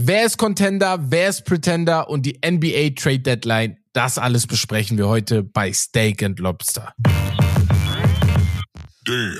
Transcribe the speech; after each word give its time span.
Wer 0.00 0.26
ist 0.26 0.38
Contender, 0.38 0.96
wer 1.10 1.28
ist 1.28 1.44
Pretender 1.44 2.08
und 2.08 2.24
die 2.24 2.38
NBA 2.48 2.90
Trade 2.94 3.18
Deadline, 3.18 3.78
das 3.92 4.16
alles 4.16 4.46
besprechen 4.46 4.96
wir 4.96 5.08
heute 5.08 5.42
bei 5.42 5.72
Steak 5.72 6.22
and 6.22 6.38
Lobster. 6.38 6.94
Damn. 9.04 9.38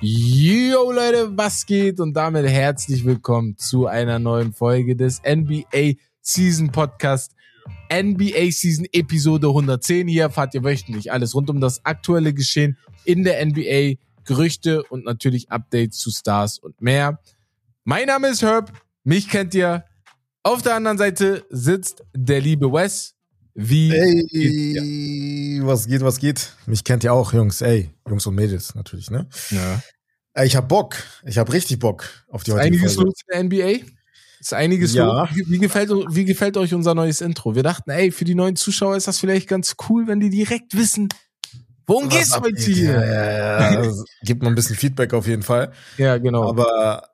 Yo 0.00 0.90
Leute, 0.90 1.30
was 1.36 1.64
geht? 1.64 2.00
Und 2.00 2.14
damit 2.14 2.44
herzlich 2.44 3.04
willkommen 3.04 3.56
zu 3.56 3.86
einer 3.86 4.18
neuen 4.18 4.52
Folge 4.52 4.96
des 4.96 5.22
NBA 5.22 5.92
Season 6.22 6.72
Podcast. 6.72 7.36
NBA 7.88 8.50
Season 8.50 8.84
Episode 8.90 9.46
110. 9.46 10.08
Hier 10.08 10.22
erfahrt 10.22 10.56
ihr 10.56 10.64
wöchentlich 10.64 11.12
alles 11.12 11.36
rund 11.36 11.48
um 11.50 11.60
das 11.60 11.84
aktuelle 11.84 12.34
Geschehen 12.34 12.76
in 13.04 13.22
der 13.22 13.46
NBA, 13.46 14.00
Gerüchte 14.24 14.82
und 14.82 15.04
natürlich 15.04 15.52
Updates 15.52 15.98
zu 15.98 16.10
Stars 16.10 16.58
und 16.58 16.80
mehr. 16.80 17.20
Mein 17.86 18.06
Name 18.06 18.28
ist 18.28 18.40
Herb, 18.40 18.72
mich 19.04 19.28
kennt 19.28 19.54
ihr. 19.54 19.84
Auf 20.42 20.62
der 20.62 20.74
anderen 20.74 20.96
Seite 20.96 21.44
sitzt 21.50 22.02
der 22.14 22.40
liebe 22.40 22.72
Wes. 22.72 23.14
Wie 23.54 23.90
hey, 23.90 25.60
was 25.62 25.86
geht, 25.86 26.00
was 26.00 26.18
geht? 26.18 26.54
Mich 26.64 26.82
kennt 26.82 27.04
ihr 27.04 27.12
auch, 27.12 27.34
Jungs. 27.34 27.60
Ey, 27.60 27.90
Jungs 28.08 28.26
und 28.26 28.36
Mädels 28.36 28.74
natürlich, 28.74 29.10
ne? 29.10 29.28
Ja. 29.50 29.82
Ich 30.42 30.56
hab 30.56 30.66
Bock. 30.66 30.96
Ich 31.26 31.36
hab 31.36 31.52
richtig 31.52 31.78
Bock 31.78 32.08
auf 32.30 32.42
die 32.42 32.52
heutige 32.52 32.68
Einiges 32.68 32.96
los 32.96 33.12
in 33.28 33.34
der 33.34 33.44
NBA? 33.44 33.84
Ist 34.40 34.54
einiges 34.54 34.94
ja. 34.94 35.04
los. 35.04 35.28
Wie, 35.34 35.58
gefällt, 35.58 35.90
wie 35.90 36.24
gefällt 36.24 36.56
euch 36.56 36.72
unser 36.72 36.94
neues 36.94 37.20
Intro? 37.20 37.54
Wir 37.54 37.62
dachten, 37.62 37.90
ey, 37.90 38.10
für 38.10 38.24
die 38.24 38.34
neuen 38.34 38.56
Zuschauer 38.56 38.96
ist 38.96 39.08
das 39.08 39.18
vielleicht 39.18 39.46
ganz 39.46 39.76
cool, 39.90 40.06
wenn 40.06 40.20
die 40.20 40.30
direkt 40.30 40.74
wissen, 40.74 41.10
worum 41.86 42.06
was 42.06 42.14
geht's 42.14 42.40
heute 42.40 42.62
hier? 42.62 42.92
Ja, 42.92 43.04
ja, 43.04 43.82
ja. 43.82 43.92
Gibt 44.22 44.42
mal 44.42 44.48
ein 44.48 44.54
bisschen 44.54 44.76
Feedback 44.76 45.12
auf 45.12 45.26
jeden 45.26 45.42
Fall. 45.42 45.70
Ja, 45.98 46.16
genau. 46.16 46.48
Aber 46.48 47.13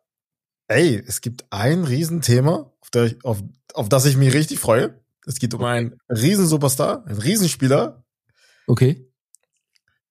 ey, 0.70 1.02
es 1.06 1.20
gibt 1.20 1.44
ein 1.50 1.84
Riesenthema, 1.84 2.72
auf, 2.80 2.90
der 2.90 3.04
ich, 3.04 3.24
auf, 3.24 3.42
auf 3.74 3.88
das 3.88 4.06
ich 4.06 4.16
mich 4.16 4.32
richtig 4.32 4.60
freue. 4.60 4.98
Es 5.26 5.38
geht 5.38 5.52
um 5.52 5.64
einen 5.64 5.98
Riesensuperstar, 6.08 7.04
einen 7.06 7.18
Riesenspieler. 7.18 8.04
Okay. 8.66 9.06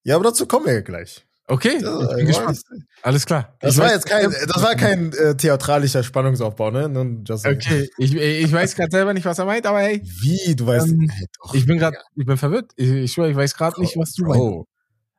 Ja, 0.03 0.15
aber 0.15 0.25
dazu 0.25 0.45
kommen 0.45 0.65
wir 0.65 0.73
ja 0.73 0.81
gleich. 0.81 1.25
Okay, 1.47 1.79
ja, 1.81 2.01
ich 2.11 2.15
bin 2.17 2.27
gespannt. 2.27 2.61
Alles 3.01 3.25
klar. 3.25 3.57
Das 3.59 3.73
ich 3.73 3.79
war 3.79 3.91
jetzt 3.91 4.05
kein, 4.05 4.29
das 4.29 4.61
war 4.61 4.75
kein 4.75 5.11
äh, 5.13 5.35
theatralischer 5.35 6.03
Spannungsaufbau, 6.03 6.69
ne? 6.69 6.87
Nun, 6.87 7.23
okay, 7.27 7.89
ich, 7.97 8.13
ich 8.13 8.51
weiß 8.51 8.75
gerade 8.75 8.91
selber 8.91 9.15
nicht, 9.15 9.25
was 9.25 9.39
er 9.39 9.45
meint, 9.45 9.65
aber 9.65 9.79
hey. 9.79 9.99
Wie? 10.03 10.55
Du 10.55 10.67
weißt? 10.67 10.89
Ähm, 10.89 11.09
hey, 11.09 11.25
doch, 11.41 11.55
ich 11.55 11.65
bin 11.65 11.79
gerade, 11.79 11.97
ich 12.15 12.25
bin 12.25 12.37
verwirrt. 12.37 12.71
Ich, 12.75 12.89
ich 12.89 13.13
schwöre, 13.13 13.31
ich 13.31 13.35
weiß 13.35 13.55
gerade 13.55 13.81
nicht, 13.81 13.97
was 13.97 14.13
du 14.13 14.25
meinst. 14.25 14.67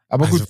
Aber 0.09 0.27
also, 0.27 0.39
gut, 0.39 0.47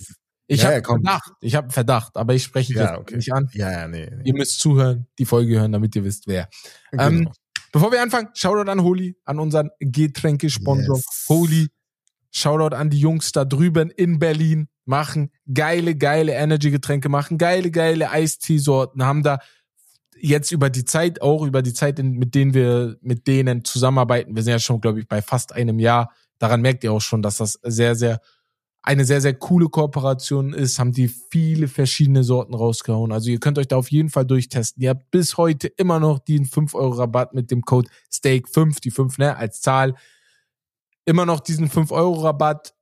ich 0.51 0.63
ja, 0.63 0.65
habe 0.65 0.75
ja, 0.75 0.83
Verdacht. 0.83 1.31
Ich 1.39 1.55
habe 1.55 1.69
Verdacht, 1.71 2.17
aber 2.17 2.33
ich 2.33 2.43
spreche 2.43 2.73
ja, 2.73 2.99
okay. 2.99 3.15
nicht 3.15 3.31
an. 3.31 3.49
Ja, 3.53 3.71
ja, 3.71 3.87
nee, 3.87 4.11
nee, 4.13 4.23
Ihr 4.25 4.33
müsst 4.33 4.59
zuhören, 4.59 5.07
die 5.17 5.25
Folge 5.25 5.57
hören, 5.57 5.71
damit 5.71 5.95
ihr 5.95 6.03
wisst, 6.03 6.27
wer. 6.27 6.49
Genau. 6.91 7.07
Ähm, 7.07 7.29
bevor 7.71 7.89
wir 7.93 8.01
anfangen, 8.01 8.27
Shoutout 8.33 8.69
an 8.69 8.83
Holy, 8.83 9.15
an 9.23 9.39
unseren 9.39 9.69
Getränkesponsor 9.79 10.97
yes. 10.97 11.25
Holy. 11.29 11.67
Shoutout 12.31 12.75
an 12.75 12.89
die 12.89 12.99
Jungs 12.99 13.31
da 13.31 13.45
drüben 13.45 13.91
in 13.91 14.19
Berlin 14.19 14.67
machen 14.83 15.31
geile, 15.53 15.95
geile 15.95 16.33
Energy-Getränke, 16.33 17.07
machen 17.07 17.37
geile, 17.37 17.71
geile 17.71 18.09
Eistee-Sorten, 18.09 19.05
haben 19.05 19.23
da 19.23 19.39
jetzt 20.19 20.51
über 20.51 20.69
die 20.69 20.83
Zeit, 20.83 21.21
auch 21.21 21.43
über 21.45 21.61
die 21.61 21.73
Zeit, 21.73 21.97
mit 21.99 22.35
denen 22.35 22.53
wir 22.53 22.97
mit 23.01 23.25
denen 23.25 23.63
zusammenarbeiten, 23.63 24.35
wir 24.35 24.43
sind 24.43 24.51
ja 24.51 24.59
schon, 24.59 24.81
glaube 24.81 24.99
ich, 24.99 25.07
bei 25.07 25.21
fast 25.21 25.53
einem 25.53 25.79
Jahr, 25.79 26.11
daran 26.39 26.61
merkt 26.61 26.83
ihr 26.83 26.91
auch 26.91 27.01
schon, 27.01 27.21
dass 27.21 27.37
das 27.37 27.57
sehr, 27.63 27.95
sehr, 27.95 28.19
eine 28.83 29.05
sehr, 29.05 29.21
sehr 29.21 29.35
coole 29.35 29.69
Kooperation 29.69 30.53
ist, 30.53 30.79
haben 30.79 30.91
die 30.91 31.07
viele 31.07 31.67
verschiedene 31.67 32.23
Sorten 32.23 32.55
rausgehauen. 32.55 33.11
Also 33.11 33.29
ihr 33.29 33.39
könnt 33.39 33.59
euch 33.59 33.67
da 33.67 33.77
auf 33.77 33.91
jeden 33.91 34.09
Fall 34.09 34.25
durchtesten. 34.25 34.81
Ihr 34.81 34.89
habt 34.89 35.11
bis 35.11 35.37
heute 35.37 35.67
immer 35.67 35.99
noch 35.99 36.19
den 36.19 36.45
5-Euro-Rabatt 36.45 37.33
mit 37.33 37.51
dem 37.51 37.61
Code 37.61 37.89
STAKE5, 38.11 38.81
die 38.81 38.91
5 38.91 39.19
ne, 39.19 39.37
als 39.37 39.61
Zahl. 39.61 39.95
Immer 41.05 41.25
noch 41.25 41.41
diesen 41.41 41.69
5-Euro-Rabatt 41.69 42.73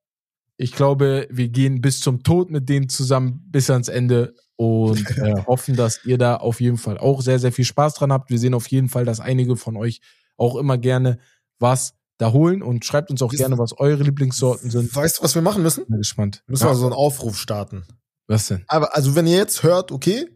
ich 0.61 0.73
glaube, 0.73 1.25
wir 1.31 1.47
gehen 1.47 1.79
bis 1.79 2.01
zum 2.01 2.21
Tod 2.21 2.51
mit 2.51 2.67
denen 2.67 2.89
zusammen 2.89 3.41
bis 3.47 3.69
ans 3.69 3.87
Ende 3.87 4.35
und 4.57 5.09
äh, 5.17 5.45
hoffen, 5.47 5.77
dass 5.77 6.03
ihr 6.03 6.17
da 6.17 6.35
auf 6.35 6.59
jeden 6.59 6.77
Fall 6.77 6.97
auch 6.97 7.21
sehr, 7.21 7.39
sehr 7.39 7.53
viel 7.53 7.63
Spaß 7.63 7.93
dran 7.93 8.11
habt. 8.11 8.29
Wir 8.29 8.37
sehen 8.37 8.53
auf 8.53 8.67
jeden 8.67 8.89
Fall, 8.89 9.05
dass 9.05 9.21
einige 9.21 9.55
von 9.55 9.77
euch 9.77 10.01
auch 10.35 10.57
immer 10.57 10.77
gerne 10.77 11.17
was 11.59 11.95
da 12.19 12.33
holen 12.33 12.61
und 12.61 12.85
schreibt 12.85 13.09
uns 13.09 13.21
auch 13.21 13.31
gerne, 13.31 13.57
was 13.57 13.79
eure 13.79 14.03
Lieblingssorten 14.03 14.69
sind. 14.69 14.93
Weißt 14.93 15.17
du, 15.17 15.23
was 15.23 15.35
wir 15.35 15.41
machen 15.41 15.63
müssen? 15.63 15.85
Bin 15.87 15.97
gespannt. 15.97 16.43
Müssen 16.47 16.65
ja. 16.65 16.71
wir 16.71 16.75
so 16.75 16.85
einen 16.85 16.93
Aufruf 16.93 17.37
starten. 17.39 17.85
Was 18.27 18.47
denn? 18.47 18.63
Aber 18.67 18.95
also, 18.95 19.15
wenn 19.15 19.25
ihr 19.25 19.37
jetzt 19.37 19.63
hört, 19.63 19.91
okay, 19.91 20.27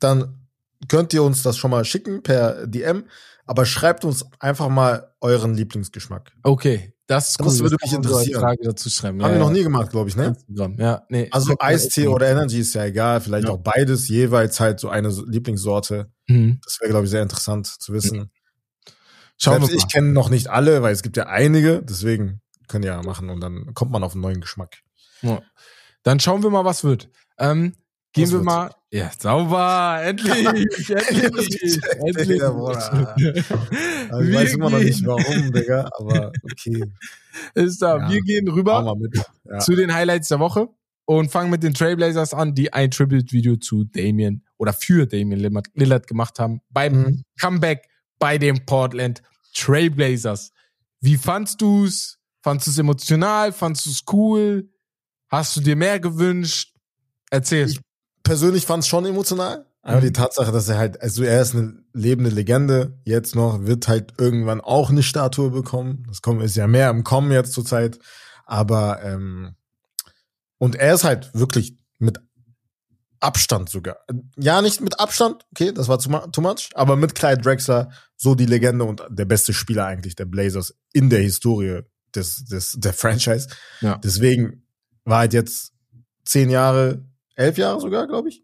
dann 0.00 0.48
könnt 0.88 1.12
ihr 1.12 1.22
uns 1.22 1.42
das 1.42 1.58
schon 1.58 1.70
mal 1.70 1.84
schicken 1.84 2.22
per 2.22 2.66
DM, 2.66 3.04
aber 3.44 3.66
schreibt 3.66 4.04
uns 4.04 4.24
einfach 4.40 4.68
mal 4.70 5.12
euren 5.20 5.54
Lieblingsgeschmack. 5.54 6.32
Okay, 6.42 6.94
das, 7.06 7.30
ist 7.30 7.40
cool. 7.40 7.46
das 7.46 7.60
würde 7.60 7.76
mich 7.82 7.92
interessieren. 7.92 8.40
Frage 8.40 8.62
dazu 8.64 8.88
schreiben. 8.88 9.22
Haben 9.22 9.32
ja, 9.32 9.36
wir 9.36 9.44
noch 9.44 9.52
nie 9.52 9.62
gemacht, 9.62 9.90
glaube 9.90 10.08
ich, 10.08 10.16
ne? 10.16 10.36
Ja, 10.78 11.04
nee. 11.10 11.28
Also 11.30 11.54
Eistee 11.58 12.08
oder 12.08 12.28
Energy 12.28 12.60
ist 12.60 12.74
ja 12.74 12.86
egal. 12.86 13.20
Vielleicht 13.20 13.46
ja. 13.46 13.52
auch 13.52 13.58
beides, 13.58 14.08
jeweils 14.08 14.58
halt 14.58 14.80
so 14.80 14.88
eine 14.88 15.08
Lieblingssorte. 15.08 16.10
Mhm. 16.28 16.60
Das 16.64 16.78
wäre, 16.80 16.90
glaube 16.90 17.04
ich, 17.04 17.10
sehr 17.10 17.22
interessant 17.22 17.66
zu 17.66 17.92
wissen. 17.92 18.18
Mhm. 18.20 18.30
Schauen 19.38 19.54
Selbst 19.54 19.70
wir 19.70 19.76
mal. 19.76 19.84
ich 19.86 19.92
kenne 19.92 20.12
noch 20.12 20.28
nicht 20.30 20.48
alle, 20.48 20.82
weil 20.82 20.92
es 20.92 21.02
gibt 21.02 21.16
ja 21.16 21.26
einige. 21.26 21.82
Deswegen 21.82 22.40
können 22.68 22.84
ja 22.84 23.02
machen 23.02 23.30
und 23.30 23.40
dann 23.40 23.74
kommt 23.74 23.92
man 23.92 24.02
auf 24.02 24.12
einen 24.12 24.22
neuen 24.22 24.40
Geschmack. 24.40 24.78
Ja. 25.22 25.42
Dann 26.02 26.20
schauen 26.20 26.42
wir 26.42 26.50
mal, 26.50 26.64
was 26.64 26.84
wird. 26.84 27.10
Ähm, 27.38 27.74
Gehen 28.16 28.24
Was 28.24 28.32
wir 28.32 28.42
mal. 28.42 28.70
Ja, 28.90 29.10
sauber, 29.18 30.00
endlich, 30.02 30.30
endlich, 30.90 30.90
endlich. 32.00 32.40
Ja, 32.40 32.50
Bruder. 32.50 33.14
Also 34.08 34.30
ich 34.30 34.34
weiß 34.34 34.54
immer 34.54 34.70
noch 34.70 34.78
nicht 34.78 35.04
warum, 35.04 35.52
Digga, 35.52 35.86
aber 35.98 36.32
okay. 36.42 36.82
Ist 37.54 37.82
da. 37.82 37.98
Ja, 37.98 38.10
wir 38.10 38.22
gehen 38.22 38.48
rüber 38.48 38.96
ja. 39.44 39.58
zu 39.58 39.76
den 39.76 39.92
Highlights 39.92 40.28
der 40.28 40.40
Woche 40.40 40.68
und 41.04 41.30
fangen 41.30 41.50
mit 41.50 41.62
den 41.62 41.74
Trailblazers 41.74 42.32
an, 42.32 42.54
die 42.54 42.72
ein 42.72 42.90
Tribute-Video 42.90 43.56
zu 43.56 43.84
Damien 43.84 44.46
oder 44.56 44.72
für 44.72 45.06
Damien 45.06 45.60
Lillard 45.74 46.06
gemacht 46.06 46.38
haben 46.38 46.62
beim 46.70 46.92
mhm. 46.94 47.22
Comeback 47.38 47.86
bei 48.18 48.38
den 48.38 48.64
Portland 48.66 49.22
Trailblazers. 49.54 50.52
Wie 51.00 51.16
fandst 51.16 51.60
du's? 51.60 52.18
Fandst 52.42 52.66
du 52.66 52.70
es 52.70 52.78
emotional? 52.78 53.52
Fandst 53.52 53.86
du 53.86 53.90
es 53.90 54.02
cool? 54.12 54.70
Hast 55.28 55.56
du 55.56 55.60
dir 55.60 55.76
mehr 55.76 55.98
gewünscht? 56.00 56.74
Erzähl. 57.30 57.68
Ich 57.68 57.80
persönlich 58.22 58.66
fand 58.66 58.82
es 58.82 58.88
schon 58.88 59.04
emotional. 59.04 59.66
Aber 59.82 60.00
die 60.00 60.12
Tatsache, 60.12 60.50
dass 60.50 60.68
er 60.68 60.78
halt, 60.78 61.00
also 61.00 61.22
er 61.22 61.40
ist 61.40 61.54
eine 61.54 61.84
lebende 61.92 62.30
Legende, 62.30 62.98
jetzt 63.04 63.36
noch, 63.36 63.66
wird 63.66 63.86
halt 63.86 64.14
irgendwann 64.18 64.60
auch 64.60 64.90
eine 64.90 65.04
Statue 65.04 65.50
bekommen. 65.50 66.04
Das 66.08 66.22
kommt, 66.22 66.42
ist 66.42 66.56
ja 66.56 66.66
mehr 66.66 66.90
im 66.90 67.04
Kommen 67.04 67.30
jetzt 67.30 67.52
zur 67.52 67.64
Zeit. 67.64 68.00
Aber, 68.46 69.00
ähm, 69.04 69.54
und 70.58 70.74
er 70.74 70.94
ist 70.94 71.04
halt 71.04 71.30
wirklich 71.34 71.76
mit 71.98 72.18
Abstand 73.20 73.68
sogar. 73.68 73.98
Ja, 74.36 74.62
nicht 74.62 74.80
mit 74.80 74.98
Abstand, 75.00 75.44
okay, 75.52 75.72
das 75.72 75.88
war 75.88 75.98
too 75.98 76.40
much, 76.40 76.70
aber 76.74 76.96
mit 76.96 77.14
Clyde 77.14 77.42
Drexler 77.42 77.90
so 78.16 78.34
die 78.34 78.46
Legende 78.46 78.84
und 78.84 79.02
der 79.08 79.24
beste 79.24 79.52
Spieler 79.52 79.86
eigentlich 79.86 80.16
der 80.16 80.24
Blazers 80.24 80.74
in 80.92 81.10
der 81.10 81.20
Historie 81.20 81.82
des, 82.14 82.44
des, 82.44 82.72
der 82.78 82.92
Franchise. 82.92 83.48
Ja. 83.80 83.98
Deswegen 84.02 84.66
war 85.04 85.20
halt 85.20 85.32
jetzt 85.32 85.72
zehn 86.24 86.50
Jahre 86.50 87.04
elf 87.36 87.58
Jahre 87.58 87.80
sogar, 87.80 88.06
glaube 88.06 88.30
ich. 88.30 88.42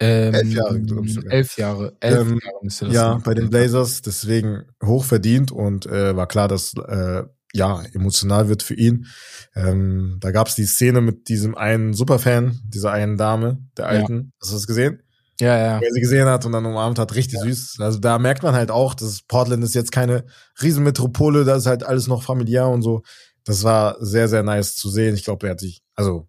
Ähm, 0.00 0.34
elf 0.34 0.52
Jahre, 0.52 0.80
glaube 0.80 1.06
ich 1.06 1.14
sogar. 1.14 1.32
Elf 1.32 1.56
Jahre. 1.56 1.96
Elf 2.00 2.20
ähm, 2.20 2.40
Jahre 2.42 2.64
müsste 2.64 2.84
das 2.86 2.94
Ja, 2.94 3.12
sein. 3.12 3.22
bei 3.22 3.34
den 3.34 3.50
Blazers, 3.50 4.02
deswegen 4.02 4.64
hoch 4.82 5.04
verdient 5.04 5.52
und 5.52 5.86
äh, 5.86 6.16
war 6.16 6.26
klar, 6.26 6.48
dass 6.48 6.74
äh, 6.74 7.24
ja 7.54 7.82
emotional 7.92 8.48
wird 8.48 8.62
für 8.62 8.74
ihn. 8.74 9.06
Ähm, 9.54 10.18
da 10.20 10.32
gab 10.32 10.48
es 10.48 10.56
die 10.56 10.66
Szene 10.66 11.00
mit 11.00 11.28
diesem 11.28 11.54
einen 11.54 11.94
Superfan, 11.94 12.60
dieser 12.66 12.90
einen 12.92 13.16
Dame, 13.16 13.58
der 13.76 13.86
alten. 13.86 14.16
Ja. 14.16 14.30
Hast 14.40 14.50
du 14.50 14.54
das 14.56 14.66
gesehen? 14.66 15.02
Ja, 15.40 15.56
ja. 15.56 15.80
Wer 15.80 15.92
sie 15.92 16.00
gesehen 16.00 16.26
hat 16.26 16.44
und 16.46 16.52
dann 16.52 16.66
umarmt 16.66 16.98
hat, 16.98 17.14
richtig 17.14 17.38
ja. 17.38 17.44
süß. 17.44 17.76
Also 17.80 17.98
da 17.98 18.18
merkt 18.18 18.42
man 18.42 18.54
halt 18.54 18.70
auch, 18.70 18.94
dass 18.94 19.22
Portland 19.22 19.64
ist 19.64 19.74
jetzt 19.74 19.92
keine 19.92 20.24
Riesenmetropole, 20.62 21.44
da 21.44 21.56
ist 21.56 21.66
halt 21.66 21.84
alles 21.84 22.06
noch 22.06 22.22
familiär 22.22 22.68
und 22.68 22.82
so. 22.82 23.02
Das 23.44 23.62
war 23.62 23.96
sehr, 24.00 24.28
sehr 24.28 24.42
nice 24.42 24.76
zu 24.76 24.88
sehen. 24.88 25.14
Ich 25.14 25.24
glaube, 25.24 25.46
er 25.46 25.52
hat 25.52 25.60
sich, 25.60 25.82
also 25.94 26.28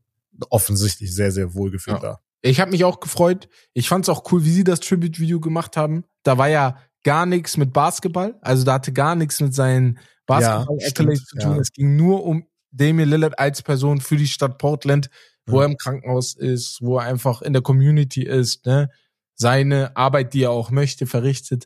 offensichtlich 0.49 1.13
sehr, 1.13 1.31
sehr 1.31 1.53
wohl 1.53 1.71
gefühlt 1.71 2.01
ja. 2.03 2.09
da. 2.13 2.19
Ich 2.41 2.59
habe 2.59 2.71
mich 2.71 2.83
auch 2.83 2.99
gefreut. 2.99 3.47
Ich 3.73 3.89
fand 3.89 4.05
es 4.05 4.09
auch 4.09 4.31
cool, 4.31 4.43
wie 4.43 4.51
sie 4.51 4.63
das 4.63 4.79
Tribute-Video 4.79 5.39
gemacht 5.39 5.77
haben. 5.77 6.03
Da 6.23 6.37
war 6.37 6.49
ja 6.49 6.77
gar 7.03 7.25
nichts 7.25 7.57
mit 7.57 7.73
Basketball. 7.73 8.37
Also 8.41 8.63
da 8.63 8.73
hatte 8.73 8.91
gar 8.91 9.15
nichts 9.15 9.39
mit 9.39 9.53
seinen 9.53 9.97
Basketball-Accolades 10.25 11.19
ja, 11.19 11.25
zu 11.25 11.37
tun. 11.37 11.55
Ja. 11.55 11.61
Es 11.61 11.71
ging 11.71 11.95
nur 11.95 12.23
um 12.25 12.45
Damian 12.71 13.09
Lillard 13.09 13.39
als 13.39 13.61
Person 13.61 14.01
für 14.01 14.17
die 14.17 14.27
Stadt 14.27 14.57
Portland, 14.57 15.09
wo 15.45 15.59
er 15.61 15.67
im 15.67 15.77
Krankenhaus 15.77 16.33
ist, 16.33 16.81
wo 16.81 16.97
er 16.97 17.05
einfach 17.05 17.41
in 17.41 17.53
der 17.53 17.61
Community 17.61 18.23
ist, 18.23 18.65
ne? 18.65 18.89
Seine 19.35 19.95
Arbeit, 19.97 20.33
die 20.33 20.43
er 20.43 20.51
auch 20.51 20.71
möchte, 20.71 21.07
verrichtet. 21.07 21.65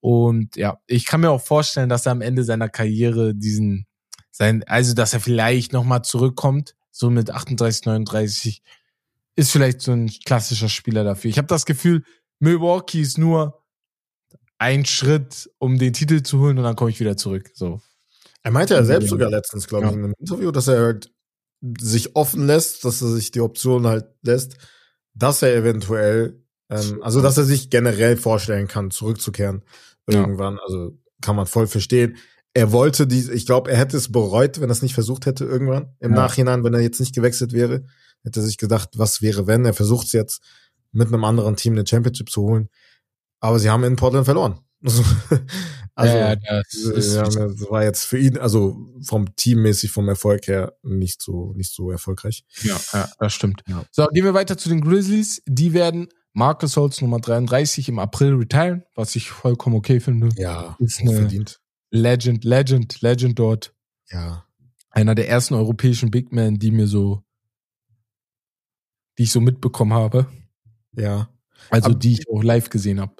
Und 0.00 0.56
ja, 0.56 0.78
ich 0.86 1.04
kann 1.04 1.20
mir 1.20 1.30
auch 1.30 1.42
vorstellen, 1.42 1.90
dass 1.90 2.06
er 2.06 2.12
am 2.12 2.22
Ende 2.22 2.44
seiner 2.44 2.68
Karriere 2.70 3.34
diesen, 3.34 3.86
sein, 4.30 4.64
also 4.66 4.94
dass 4.94 5.12
er 5.12 5.20
vielleicht 5.20 5.72
nochmal 5.72 6.02
zurückkommt 6.02 6.74
so 6.90 7.10
mit 7.10 7.30
38, 7.30 7.86
39 7.86 8.62
ist 9.36 9.52
vielleicht 9.52 9.80
so 9.80 9.92
ein 9.92 10.10
klassischer 10.24 10.68
Spieler 10.68 11.04
dafür. 11.04 11.30
Ich 11.30 11.38
habe 11.38 11.48
das 11.48 11.66
Gefühl, 11.66 12.04
Milwaukee 12.40 13.00
ist 13.00 13.18
nur 13.18 13.62
ein 14.58 14.84
Schritt, 14.84 15.50
um 15.58 15.78
den 15.78 15.92
Titel 15.92 16.22
zu 16.22 16.40
holen 16.40 16.58
und 16.58 16.64
dann 16.64 16.76
komme 16.76 16.90
ich 16.90 17.00
wieder 17.00 17.16
zurück. 17.16 17.50
So. 17.54 17.80
Er 18.42 18.50
meinte 18.50 18.74
ja 18.74 18.84
selbst 18.84 19.08
sogar 19.08 19.30
letztens, 19.30 19.66
glaube 19.66 19.86
ich, 19.86 19.90
ja. 19.92 19.96
in 19.96 20.04
einem 20.04 20.14
Interview, 20.18 20.50
dass 20.50 20.68
er 20.68 20.80
halt 20.80 21.12
sich 21.78 22.16
offen 22.16 22.46
lässt, 22.46 22.84
dass 22.84 23.02
er 23.02 23.08
sich 23.08 23.30
die 23.32 23.40
Option 23.40 23.86
halt 23.86 24.06
lässt, 24.22 24.56
dass 25.14 25.42
er 25.42 25.54
eventuell, 25.54 26.42
ähm, 26.70 27.02
also 27.02 27.20
dass 27.20 27.36
er 27.36 27.44
sich 27.44 27.68
generell 27.70 28.16
vorstellen 28.16 28.66
kann, 28.66 28.90
zurückzukehren 28.90 29.62
irgendwann. 30.06 30.54
Ja. 30.54 30.62
Also 30.64 30.98
kann 31.20 31.36
man 31.36 31.46
voll 31.46 31.66
verstehen. 31.66 32.16
Er 32.54 32.72
wollte 32.72 33.06
die, 33.06 33.30
ich 33.30 33.46
glaube, 33.46 33.70
er 33.70 33.78
hätte 33.78 33.96
es 33.96 34.10
bereut, 34.10 34.60
wenn 34.60 34.70
er 34.70 34.72
es 34.72 34.82
nicht 34.82 34.94
versucht 34.94 35.26
hätte 35.26 35.44
irgendwann. 35.44 35.94
Im 36.00 36.12
ja. 36.12 36.16
Nachhinein, 36.16 36.64
wenn 36.64 36.74
er 36.74 36.80
jetzt 36.80 36.98
nicht 36.98 37.14
gewechselt 37.14 37.52
wäre, 37.52 37.84
hätte 38.24 38.40
er 38.40 38.42
sich 38.42 38.58
gedacht, 38.58 38.90
was 38.96 39.22
wäre, 39.22 39.46
wenn? 39.46 39.64
Er 39.64 39.74
versucht 39.74 40.06
es 40.06 40.12
jetzt 40.12 40.42
mit 40.92 41.08
einem 41.08 41.24
anderen 41.24 41.56
Team 41.56 41.74
eine 41.74 41.86
Championship 41.86 42.30
zu 42.30 42.42
holen. 42.42 42.68
Aber 43.40 43.58
sie 43.58 43.70
haben 43.70 43.84
in 43.84 43.96
Portland 43.96 44.24
verloren. 44.24 44.60
also, 46.00 46.16
ja, 46.16 46.36
das, 46.36 47.14
ja, 47.14 47.22
das 47.22 47.70
war 47.70 47.84
jetzt 47.84 48.04
für 48.04 48.18
ihn, 48.18 48.38
also 48.38 48.76
vom 49.02 49.34
Teammäßig, 49.36 49.90
vom 49.90 50.08
Erfolg 50.08 50.46
her, 50.46 50.74
nicht 50.82 51.22
so, 51.22 51.52
nicht 51.54 51.72
so 51.72 51.90
erfolgreich. 51.90 52.44
Ja, 52.62 52.80
ja 52.92 53.08
das 53.18 53.34
stimmt. 53.34 53.62
Ja. 53.68 53.84
So, 53.90 54.06
gehen 54.06 54.24
wir 54.24 54.34
weiter 54.34 54.56
zu 54.56 54.68
den 54.68 54.80
Grizzlies. 54.80 55.42
Die 55.46 55.72
werden 55.72 56.08
Marcus 56.32 56.76
Holz 56.76 57.00
Nummer 57.00 57.20
33 57.20 57.88
im 57.88 57.98
April 57.98 58.34
retiren, 58.34 58.84
was 58.94 59.16
ich 59.16 59.30
vollkommen 59.30 59.76
okay 59.76 60.00
finde. 60.00 60.30
Ja, 60.36 60.76
ist 60.78 61.00
eine 61.00 61.12
verdient. 61.12 61.60
Legend, 61.90 62.44
Legend, 62.44 63.00
Legend 63.00 63.38
dort. 63.38 63.74
Ja. 64.10 64.46
Einer 64.90 65.14
der 65.14 65.28
ersten 65.28 65.54
europäischen 65.54 66.10
Big 66.10 66.32
Men, 66.32 66.58
die 66.58 66.70
mir 66.70 66.86
so, 66.86 67.22
die 69.18 69.24
ich 69.24 69.32
so 69.32 69.40
mitbekommen 69.40 69.92
habe. 69.92 70.26
Ja. 70.96 71.28
Also, 71.68 71.90
Aber, 71.90 71.98
die 71.98 72.14
ich 72.14 72.28
auch 72.28 72.42
live 72.42 72.70
gesehen 72.70 73.00
habe. 73.00 73.14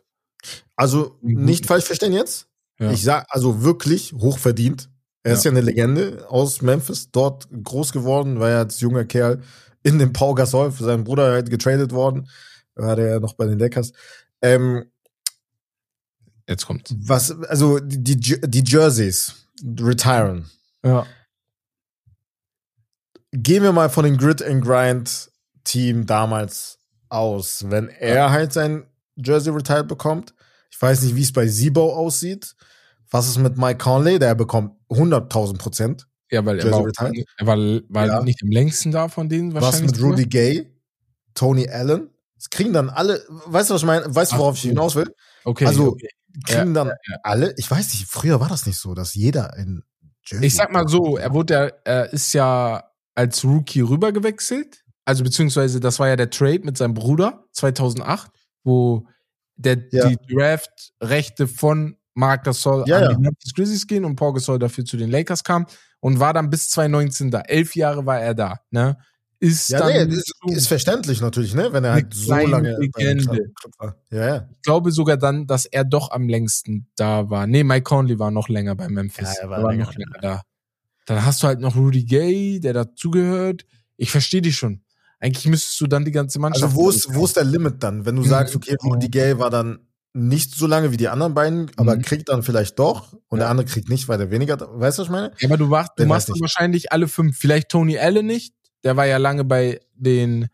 Also, 0.77 1.19
mhm. 1.21 1.45
nicht 1.45 1.67
falsch 1.67 1.85
verstehen 1.85 2.13
jetzt. 2.13 2.50
Ja. 2.81 2.91
Ich 2.91 3.03
sag, 3.03 3.27
also 3.29 3.63
wirklich 3.63 4.13
hochverdient. 4.15 4.89
Er 5.23 5.33
ja. 5.33 5.37
ist 5.37 5.45
ja 5.45 5.51
eine 5.51 5.61
Legende 5.61 6.27
aus 6.29 6.63
Memphis, 6.63 7.11
dort 7.11 7.47
groß 7.51 7.93
geworden, 7.93 8.41
war 8.41 8.49
ja 8.49 8.59
als 8.59 8.81
junger 8.81 9.05
Kerl 9.05 9.43
in 9.83 9.99
dem 9.99 10.13
Pau 10.13 10.35
Gasol 10.35 10.73
für 10.73 10.85
seinen 10.85 11.05
Bruder 11.05 11.31
halt 11.31 11.51
getradet 11.51 11.93
worden. 11.93 12.29
War 12.75 12.97
der 12.97 13.09
ja 13.09 13.21
noch 13.21 13.35
bei 13.35 13.47
den 13.47 13.59
Lakers. 13.59 13.93
Ähm, 14.43 14.91
Jetzt 16.49 16.67
kommt. 16.67 16.93
Was, 16.97 17.31
also 17.45 17.79
die, 17.79 18.17
die 18.17 18.65
Jerseys 18.67 19.35
retiren. 19.63 20.51
Ja. 20.83 21.07
Gehen 23.31 23.63
wir 23.63 23.73
mal 23.73 23.91
von 23.91 24.05
dem 24.05 24.17
Grid 24.17 24.43
and 24.43 24.65
Grind 24.65 25.31
Team 25.63 26.07
damals 26.07 26.79
aus. 27.09 27.67
Wenn 27.69 27.89
er 27.89 28.31
halt 28.31 28.53
sein 28.53 28.87
Jersey 29.17 29.53
retired 29.53 29.87
bekommt, 29.87 30.35
ich 30.71 30.81
weiß 30.81 31.03
nicht, 31.03 31.15
wie 31.15 31.23
es 31.23 31.33
bei 31.33 31.47
Sibo 31.47 31.95
aussieht. 31.95 32.57
Was 33.11 33.29
ist 33.29 33.39
mit 33.39 33.57
Mike 33.59 33.79
Conley? 33.79 34.19
Der 34.19 34.35
bekommt 34.35 34.75
100.000 34.91 35.59
Prozent. 35.59 36.07
Ja, 36.31 36.45
weil 36.45 36.61
er 36.61 36.71
war, 36.71 36.87
er 36.87 37.47
war, 37.47 37.57
war 37.89 38.07
ja. 38.07 38.23
nicht 38.23 38.43
am 38.43 38.51
längsten 38.51 38.93
da 38.93 39.09
von 39.09 39.29
denen 39.29 39.53
wahrscheinlich. 39.53 39.91
Was 39.91 39.99
mit 39.99 40.03
Rudy 40.03 40.27
Gay, 40.27 40.73
Tony 41.35 41.69
Allen? 41.69 42.11
Das 42.37 42.51
kriegen 42.51 42.73
dann 42.73 42.89
alle, 42.89 43.21
weißt 43.47 43.71
du, 43.71 43.75
was 43.75 43.83
ich 43.83 43.87
meine? 43.87 44.15
Weißt 44.15 44.33
du, 44.33 44.39
worauf 44.39 44.55
ich 44.55 44.63
hinaus 44.63 44.95
will? 44.95 45.13
Okay. 45.45 45.67
Also, 45.67 45.89
okay 45.89 46.09
kriegen 46.45 46.75
ja, 46.75 46.85
dann 46.85 46.89
ja, 46.89 47.17
alle, 47.23 47.55
ich 47.57 47.71
weiß 47.71 47.93
nicht, 47.93 48.07
früher 48.07 48.41
war 48.41 48.49
das 48.49 48.67
nicht 48.67 48.79
so, 48.79 48.95
dass 48.95 49.15
jeder 49.15 49.57
in 49.57 49.83
Jersey 50.25 50.47
Ich 50.47 50.55
sag 50.55 50.73
mal 50.73 50.89
so, 50.89 51.17
er 51.17 51.33
wurde 51.33 51.55
ja, 51.55 51.71
er 51.85 52.13
ist 52.13 52.33
ja 52.33 52.85
als 53.15 53.45
Rookie 53.45 53.81
rübergewechselt. 53.81 54.85
Also 55.05 55.25
beziehungsweise 55.25 55.81
das 55.81 55.99
war 55.99 56.09
ja 56.09 56.17
der 56.17 56.31
Trade 56.31 56.61
mit 56.61 56.77
seinem 56.77 56.95
Bruder 56.95 57.45
2008, 57.53 58.31
wo 58.63 59.07
der 59.57 59.77
die 59.77 60.17
Draft-Rechte 60.29 61.47
von 61.47 61.97
Marc 62.21 62.45
Gasol 62.45 62.85
ja, 62.87 62.99
an 62.99 63.17
die 63.17 63.23
Memphis 63.23 63.55
Grizzlies 63.55 63.87
gehen 63.87 64.05
und 64.05 64.17
Paul 64.17 64.35
Gasol 64.35 64.59
dafür 64.59 64.85
zu 64.85 64.97
den 64.97 65.11
Lakers 65.11 65.43
kam 65.43 65.67
und 65.99 66.21
war 66.21 66.33
dann 66.33 66.51
bis 66.51 66.69
2019 66.69 67.31
da. 67.31 67.41
Elf 67.41 67.75
Jahre 67.75 68.07
war 68.07 68.21
er 68.21 68.35
da. 68.35 68.61
Ne? 68.71 68.97
ist 69.41 69.71
ja, 69.71 69.79
dann 69.79 70.09
nee, 70.09 70.15
ist, 70.15 70.33
ist, 70.45 70.69
verständlich 70.69 71.23
natürlich, 71.23 71.55
ne, 71.55 71.73
wenn 71.73 71.83
er 71.83 71.95
halt 71.95 72.13
so 72.13 72.35
lange 72.35 72.77
Legende. 72.79 73.51
war. 73.79 73.97
Ja, 74.11 74.27
ja. 74.27 74.49
Ich 74.51 74.63
glaube 74.63 74.93
sogar 74.93 75.17
dann, 75.17 75.47
dass 75.47 75.65
er 75.65 75.85
doch 75.85 76.11
am 76.11 76.29
längsten 76.29 76.89
da 76.95 77.31
war. 77.31 77.47
Nee, 77.47 77.65
Mike 77.65 77.85
Conley 77.85 78.19
war 78.19 78.31
noch 78.31 78.49
länger 78.49 78.77
bei 78.77 78.89
Memphis. 78.89 79.37
Ja, 79.37 79.45
er 79.45 79.51
war, 79.51 79.59
er 79.59 79.65
war 79.65 79.71
länger, 79.73 79.85
noch 79.87 79.95
länger 79.95 80.19
da. 80.21 80.43
Dann 81.07 81.25
hast 81.25 81.43
du 81.43 81.47
halt 81.47 81.61
noch 81.61 81.75
Rudy 81.75 82.05
Gay, 82.05 82.61
der 82.61 82.75
dazugehört. 82.75 83.65
Ich 83.97 84.11
verstehe 84.11 84.43
dich 84.43 84.57
schon. 84.57 84.83
Eigentlich 85.21 85.47
müsstest 85.47 85.81
du 85.81 85.87
dann 85.87 86.05
die 86.05 86.13
ganze 86.13 86.39
Mannschaft. 86.39 86.65
Also 86.65 86.77
wo 86.77 86.91
ist, 86.91 87.15
wo 87.15 87.25
ist 87.25 87.37
der 87.37 87.45
Limit 87.45 87.83
dann? 87.83 88.05
Wenn 88.05 88.17
du 88.17 88.23
sagst, 88.23 88.55
okay, 88.55 88.77
Rudy 88.83 89.09
Gay 89.09 89.39
war 89.39 89.51
dann 89.51 89.81
nicht 90.13 90.55
so 90.55 90.67
lange 90.67 90.91
wie 90.91 90.97
die 90.97 91.09
anderen 91.09 91.35
beiden, 91.35 91.71
aber 91.77 91.97
mhm. 91.97 92.03
kriegt 92.03 92.29
dann 92.29 92.43
vielleicht 92.43 92.79
doch 92.79 93.13
und 93.29 93.39
ja. 93.39 93.45
der 93.45 93.49
andere 93.51 93.67
kriegt 93.67 93.89
nicht, 93.89 94.09
weil 94.09 94.21
er 94.21 94.31
weniger, 94.31 94.59
weißt 94.59 94.99
du, 94.99 95.03
was 95.03 95.09
ich 95.09 95.13
meine? 95.13 95.33
Ja, 95.39 95.49
aber 95.49 95.57
du 95.57 95.67
machst, 95.67 95.93
du 95.97 96.07
machst 96.07 96.29
wahrscheinlich 96.41 96.93
alle 96.93 97.07
fünf, 97.07 97.39
vielleicht 97.39 97.69
Tony 97.69 97.99
Allen 97.99 98.27
nicht, 98.27 98.55
der 98.83 98.97
war 98.97 99.07
ja 99.07 99.19
lange 99.19 99.45
bei 99.45 99.81
den 99.95 100.49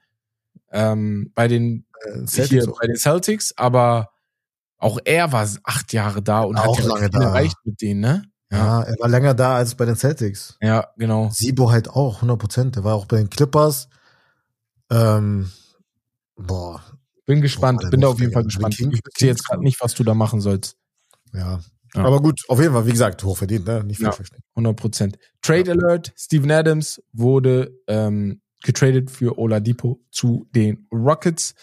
ähm, 0.73 1.33
bei 1.35 1.49
den 1.49 1.87
äh, 2.05 2.27
Celtics, 2.27 2.65
hier, 2.65 2.75
bei 2.79 2.87
den 2.87 2.97
Celtics, 2.97 3.57
aber 3.57 4.11
auch 4.79 4.99
er 5.05 5.33
war 5.33 5.49
acht 5.65 5.93
Jahre 5.93 6.23
da 6.23 6.43
und 6.43 6.57
auch 6.59 6.77
hat 6.77 6.85
ja 6.85 6.91
lange 6.91 7.11
da. 7.11 7.23
erreicht 7.23 7.57
mit 7.65 7.81
denen, 7.81 8.01
ne? 8.01 8.23
Ja. 8.51 8.59
ja. 8.59 8.83
er 8.83 8.95
war 9.01 9.09
länger 9.09 9.35
da 9.35 9.57
als 9.57 9.75
bei 9.75 9.85
den 9.85 9.97
Celtics. 9.97 10.57
Ja, 10.61 10.89
genau. 10.97 11.31
Sibo 11.33 11.71
halt 11.71 11.89
auch, 11.89 12.17
100 12.17 12.39
Prozent. 12.39 12.77
Der 12.77 12.85
war 12.85 12.95
auch 12.95 13.07
bei 13.07 13.17
den 13.17 13.31
Clippers. 13.31 13.89
Ähm, 14.91 15.51
boah. 16.37 16.83
Bin 17.27 17.43
gespannt, 17.43 17.81
boah, 17.83 17.91
bin 17.91 18.01
da 18.01 18.09
auf 18.09 18.21
jeden 18.21 18.33
Fall 18.33 18.45
gespannt. 18.45 18.79
Ich 18.79 18.87
wüsste 18.87 19.27
jetzt 19.27 19.47
gerade 19.47 19.63
nicht, 19.63 19.81
was 19.81 19.95
du 19.95 20.05
da 20.05 20.15
machen 20.15 20.41
sollst. 20.41 20.77
Ja. 21.33 21.61
ja. 21.95 22.05
Aber 22.05 22.21
gut, 22.21 22.43
auf 22.49 22.61
jeden 22.61 22.73
Fall, 22.73 22.87
wie 22.87 22.93
gesagt, 22.93 23.23
hochverdient, 23.25 23.67
ne? 23.67 23.83
Nicht 23.85 24.01
falsch 24.01 24.15
ja, 24.15 24.17
verstehen. 24.17 24.43
100 24.55 24.77
Prozent. 24.77 25.19
Trade 25.43 25.73
Alert, 25.73 26.13
Steven 26.17 26.51
Adams 26.53 27.03
wurde 27.13 27.77
ähm, 27.89 28.41
getradet 28.63 29.11
für 29.11 29.39
Oladipo 29.39 30.01
zu 30.11 30.47
den 30.55 30.87
Rockets 30.93 31.55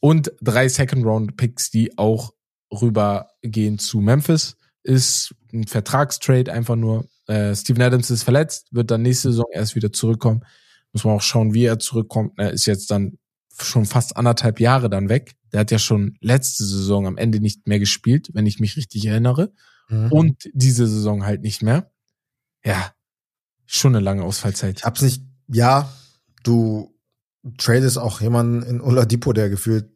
und 0.00 0.32
drei 0.40 0.68
Second 0.68 1.04
Round 1.04 1.36
Picks, 1.36 1.70
die 1.70 1.96
auch 1.96 2.32
rübergehen 2.70 3.78
zu 3.78 4.00
Memphis. 4.00 4.56
Ist 4.82 5.34
ein 5.52 5.66
Vertragstrade 5.66 6.52
einfach 6.52 6.76
nur. 6.76 7.08
Äh, 7.26 7.54
Steven 7.54 7.82
Adams 7.82 8.10
ist 8.10 8.22
verletzt, 8.22 8.68
wird 8.72 8.90
dann 8.90 9.02
nächste 9.02 9.30
Saison 9.30 9.46
erst 9.52 9.74
wieder 9.74 9.92
zurückkommen. 9.92 10.44
Muss 10.92 11.04
man 11.04 11.16
auch 11.16 11.22
schauen, 11.22 11.54
wie 11.54 11.64
er 11.64 11.78
zurückkommt. 11.78 12.32
Er 12.36 12.52
ist 12.52 12.66
jetzt 12.66 12.90
dann 12.90 13.18
schon 13.62 13.86
fast 13.86 14.16
anderthalb 14.16 14.60
Jahre 14.60 14.90
dann 14.90 15.08
weg. 15.08 15.34
Der 15.52 15.60
hat 15.60 15.70
ja 15.70 15.78
schon 15.78 16.16
letzte 16.20 16.64
Saison 16.64 17.06
am 17.06 17.16
Ende 17.16 17.40
nicht 17.40 17.66
mehr 17.66 17.78
gespielt, 17.78 18.30
wenn 18.32 18.46
ich 18.46 18.60
mich 18.60 18.76
richtig 18.76 19.06
erinnere. 19.06 19.52
Mhm. 19.88 20.12
Und 20.12 20.50
diese 20.52 20.86
Saison 20.86 21.24
halt 21.24 21.42
nicht 21.42 21.62
mehr. 21.62 21.90
Ja, 22.64 22.92
schon 23.66 23.94
eine 23.94 24.04
lange 24.04 24.24
Ausfallzeit. 24.24 24.78
Ich 24.78 24.84
hab's 24.84 25.02
nicht, 25.02 25.22
ja, 25.48 25.92
du 26.42 26.94
tradest 27.56 27.98
auch 27.98 28.20
jemanden 28.20 28.62
in 28.62 28.80
Oladipo, 28.80 29.32
der 29.32 29.48
gefühlt 29.48 29.90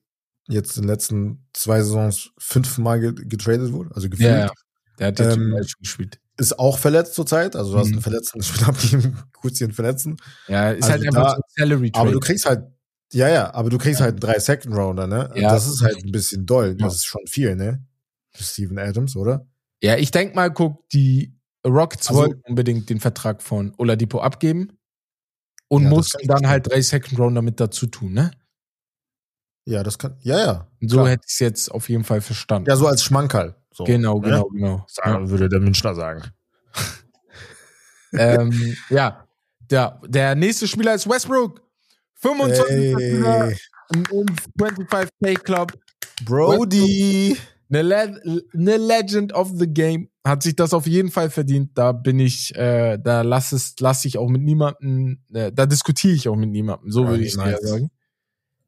jetzt 0.49 0.77
in 0.77 0.83
den 0.83 0.89
letzten 0.89 1.49
zwei 1.53 1.83
Saisons 1.83 2.31
fünfmal 2.39 3.01
getradet 3.01 3.73
wurde, 3.73 3.95
also 3.95 4.09
gefühlt. 4.09 4.31
Ja, 4.31 4.51
der 4.99 5.07
hat 5.09 5.19
jetzt 5.19 5.37
ähm, 5.37 5.57
gespielt. 5.79 6.19
Ist 6.39 6.59
auch 6.59 6.79
verletzt 6.79 7.15
zurzeit, 7.15 7.57
also 7.57 7.73
du 7.73 7.79
hast 7.79 7.89
mhm. 7.89 7.95
einen 7.95 8.03
verletzten 8.03 8.43
Spieler 8.43 8.69
abgegeben, 8.69 9.19
kurz 9.33 9.59
den 9.59 9.73
verletzen. 9.73 10.17
Ja, 10.49 10.71
ist 10.71 10.89
halt 10.89 10.93
also 10.93 10.93
halt 10.93 11.07
einfach 11.07 11.23
da, 11.23 11.31
so 11.31 11.37
ein 11.37 11.43
Salary 11.57 11.91
Trade. 11.91 12.03
Aber 12.03 12.13
du 12.13 12.21
kriegst 12.21 12.47
halt, 12.47 12.63
ja, 13.13 13.29
ja, 13.29 13.55
aber 13.55 13.71
du 13.71 13.79
kriegst 13.79 14.01
halt 14.01 14.23
drei 14.23 14.39
Second 14.39 14.75
Rounder, 14.75 15.07
ne? 15.07 15.31
Ja. 15.35 15.51
Das 15.51 15.67
ist 15.67 15.83
halt 15.83 16.05
ein 16.05 16.13
bisschen 16.13 16.47
doll. 16.47 16.75
Das 16.77 16.95
ist 16.95 17.07
schon 17.07 17.27
viel, 17.27 17.55
ne? 17.57 17.85
Für 18.33 18.45
Steven 18.45 18.79
Adams, 18.79 19.17
oder? 19.17 19.47
Ja, 19.83 19.97
ich 19.97 20.11
denk 20.11 20.35
mal, 20.35 20.51
guck, 20.53 20.89
die 20.91 21.39
Rockets 21.67 22.09
also, 22.09 22.23
wollten 22.23 22.41
unbedingt 22.49 22.89
den 22.91 23.01
Vertrag 23.01 23.43
von 23.43 23.75
Oladipo 23.79 24.21
abgeben 24.21 24.79
und 25.69 25.85
ja, 25.85 25.89
mussten 25.89 26.27
dann 26.27 26.47
halt 26.47 26.71
drei 26.71 26.81
Second 26.81 27.19
Round 27.19 27.37
damit 27.37 27.61
dazu 27.61 27.87
tun, 27.87 28.13
ne? 28.13 28.31
Ja, 29.65 29.83
das 29.83 29.99
kann, 29.99 30.17
ja, 30.21 30.39
ja. 30.39 30.69
So 30.81 30.97
klar. 30.97 31.11
hätte 31.11 31.25
ich 31.27 31.35
es 31.35 31.39
jetzt 31.39 31.71
auf 31.71 31.89
jeden 31.89 32.05
Fall 32.05 32.21
verstanden. 32.21 32.69
Ja, 32.69 32.77
so 32.77 32.87
als 32.87 33.03
Schmankerl. 33.05 33.55
So, 33.73 33.85
genau, 33.85 34.19
ne? 34.19 34.29
genau, 34.29 34.45
genau. 34.49 34.85
Sagen, 34.89 35.31
würde 35.31 35.49
der 35.49 35.61
Münchner 35.61 35.95
sagen. 35.95 36.23
ähm, 38.13 38.77
ja, 38.91 39.27
der, 39.71 40.01
der 40.07 40.35
nächste 40.35 40.67
Spieler 40.67 40.95
ist 40.95 41.09
Westbrook. 41.09 41.63
25 42.23 42.69
hey. 42.71 43.57
im 43.95 44.05
25K 44.05 45.35
Club. 45.43 45.73
Brody. 46.25 47.37
Eine, 47.69 47.83
Le 47.83 48.43
eine 48.53 48.77
Legend 48.77 49.33
of 49.33 49.51
the 49.55 49.67
Game 49.67 50.09
hat 50.25 50.43
sich 50.43 50.55
das 50.55 50.75
auf 50.75 50.87
jeden 50.87 51.11
Fall 51.11 51.31
verdient. 51.31 51.71
Da 51.75 51.93
bin 51.93 52.21
ich, 52.21 52.55
äh, 52.55 52.99
da 52.99 53.23
lass 53.23 53.53
es, 53.53 53.75
lass 53.81 54.05
ich 54.05 54.19
auch 54.19 54.29
mit 54.29 54.43
niemandem, 54.43 55.19
äh, 55.33 55.51
da 55.51 55.67
diskutiere 55.67 56.15
ich 56.15 56.29
auch 56.29 56.37
mit 56.37 56.51
niemandem. 56.51 56.91
So 56.91 57.09
würde 57.09 57.25
ich 57.25 57.35
nice. 57.35 57.61
sagen. 57.63 57.91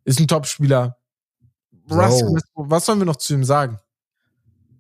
Ist 0.04 0.20
ein 0.20 0.26
Top-Spieler. 0.26 0.99
was 1.87 2.87
sollen 2.87 2.99
wir 2.99 3.06
noch 3.06 3.16
zu 3.16 3.34
ihm 3.34 3.44
sagen? 3.44 3.78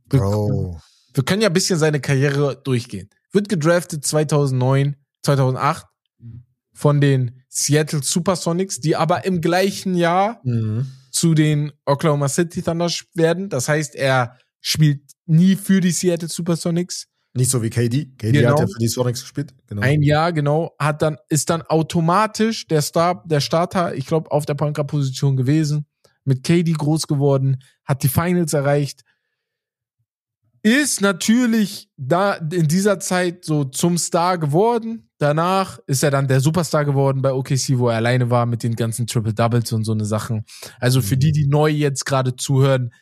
Wir, 0.08 0.20
Bro. 0.20 0.80
wir 1.12 1.24
können 1.24 1.42
ja 1.42 1.48
ein 1.48 1.54
bisschen 1.54 1.78
seine 1.78 2.00
Karriere 2.00 2.60
durchgehen. 2.62 3.10
Wird 3.30 3.48
gedraftet 3.48 4.04
2009, 4.04 4.96
2008 5.22 5.86
von 6.72 7.00
den 7.00 7.43
Seattle 7.54 8.02
Supersonics, 8.02 8.80
die 8.80 8.96
aber 8.96 9.24
im 9.24 9.40
gleichen 9.40 9.94
Jahr 9.94 10.40
mhm. 10.42 10.90
zu 11.10 11.34
den 11.34 11.72
Oklahoma 11.86 12.28
City 12.28 12.62
Thunder 12.62 12.90
werden. 13.14 13.48
Das 13.48 13.68
heißt, 13.68 13.94
er 13.94 14.38
spielt 14.60 15.02
nie 15.26 15.54
für 15.54 15.80
die 15.80 15.92
Seattle 15.92 16.28
Supersonics. 16.28 17.06
Nicht 17.32 17.50
so 17.50 17.62
wie 17.62 17.70
KD. 17.70 18.12
KD 18.18 18.32
genau. 18.32 18.50
hat 18.50 18.60
ja 18.60 18.66
für 18.66 18.78
die 18.78 18.88
Sonics 18.88 19.20
gespielt. 19.20 19.54
Genau. 19.68 19.82
Ein 19.82 20.02
Jahr, 20.02 20.32
genau. 20.32 20.74
Hat 20.80 21.00
dann, 21.02 21.16
ist 21.28 21.48
dann 21.48 21.62
automatisch 21.62 22.66
der 22.66 22.82
Star, 22.82 23.22
der 23.26 23.40
Starter, 23.40 23.94
ich 23.94 24.06
glaube, 24.06 24.30
auf 24.32 24.46
der 24.46 24.54
Point 24.54 24.74
Guard 24.74 24.88
Position 24.88 25.36
gewesen. 25.36 25.86
Mit 26.24 26.42
KD 26.42 26.72
groß 26.72 27.06
geworden, 27.06 27.62
hat 27.84 28.02
die 28.02 28.08
Finals 28.08 28.52
erreicht. 28.52 29.02
Ist 30.62 31.02
natürlich 31.02 31.88
da 31.96 32.34
in 32.34 32.66
dieser 32.66 32.98
Zeit 32.98 33.44
so 33.44 33.64
zum 33.64 33.98
Star 33.98 34.38
geworden. 34.38 35.03
Danach 35.18 35.78
ist 35.86 36.02
er 36.02 36.10
dann 36.10 36.26
der 36.26 36.40
Superstar 36.40 36.84
geworden 36.84 37.22
bei 37.22 37.32
OKC, 37.32 37.78
wo 37.78 37.88
er 37.88 37.96
alleine 37.96 38.30
war 38.30 38.46
mit 38.46 38.62
den 38.62 38.74
ganzen 38.74 39.06
Triple 39.06 39.32
Doubles 39.32 39.72
und 39.72 39.84
so 39.84 39.92
eine 39.92 40.04
Sachen. 40.04 40.44
Also 40.80 41.00
für 41.00 41.16
die, 41.16 41.30
die 41.30 41.46
neu 41.46 41.68
jetzt 41.68 42.04
gerade 42.04 42.34
zuhören, 42.34 42.92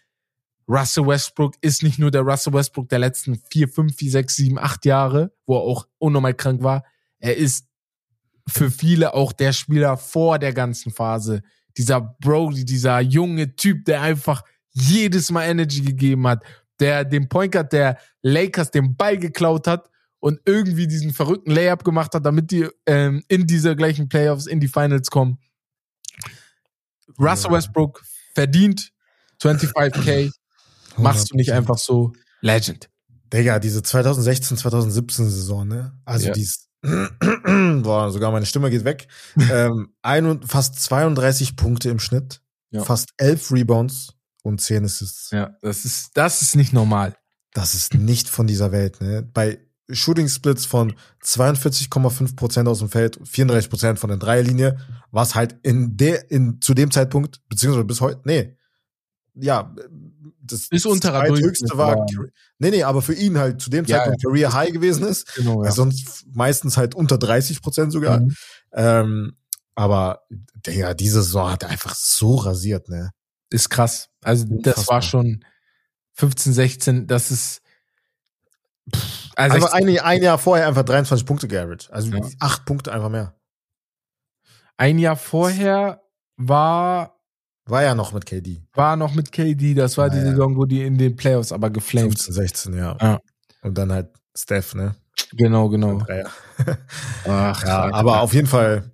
Russell 0.68 1.06
Westbrook 1.06 1.54
ist 1.60 1.82
nicht 1.82 1.98
nur 1.98 2.10
der 2.10 2.22
Russell 2.22 2.52
Westbrook 2.52 2.88
der 2.88 2.98
letzten 2.98 3.40
vier, 3.50 3.68
fünf, 3.68 3.96
vier, 3.96 4.10
sechs, 4.10 4.36
sieben, 4.36 4.58
acht 4.58 4.84
Jahre, 4.84 5.32
wo 5.46 5.56
er 5.56 5.62
auch 5.62 5.86
unnormal 5.98 6.34
krank 6.34 6.62
war. 6.62 6.84
Er 7.18 7.36
ist 7.36 7.66
für 8.46 8.70
viele 8.70 9.14
auch 9.14 9.32
der 9.32 9.52
Spieler 9.52 9.96
vor 9.96 10.38
der 10.38 10.52
ganzen 10.52 10.92
Phase. 10.92 11.42
Dieser 11.76 12.00
Brody, 12.00 12.64
dieser 12.64 13.00
junge 13.00 13.56
Typ, 13.56 13.84
der 13.86 14.02
einfach 14.02 14.42
jedes 14.72 15.30
Mal 15.30 15.46
Energy 15.46 15.80
gegeben 15.80 16.26
hat, 16.26 16.44
der 16.78 17.04
dem 17.04 17.28
Point 17.28 17.52
Guard 17.52 17.72
der 17.72 17.98
Lakers 18.22 18.70
den 18.70 18.96
Ball 18.96 19.18
geklaut 19.18 19.66
hat 19.66 19.88
und 20.22 20.40
irgendwie 20.44 20.86
diesen 20.86 21.12
verrückten 21.12 21.50
Layup 21.50 21.82
gemacht 21.82 22.14
hat, 22.14 22.24
damit 22.24 22.52
die 22.52 22.68
ähm, 22.86 23.24
in 23.26 23.44
diese 23.48 23.74
gleichen 23.74 24.08
Playoffs 24.08 24.46
in 24.46 24.60
die 24.60 24.68
Finals 24.68 25.10
kommen. 25.10 25.38
Russell 27.18 27.50
Westbrook 27.50 28.02
verdient 28.32 28.92
25k 29.42 30.32
Machst 30.96 31.32
du 31.32 31.36
nicht 31.36 31.52
einfach 31.52 31.76
so 31.76 32.12
Legend. 32.40 32.88
Digga, 33.32 33.58
diese 33.58 33.82
2016, 33.82 34.58
2017 34.58 35.28
Saison, 35.28 35.66
ne? 35.66 35.98
Also 36.04 36.28
ja. 36.28 36.32
dies, 36.34 36.68
boah, 36.82 38.12
sogar 38.12 38.30
meine 38.30 38.46
Stimme 38.46 38.70
geht 38.70 38.84
weg. 38.84 39.08
ähm, 39.50 39.94
ein 40.02 40.26
und, 40.26 40.48
fast 40.48 40.80
32 40.80 41.56
Punkte 41.56 41.88
im 41.88 41.98
Schnitt, 41.98 42.42
ja. 42.70 42.84
fast 42.84 43.10
11 43.16 43.50
Rebounds 43.50 44.14
und 44.42 44.60
10 44.60 44.84
Assists. 44.84 45.30
Ja, 45.32 45.56
das 45.62 45.84
ist, 45.84 46.10
das 46.14 46.42
ist 46.42 46.54
nicht 46.54 46.72
normal. 46.72 47.16
Das 47.54 47.74
ist 47.74 47.94
nicht 47.94 48.28
von 48.28 48.46
dieser 48.46 48.70
Welt, 48.70 49.00
ne? 49.00 49.22
Bei 49.22 49.58
Shooting 49.90 50.28
Splits 50.28 50.64
von 50.64 50.94
42,5 51.24 52.36
Prozent 52.36 52.68
aus 52.68 52.78
dem 52.78 52.88
Feld, 52.88 53.18
34 53.24 53.68
Prozent 53.68 53.98
von 53.98 54.08
der 54.08 54.18
Dreierlinie, 54.18 54.78
was 55.10 55.34
halt 55.34 55.56
in 55.62 55.96
der, 55.96 56.30
in, 56.30 56.60
zu 56.60 56.74
dem 56.74 56.90
Zeitpunkt, 56.90 57.40
beziehungsweise 57.48 57.84
bis 57.84 58.00
heute, 58.00 58.20
nee, 58.24 58.56
ja, 59.34 59.74
das 60.42 60.66
ist 60.70 60.86
unterer 60.86 61.28
höchste 61.28 61.76
war. 61.76 62.06
Nee, 62.58 62.70
nee, 62.70 62.82
aber 62.82 63.00
für 63.00 63.14
ihn 63.14 63.38
halt 63.38 63.60
zu 63.60 63.70
dem 63.70 63.84
ja, 63.86 63.98
Zeitpunkt 63.98 64.22
ja. 64.22 64.28
Career 64.28 64.52
High 64.52 64.72
gewesen 64.72 65.04
ist. 65.04 65.34
Genau, 65.34 65.64
ja. 65.64 65.72
Sonst 65.72 66.26
meistens 66.32 66.76
halt 66.76 66.94
unter 66.94 67.16
30 67.18 67.62
Prozent 67.62 67.92
sogar. 67.92 68.20
Mhm. 68.20 68.36
Ähm, 68.72 69.36
aber 69.74 70.22
der, 70.54 70.94
diese 70.94 71.22
Saison 71.22 71.50
hat 71.50 71.62
er 71.62 71.70
einfach 71.70 71.94
so 71.94 72.36
rasiert, 72.36 72.88
ne? 72.88 73.10
Ist 73.50 73.70
krass. 73.70 74.08
Also 74.22 74.46
das 74.48 74.88
war 74.88 75.02
schon 75.02 75.44
15, 76.14 76.52
16, 76.52 77.06
das 77.06 77.30
ist 77.30 77.62
also 79.36 79.56
einfach 79.56 79.72
ein, 79.72 79.98
ein 79.98 80.22
Jahr 80.22 80.38
vorher 80.38 80.68
einfach 80.68 80.84
23 80.84 81.26
Punkte 81.26 81.48
geaveraged. 81.48 81.90
Also 81.92 82.10
ja. 82.10 82.20
acht 82.40 82.64
Punkte 82.64 82.92
einfach 82.92 83.08
mehr. 83.08 83.34
Ein 84.76 84.98
Jahr 84.98 85.16
vorher 85.16 86.02
war 86.36 87.18
war 87.64 87.82
ja 87.82 87.94
noch 87.94 88.12
mit 88.12 88.26
KD. 88.26 88.62
War 88.74 88.96
noch 88.96 89.14
mit 89.14 89.30
KD, 89.30 89.74
das 89.74 89.96
war 89.96 90.08
ja, 90.08 90.14
die 90.14 90.20
Saison, 90.20 90.56
wo 90.56 90.64
die 90.64 90.82
in 90.82 90.98
den 90.98 91.14
Playoffs 91.14 91.52
aber 91.52 91.70
geflamed 91.70 92.18
15, 92.18 92.34
16, 92.34 92.74
ja. 92.74 92.96
ja. 93.00 93.20
Und 93.62 93.78
dann 93.78 93.92
halt 93.92 94.08
Steph, 94.36 94.74
ne? 94.74 94.96
Genau, 95.32 95.68
genau. 95.68 96.04
Ach, 97.24 97.64
ja, 97.64 97.92
aber 97.92 98.20
auf 98.20 98.34
jeden 98.34 98.48
Fall, 98.48 98.90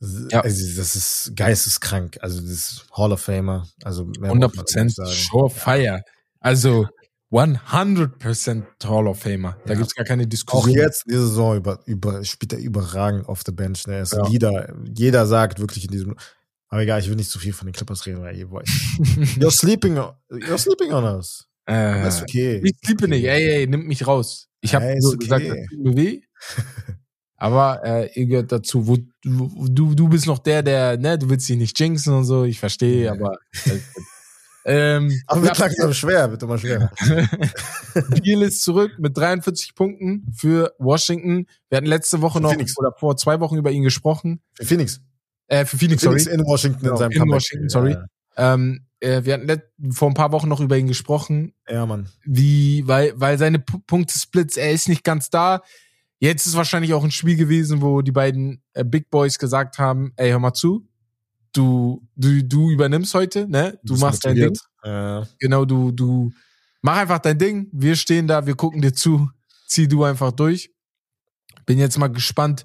ja. 0.00 0.40
Also 0.40 0.76
das 0.76 0.96
ist 0.96 1.32
geisteskrank. 1.34 2.18
Also 2.20 2.40
das 2.40 2.50
ist 2.50 2.86
Hall 2.92 3.12
of 3.12 3.20
Famer. 3.20 3.66
Also 3.82 4.10
100 4.20 4.52
Prozent 4.52 4.94
Surefire. 4.94 6.02
Also 6.40 6.86
100% 7.30 8.62
Hall 8.84 9.06
of 9.06 9.20
Famer. 9.20 9.56
Da 9.66 9.74
ja. 9.74 9.78
gibt's 9.78 9.94
gar 9.94 10.06
keine 10.06 10.26
Diskussion. 10.26 10.70
Auch 10.70 10.82
jetzt 10.82 11.04
diese 11.06 11.26
Saison 11.28 11.56
über, 11.56 11.80
über, 11.86 12.24
spielt 12.24 12.54
er 12.54 12.58
überragend 12.58 13.28
auf 13.28 13.44
der 13.44 13.52
Bench. 13.52 13.86
Ne? 13.86 13.96
Er 13.96 14.02
ist 14.02 14.14
ja. 14.14 14.26
Leader. 14.26 14.74
Jeder 14.94 15.26
sagt 15.26 15.58
wirklich 15.60 15.84
in 15.84 15.90
diesem, 15.90 16.16
aber 16.68 16.82
egal, 16.82 17.00
ich 17.00 17.08
will 17.08 17.16
nicht 17.16 17.30
zu 17.30 17.38
viel 17.38 17.52
von 17.52 17.66
den 17.66 17.74
Clippers 17.74 18.06
reden, 18.06 18.22
weil 18.22 18.36
ihr 18.36 18.50
wollt. 18.50 18.66
you're 19.38 19.50
sleeping, 19.50 19.98
you're 20.30 20.58
sleeping 20.58 20.92
on 20.92 21.04
us. 21.04 21.46
Äh, 21.66 22.02
das 22.02 22.16
ist 22.16 22.22
okay. 22.22 22.62
Ich 22.64 22.76
sleepe 22.84 23.08
nicht. 23.08 23.24
Ey, 23.24 23.60
ey, 23.60 23.66
nimm 23.66 23.86
mich 23.86 24.06
raus. 24.06 24.48
Ich 24.60 24.74
habe 24.74 24.86
hey, 24.86 25.00
so 25.00 25.08
okay. 25.08 25.18
gesagt, 25.18 25.48
das 25.48 25.56
tut 25.68 25.80
mir 25.80 25.96
weh. 25.96 26.20
Aber 27.40 27.84
äh, 27.84 28.10
ihr 28.14 28.26
gehört 28.26 28.52
dazu. 28.52 28.86
Wo, 28.86 28.98
wo, 29.24 29.68
du, 29.68 29.94
du 29.94 30.08
bist 30.08 30.26
noch 30.26 30.40
der, 30.40 30.62
der, 30.62 30.96
ne, 30.96 31.16
du 31.16 31.30
willst 31.30 31.48
dich 31.48 31.56
nicht 31.56 31.78
jinxen 31.78 32.12
und 32.12 32.24
so. 32.24 32.44
Ich 32.44 32.58
verstehe, 32.58 33.04
ja. 33.04 33.12
aber. 33.12 33.36
ähm, 34.68 35.22
aber 35.26 35.42
wird 35.44 35.58
langsam 35.58 35.94
schwer, 35.94 36.30
wird 36.30 36.42
immer 36.42 36.58
schwer. 36.58 36.92
Deal 38.22 38.42
ist 38.42 38.62
zurück 38.62 38.92
mit 38.98 39.16
43 39.16 39.74
Punkten 39.74 40.30
für 40.36 40.74
Washington. 40.78 41.46
Wir 41.70 41.78
hatten 41.78 41.86
letzte 41.86 42.20
Woche 42.20 42.38
noch 42.40 42.50
Phoenix. 42.50 42.76
oder 42.76 42.92
vor 42.92 43.16
zwei 43.16 43.40
Wochen 43.40 43.56
über 43.56 43.70
ihn 43.70 43.82
gesprochen. 43.82 44.42
Für 44.52 44.66
Phoenix. 44.66 45.00
Äh, 45.46 45.64
für 45.64 45.78
Phoenix, 45.78 46.02
Phoenix 46.02 46.24
sorry. 46.24 46.36
in 46.36 46.44
Washington 46.44 46.80
genau, 46.80 46.92
in 46.92 46.98
seinem 46.98 47.10
In 47.12 47.18
Comeback. 47.18 47.36
Washington, 47.36 47.68
sorry. 47.70 47.92
Ja. 47.92 48.54
Ähm, 48.54 48.86
äh, 49.00 49.24
wir 49.24 49.34
hatten 49.34 49.92
vor 49.92 50.08
ein 50.08 50.14
paar 50.14 50.32
Wochen 50.32 50.48
noch 50.48 50.60
über 50.60 50.76
ihn 50.76 50.86
gesprochen. 50.86 51.54
Ja, 51.66 51.86
Mann. 51.86 52.10
Wie, 52.24 52.86
weil, 52.86 53.14
weil 53.16 53.38
seine 53.38 53.60
P 53.60 53.78
Punktesplits, 53.86 54.58
er 54.58 54.72
ist 54.72 54.88
nicht 54.88 55.02
ganz 55.02 55.30
da. 55.30 55.62
Jetzt 56.18 56.46
ist 56.46 56.56
wahrscheinlich 56.56 56.92
auch 56.92 57.04
ein 57.04 57.10
Spiel 57.10 57.36
gewesen, 57.36 57.80
wo 57.80 58.02
die 58.02 58.12
beiden 58.12 58.62
äh, 58.74 58.84
Big 58.84 59.08
Boys 59.08 59.38
gesagt 59.38 59.78
haben, 59.78 60.12
ey, 60.16 60.30
hör 60.30 60.40
mal 60.40 60.52
zu. 60.52 60.86
Du, 61.52 62.06
du, 62.16 62.42
du 62.44 62.70
übernimmst 62.70 63.14
heute, 63.14 63.48
ne? 63.48 63.78
Du, 63.82 63.94
du 63.94 64.00
machst 64.00 64.24
dein 64.24 64.36
Ding. 64.36 64.58
Ja. 64.84 65.26
Genau, 65.38 65.64
du, 65.64 65.92
du 65.92 66.32
mach 66.82 66.96
einfach 66.96 67.18
dein 67.18 67.38
Ding. 67.38 67.68
Wir 67.72 67.96
stehen 67.96 68.26
da, 68.26 68.46
wir 68.46 68.54
gucken 68.54 68.82
dir 68.82 68.92
zu. 68.92 69.30
Zieh 69.66 69.88
du 69.88 70.04
einfach 70.04 70.32
durch. 70.32 70.70
Bin 71.66 71.78
jetzt 71.78 71.98
mal 71.98 72.08
gespannt, 72.08 72.64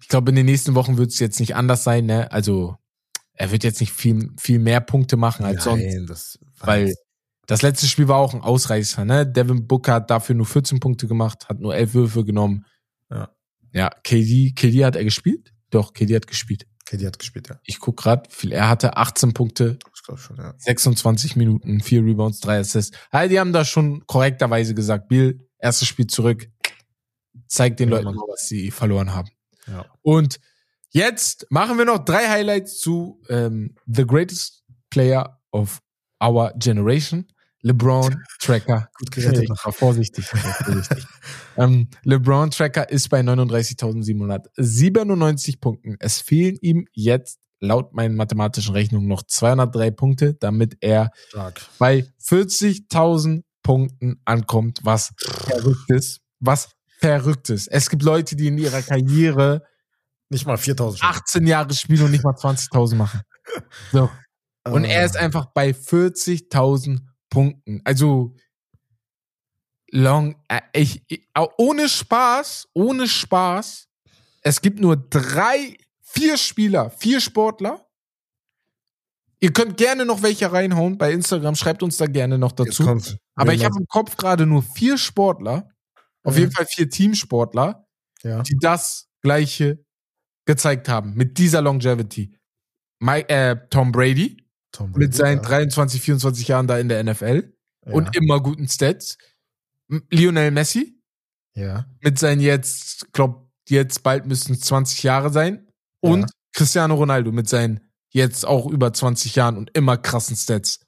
ich 0.00 0.08
glaube, 0.08 0.30
in 0.30 0.36
den 0.36 0.46
nächsten 0.46 0.74
Wochen 0.74 0.98
wird 0.98 1.10
es 1.10 1.18
jetzt 1.18 1.40
nicht 1.40 1.56
anders 1.56 1.84
sein, 1.84 2.06
ne? 2.06 2.30
Also, 2.30 2.76
er 3.32 3.50
wird 3.50 3.64
jetzt 3.64 3.80
nicht 3.80 3.92
viel, 3.92 4.30
viel 4.38 4.58
mehr 4.58 4.80
Punkte 4.80 5.16
machen 5.16 5.44
als 5.44 5.66
Nein, 5.66 6.06
sonst. 6.06 6.10
Das 6.10 6.38
weil 6.58 6.94
das 7.46 7.62
letzte 7.62 7.86
Spiel 7.86 8.08
war 8.08 8.18
auch 8.18 8.34
ein 8.34 8.40
Ausreißer, 8.40 9.04
ne? 9.04 9.26
Devin 9.26 9.66
Booker 9.66 9.94
hat 9.94 10.10
dafür 10.10 10.34
nur 10.34 10.46
14 10.46 10.80
Punkte 10.80 11.06
gemacht, 11.06 11.48
hat 11.48 11.60
nur 11.60 11.74
11 11.74 11.94
Würfe 11.94 12.24
genommen. 12.24 12.66
Ja. 13.10 13.30
Ja, 13.72 13.90
KD, 14.04 14.52
KD 14.54 14.84
hat 14.84 14.96
er 14.96 15.04
gespielt? 15.04 15.52
Doch, 15.70 15.92
KD 15.92 16.16
hat 16.16 16.26
gespielt. 16.26 16.66
KD 16.86 17.06
hat 17.06 17.18
gespielt, 17.18 17.48
ja. 17.48 17.60
Ich 17.64 17.80
guck 17.80 17.96
gerade, 17.96 18.30
viel 18.30 18.52
er 18.52 18.68
hatte 18.68 18.96
18 18.96 19.34
Punkte, 19.34 19.78
ich 19.94 20.02
glaube 20.02 20.20
schon, 20.20 20.36
ja. 20.36 20.54
26 20.56 21.36
Minuten, 21.36 21.80
4 21.80 22.04
Rebounds, 22.04 22.40
3 22.40 22.60
Assists. 22.60 22.96
Also 23.10 23.28
die 23.28 23.40
haben 23.40 23.52
da 23.52 23.64
schon 23.64 24.06
korrekterweise 24.06 24.74
gesagt, 24.74 25.08
Bill, 25.08 25.46
erstes 25.58 25.88
Spiel 25.88 26.06
zurück, 26.06 26.48
zeigt 27.48 27.80
den 27.80 27.90
ja, 27.90 27.96
Leuten, 27.96 28.16
was 28.16 28.46
sie 28.48 28.70
verloren 28.70 29.14
haben. 29.14 29.28
Ja. 29.66 29.84
Und 30.02 30.38
jetzt 30.90 31.46
machen 31.50 31.76
wir 31.76 31.84
noch 31.84 32.04
drei 32.04 32.28
Highlights 32.28 32.78
zu 32.78 33.20
ähm, 33.28 33.74
The 33.86 34.06
Greatest 34.06 34.64
Player 34.90 35.40
of 35.50 35.82
Our 36.22 36.52
Generation. 36.56 37.26
LeBron 37.66 38.22
Tracker. 38.40 38.88
Gut 38.98 39.10
gerettet. 39.10 39.50
War 39.50 39.72
vorsichtig. 39.72 40.26
vorsichtig. 40.26 41.04
ähm, 41.56 41.88
LeBron 42.04 42.50
Tracker 42.50 42.88
ist 42.88 43.08
bei 43.08 43.20
39.797 43.20 45.60
Punkten. 45.60 45.96
Es 45.98 46.20
fehlen 46.20 46.56
ihm 46.60 46.86
jetzt 46.92 47.40
laut 47.58 47.92
meinen 47.92 48.14
mathematischen 48.14 48.74
Rechnungen 48.74 49.08
noch 49.08 49.22
203 49.22 49.90
Punkte, 49.90 50.34
damit 50.34 50.76
er 50.80 51.10
Stark. 51.28 51.60
bei 51.78 52.06
40.000 52.22 53.42
Punkten 53.62 54.20
ankommt, 54.24 54.80
was 54.84 55.12
verrückt 55.18 55.90
ist. 55.90 56.20
Was 56.38 56.68
Verrücktes. 56.98 57.66
Es 57.66 57.90
gibt 57.90 58.02
Leute, 58.02 58.36
die 58.36 58.46
in 58.46 58.56
ihrer 58.56 58.80
Karriere 58.80 59.62
nicht 60.30 60.46
mal 60.46 60.56
4000 60.56 61.02
18 61.02 61.46
Jahre 61.46 61.74
spielen 61.74 62.04
und 62.04 62.10
nicht 62.10 62.24
mal 62.24 62.34
20.000 62.34 62.94
machen. 62.94 63.20
So. 63.92 64.08
Und 64.64 64.84
er 64.84 65.04
ist 65.04 65.16
ah. 65.16 65.20
einfach 65.20 65.46
bei 65.52 65.70
40.000 65.70 67.00
Punkten. 67.30 67.80
Also, 67.84 68.34
long, 69.90 70.36
äh, 70.48 70.60
ich, 70.72 71.02
ich, 71.08 71.28
ohne 71.58 71.88
Spaß, 71.88 72.68
ohne 72.72 73.08
Spaß. 73.08 73.88
Es 74.42 74.60
gibt 74.60 74.80
nur 74.80 74.96
drei, 74.96 75.76
vier 76.00 76.36
Spieler, 76.36 76.90
vier 76.90 77.20
Sportler. 77.20 77.86
Ihr 79.40 79.52
könnt 79.52 79.76
gerne 79.76 80.06
noch 80.06 80.22
welche 80.22 80.50
reinhauen 80.50 80.96
bei 80.96 81.12
Instagram. 81.12 81.56
Schreibt 81.56 81.82
uns 81.82 81.98
da 81.98 82.06
gerne 82.06 82.38
noch 82.38 82.52
dazu. 82.52 83.00
Aber 83.34 83.52
ich 83.52 83.64
habe 83.64 83.76
im 83.78 83.86
Kopf 83.86 84.16
gerade 84.16 84.46
nur 84.46 84.62
vier 84.62 84.96
Sportler 84.96 85.68
auf 86.26 86.34
ja. 86.34 86.40
jeden 86.40 86.52
Fall 86.52 86.66
vier 86.66 86.90
Teamsportler, 86.90 87.86
ja. 88.22 88.42
die 88.42 88.56
das 88.60 89.08
gleiche 89.22 89.84
gezeigt 90.44 90.88
haben 90.88 91.14
mit 91.14 91.38
dieser 91.38 91.62
Longevity. 91.62 92.36
Mike, 92.98 93.28
äh, 93.28 93.56
Tom 93.70 93.92
Brady, 93.92 94.36
Tom 94.76 94.92
Brady, 94.92 95.06
mit 95.06 95.14
seinen 95.14 95.38
ja. 95.38 95.48
23, 95.48 96.00
24 96.02 96.48
Jahren 96.48 96.66
da 96.66 96.78
in 96.78 96.88
der 96.88 97.02
NFL 97.02 97.52
ja. 97.86 97.92
und 97.92 98.14
immer 98.14 98.40
guten 98.40 98.68
Stats. 98.68 99.16
Lionel 100.10 100.50
Messi 100.50 101.00
ja. 101.54 101.86
mit 102.00 102.18
seinen 102.18 102.40
jetzt, 102.40 103.12
glaub, 103.12 103.48
jetzt 103.68 104.02
bald 104.02 104.26
müssten 104.26 104.52
es 104.52 104.60
20 104.60 105.02
Jahre 105.02 105.30
sein. 105.30 105.66
Und 106.00 106.22
Ja. 106.22 106.26
Cristiano 106.52 106.94
Ronaldo 106.94 107.32
mit 107.32 107.48
seinen 107.48 107.80
jetzt 108.10 108.44
auch 108.44 108.66
über 108.66 108.92
20 108.92 109.34
Jahren 109.34 109.56
und 109.56 109.70
immer 109.76 109.96
krassen 109.96 110.36
Stats. 110.36 110.80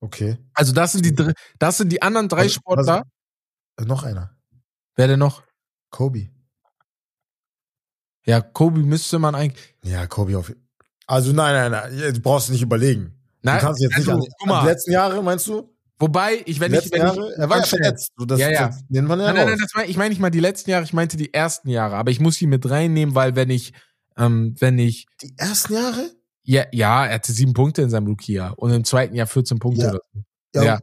Okay. 0.00 0.38
Also 0.54 0.72
das 0.72 0.92
sind 0.92 1.04
die, 1.04 1.32
das 1.58 1.78
sind 1.78 1.90
die 1.90 2.02
anderen 2.02 2.28
drei 2.28 2.46
Was- 2.46 2.54
Sportler. 2.54 3.02
Äh, 3.78 3.84
Noch 3.84 4.04
einer. 4.04 4.36
Wer 4.94 5.08
denn 5.08 5.18
noch? 5.18 5.42
Kobe. 5.90 6.30
Ja, 8.24 8.40
Kobe 8.40 8.80
müsste 8.80 9.18
man 9.18 9.34
eigentlich. 9.34 9.74
Ja, 9.82 10.06
Kobe 10.06 10.38
auf. 10.38 10.52
Also 11.08 11.32
nein, 11.32 11.70
nein, 11.70 11.90
nein. 11.90 12.14
Du 12.14 12.20
brauchst 12.20 12.50
nicht 12.50 12.62
überlegen. 12.62 13.14
Nein, 13.42 13.58
du 13.58 13.66
kannst 13.66 13.80
jetzt 13.80 13.96
also, 13.96 14.18
nicht 14.18 14.30
an, 14.42 14.50
an 14.50 14.64
die 14.64 14.68
letzten 14.68 14.92
Jahre, 14.92 15.22
meinst 15.22 15.46
du? 15.46 15.74
Wobei, 15.98 16.42
ich, 16.44 16.60
wenn 16.60 16.72
ich, 16.74 16.92
wenn 16.92 17.00
Jahre? 17.00 17.32
ich, 17.32 17.38
er 17.38 17.50
war 17.50 17.58
ja 17.58 17.64
verletzt. 17.64 18.12
So, 18.16 18.24
das, 18.24 18.38
Ja, 18.38 18.50
ja. 18.50 18.68
Das 18.68 18.84
ja 18.88 19.02
Nein, 19.02 19.18
nein, 19.18 19.34
nein, 19.34 19.58
das 19.58 19.70
mein, 19.74 19.90
ich 19.90 19.96
meine 19.96 20.10
nicht 20.10 20.20
mal 20.20 20.30
die 20.30 20.38
letzten 20.38 20.70
Jahre, 20.70 20.84
ich 20.84 20.92
meinte 20.92 21.16
die 21.16 21.34
ersten 21.34 21.68
Jahre, 21.70 21.96
aber 21.96 22.10
ich 22.10 22.20
muss 22.20 22.36
die 22.36 22.46
mit 22.46 22.68
reinnehmen, 22.70 23.14
weil 23.14 23.34
wenn 23.34 23.50
ich, 23.50 23.72
ähm, 24.16 24.54
wenn 24.60 24.78
ich, 24.78 25.06
Die 25.22 25.34
ersten 25.36 25.72
Jahre? 25.74 26.10
ja, 26.44 26.64
ja, 26.72 27.06
er 27.06 27.14
hatte 27.14 27.32
sieben 27.32 27.52
Punkte 27.52 27.82
in 27.82 27.90
seinem 27.90 28.06
Rookie-Jahr 28.06 28.56
und 28.58 28.70
im 28.72 28.84
zweiten 28.84 29.16
Jahr 29.16 29.26
14 29.26 29.58
Punkte. 29.58 29.82
Ja. 29.82 29.92
so. 30.54 30.62
Ja. 30.62 30.78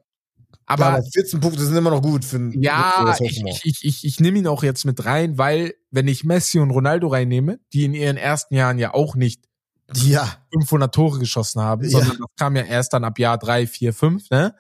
Aber, 0.66 0.86
Aber 0.86 1.04
14 1.04 1.40
Punkte 1.40 1.64
sind 1.64 1.78
immer 1.78 1.92
noch 1.92 2.02
gut 2.02 2.26
für 2.26 2.38
einen 2.38 2.62
ja, 2.62 3.16
ich, 3.22 3.44
ich, 3.64 3.86
ich, 3.86 4.04
ich 4.04 4.20
nehme 4.20 4.40
ihn 4.40 4.48
auch 4.48 4.64
jetzt 4.64 4.84
mit 4.84 5.06
rein, 5.06 5.38
weil 5.38 5.76
wenn 5.92 6.08
ich 6.08 6.24
Messi 6.24 6.60
und 6.60 6.72
Ronaldo 6.72 7.08
reinnehme, 7.08 7.60
die 7.72 7.86
in 7.86 7.94
ihren 7.94 8.18
ersten 8.18 8.56
Jahren 8.56 8.80
ja 8.80 8.94
auch 8.94 9.16
nicht 9.16 9.44
Ja. 9.94 10.38
500 10.54 10.94
Tore 10.94 11.20
geschossen 11.20 11.62
haben, 11.62 11.84
Ja. 11.84 11.90
sondern 11.90 12.18
das 12.18 12.28
kam 12.38 12.56
ja 12.56 12.64
erst 12.64 12.94
dann 12.94 13.04
ab 13.04 13.20
Jahr 13.20 13.38
drei, 13.38 13.68
vier, 13.68 13.94
fünf, 13.94 14.30
ne? 14.30 14.56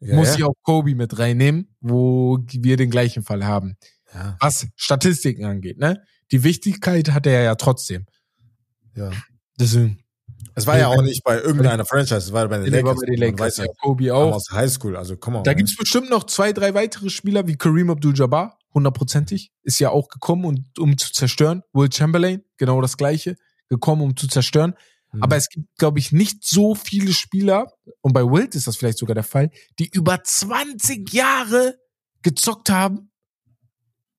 ja 0.00 0.14
muss 0.14 0.28
ja. 0.28 0.34
ich 0.36 0.44
auch 0.44 0.54
Kobe 0.62 0.94
mit 0.94 1.18
reinnehmen, 1.18 1.74
wo 1.80 2.38
wir 2.52 2.76
den 2.76 2.90
gleichen 2.90 3.22
Fall 3.24 3.44
haben. 3.46 3.76
Ja, 4.14 4.36
Was 4.40 4.66
Statistiken 4.76 5.44
angeht, 5.44 5.78
ne? 5.78 6.02
Die 6.30 6.44
Wichtigkeit 6.44 7.10
hat 7.10 7.26
er 7.26 7.42
ja 7.42 7.54
trotzdem. 7.54 8.06
ja. 8.94 9.10
Deswegen. 9.58 9.98
Es 10.54 10.66
war 10.66 10.78
ja 10.78 10.88
auch 10.88 11.02
nicht 11.02 11.24
bei 11.24 11.40
irgendeiner 11.40 11.84
Franchise, 11.84 12.16
es 12.18 12.32
war 12.32 12.46
bei 12.48 12.58
den 12.58 12.72
Lakers. 12.72 13.00
bei 13.00 13.06
den 13.06 13.18
Man 13.18 13.28
Lakers, 13.30 13.40
weiß 13.40 13.56
ja. 13.58 13.64
ja, 13.64 13.70
Kobe 13.80 14.14
auch. 14.14 14.34
aus 14.34 14.46
Highschool, 14.52 14.96
also 14.96 15.16
komm 15.16 15.34
mal. 15.34 15.42
Da 15.42 15.54
gibt's 15.54 15.76
bestimmt 15.76 16.10
noch 16.10 16.24
zwei, 16.24 16.52
drei 16.52 16.74
weitere 16.74 17.10
Spieler 17.10 17.46
wie 17.46 17.56
Kareem 17.56 17.90
Abdul-Jabbar, 17.90 18.58
hundertprozentig, 18.74 19.50
ist 19.62 19.78
ja 19.80 19.90
auch 19.90 20.08
gekommen, 20.08 20.44
und, 20.44 20.78
um 20.78 20.96
zu 20.98 21.12
zerstören. 21.12 21.62
Will 21.72 21.90
Chamberlain, 21.92 22.42
genau 22.56 22.80
das 22.80 22.96
gleiche, 22.96 23.36
gekommen, 23.68 24.02
um 24.02 24.16
zu 24.16 24.28
zerstören. 24.28 24.74
Mhm. 25.12 25.22
Aber 25.22 25.36
es 25.36 25.48
gibt, 25.48 25.68
glaube 25.78 25.98
ich, 25.98 26.12
nicht 26.12 26.44
so 26.44 26.74
viele 26.74 27.12
Spieler, 27.12 27.66
und 28.00 28.12
bei 28.12 28.22
Wilt 28.22 28.54
ist 28.54 28.66
das 28.66 28.76
vielleicht 28.76 28.98
sogar 28.98 29.14
der 29.14 29.24
Fall, 29.24 29.50
die 29.78 29.88
über 29.88 30.22
20 30.22 31.12
Jahre 31.12 31.76
gezockt 32.22 32.70
haben 32.70 33.10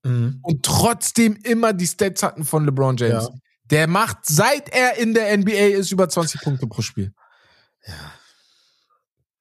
Mhm. 0.04 0.40
und 0.44 0.64
trotzdem 0.64 1.36
immer 1.44 1.74
die 1.74 1.86
Stats 1.86 2.24
hatten 2.24 2.46
von 2.46 2.66
LeBron 2.66 2.96
James. 2.96 3.26
Ja. 3.26 3.30
Der 3.66 3.88
macht, 3.88 4.20
seit 4.26 4.70
er 4.70 4.98
in 4.98 5.14
der 5.14 5.38
NBA 5.38 5.78
ist, 5.78 5.92
über 5.92 6.08
20 6.08 6.42
Punkte 6.42 6.68
pro 6.68 6.82
Spiel. 6.82 7.14
Ja. 7.86 7.94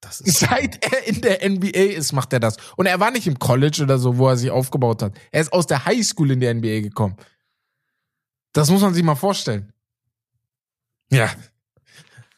Seit 0.10 0.82
er 0.84 1.06
in 1.06 1.20
der 1.20 1.46
NBA 1.48 1.96
ist, 1.96 2.12
macht 2.12 2.32
er 2.32 2.40
das. 2.40 2.56
Und 2.76 2.86
er 2.86 2.98
war 2.98 3.10
nicht 3.10 3.26
im 3.26 3.38
College 3.38 3.82
oder 3.82 3.98
so, 3.98 4.16
wo 4.16 4.28
er 4.28 4.36
sich 4.38 4.50
aufgebaut 4.50 5.02
hat. 5.02 5.12
Er 5.32 5.42
ist 5.42 5.52
aus 5.52 5.66
der 5.66 5.84
Highschool 5.84 6.30
in 6.30 6.40
die 6.40 6.52
NBA 6.52 6.80
gekommen. 6.80 7.16
Das 8.52 8.70
muss 8.70 8.80
man 8.80 8.94
sich 8.94 9.02
mal 9.02 9.16
vorstellen. 9.16 9.72
Ja. 11.10 11.30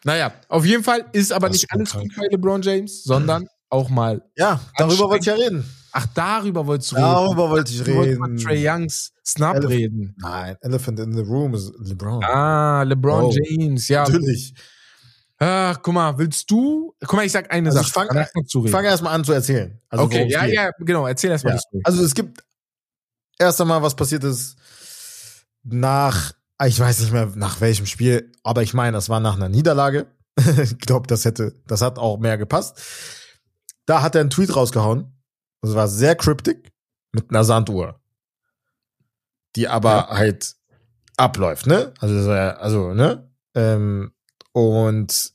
Naja, 0.04 0.32
auf 0.48 0.64
jeden 0.64 0.82
Fall 0.84 1.04
ist 1.12 1.32
aber 1.32 1.48
Das 1.48 1.54
nicht 1.54 1.64
ist 1.64 1.72
alles 1.72 1.92
gut 1.92 2.16
bei 2.16 2.26
LeBron 2.30 2.62
James, 2.62 3.04
sondern 3.04 3.46
auch 3.68 3.88
mal. 3.90 4.22
Ja, 4.36 4.60
darüber 4.78 5.08
wollte 5.10 5.20
ich 5.20 5.26
ja 5.26 5.34
reden. 5.34 5.64
Ach, 5.92 6.06
darüber 6.14 6.66
wolltest 6.66 6.92
du 6.92 6.96
reden. 6.96 7.06
Darüber 7.06 7.50
wollte 7.50 7.72
ich 7.72 7.82
Du 7.82 7.94
wolltest 7.94 8.20
reden. 8.22 8.36
Trey 8.38 8.66
Youngs 8.68 9.12
Snap 9.26 9.56
Elef- 9.56 9.68
reden. 9.68 10.14
Nein, 10.18 10.56
Elephant 10.60 11.00
in 11.00 11.12
the 11.12 11.20
Room 11.22 11.54
ist 11.54 11.72
LeBron. 11.80 12.24
Ah, 12.24 12.82
LeBron 12.84 13.24
Oh. 13.24 13.32
James, 13.32 13.88
ja. 13.88 14.04
Natürlich. 14.04 14.54
Ach, 15.38 15.78
guck 15.82 15.94
mal, 15.94 16.16
willst 16.18 16.50
du? 16.50 16.94
Guck 17.00 17.14
mal, 17.14 17.24
ich 17.26 17.32
sag 17.32 17.50
eine 17.52 17.68
Also 17.68 17.78
Sache. 17.78 17.88
ich 17.88 17.92
fang- 17.92 18.08
reden. 18.08 18.68
fange 18.68 18.88
erstmal 18.88 19.14
an 19.14 19.24
zu 19.24 19.32
erzählen. 19.32 19.78
Also 19.88 20.04
okay, 20.04 20.28
ja, 20.30 20.44
geht. 20.46 20.54
ja, 20.54 20.70
genau. 20.78 21.06
Erzähl 21.06 21.30
erst 21.30 21.44
mal 21.44 21.50
Ja. 21.50 21.56
die 21.56 21.60
Story. 21.62 21.82
Also 21.84 22.04
es 22.04 22.14
gibt 22.14 22.42
erst 23.38 23.60
einmal, 23.60 23.82
was 23.82 23.94
passiert 23.96 24.22
ist 24.24 24.56
nach, 25.62 26.32
ich 26.66 26.78
weiß 26.78 27.00
nicht 27.00 27.12
mehr 27.12 27.30
nach 27.36 27.60
welchem 27.60 27.86
Spiel, 27.86 28.32
aber 28.42 28.62
ich 28.62 28.74
meine, 28.74 28.92
das 28.92 29.08
war 29.08 29.20
nach 29.20 29.36
einer 29.36 29.48
Niederlage. 29.48 30.06
ich 30.62 30.78
glaube, 30.78 31.06
das 31.06 31.24
hätte, 31.24 31.54
das 31.66 31.80
hat 31.82 31.98
auch 31.98 32.18
mehr 32.18 32.38
gepasst. 32.38 32.80
Da 33.86 34.02
hat 34.02 34.14
er 34.14 34.20
einen 34.22 34.30
Tweet 34.30 34.54
rausgehauen. 34.54 35.12
Das 35.62 35.74
war 35.74 35.88
sehr 35.88 36.14
cryptic 36.16 36.72
mit 37.12 37.30
einer 37.30 37.44
Sanduhr. 37.44 38.00
Die 39.56 39.68
aber 39.68 40.08
halt 40.08 40.54
abläuft, 41.16 41.66
ne? 41.66 41.92
Also, 41.98 42.32
ja- 42.32 42.56
also, 42.56 42.94
ne? 42.94 43.28
Ähm, 43.54 44.12
und 44.52 45.32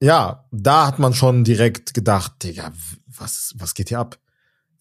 ja, 0.00 0.46
da 0.52 0.86
hat 0.86 0.98
man 0.98 1.14
schon 1.14 1.44
direkt 1.44 1.94
gedacht, 1.94 2.42
Digga, 2.44 2.72
was, 3.06 3.54
was 3.56 3.74
geht 3.74 3.88
hier 3.88 3.98
ab? 3.98 4.18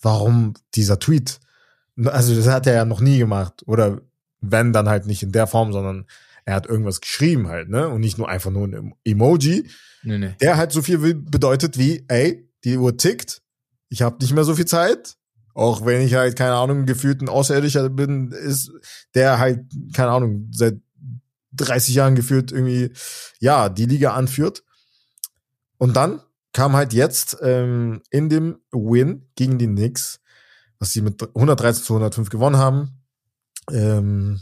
Warum 0.01 0.53
dieser 0.75 0.99
Tweet? 0.99 1.39
Also, 2.05 2.35
das 2.35 2.47
hat 2.47 2.67
er 2.67 2.73
ja 2.75 2.85
noch 2.85 2.99
nie 2.99 3.17
gemacht. 3.17 3.63
Oder 3.65 4.01
wenn, 4.41 4.73
dann 4.73 4.89
halt 4.89 5.05
nicht 5.05 5.23
in 5.23 5.31
der 5.31 5.47
Form, 5.47 5.73
sondern 5.73 6.05
er 6.45 6.55
hat 6.55 6.65
irgendwas 6.67 7.01
geschrieben 7.01 7.47
halt, 7.47 7.69
ne? 7.69 7.89
Und 7.89 7.99
nicht 7.99 8.17
nur 8.17 8.29
einfach 8.29 8.51
nur 8.51 8.67
ein 8.67 8.93
Emoji, 9.03 9.69
Nee, 10.03 10.17
nee. 10.17 10.35
der 10.39 10.57
halt 10.57 10.71
so 10.71 10.81
viel 10.81 10.97
bedeutet 11.15 11.77
wie, 11.77 12.05
ey, 12.07 12.49
die 12.63 12.77
Uhr 12.77 12.95
tickt, 12.97 13.41
ich 13.89 14.01
habe 14.01 14.17
nicht 14.21 14.33
mehr 14.33 14.43
so 14.43 14.55
viel 14.55 14.65
Zeit. 14.65 15.17
Auch 15.53 15.85
wenn 15.85 16.01
ich 16.01 16.13
halt, 16.13 16.37
keine 16.37 16.53
Ahnung, 16.53 16.85
gefühlt 16.85 17.21
ein 17.21 17.29
Außerirdischer 17.29 17.89
bin, 17.89 18.31
ist 18.31 18.71
der 19.15 19.39
halt, 19.39 19.61
keine 19.93 20.11
Ahnung, 20.11 20.49
seit 20.51 20.75
30 21.53 21.95
Jahren 21.95 22.15
gefühlt 22.15 22.51
irgendwie, 22.51 22.91
ja, 23.39 23.67
die 23.69 23.85
Liga 23.85 24.13
anführt. 24.13 24.63
Und 25.77 25.95
dann 25.95 26.21
kam 26.53 26.73
halt 26.75 26.93
jetzt 26.93 27.37
ähm, 27.41 28.01
in 28.09 28.29
dem 28.29 28.59
Win 28.71 29.29
gegen 29.35 29.57
die 29.57 29.67
Knicks, 29.67 30.19
was 30.79 30.93
sie 30.93 31.01
mit 31.01 31.21
113 31.21 31.83
zu 31.83 31.93
105 31.93 32.29
gewonnen 32.29 32.57
haben, 32.57 32.96
ähm, 33.71 34.41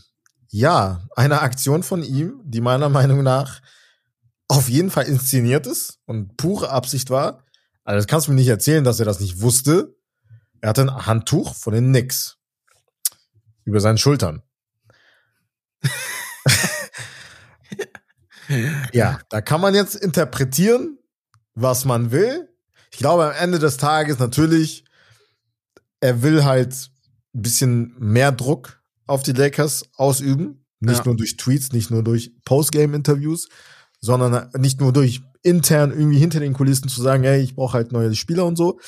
ja, 0.50 1.06
eine 1.16 1.42
Aktion 1.42 1.84
von 1.84 2.04
ihm, 2.04 2.42
die 2.44 2.62
meiner 2.62 2.90
Meinung 2.90 3.24
nach 3.24 3.62
auf 4.48 4.70
jeden 4.70 4.92
Fall 4.92 5.06
inszeniert 5.06 5.68
ist 5.68 6.00
und 6.06 6.38
pure 6.38 6.70
Absicht 6.70 7.10
war. 7.10 7.44
Also 7.84 7.98
das 7.98 8.08
kannst 8.08 8.28
du 8.28 8.32
mir 8.32 8.38
nicht 8.38 8.48
erzählen, 8.48 8.84
dass 8.84 9.00
er 9.00 9.06
das 9.06 9.20
nicht 9.20 9.42
wusste. 9.42 9.96
Er 10.62 10.70
hatte 10.70 10.84
ein 10.84 11.06
Handtuch 11.06 11.56
von 11.56 11.74
den 11.74 11.90
Knicks 11.90 12.38
über 13.64 13.80
seinen 13.80 13.98
Schultern. 13.98 14.44
ja, 18.94 19.20
da 19.30 19.42
kann 19.42 19.62
man 19.62 19.76
jetzt 19.76 19.96
interpretieren, 19.96 21.00
was 21.54 21.86
man 21.86 22.12
will. 22.12 22.50
Ich 22.92 22.98
glaube, 22.98 23.26
am 23.26 23.34
Ende 23.34 23.60
des 23.60 23.78
Tages 23.78 24.20
natürlich, 24.20 24.86
er 26.00 26.22
will 26.22 26.44
halt 26.44 26.90
ein 27.34 27.42
bisschen 27.42 27.96
mehr 28.00 28.32
Druck 28.32 28.82
auf 29.08 29.24
die 29.24 29.34
Lakers 29.34 29.84
ausüben. 29.96 30.66
Nicht 30.80 31.00
Ja. 31.00 31.06
nur 31.06 31.16
durch 31.16 31.38
Tweets, 31.38 31.72
nicht 31.72 31.90
nur 31.92 32.04
durch 32.04 32.32
Postgame-Interviews, 32.46 33.48
sondern 34.02 34.50
nicht 34.58 34.80
nur 34.82 34.94
durch 34.94 35.22
intern 35.42 35.92
irgendwie 35.92 36.20
hinter 36.20 36.40
den 36.40 36.54
Kulissen 36.54 36.90
zu 36.90 37.02
sagen, 37.02 37.24
hey, 37.24 37.42
ich 37.42 37.56
brauche 37.56 37.74
halt 37.74 37.92
neue 37.92 38.14
Spieler 38.16 38.46
und 38.46 38.56
so. 38.56 38.80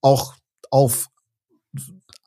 Auch 0.00 0.34
auf 0.70 1.08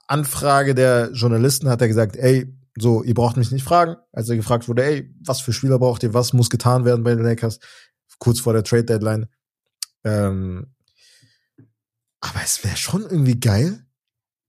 Anfrage 0.08 0.73
der 0.76 1.12
Journalisten 1.13 1.69
hat 1.69 1.82
er 1.82 1.88
gesagt, 1.88 2.15
ey, 2.15 2.54
so, 2.80 3.04
ihr 3.04 3.13
braucht 3.13 3.38
mich 3.38 3.52
nicht 3.52 3.63
fragen. 3.63 3.95
Als 4.12 4.30
er 4.30 4.36
gefragt 4.36 4.67
wurde, 4.67 4.84
ey, 4.86 5.13
was 5.26 5.41
für 5.41 5.54
Spieler 5.54 5.80
braucht 5.80 6.04
ihr, 6.04 6.13
was 6.13 6.34
muss 6.34 6.50
getan 6.50 6.86
werden 6.86 7.04
bei 7.04 7.15
den 7.15 7.23
Lakers, 7.26 7.60
kurz 8.19 8.39
vor 8.39 8.54
der 8.54 8.63
Trade 8.63 8.86
Deadline. 8.86 9.28
Ähm, 10.04 10.73
aber 12.19 12.39
es 12.43 12.63
wäre 12.63 12.78
schon 12.78 13.02
irgendwie 13.04 13.39
geil. 13.39 13.86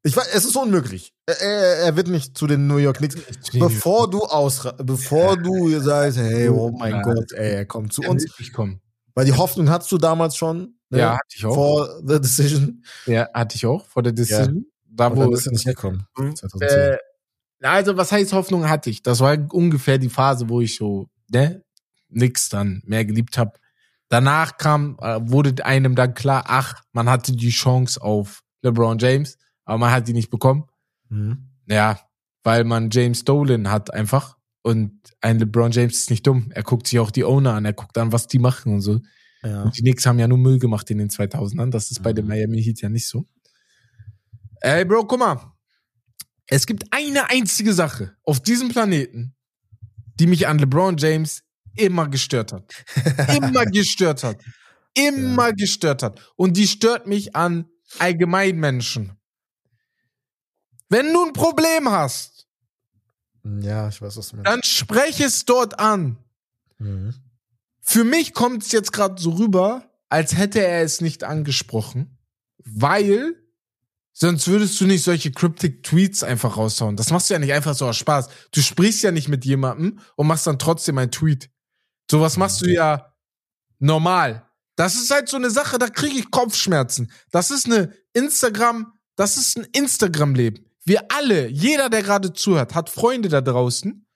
Ich 0.05 0.17
weiß, 0.17 0.29
es 0.33 0.45
ist 0.45 0.57
unmöglich. 0.57 1.13
Er, 1.27 1.41
er, 1.41 1.97
wird 1.97 2.09
nicht 2.09 2.39
zu 2.39 2.47
den 2.47 2.67
New 2.67 2.77
York 2.77 2.99
Knicks. 2.99 3.17
Bevor 3.59 4.09
du 4.09 4.21
ausra 4.21 4.73
bevor 4.73 5.37
du 5.37 5.79
sagst, 5.81 6.19
hey, 6.19 6.49
oh 6.49 6.71
mein 6.71 6.93
Ja. 6.93 7.03
Gott, 7.03 7.33
ey, 7.33 7.55
er 7.57 7.67
kommt 7.67 7.93
zu 7.93 8.03
uns. 8.03 8.23
wirklich 8.23 8.53
kommen. 8.53 8.81
Weil 9.15 9.25
die 9.25 9.35
Hoffnung 9.35 9.69
hattest 9.69 9.91
du 9.91 9.99
damals 9.99 10.37
schon. 10.37 10.79
Ne? 10.91 10.99
Ja, 10.99 11.13
hatte 11.15 11.35
ich 11.35 11.45
auch. 11.45 11.55
Vor 11.55 12.01
the 12.07 12.21
decision. 12.21 12.85
ja, 13.07 13.29
hatte 13.35 13.57
ich 13.57 13.67
auch 13.67 13.85
vor 13.87 14.03
der 14.03 14.13
Decision. 14.13 14.67
Da 14.87 15.07
Aber 15.07 15.27
wo 15.27 15.35
ist 15.35 15.47
er 15.47 15.53
nicht 15.53 15.67
gekommen. 15.67 16.07
2010. 16.17 16.69
äh, 16.69 16.99
also 17.63 17.97
was 17.97 18.13
heißt 18.13 18.33
Hoffnung 18.33 18.69
hatte 18.69 18.91
ich? 18.91 19.03
Das 19.03 19.21
war 19.21 19.37
ungefähr 19.53 19.99
die 19.99 20.09
Phase, 20.09 20.49
wo 20.49 20.61
ich 20.61 20.77
so 20.77 21.09
ne 21.31 21.63
nix 22.09 22.49
dann 22.49 22.83
mehr 22.87 23.05
geliebt 23.05 23.37
habe. 23.37 23.53
Danach 24.09 24.57
kam 24.57 24.97
äh, 25.01 25.19
wurde 25.21 25.65
einem 25.65 25.95
dann 25.95 26.15
klar, 26.15 26.45
ach, 26.47 26.83
man 26.93 27.11
hatte 27.11 27.33
die 27.33 27.51
Chance 27.51 28.01
auf 28.01 28.43
LeBron 28.63 28.99
James, 28.99 29.37
aber 29.69 29.79
man 29.79 29.93
hat 29.93 30.09
die 30.09 30.15
nicht 30.15 30.31
bekommen. 30.31 30.65
Mhm. 31.11 31.51
Ja, 31.67 32.01
weil 32.43 32.65
man 32.65 32.89
James 32.91 33.25
Dolan 33.25 33.71
hat 33.71 33.93
einfach 33.93 34.39
und 34.63 34.99
ein 35.21 35.39
LeBron 35.39 35.73
James 35.73 35.99
ist 35.99 36.11
nicht 36.11 36.27
dumm. 36.27 36.51
Er 36.55 36.63
guckt 36.63 36.87
sich 36.87 36.99
auch 36.99 37.11
die 37.11 37.25
Owner 37.25 37.53
an, 37.53 37.67
er 37.67 37.75
guckt 37.75 37.99
an, 37.99 38.11
was 38.11 38.27
die 38.27 38.39
machen 38.39 38.73
und 38.73 38.81
so. 38.81 39.01
Ja. 39.43 39.65
Und 39.65 39.77
die 39.77 39.83
Knicks 39.83 40.07
haben 40.07 40.19
ja 40.19 40.27
nur 40.27 40.39
Müll 40.39 40.59
gemacht 40.59 40.91
in 40.91 40.97
den 40.97 41.11
2000ern. 41.11 41.71
Das 41.71 41.91
ist 41.91 42.03
bei 42.03 42.15
den 42.15 42.25
mhm. 42.25 42.31
Miami 42.31 42.63
Heat 42.63 42.81
ja 42.81 42.89
nicht 42.89 43.07
so. 43.07 43.29
Ey, 44.61 44.87
Bro, 44.87 45.07
guck 45.07 45.19
mal. 45.19 45.53
Es 46.47 46.67
gibt 46.67 46.85
eine 46.91 47.29
einzige 47.29 47.75
Sache 47.75 48.17
auf 48.25 48.41
diesem 48.41 48.71
Planeten, 48.71 49.37
die 50.15 50.27
mich 50.27 50.49
an 50.49 50.59
LeBron 50.59 50.97
James 50.97 51.43
immer 51.77 52.09
gestört 52.09 52.55
hat. 52.55 52.73
immer 53.37 53.67
gestört 53.67 54.25
hat. 54.25 54.39
Immer 54.95 55.49
ja. 55.49 55.55
gestört 55.55 56.03
hat. 56.03 56.33
Und 56.37 56.57
die 56.57 56.67
stört 56.67 57.07
mich 57.07 57.37
an 57.37 57.67
Allgemeinmenschen. 57.99 59.18
Wenn 60.89 61.13
du 61.13 61.25
ein 61.25 61.33
Problem 61.33 61.91
hast, 61.91 62.47
ja, 63.61 63.89
ich 63.89 64.01
weiß, 64.01 64.17
was 64.17 64.29
du 64.29 64.37
meinst. 64.37 64.51
dann 64.51 64.63
spreche 64.63 65.25
es 65.25 65.45
dort 65.45 65.79
an. 65.79 66.19
Mhm. 66.79 67.15
Für 67.81 68.05
mich 68.05 68.35
kommt 68.35 68.63
es 68.63 68.73
jetzt 68.73 68.93
gerade 68.93 69.21
so 69.21 69.31
rüber, 69.31 69.91
als 70.09 70.37
hätte 70.37 70.61
er 70.61 70.83
es 70.83 71.01
nicht 71.01 71.25
angesprochen, 71.25 72.19
weil 72.65 73.35
sonst 74.13 74.49
würdest 74.49 74.81
du 74.81 74.87
nicht 74.87 75.05
solche 75.05 75.33
cryptic 75.33 75.83
Tweets 75.83 76.23
einfach 76.23 76.57
raushauen. 76.57 76.97
Das 76.97 77.11
machst 77.11 77.31
du 77.31 77.35
ja 77.35 77.41
nicht 77.41 77.53
einfach 77.53 77.75
so 77.75 77.87
aus 77.87 77.97
Spaß. 77.97 78.29
Du 78.51 78.61
sprichst 78.61 79.03
ja 79.03 79.11
nicht 79.11 79.29
mit 79.29 79.45
jemandem 79.45 80.01
und 80.17 80.27
machst 80.27 80.47
dann 80.47 80.59
trotzdem 80.59 80.99
ein 80.99 81.11
Tweet. 81.11 81.51
Sowas 82.11 82.37
machst 82.37 82.61
du 82.63 82.71
ja 82.71 83.15
normal. 83.79 84.47
Das 84.77 84.95
ist 84.95 85.11
halt 85.11 85.29
so 85.29 85.37
eine 85.37 85.51
Sache, 85.51 85.79
da 85.79 85.89
kriege 85.89 86.19
ich 86.19 86.31
Kopfschmerzen. 86.31 87.11
Das 87.31 87.51
ist 87.51 87.67
eine 87.67 87.93
Instagram, 88.13 88.93
das 89.17 89.37
ist 89.37 89.57
ein 89.59 89.65
Instagram-Leben. 89.73 90.68
Wir 90.89 91.05
alle, 91.11 91.49
jeder, 91.49 91.91
der 91.91 92.03
gerade 92.03 92.33
zuhört, 92.33 92.75
hat 92.75 92.89
Freunde 92.89 93.29
da 93.29 93.43
draußen, 93.43 94.07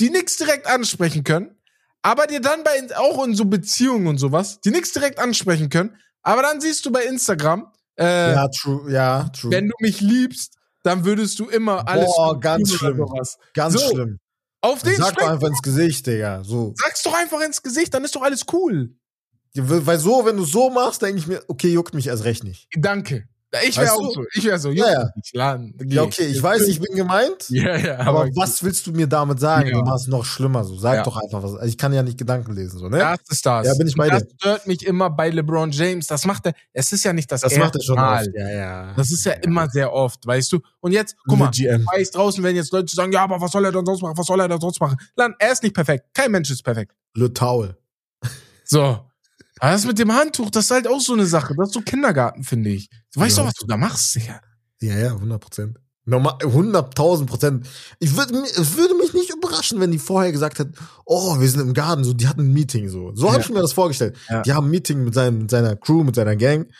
die 0.00 0.10
nichts 0.10 0.36
direkt 0.36 0.66
ansprechen 0.66 1.22
können, 1.22 1.56
aber 2.02 2.26
dir 2.26 2.40
dann 2.40 2.64
bei, 2.64 2.96
auch 2.96 3.24
in 3.24 3.34
so 3.34 3.44
Beziehungen 3.44 4.08
und 4.08 4.18
sowas, 4.18 4.60
die 4.60 4.70
nichts 4.70 4.92
direkt 4.92 5.18
ansprechen 5.20 5.70
können, 5.70 5.96
aber 6.22 6.42
dann 6.42 6.60
siehst 6.60 6.84
du 6.84 6.90
bei 6.90 7.04
Instagram, 7.04 7.72
äh, 7.98 8.32
ja, 8.34 8.48
true, 8.48 8.92
ja, 8.92 9.28
true. 9.28 9.52
Wenn 9.52 9.68
du 9.68 9.74
mich 9.80 10.00
liebst, 10.00 10.54
dann 10.82 11.04
würdest 11.04 11.38
du 11.38 11.46
immer 11.46 11.88
alles. 11.88 12.06
Boah, 12.06 12.38
ganz 12.38 12.72
schlimm. 12.74 13.06
Ganz 13.54 13.74
so, 13.74 13.88
schlimm. 13.90 14.18
Auf 14.60 14.82
den 14.82 14.96
Sag 14.96 15.16
doch 15.16 15.28
einfach 15.28 15.48
ins 15.48 15.62
Gesicht, 15.62 16.06
Digga. 16.06 16.42
So. 16.42 16.74
Sag's 16.76 17.02
doch 17.04 17.14
einfach 17.14 17.40
ins 17.40 17.62
Gesicht, 17.62 17.94
dann 17.94 18.04
ist 18.04 18.16
doch 18.16 18.22
alles 18.22 18.42
cool. 18.52 18.96
Weil 19.54 19.98
so, 19.98 20.24
wenn 20.26 20.36
du 20.36 20.44
so 20.44 20.70
machst, 20.70 21.02
denke 21.02 21.18
ich 21.18 21.26
mir, 21.26 21.42
okay, 21.48 21.68
juckt 21.68 21.94
mich 21.94 22.08
erst 22.08 22.24
recht 22.24 22.44
nicht. 22.44 22.68
Danke. 22.76 23.28
Ich 23.66 23.76
wäre 23.76 23.92
auch 23.92 24.12
so. 24.12 24.24
Ich 24.34 24.44
wäre 24.44 24.58
so. 24.58 24.70
Ja, 24.70 25.10
ja. 25.32 25.58
ja, 25.84 26.02
okay, 26.02 26.26
ich 26.26 26.42
weiß, 26.42 26.62
ich 26.68 26.80
bin 26.80 26.94
gemeint. 26.94 27.46
Ja, 27.56 27.76
ja. 27.76 27.98
Aber, 28.00 28.22
aber 28.22 28.30
was 28.34 28.62
willst 28.62 28.86
du 28.86 28.92
mir 28.92 29.06
damit 29.06 29.40
sagen? 29.40 29.68
Ja. 29.68 29.78
Du 29.78 29.80
machst 29.80 30.08
noch 30.08 30.24
schlimmer. 30.24 30.64
So, 30.64 30.76
sag 30.76 30.96
ja. 30.96 31.02
doch 31.02 31.16
einfach 31.16 31.42
was. 31.42 31.54
Also 31.54 31.66
ich 31.66 31.78
kann 31.78 31.92
ja 31.92 32.02
nicht 32.02 32.18
Gedanken 32.18 32.52
lesen, 32.54 32.78
so, 32.78 32.88
ne? 32.88 32.98
Das 32.98 33.20
ist 33.30 33.46
das. 33.46 33.66
Ja, 33.66 33.74
bin 33.74 33.86
ich 33.86 33.94
bei 33.94 34.08
das 34.08 34.22
dir. 34.22 34.28
Das 34.28 34.34
stört 34.38 34.66
mich 34.66 34.84
immer 34.84 35.08
bei 35.10 35.30
LeBron 35.30 35.70
James. 35.70 36.06
Das 36.06 36.26
macht 36.26 36.46
er. 36.46 36.52
Es 36.72 36.92
ist 36.92 37.04
ja 37.04 37.12
nicht 37.12 37.30
das, 37.32 37.40
das 37.40 37.56
macht 37.56 37.74
er 37.76 37.82
schon 37.82 37.96
Mal. 37.96 38.26
Oft. 38.26 38.36
Ja, 38.36 38.50
ja. 38.50 38.94
Das 38.94 39.10
ist 39.10 39.24
ja, 39.24 39.32
ja, 39.32 39.38
immer 39.38 39.68
sehr 39.70 39.92
oft, 39.92 40.26
weißt 40.26 40.52
du? 40.52 40.60
Und 40.80 40.92
jetzt, 40.92 41.16
guck 41.26 41.38
mal, 41.38 41.50
ich 41.52 41.66
weiß 41.66 42.10
draußen, 42.10 42.42
wenn 42.44 42.56
jetzt 42.56 42.72
Leute 42.72 42.94
sagen, 42.94 43.12
ja, 43.12 43.22
aber 43.22 43.40
was 43.40 43.50
soll 43.50 43.64
er 43.64 43.72
denn 43.72 43.86
sonst 43.86 44.02
machen? 44.02 44.16
Was 44.16 44.26
soll 44.26 44.40
er 44.40 44.48
denn 44.48 44.60
sonst 44.60 44.80
machen? 44.80 44.98
Dann, 45.16 45.34
er 45.38 45.52
ist 45.52 45.62
nicht 45.62 45.74
perfekt. 45.74 46.06
Kein 46.12 46.30
Mensch 46.30 46.50
ist 46.50 46.62
perfekt. 46.62 46.92
Le 47.14 47.32
Taul. 47.32 47.76
So. 48.64 49.05
Aber 49.58 49.72
das 49.72 49.86
mit 49.86 49.98
dem 49.98 50.12
Handtuch, 50.12 50.50
das 50.50 50.66
ist 50.66 50.70
halt 50.70 50.86
auch 50.86 51.00
so 51.00 51.14
eine 51.14 51.26
Sache. 51.26 51.54
Das 51.56 51.68
ist 51.68 51.74
so 51.74 51.80
Kindergarten, 51.80 52.44
finde 52.44 52.70
ich. 52.70 52.90
Du 53.12 53.20
weißt 53.20 53.36
ja. 53.36 53.42
doch, 53.42 53.48
was 53.48 53.54
du 53.54 53.66
da 53.66 53.76
machst, 53.76 54.14
Digga. 54.14 54.40
Ja, 54.80 54.98
ja, 54.98 55.12
100 55.12 55.40
Prozent. 55.40 55.78
Normal, 56.08 56.34
100.000 56.34 57.26
Prozent. 57.26 57.66
Ich 57.98 58.16
würde, 58.16 58.38
es 58.38 58.76
würde 58.76 58.94
mich 58.94 59.12
nicht 59.12 59.30
überraschen, 59.30 59.80
wenn 59.80 59.90
die 59.90 59.98
vorher 59.98 60.30
gesagt 60.30 60.60
hätten, 60.60 60.74
oh, 61.04 61.40
wir 61.40 61.48
sind 61.48 61.60
im 61.60 61.74
Garten, 61.74 62.04
so, 62.04 62.12
die 62.12 62.28
hatten 62.28 62.42
ein 62.42 62.52
Meeting, 62.52 62.88
so. 62.88 63.12
So 63.14 63.26
ja. 63.26 63.32
habe 63.32 63.42
ich 63.42 63.48
mir 63.48 63.60
das 63.60 63.72
vorgestellt. 63.72 64.16
Ja. 64.28 64.42
Die 64.42 64.52
haben 64.52 64.68
ein 64.68 64.70
Meeting 64.70 65.02
mit, 65.02 65.14
seinem, 65.14 65.38
mit 65.38 65.50
seiner 65.50 65.74
Crew, 65.74 66.04
mit 66.04 66.14
seiner 66.14 66.36
Gang. 66.36 66.70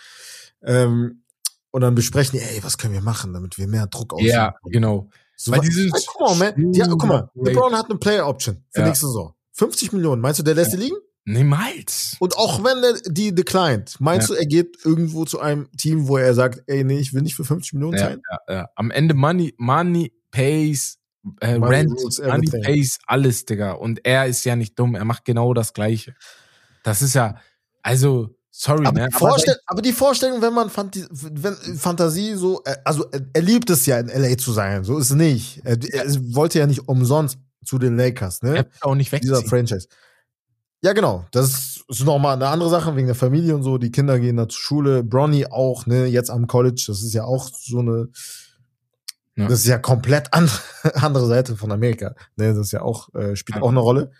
Ähm, 0.63 1.25
und 1.73 1.81
dann 1.81 1.97
besprechen 1.97 2.39
die, 2.39 2.45
ey, 2.45 2.63
was 2.63 2.79
können 2.79 2.95
wir 2.95 3.03
machen, 3.03 3.33
damit 3.33 3.59
wir 3.59 3.67
mehr 3.67 3.89
Druck 3.89 4.15
ausüben. 4.15 4.31
Ja, 4.31 4.55
genau. 4.65 5.11
So, 5.37 5.51
Weil 5.51 5.61
die 5.61 5.73
sind 5.73 5.93
ey, 5.95 6.03
guck 6.07 6.21
mal, 6.21 6.53
man, 6.53 6.73
die, 6.73 6.81
guck 6.81 7.05
mal, 7.05 7.31
LeBron 7.35 7.75
hat 7.75 7.91
eine 7.91 7.99
Player 7.99 8.29
Option 8.29 8.65
für 8.71 8.81
ja. 8.81 8.87
nächste 8.87 9.07
Saison. 9.07 9.35
50 9.55 9.93
Millionen. 9.93 10.23
Meinst 10.23 10.39
du, 10.39 10.45
der 10.45 10.55
lässt 10.55 10.73
die 10.73 10.77
liegen? 10.77 10.97
Niemals. 11.29 12.17
Und 12.21 12.37
auch 12.37 12.63
wenn 12.63 12.85
er 12.85 13.01
die 13.05 13.35
declined, 13.35 13.97
meinst 13.99 14.29
ja. 14.29 14.37
du, 14.37 14.41
er 14.41 14.47
geht 14.47 14.79
irgendwo 14.85 15.25
zu 15.25 15.41
einem 15.41 15.69
Team, 15.77 16.07
wo 16.07 16.19
er 16.19 16.35
sagt, 16.35 16.63
ey, 16.69 16.85
nee, 16.85 16.99
ich 16.99 17.13
will 17.15 17.23
nicht 17.23 17.35
für 17.35 17.45
50 17.45 17.73
Millionen 17.73 17.99
zahlen? 17.99 18.23
Ja, 18.31 18.39
ja, 18.49 18.55
ja. 18.55 18.69
Am 18.77 18.93
Ende 18.93 19.15
Money, 19.15 19.53
Money 19.59 20.13
pays, 20.31 20.99
äh, 21.41 21.59
money 21.59 21.75
Rent, 21.75 21.91
rules, 22.01 22.21
Money 22.21 22.49
pays 22.63 22.99
alles, 23.09 23.45
Digga. 23.45 23.73
Und 23.73 24.07
er 24.07 24.27
ist 24.27 24.45
ja 24.45 24.55
nicht 24.55 24.79
dumm, 24.79 24.95
er 24.95 25.05
macht 25.05 25.25
genau 25.25 25.53
das 25.53 25.75
Gleiche. 25.75 26.15
Das 26.85 27.03
ist 27.03 27.15
ja, 27.15 27.35
also, 27.83 28.37
sorry, 28.53 28.87
aber, 28.87 29.01
ne? 29.01 29.09
Vorstell 29.11 29.57
aber 29.67 29.83
die 29.83 29.93
Vorstellung, 29.93 30.41
wenn 30.41 30.55
man 30.55 30.71
Fantasie, 30.71 31.09
wenn 31.11 31.57
Fantasie 31.77 32.35
so, 32.35 32.63
äh, 32.65 32.77
also 32.85 33.05
er 33.33 33.43
liebt 33.43 33.69
es 33.71 33.85
ja 33.87 33.99
in 33.99 34.07
LA 34.07 34.39
zu 34.39 34.53
sein, 34.53 34.85
so 34.85 34.97
ist 34.97 35.11
es 35.11 35.17
nicht. 35.17 35.61
Er, 35.65 35.77
er 35.93 36.07
wollte 36.37 36.61
ja 36.61 36.69
nicht 36.69 36.89
umsonst 36.89 37.37
zu 37.65 37.81
den 37.81 37.97
Lakers, 37.97 38.43
ne? 38.43 38.51
Er 38.51 38.65
will 38.65 38.71
auch 38.83 38.95
nicht 38.95 39.11
wegziehen. 39.11 39.35
Dieser 39.35 39.45
Franchise. 39.45 39.89
Ja, 40.83 40.93
genau. 40.93 41.25
Das 41.33 41.83
ist 41.89 42.05
nochmal 42.05 42.37
eine 42.37 42.49
andere 42.49 42.71
Sache 42.71 42.97
wegen 42.97 43.07
der 43.07 43.17
Familie 43.17 43.55
und 43.55 43.63
so. 43.63 43.79
Die 43.79 43.91
Kinder 43.91 44.19
gehen 44.19 44.37
da 44.37 44.49
zur 44.49 44.61
Schule. 44.61 45.03
Bronny 45.03 45.47
auch, 45.47 45.87
ne, 45.87 46.07
jetzt 46.07 46.31
am 46.31 46.47
College. 46.47 46.85
Das 46.87 47.03
ist 47.03 47.15
ja 47.15 47.25
auch 47.25 47.49
so 47.53 47.81
eine, 47.81 48.09
ja. 49.37 49.49
das 49.49 49.61
ist 49.61 49.67
ja 49.67 49.79
komplett 49.79 50.33
andere, 50.33 50.61
andere 50.95 51.27
Seite 51.27 51.57
von 51.57 51.73
Amerika. 51.73 52.15
Ne, 52.37 52.55
das 52.55 52.59
ist 52.59 52.73
ja 52.73 52.83
auch, 52.83 53.15
äh, 53.15 53.37
spielt 53.37 53.57
ja. 53.57 53.63
auch 53.63 53.71
eine 53.71 53.81
Rolle. 53.81 54.11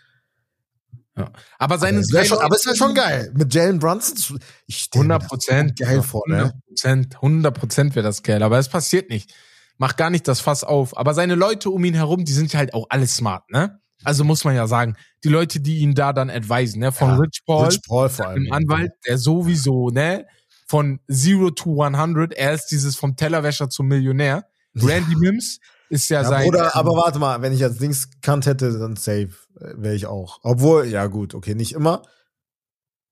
Ja. 1.15 1.31
Aber 1.57 1.79
seine 1.79 2.03
aber, 2.13 2.25
schon, 2.25 2.37
aber 2.37 2.55
es 2.55 2.65
wäre 2.65 2.75
schon 2.75 2.93
geil. 2.93 3.31
Mit 3.33 3.53
Jalen 3.53 3.79
Brunson, 3.79 4.39
ich 4.67 4.89
100 4.93 5.27
Prozent 5.27 5.79
geil 5.79 6.03
vor, 6.03 6.21
ne? 6.27 6.53
100 6.83 7.15
100 7.15 7.57
Prozent 7.57 7.95
wäre 7.95 8.03
das 8.05 8.21
geil. 8.21 8.43
Aber 8.43 8.59
es 8.59 8.69
passiert 8.69 9.09
nicht. 9.09 9.33
Macht 9.79 9.97
gar 9.97 10.09
nicht 10.09 10.27
das 10.27 10.41
Fass 10.41 10.63
auf. 10.63 10.95
Aber 10.95 11.13
seine 11.13 11.35
Leute 11.35 11.71
um 11.71 11.83
ihn 11.83 11.95
herum, 11.95 12.23
die 12.23 12.33
sind 12.33 12.53
halt 12.53 12.73
auch 12.73 12.85
alle 12.89 13.07
smart, 13.07 13.49
ne? 13.51 13.79
Also 14.03 14.23
muss 14.23 14.43
man 14.43 14.55
ja 14.55 14.67
sagen, 14.67 14.95
die 15.23 15.29
Leute, 15.29 15.59
die 15.59 15.79
ihn 15.79 15.95
da 15.95 16.13
dann 16.13 16.29
advisen, 16.29 16.79
ne, 16.79 16.91
von 16.91 17.09
ja, 17.09 17.15
Rich 17.15 17.41
Paul, 17.45 17.65
Rich 17.65 17.81
Paul 17.87 18.09
vor 18.09 18.27
allem, 18.27 18.45
dem 18.45 18.53
Anwalt, 18.53 18.91
der 19.07 19.17
sowieso, 19.17 19.89
ne, 19.89 20.27
von 20.67 20.99
Zero 21.09 21.51
to 21.51 21.81
100, 21.81 22.33
er 22.33 22.53
ist 22.53 22.67
dieses 22.67 22.95
vom 22.95 23.15
Tellerwäscher 23.15 23.69
zum 23.69 23.87
Millionär. 23.87 24.45
Randy. 24.75 25.15
Mims 25.15 25.59
ist 25.89 26.09
ja, 26.09 26.21
ja 26.21 26.27
sein. 26.27 26.47
Oder, 26.47 26.75
aber 26.75 26.91
warte 26.91 27.19
mal, 27.19 27.41
wenn 27.41 27.53
ich 27.53 27.63
als 27.63 27.77
Dings 27.77 28.09
kannt 28.21 28.45
hätte, 28.45 28.77
dann 28.77 28.95
safe 28.95 29.29
äh, 29.59 29.73
wäre 29.77 29.95
ich 29.95 30.05
auch. 30.05 30.39
Obwohl, 30.43 30.85
ja 30.85 31.07
gut, 31.07 31.33
okay, 31.33 31.55
nicht 31.55 31.73
immer. 31.73 32.03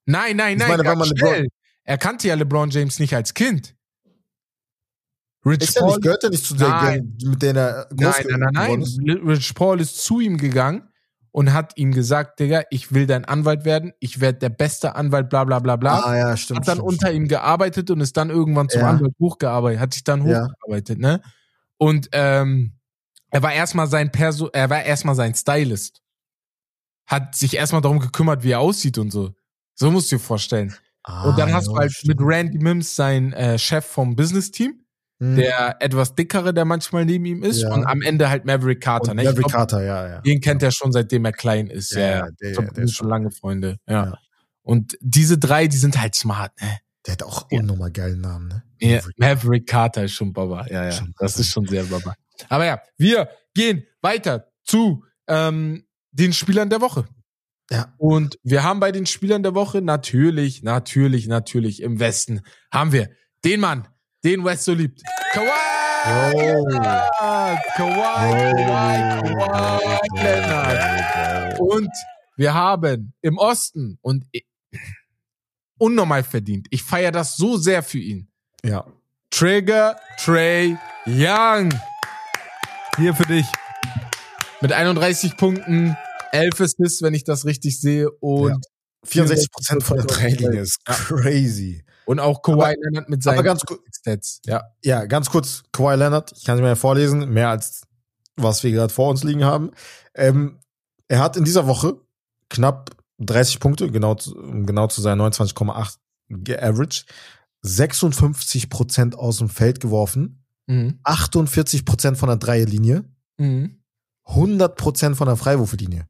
Nein, 0.06 0.36
nein, 0.38 0.58
nein, 0.58 0.82
meine, 0.84 1.06
schnell. 1.06 1.48
Er 1.84 1.98
kannte 1.98 2.28
ja 2.28 2.36
LeBron 2.36 2.70
James 2.70 3.00
nicht 3.00 3.16
als 3.16 3.34
Kind. 3.34 3.75
Rich 5.46 5.62
ist 5.62 5.78
Paul, 5.78 5.90
nicht, 5.90 6.02
gehört 6.02 6.24
er 6.24 6.30
nicht 6.32 6.46
zu 6.46 6.56
der 6.56 6.68
Gang, 6.68 7.24
mit 7.24 7.42
der 7.42 7.56
er 7.56 7.88
groß 7.90 8.00
Nein, 8.00 8.26
nein, 8.28 8.50
nein, 8.54 8.86
nein. 8.98 9.28
Rich 9.28 9.54
Paul 9.54 9.80
ist 9.80 10.04
zu 10.04 10.20
ihm 10.20 10.38
gegangen 10.38 10.90
und 11.32 11.54
hat 11.54 11.78
ihm 11.78 11.92
gesagt, 11.92 12.40
Digga, 12.40 12.64
ich 12.72 12.94
will 12.94 13.06
dein 13.06 13.26
Anwalt 13.26 13.66
werden, 13.66 13.92
ich 14.00 14.22
werde 14.22 14.40
der 14.40 14.50
beste 14.50 14.96
Anwalt, 14.96 15.30
bla 15.30 15.44
bla 15.44 15.60
bla 15.60 15.76
bla. 15.76 16.00
Ah, 16.00 16.18
ja, 16.18 16.38
stimmt. 16.38 16.62
Hat 16.62 16.68
dann 16.70 16.78
stimmt, 16.78 16.88
unter 16.88 17.08
stimmt. 17.08 17.24
ihm 17.24 17.28
gearbeitet 17.28 17.92
und 17.92 18.00
ist 18.00 18.18
dann 18.18 18.30
irgendwann 18.30 18.70
zum 18.70 18.82
ja. 18.82 18.90
Anwalt 18.90 19.14
hochgearbeitet, 19.20 19.82
hat 19.82 19.94
sich 19.94 20.04
dann 20.04 20.26
ja. 20.26 20.46
hochgearbeitet, 20.46 20.98
ne? 20.98 21.22
Und 21.78 22.10
ähm, 22.14 22.72
er 23.30 23.44
war 23.44 23.54
erstmal 23.54 23.88
sein 23.88 24.14
Perso 24.14 24.50
er 24.54 24.70
war 24.70 24.84
erstmal 24.84 25.16
sein 25.16 25.36
Stylist. 25.36 26.02
Hat 27.06 27.36
sich 27.36 27.56
erstmal 27.56 27.82
darum 27.82 28.00
gekümmert, 28.00 28.44
wie 28.44 28.52
er 28.52 28.62
aussieht 28.62 28.98
und 28.98 29.12
so. 29.12 29.32
So 29.76 29.92
musst 29.92 30.12
du 30.12 30.16
dir 30.16 30.22
vorstellen. 30.22 30.74
Ah, 31.04 31.30
und 31.30 31.38
dann 31.38 31.54
hast 31.54 31.68
ja, 31.68 31.74
du 31.74 31.78
halt 31.78 31.92
stimmt. 31.92 32.18
mit 32.18 32.28
Randy 32.28 32.58
Mims 32.60 32.96
sein 32.96 33.34
äh, 33.34 33.60
Chef 33.60 33.86
vom 33.86 34.16
Business-Team 34.16 34.85
Mhm. 35.20 35.38
Der 35.38 35.78
etwas 35.80 36.16
dickere, 36.16 36.54
der 36.54 36.66
manchmal 36.66 37.06
neben 37.06 37.26
ihm 37.26 37.44
ist. 37.44 37.62
Ja. 37.62 37.74
Und 37.74 37.86
am 37.86 38.02
Ende 38.02 38.30
halt 38.30 38.46
Maverick 38.46 38.82
Carter. 38.82 39.14
ne? 39.14 39.24
Maverick 39.24 39.48
glaub, 39.48 39.52
Carter, 39.52 39.84
ja, 39.84 40.08
ja. 40.08 40.22
Den 40.22 40.42
kennt 40.42 40.62
er 40.62 40.72
schon, 40.72 40.92
seitdem 40.92 41.24
er 41.26 41.32
klein 41.32 41.68
ist. 41.68 41.94
Ja, 41.94 42.00
ja. 42.02 42.28
Der, 42.42 42.52
glaub, 42.52 42.74
der 42.74 42.84
ist 42.84 42.96
schon 42.96 43.08
lange 43.08 43.32
Freunde. 43.32 43.78
Ja. 43.88 44.18
Und 44.62 44.98
diese 45.00 45.38
drei, 45.38 45.68
die 45.68 45.78
sind 45.78 46.00
halt 46.00 46.16
smart, 46.16 46.52
ne? 46.62 46.80
Der 47.06 47.14
hat 47.14 47.24
auch 47.24 47.48
unnormal 47.52 47.92
geilen 47.92 48.20
Namen, 48.20 48.48
ne? 48.48 48.64
Ja, 48.82 49.00
Maverick 49.18 49.68
Carter 49.68 50.04
ist 50.04 50.14
schon 50.14 50.34
Baba. 50.34 50.66
Ja, 50.68 50.86
ja. 50.86 50.92
Schon 50.92 51.14
das 51.18 51.40
ist 51.40 51.50
schon 51.50 51.66
sehr 51.66 51.84
Baba. 51.84 52.16
Aber 52.50 52.66
ja, 52.66 52.82
wir 52.98 53.30
gehen 53.54 53.86
weiter 54.02 54.52
zu 54.64 55.06
ähm, 55.28 55.86
den 56.12 56.34
Spielern 56.34 56.70
der 56.70 56.82
Woche. 56.82 57.06
Ja. 57.72 57.94
Und 57.98 58.38
wir 58.44 58.64
haben 58.64 58.80
bei 58.80 58.92
den 58.92 59.06
Spielern 59.06 59.44
der 59.44 59.56
Woche 59.56 59.82
natürlich, 59.82 60.62
natürlich, 60.64 61.28
natürlich 61.28 61.82
im 61.82 62.00
Westen 62.00 62.42
haben 62.72 62.92
wir 62.92 63.10
den 63.44 63.60
Mann, 63.60 63.88
den 64.26 64.44
West 64.44 64.66
so 64.66 64.74
liebt. 64.74 65.02
Kawhi! 65.32 65.50
Oh. 66.44 66.66
Kawhi, 67.78 68.56
Kawhi, 68.58 69.22
Kawhi 69.22 70.24
Leonard. 70.24 71.60
Und 71.60 71.92
wir 72.36 72.54
haben 72.54 73.14
im 73.22 73.38
Osten 73.38 74.00
und 74.02 74.26
unnormal 75.78 76.24
verdient. 76.24 76.68
Ich 76.72 76.84
feiere 76.84 77.12
das 77.12 77.38
so 77.38 77.58
sehr 77.58 77.84
für 77.84 78.00
ihn. 78.00 78.28
Ja. 78.64 78.86
Trigger 79.30 79.96
Trey 80.18 80.76
Young. 81.06 81.72
Hier 82.98 83.14
für 83.14 83.26
dich. 83.26 83.46
Mit 84.62 84.72
31 84.72 85.38
Punkten, 85.38 85.96
11 86.32 86.62
Assists, 86.62 87.02
wenn 87.04 87.14
ich 87.14 87.24
das 87.24 87.46
richtig 87.46 87.80
sehe, 87.80 88.10
und 88.10 88.66
64 89.04 89.52
Prozent 89.52 89.84
von 89.84 89.98
der 89.98 90.06
Dreilinie 90.08 90.62
ist 90.62 90.84
crazy. 90.86 91.85
Und 92.06 92.20
auch 92.20 92.42
Kawhi 92.42 92.62
aber, 92.62 92.74
Leonard 92.82 93.10
mit 93.10 93.24
seinen 93.24 93.44
ganz 93.44 93.62
Stats. 93.94 94.42
Ja. 94.46 94.64
ja, 94.84 95.06
ganz 95.06 95.30
kurz, 95.30 95.64
Kawhi 95.72 95.96
Leonard, 95.96 96.34
ich 96.36 96.44
kann 96.44 96.56
es 96.56 96.62
mir 96.62 96.70
ja 96.70 96.76
vorlesen, 96.76 97.32
mehr 97.32 97.50
als 97.50 97.82
was 98.38 98.64
wir 98.64 98.72
gerade 98.72 98.94
vor 98.94 99.10
uns 99.10 99.24
liegen 99.24 99.46
haben. 99.46 99.72
Ähm, 100.14 100.60
er 101.08 101.20
hat 101.20 101.38
in 101.38 101.46
dieser 101.46 101.68
Woche 101.68 101.96
knapp 102.50 102.92
30 103.20 103.60
Punkte, 103.60 103.90
genau, 103.90 104.16
genau 104.16 104.88
zu 104.88 105.02
sein 105.02 105.20
29,8 105.22 105.96
geaveraged, 106.30 107.06
56 107.62 108.70
Prozent 108.70 109.18
aus 109.18 109.38
dem 109.38 109.50
Feld 109.50 109.80
geworfen, 109.80 110.46
mhm. 110.68 111.00
48 111.04 111.86
Prozent 111.86 112.18
von 112.18 112.28
der 112.28 112.38
Dreierlinie, 112.38 113.06
mhm. 113.38 113.82
100 114.26 114.76
Prozent 114.76 115.18
von 115.18 115.28
der 115.28 115.38
Freiwurflinie. 115.38 116.08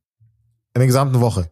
In 0.74 0.80
der 0.80 0.88
gesamten 0.88 1.22
Woche. 1.22 1.52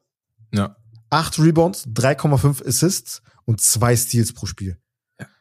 Ja. 0.54 0.76
8 1.14 1.40
Rebounds, 1.40 1.88
3,5 1.88 2.68
Assists 2.68 3.22
und 3.46 3.62
2 3.62 3.96
Steals 3.96 4.34
pro 4.34 4.48
Spiel. 4.48 4.78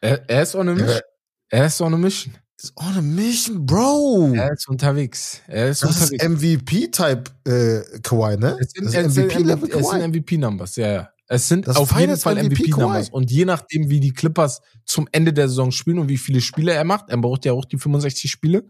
Er, 0.01 0.29
er 0.29 0.43
ist 0.43 0.55
on 0.55 0.69
a 0.69 0.73
mission. 0.73 1.01
Er 1.49 1.65
ist 1.65 1.81
on 1.81 1.93
a 1.93 1.97
mission. 1.97 2.37
Ist 2.61 2.77
on 2.77 2.95
a 2.95 3.01
mission, 3.01 3.65
Bro. 3.65 4.33
Er 4.35 4.53
ist 4.53 4.69
unterwegs. 4.69 5.41
Er 5.47 5.69
ist 5.69 5.83
das 5.83 6.11
unterwegs. 6.11 6.23
ist 6.23 6.29
MVP-Type 6.29 7.23
äh, 7.45 7.99
Kawhi, 8.01 8.37
ne? 8.37 8.57
Es 8.59 8.71
sind, 8.71 8.85
das 8.85 9.13
sind 9.13 9.27
MVP-Level 9.27 9.69
Es 9.71 9.89
sind 9.89 10.13
MVP-Numbers, 10.13 10.75
ja, 10.75 10.91
ja. 10.91 11.09
Es 11.27 11.47
sind 11.47 11.67
das 11.67 11.77
auf 11.77 11.99
jeden 11.99 12.17
Fall 12.17 12.35
MVP-Numbers. 12.35 13.07
MVP 13.07 13.15
und 13.15 13.31
je 13.31 13.45
nachdem, 13.45 13.89
wie 13.89 13.99
die 13.99 14.13
Clippers 14.13 14.61
zum 14.85 15.07
Ende 15.11 15.33
der 15.33 15.49
Saison 15.49 15.71
spielen 15.71 15.97
und 15.97 16.09
wie 16.09 16.17
viele 16.17 16.41
Spiele 16.41 16.73
er 16.73 16.83
macht, 16.83 17.09
er 17.09 17.17
braucht 17.17 17.45
ja 17.45 17.53
auch 17.53 17.65
die 17.65 17.79
65 17.79 18.29
Spiele. 18.29 18.69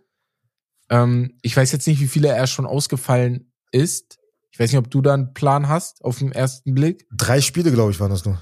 Ähm, 0.89 1.37
ich 1.41 1.57
weiß 1.57 1.73
jetzt 1.73 1.85
nicht, 1.85 1.99
wie 1.99 2.07
viele 2.07 2.29
er 2.29 2.47
schon 2.47 2.65
ausgefallen 2.65 3.51
ist. 3.71 4.19
Ich 4.53 4.59
weiß 4.59 4.71
nicht, 4.71 4.77
ob 4.77 4.91
du 4.91 5.01
da 5.01 5.15
einen 5.15 5.33
Plan 5.33 5.67
hast 5.67 6.05
auf 6.05 6.19
den 6.19 6.31
ersten 6.31 6.75
Blick. 6.75 7.07
Drei 7.11 7.41
Spiele, 7.41 7.71
glaube 7.71 7.91
ich, 7.91 7.99
waren 7.99 8.11
das 8.11 8.23
nur. 8.23 8.39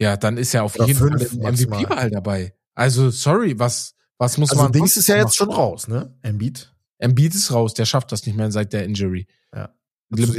Ja, 0.00 0.16
dann 0.16 0.38
ist 0.38 0.54
er 0.54 0.64
auf 0.64 0.74
Oder 0.76 0.86
jeden 0.86 0.98
Fall 0.98 1.20
im 1.20 1.40
MVP-Wahl 1.40 2.10
dabei. 2.10 2.54
Also, 2.74 3.10
sorry, 3.10 3.58
was, 3.58 3.94
was 4.16 4.38
muss 4.38 4.50
also 4.52 4.62
man. 4.62 4.72
Dings 4.72 4.96
ist 4.96 5.08
ja 5.08 5.16
jetzt 5.16 5.36
schon 5.36 5.50
raus, 5.50 5.86
ne? 5.86 6.16
Embiid. 6.22 6.74
Embiid 6.98 7.34
ist 7.34 7.52
raus, 7.52 7.74
der 7.74 7.84
schafft 7.84 8.10
das 8.10 8.24
nicht 8.24 8.36
mehr 8.36 8.50
seit 8.50 8.72
der 8.72 8.84
Injury. 8.84 9.26
Ja. 9.54 9.68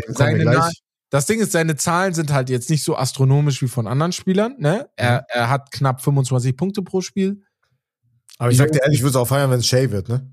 Seine, 0.09 0.71
das 1.11 1.27
Ding 1.27 1.39
ist, 1.39 1.51
seine 1.51 1.75
Zahlen 1.75 2.15
sind 2.15 2.33
halt 2.33 2.49
jetzt 2.49 2.71
nicht 2.71 2.83
so 2.83 2.97
astronomisch 2.97 3.61
wie 3.61 3.67
von 3.67 3.85
anderen 3.85 4.13
Spielern, 4.13 4.55
ne? 4.57 4.89
Er, 4.95 5.19
mhm. 5.19 5.25
er 5.27 5.49
hat 5.49 5.71
knapp 5.71 6.01
25 6.01 6.57
Punkte 6.57 6.81
pro 6.81 7.01
Spiel. 7.01 7.43
Aber 8.39 8.49
ich 8.49 8.57
sag 8.57 8.71
dir 8.71 8.81
ehrlich, 8.81 8.97
ich 8.97 9.03
würde 9.03 9.11
es 9.11 9.15
auch 9.17 9.27
feiern, 9.27 9.51
wenn 9.51 9.59
es 9.59 9.67
Shay 9.67 9.91
wird, 9.91 10.09
ne? 10.09 10.27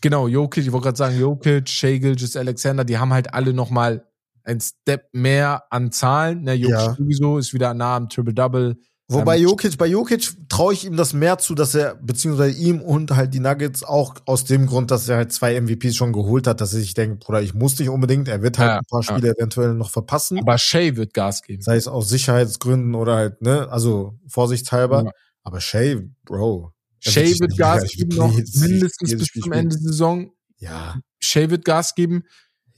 Genau, 0.00 0.26
Jokic, 0.26 0.66
ich 0.66 0.72
wollte 0.72 0.84
gerade 0.84 0.98
sagen, 0.98 1.18
Jokic, 1.18 1.68
Shea 1.68 1.98
Gilgis 1.98 2.36
Alexander, 2.36 2.84
die 2.84 2.98
haben 2.98 3.12
halt 3.12 3.32
alle 3.32 3.54
nochmal 3.54 4.07
ein 4.48 4.60
Step 4.60 5.08
mehr 5.12 5.64
an 5.70 5.92
Zahlen. 5.92 6.42
Ne, 6.42 6.54
Jokic 6.54 6.76
ja. 6.76 6.94
sowieso 6.94 7.38
ist 7.38 7.54
wieder 7.54 7.74
nah 7.74 7.96
am 7.96 8.08
Triple-Double. 8.08 8.76
Wobei 9.10 9.38
Jokic, 9.38 9.78
bei 9.78 9.86
Jokic 9.86 10.36
traue 10.50 10.74
ich 10.74 10.84
ihm 10.84 10.96
das 10.96 11.14
mehr 11.14 11.38
zu, 11.38 11.54
dass 11.54 11.74
er, 11.74 11.94
beziehungsweise 11.94 12.58
ihm 12.58 12.82
und 12.82 13.16
halt 13.16 13.32
die 13.32 13.40
Nuggets 13.40 13.82
auch 13.82 14.16
aus 14.26 14.44
dem 14.44 14.66
Grund, 14.66 14.90
dass 14.90 15.08
er 15.08 15.16
halt 15.16 15.32
zwei 15.32 15.58
MVPs 15.58 15.96
schon 15.96 16.12
geholt 16.12 16.46
hat, 16.46 16.60
dass 16.60 16.74
er 16.74 16.80
sich 16.80 16.92
denkt, 16.92 17.24
Bruder, 17.24 17.40
ich 17.40 17.54
muss 17.54 17.78
nicht 17.78 17.88
unbedingt, 17.88 18.28
er 18.28 18.42
wird 18.42 18.58
halt 18.58 18.68
ja, 18.68 18.78
ein 18.78 18.84
paar 18.84 19.02
Spiele 19.02 19.28
ja. 19.28 19.32
eventuell 19.32 19.72
noch 19.72 19.88
verpassen. 19.88 20.38
Aber 20.38 20.58
Shay 20.58 20.96
wird 20.96 21.14
Gas 21.14 21.42
geben. 21.42 21.62
Sei 21.62 21.76
es 21.76 21.88
aus 21.88 22.10
Sicherheitsgründen 22.10 22.94
oder 22.94 23.16
halt, 23.16 23.40
ne, 23.40 23.66
also 23.70 24.18
vorsichtshalber. 24.26 25.04
Ja. 25.04 25.10
Aber 25.42 25.62
Shay, 25.62 26.10
Bro. 26.26 26.74
Shay 27.00 27.32
wird 27.40 27.56
Gas 27.56 27.84
geben 27.96 28.14
noch 28.14 28.34
mindestens 28.34 29.16
bis 29.16 29.28
zum 29.28 29.52
Ende 29.52 29.74
der 29.74 29.84
Saison. 29.84 30.32
Ja. 30.58 31.00
Shay 31.18 31.48
wird 31.48 31.64
Gas 31.64 31.94
geben. 31.94 32.24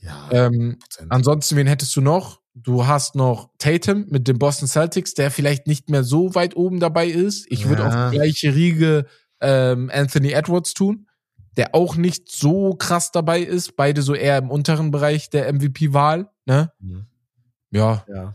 Ja. 0.01 0.29
Ähm, 0.31 0.79
ansonsten, 1.09 1.55
wen 1.55 1.67
hättest 1.67 1.95
du 1.95 2.01
noch? 2.01 2.41
Du 2.53 2.85
hast 2.85 3.15
noch 3.15 3.49
Tatum 3.59 4.05
mit 4.09 4.27
den 4.27 4.37
Boston 4.37 4.67
Celtics, 4.67 5.13
der 5.13 5.31
vielleicht 5.31 5.67
nicht 5.67 5.89
mehr 5.89 6.03
so 6.03 6.35
weit 6.35 6.55
oben 6.55 6.79
dabei 6.79 7.07
ist. 7.07 7.45
Ich 7.49 7.61
ja. 7.61 7.69
würde 7.69 7.85
auf 7.85 8.11
die 8.11 8.17
gleiche 8.17 8.53
Riege 8.53 9.05
ähm, 9.39 9.89
Anthony 9.93 10.31
Edwards 10.31 10.73
tun, 10.73 11.07
der 11.55 11.73
auch 11.73 11.95
nicht 11.95 12.29
so 12.29 12.73
krass 12.73 13.11
dabei 13.11 13.41
ist. 13.41 13.77
Beide 13.77 14.01
so 14.01 14.13
eher 14.13 14.37
im 14.37 14.49
unteren 14.51 14.91
Bereich 14.91 15.29
der 15.29 15.51
MVP-Wahl. 15.53 16.29
Ne? 16.45 16.71
Mhm. 16.79 17.05
Ja. 17.71 18.05
ja. 18.07 18.33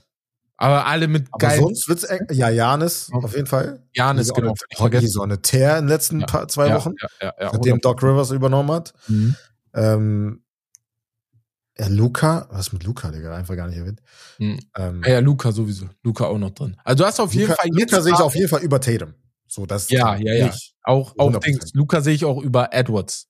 Aber 0.56 0.86
alle 0.86 1.08
mit 1.08 1.26
Aber 1.30 1.48
geil. 1.48 1.60
Sonst 1.60 1.88
wird's 1.88 2.04
eng. 2.04 2.26
Ja, 2.30 2.48
Janis, 2.48 3.10
auf 3.12 3.34
jeden 3.34 3.46
Fall. 3.46 3.82
Janis, 3.92 4.32
genau. 4.32 4.54
Hockey 4.78 5.06
so 5.06 5.20
eine 5.20 5.42
Tear 5.42 5.78
in 5.78 5.84
den 5.84 5.88
letzten 5.88 6.20
ja. 6.20 6.26
paar, 6.26 6.48
zwei 6.48 6.72
Wochen, 6.74 6.94
ja, 7.00 7.08
ja, 7.20 7.34
ja, 7.38 7.50
seitdem 7.52 7.80
Doc 7.80 8.02
Rivers 8.02 8.30
übernommen 8.30 8.70
hat. 8.72 8.94
Mhm. 9.08 9.36
Ähm, 9.74 10.42
ja, 11.78 11.88
Luca, 11.88 12.48
was 12.50 12.72
mit 12.72 12.84
Luca, 12.84 13.10
Digga, 13.10 13.36
einfach 13.36 13.54
gar 13.56 13.68
nicht 13.68 13.78
erwähnt. 13.78 14.00
Mhm. 14.38 14.58
Ähm, 14.76 15.02
ja, 15.06 15.18
Luca 15.18 15.52
sowieso. 15.52 15.86
Luca 16.02 16.26
auch 16.26 16.38
noch 16.38 16.50
drin. 16.50 16.76
Also 16.84 17.02
du 17.02 17.06
hast 17.06 17.20
auf 17.20 17.34
jeden 17.34 17.48
Luca, 17.48 17.60
Fall 17.60 17.70
jetzt 17.76 17.90
Luca 17.92 18.02
sehe 18.02 18.12
ich 18.14 18.20
auf 18.20 18.34
jeden 18.34 18.48
Fall 18.48 18.62
über 18.62 18.80
Tatum. 18.80 19.14
So, 19.46 19.66
das 19.66 19.90
Ja, 19.90 20.16
ja, 20.16 20.34
ja. 20.34 20.54
Auch, 20.82 21.14
auch 21.18 21.36
Dings. 21.38 21.72
Luca 21.74 22.00
sehe 22.00 22.14
ich 22.14 22.24
auch 22.24 22.42
über 22.42 22.72
Edwards. 22.72 23.28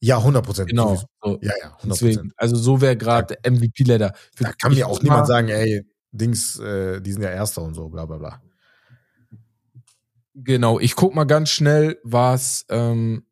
Ja, 0.00 0.18
100 0.18 0.44
Prozent. 0.44 0.70
Genau. 0.70 0.96
So. 1.22 1.38
Ja, 1.42 1.52
ja, 1.60 1.76
100 1.76 1.98
Prozent. 1.98 2.32
Also 2.36 2.56
so 2.56 2.80
wäre 2.80 2.96
gerade 2.96 3.36
MVP-Leader. 3.44 4.12
Da 4.38 4.52
kann 4.52 4.72
mir 4.74 4.86
auch 4.86 5.02
niemand 5.02 5.26
sagen, 5.26 5.48
ey, 5.48 5.84
Dings, 6.12 6.58
äh, 6.58 7.00
die 7.00 7.12
sind 7.12 7.22
ja 7.22 7.30
Erster 7.30 7.62
und 7.62 7.74
so, 7.74 7.88
bla 7.88 8.06
bla 8.06 8.18
bla. 8.18 8.42
Genau, 10.34 10.78
ich 10.78 10.94
guck 10.94 11.14
mal 11.14 11.24
ganz 11.24 11.50
schnell, 11.50 11.98
was 12.04 12.64
ähm, 12.68 13.26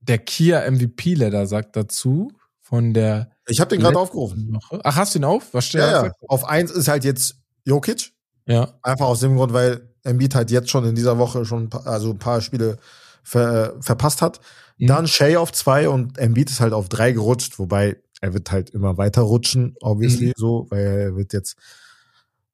der 0.00 0.18
Kia 0.18 0.68
MVP-Leader 0.68 1.46
sagt 1.46 1.76
dazu 1.76 2.32
von 2.60 2.92
der. 2.92 3.30
Ich 3.48 3.60
habe 3.60 3.70
den 3.70 3.80
gerade 3.80 3.98
aufgerufen. 3.98 4.54
Woche. 4.54 4.80
Ach, 4.84 4.96
hast 4.96 5.14
du 5.14 5.18
ihn 5.18 5.24
auf? 5.24 5.52
Was 5.52 5.66
steht 5.66 5.80
ja, 5.80 6.06
ja. 6.06 6.12
Auf 6.28 6.44
eins 6.44 6.70
ist 6.70 6.88
halt 6.88 7.04
jetzt 7.04 7.36
Jokic. 7.64 8.12
Ja. 8.46 8.74
Einfach 8.82 9.06
aus 9.06 9.20
dem 9.20 9.36
Grund, 9.36 9.52
weil 9.52 9.94
Embiid 10.04 10.34
halt 10.34 10.50
jetzt 10.50 10.70
schon 10.70 10.84
in 10.84 10.94
dieser 10.94 11.18
Woche 11.18 11.44
schon 11.44 11.64
ein 11.64 11.68
paar, 11.68 11.86
also 11.86 12.10
ein 12.10 12.18
paar 12.18 12.40
Spiele 12.40 12.78
ver, 13.22 13.74
verpasst 13.80 14.22
hat. 14.22 14.40
Mhm. 14.78 14.86
Dann 14.86 15.08
Shea 15.08 15.38
auf 15.38 15.52
zwei 15.52 15.88
und 15.88 16.18
Embiid 16.18 16.50
ist 16.50 16.60
halt 16.60 16.72
auf 16.72 16.88
drei 16.88 17.12
gerutscht, 17.12 17.58
wobei 17.58 17.96
er 18.20 18.34
wird 18.34 18.50
halt 18.50 18.70
immer 18.70 18.96
weiter 18.98 19.22
rutschen, 19.22 19.76
obviously, 19.80 20.28
mhm. 20.28 20.32
so, 20.36 20.66
weil 20.70 20.84
er 20.84 21.16
wird 21.16 21.32
jetzt 21.32 21.56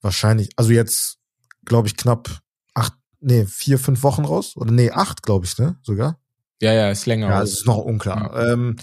wahrscheinlich, 0.02 0.50
also 0.57 0.70
jetzt, 0.72 1.18
glaube 1.64 1.88
ich, 1.88 1.96
knapp 1.96 2.28
acht, 2.74 2.92
nee, 3.20 3.46
vier, 3.46 3.78
fünf 3.78 4.02
Wochen 4.02 4.24
raus. 4.24 4.57
Oder 4.57 4.72
nee, 4.72 4.90
acht, 4.90 5.22
glaube 5.22 5.46
ich, 5.46 5.57
ne? 5.59 5.76
Sogar. 5.83 6.18
Ja, 6.61 6.72
ja, 6.72 6.90
ist 6.90 7.07
länger. 7.07 7.28
Ja, 7.28 7.42
ist 7.42 7.66
noch 7.66 7.78
unklar. 7.78 8.33
Ja. 8.35 8.52
Ähm, 8.52 8.76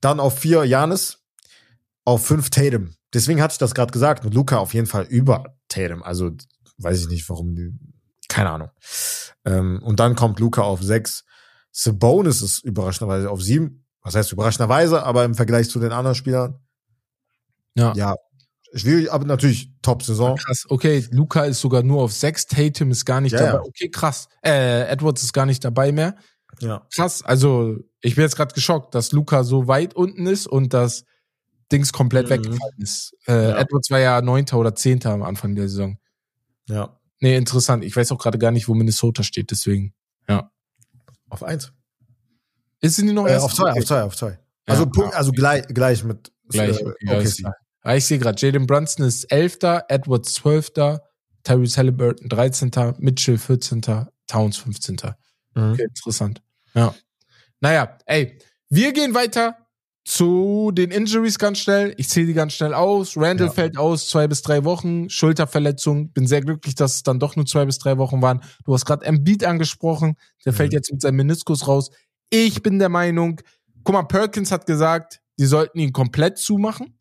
dann 0.00 0.20
auf 0.20 0.38
vier 0.38 0.64
Janis, 0.64 1.18
auf 2.04 2.24
fünf 2.24 2.50
Tatum. 2.50 2.94
Deswegen 3.12 3.42
hatte 3.42 3.52
ich 3.52 3.58
das 3.58 3.74
gerade 3.74 3.92
gesagt, 3.92 4.24
mit 4.24 4.34
Luca 4.34 4.58
auf 4.58 4.74
jeden 4.74 4.86
Fall 4.86 5.04
über 5.04 5.56
Tatum. 5.68 6.02
Also 6.02 6.30
weiß 6.78 7.00
ich 7.02 7.08
nicht, 7.08 7.28
warum 7.28 7.54
die, 7.54 7.72
keine 8.28 8.50
Ahnung. 8.50 8.70
Ähm, 9.44 9.82
und 9.82 10.00
dann 10.00 10.14
kommt 10.14 10.40
Luca 10.40 10.62
auf 10.62 10.82
sechs. 10.82 11.24
Sabonis 11.72 12.42
ist 12.42 12.64
überraschenderweise 12.64 13.30
auf 13.30 13.42
sieben. 13.42 13.86
Was 14.02 14.14
heißt 14.14 14.32
überraschenderweise, 14.32 15.02
aber 15.02 15.24
im 15.24 15.34
Vergleich 15.34 15.68
zu 15.68 15.78
den 15.78 15.92
anderen 15.92 16.14
Spielern. 16.14 16.58
Ja. 17.74 17.92
Ja. 17.94 18.14
Schwierig, 18.72 19.12
aber 19.12 19.24
natürlich 19.24 19.72
Top-Saison. 19.82 20.36
Krass, 20.36 20.64
okay, 20.68 21.04
Luca 21.10 21.44
ist 21.44 21.60
sogar 21.60 21.82
nur 21.82 22.02
auf 22.02 22.12
sechs, 22.12 22.46
Tatum 22.46 22.92
ist 22.92 23.04
gar 23.04 23.20
nicht 23.20 23.32
ja, 23.32 23.40
dabei. 23.40 23.58
Ja. 23.58 23.62
Okay, 23.62 23.90
krass. 23.90 24.28
Äh, 24.44 24.88
Edwards 24.88 25.24
ist 25.24 25.32
gar 25.32 25.44
nicht 25.44 25.64
dabei 25.64 25.90
mehr. 25.90 26.14
Ja. 26.60 26.86
Krass, 26.94 27.22
also 27.22 27.76
ich 28.00 28.14
bin 28.14 28.22
jetzt 28.22 28.36
gerade 28.36 28.54
geschockt, 28.54 28.94
dass 28.94 29.12
Luca 29.12 29.42
so 29.42 29.66
weit 29.66 29.94
unten 29.94 30.26
ist 30.26 30.46
und 30.46 30.72
dass 30.72 31.04
Dings 31.70 31.92
komplett 31.92 32.26
mhm. 32.26 32.30
weggefallen 32.30 32.78
ist. 32.78 33.16
Äh, 33.26 33.32
ja. 33.32 33.58
Edwards 33.58 33.90
war 33.90 33.98
ja 33.98 34.20
Neunter 34.20 34.58
oder 34.58 34.74
Zehnter 34.74 35.12
am 35.12 35.22
Anfang 35.22 35.54
der 35.54 35.68
Saison. 35.68 35.98
Ja. 36.68 36.98
Nee, 37.20 37.36
interessant. 37.36 37.84
Ich 37.84 37.94
weiß 37.94 38.12
auch 38.12 38.18
gerade 38.18 38.38
gar 38.38 38.50
nicht, 38.50 38.68
wo 38.68 38.74
Minnesota 38.74 39.22
steht, 39.22 39.50
deswegen. 39.50 39.94
Ja. 40.28 40.50
Auf 41.28 41.42
eins. 41.42 41.72
Ist 42.80 42.96
sie 42.96 43.12
noch 43.12 43.26
äh, 43.26 43.32
erst? 43.32 43.44
Auf 43.44 43.54
zwei, 43.54 43.72
auf 43.72 43.84
zwei, 43.84 44.02
auf 44.02 44.16
zwei. 44.16 44.38
Also, 44.66 44.84
ja, 44.84 44.90
Punkt, 44.90 45.14
also 45.14 45.32
gleich, 45.32 45.66
gleich 45.68 46.02
mit 46.04 46.32
gleich, 46.48 46.80
okay, 46.80 46.94
okay, 47.06 47.28
okay. 47.28 47.44
Ah, 47.82 47.94
ich 47.94 48.04
sehe 48.04 48.18
gerade, 48.18 48.40
Jaden 48.40 48.66
Brunson 48.66 49.06
ist 49.06 49.24
Elfter, 49.24 49.84
Edwards 49.88 50.34
Zwölfter, 50.34 51.02
Tyrese 51.44 51.78
Halliburton 51.78 52.28
13. 52.28 52.70
Mitchell 52.98 53.38
14. 53.38 53.82
Towns 54.26 54.58
15. 54.58 54.96
Mhm. 55.54 55.72
Okay, 55.72 55.82
interessant. 55.82 56.42
Ja. 56.74 56.94
Naja, 57.60 57.98
ey, 58.06 58.38
wir 58.68 58.92
gehen 58.92 59.14
weiter 59.14 59.59
zu 60.04 60.70
den 60.72 60.90
Injuries 60.90 61.38
ganz 61.38 61.58
schnell. 61.58 61.94
Ich 61.96 62.08
zähle 62.08 62.26
die 62.26 62.32
ganz 62.32 62.54
schnell 62.54 62.74
aus. 62.74 63.16
Randall 63.16 63.48
ja. 63.48 63.52
fällt 63.52 63.76
aus, 63.76 64.08
zwei 64.08 64.26
bis 64.26 64.42
drei 64.42 64.64
Wochen. 64.64 65.10
Schulterverletzung. 65.10 66.10
Bin 66.12 66.26
sehr 66.26 66.40
glücklich, 66.40 66.74
dass 66.74 66.96
es 66.96 67.02
dann 67.02 67.20
doch 67.20 67.36
nur 67.36 67.46
zwei 67.46 67.64
bis 67.66 67.78
drei 67.78 67.98
Wochen 67.98 68.22
waren. 68.22 68.40
Du 68.64 68.72
hast 68.74 68.86
gerade 68.86 69.04
Embiid 69.04 69.44
angesprochen. 69.44 70.16
Der 70.44 70.52
mhm. 70.52 70.56
fällt 70.56 70.72
jetzt 70.72 70.90
mit 70.90 71.02
seinem 71.02 71.16
Meniskus 71.16 71.68
raus. 71.68 71.90
Ich 72.30 72.62
bin 72.62 72.78
der 72.78 72.88
Meinung, 72.88 73.40
guck 73.84 73.94
mal, 73.94 74.02
Perkins 74.04 74.50
hat 74.50 74.66
gesagt, 74.66 75.20
die 75.38 75.46
sollten 75.46 75.78
ihn 75.78 75.92
komplett 75.92 76.38
zumachen 76.38 76.98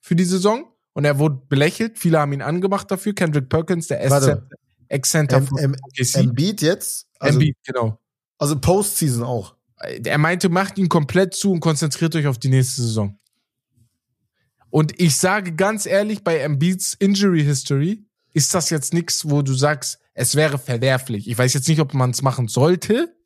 für 0.00 0.14
die 0.14 0.24
Saison. 0.24 0.72
Und 0.92 1.04
er 1.04 1.18
wurde 1.18 1.42
belächelt. 1.48 1.98
Viele 1.98 2.18
haben 2.20 2.32
ihn 2.32 2.42
angemacht 2.42 2.90
dafür. 2.90 3.14
Kendrick 3.14 3.48
Perkins, 3.48 3.88
der 3.88 4.02
Ex-Center 4.88 5.42
von 5.42 5.58
Embiid 6.14 6.62
jetzt? 6.62 7.06
Also, 7.18 7.38
Embiid, 7.38 7.56
genau. 7.66 7.98
Also 8.38 8.58
Postseason 8.58 9.24
auch. 9.24 9.55
Er 9.78 10.18
meinte, 10.18 10.48
macht 10.48 10.78
ihn 10.78 10.88
komplett 10.88 11.34
zu 11.34 11.52
und 11.52 11.60
konzentriert 11.60 12.14
euch 12.16 12.26
auf 12.26 12.38
die 12.38 12.48
nächste 12.48 12.82
Saison. 12.82 13.18
Und 14.70 15.00
ich 15.00 15.16
sage 15.16 15.52
ganz 15.52 15.86
ehrlich, 15.86 16.24
bei 16.24 16.38
Embiids 16.38 16.94
Injury 16.94 17.44
History, 17.44 18.04
ist 18.32 18.54
das 18.54 18.70
jetzt 18.70 18.92
nichts, 18.92 19.28
wo 19.28 19.42
du 19.42 19.54
sagst, 19.54 19.98
es 20.12 20.34
wäre 20.34 20.58
verwerflich. 20.58 21.28
Ich 21.28 21.38
weiß 21.38 21.54
jetzt 21.54 21.68
nicht, 21.68 21.80
ob 21.80 21.94
man 21.94 22.10
es 22.10 22.22
machen 22.22 22.48
sollte, 22.48 23.16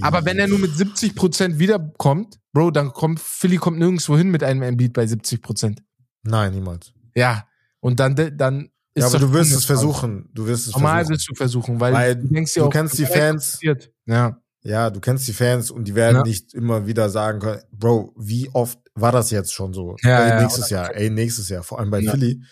aber 0.00 0.24
wenn 0.24 0.38
er 0.38 0.46
nur 0.46 0.58
mit 0.58 0.76
70 0.76 1.14
Prozent 1.14 1.58
wiederkommt, 1.58 2.38
Bro, 2.52 2.70
dann 2.70 2.92
kommt 2.92 3.20
Philly 3.20 3.56
kommt 3.56 3.78
nirgendwo 3.78 4.16
hin 4.16 4.30
mit 4.30 4.42
einem 4.42 4.62
Embiid 4.62 4.92
bei 4.92 5.06
70 5.06 5.42
Prozent. 5.42 5.82
Nein, 6.22 6.54
niemals. 6.54 6.92
Ja, 7.14 7.48
und 7.80 8.00
dann 8.00 8.14
dann 8.14 8.70
ist 8.94 9.02
ja, 9.02 9.06
aber 9.08 9.18
du 9.18 9.32
wirst 9.32 9.52
es 9.52 9.64
versuchen. 9.64 10.30
Du 10.32 10.46
wirst 10.46 10.68
es 10.68 10.72
Normal 10.72 11.04
versuchen. 11.04 11.14
wirst 11.14 11.28
du 11.28 11.34
versuchen, 11.34 11.80
weil, 11.80 11.92
weil 11.92 12.16
du 12.16 12.28
denkst 12.28 12.56
ja 12.56 12.64
auch, 12.64 12.70
kennst 12.70 12.96
die 12.98 13.06
Fans. 13.06 13.58
Ja. 14.06 14.40
Ja, 14.64 14.88
du 14.88 14.98
kennst 14.98 15.28
die 15.28 15.34
Fans 15.34 15.70
und 15.70 15.84
die 15.86 15.94
werden 15.94 16.16
ja. 16.16 16.22
nicht 16.22 16.54
immer 16.54 16.86
wieder 16.86 17.10
sagen 17.10 17.38
können, 17.38 17.60
Bro, 17.70 18.14
wie 18.16 18.48
oft 18.54 18.78
war 18.94 19.12
das 19.12 19.30
jetzt 19.30 19.52
schon 19.52 19.74
so? 19.74 19.96
Ja, 20.02 20.22
ey, 20.22 20.28
ja, 20.30 20.40
nächstes 20.40 20.70
Jahr, 20.70 20.94
ey, 20.94 21.10
nächstes 21.10 21.50
Jahr, 21.50 21.62
vor 21.62 21.78
allem 21.78 21.90
bei. 21.90 22.02
Philly. 22.02 22.42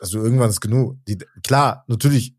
Also 0.00 0.22
irgendwann 0.22 0.50
ist 0.50 0.60
genug. 0.60 0.96
Die, 1.06 1.18
klar, 1.42 1.84
natürlich, 1.86 2.36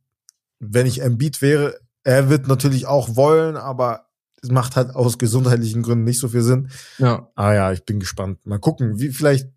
wenn 0.60 0.88
ich 0.88 1.02
Embiid 1.02 1.42
wäre, 1.42 1.80
er 2.04 2.30
wird 2.30 2.48
natürlich 2.48 2.88
auch 2.88 3.16
wollen, 3.16 3.58
aber 3.58 4.08
es 4.42 4.50
macht 4.50 4.76
halt 4.76 4.96
aus 4.96 5.18
gesundheitlichen 5.18 5.84
Gründen 5.84 6.06
nicht 6.06 6.20
so 6.20 6.30
viel 6.30 6.42
Sinn. 6.42 6.70
Ja. 6.98 7.30
Ah 7.36 7.54
ja, 7.54 7.72
ich 7.72 7.86
bin 7.86 8.00
gespannt. 8.00 8.46
Mal 8.46 8.60
gucken, 8.60 9.00
wie 9.00 9.10
vielleicht 9.10 9.50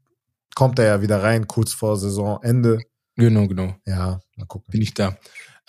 kommt 0.54 0.78
er 0.78 0.86
ja 0.86 1.02
wieder 1.02 1.22
rein 1.22 1.46
kurz 1.46 1.72
vor 1.72 1.96
Saisonende. 1.96 2.80
Genau, 3.16 3.46
genau. 3.46 3.76
Ja, 3.86 4.20
mal 4.36 4.46
gucken. 4.46 4.70
Bin 4.70 4.82
ich 4.82 4.94
da. 4.94 5.16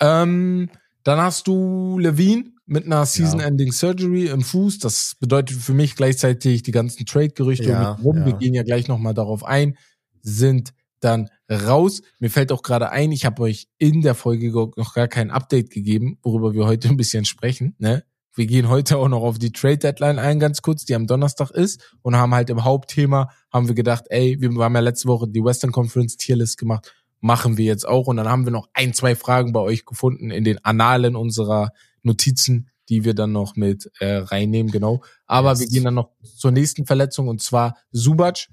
Ähm, 0.00 0.68
dann 1.02 1.20
hast 1.20 1.46
du 1.46 1.98
Levine 1.98 2.53
mit 2.66 2.86
einer 2.86 3.04
Season-Ending 3.04 3.72
Surgery 3.72 4.28
im 4.28 4.42
Fuß. 4.42 4.78
Das 4.78 5.16
bedeutet 5.20 5.58
für 5.58 5.74
mich 5.74 5.96
gleichzeitig 5.96 6.62
die 6.62 6.70
ganzen 6.70 7.04
Trade-Gerüchte 7.04 7.70
ja, 7.70 7.92
rum. 7.92 8.18
Ja. 8.18 8.26
Wir 8.26 8.32
gehen 8.34 8.54
ja 8.54 8.62
gleich 8.62 8.88
nochmal 8.88 9.14
darauf 9.14 9.44
ein. 9.44 9.76
Sind 10.22 10.72
dann 11.00 11.28
raus. 11.50 12.00
Mir 12.18 12.30
fällt 12.30 12.50
auch 12.50 12.62
gerade 12.62 12.90
ein, 12.90 13.12
ich 13.12 13.26
habe 13.26 13.42
euch 13.42 13.68
in 13.78 14.00
der 14.00 14.14
Folge 14.14 14.50
noch 14.76 14.94
gar 14.94 15.08
kein 15.08 15.30
Update 15.30 15.70
gegeben, 15.70 16.18
worüber 16.22 16.54
wir 16.54 16.64
heute 16.66 16.88
ein 16.88 16.96
bisschen 16.96 17.24
sprechen. 17.24 17.74
Ne? 17.78 18.04
Wir 18.34 18.46
gehen 18.46 18.68
heute 18.68 18.96
auch 18.96 19.08
noch 19.08 19.22
auf 19.22 19.38
die 19.38 19.52
Trade 19.52 19.78
Deadline 19.78 20.18
ein, 20.18 20.40
ganz 20.40 20.62
kurz, 20.62 20.84
die 20.84 20.94
am 20.94 21.06
Donnerstag 21.06 21.50
ist 21.50 21.94
und 22.02 22.16
haben 22.16 22.34
halt 22.34 22.50
im 22.50 22.64
Hauptthema, 22.64 23.30
haben 23.52 23.68
wir 23.68 23.74
gedacht, 23.74 24.06
ey, 24.08 24.40
wir 24.40 24.50
haben 24.64 24.74
ja 24.74 24.80
letzte 24.80 25.08
Woche 25.08 25.28
die 25.28 25.44
Western 25.44 25.70
Conference 25.70 26.16
Tierlist 26.16 26.58
gemacht, 26.58 26.94
machen 27.20 27.58
wir 27.58 27.66
jetzt 27.66 27.86
auch 27.86 28.06
und 28.06 28.16
dann 28.16 28.28
haben 28.28 28.44
wir 28.44 28.52
noch 28.52 28.68
ein, 28.72 28.92
zwei 28.92 29.14
Fragen 29.14 29.52
bei 29.52 29.60
euch 29.60 29.84
gefunden 29.84 30.30
in 30.30 30.42
den 30.42 30.64
Annalen 30.64 31.14
unserer 31.14 31.70
Notizen, 32.04 32.70
die 32.88 33.04
wir 33.04 33.14
dann 33.14 33.32
noch 33.32 33.56
mit 33.56 33.90
äh, 33.98 34.16
reinnehmen, 34.16 34.70
genau. 34.70 35.02
Aber 35.26 35.50
yes. 35.50 35.60
wir 35.60 35.66
gehen 35.68 35.84
dann 35.84 35.94
noch 35.94 36.10
zur 36.36 36.50
nächsten 36.50 36.86
Verletzung 36.86 37.28
und 37.28 37.42
zwar 37.42 37.76
Subac, 37.92 38.48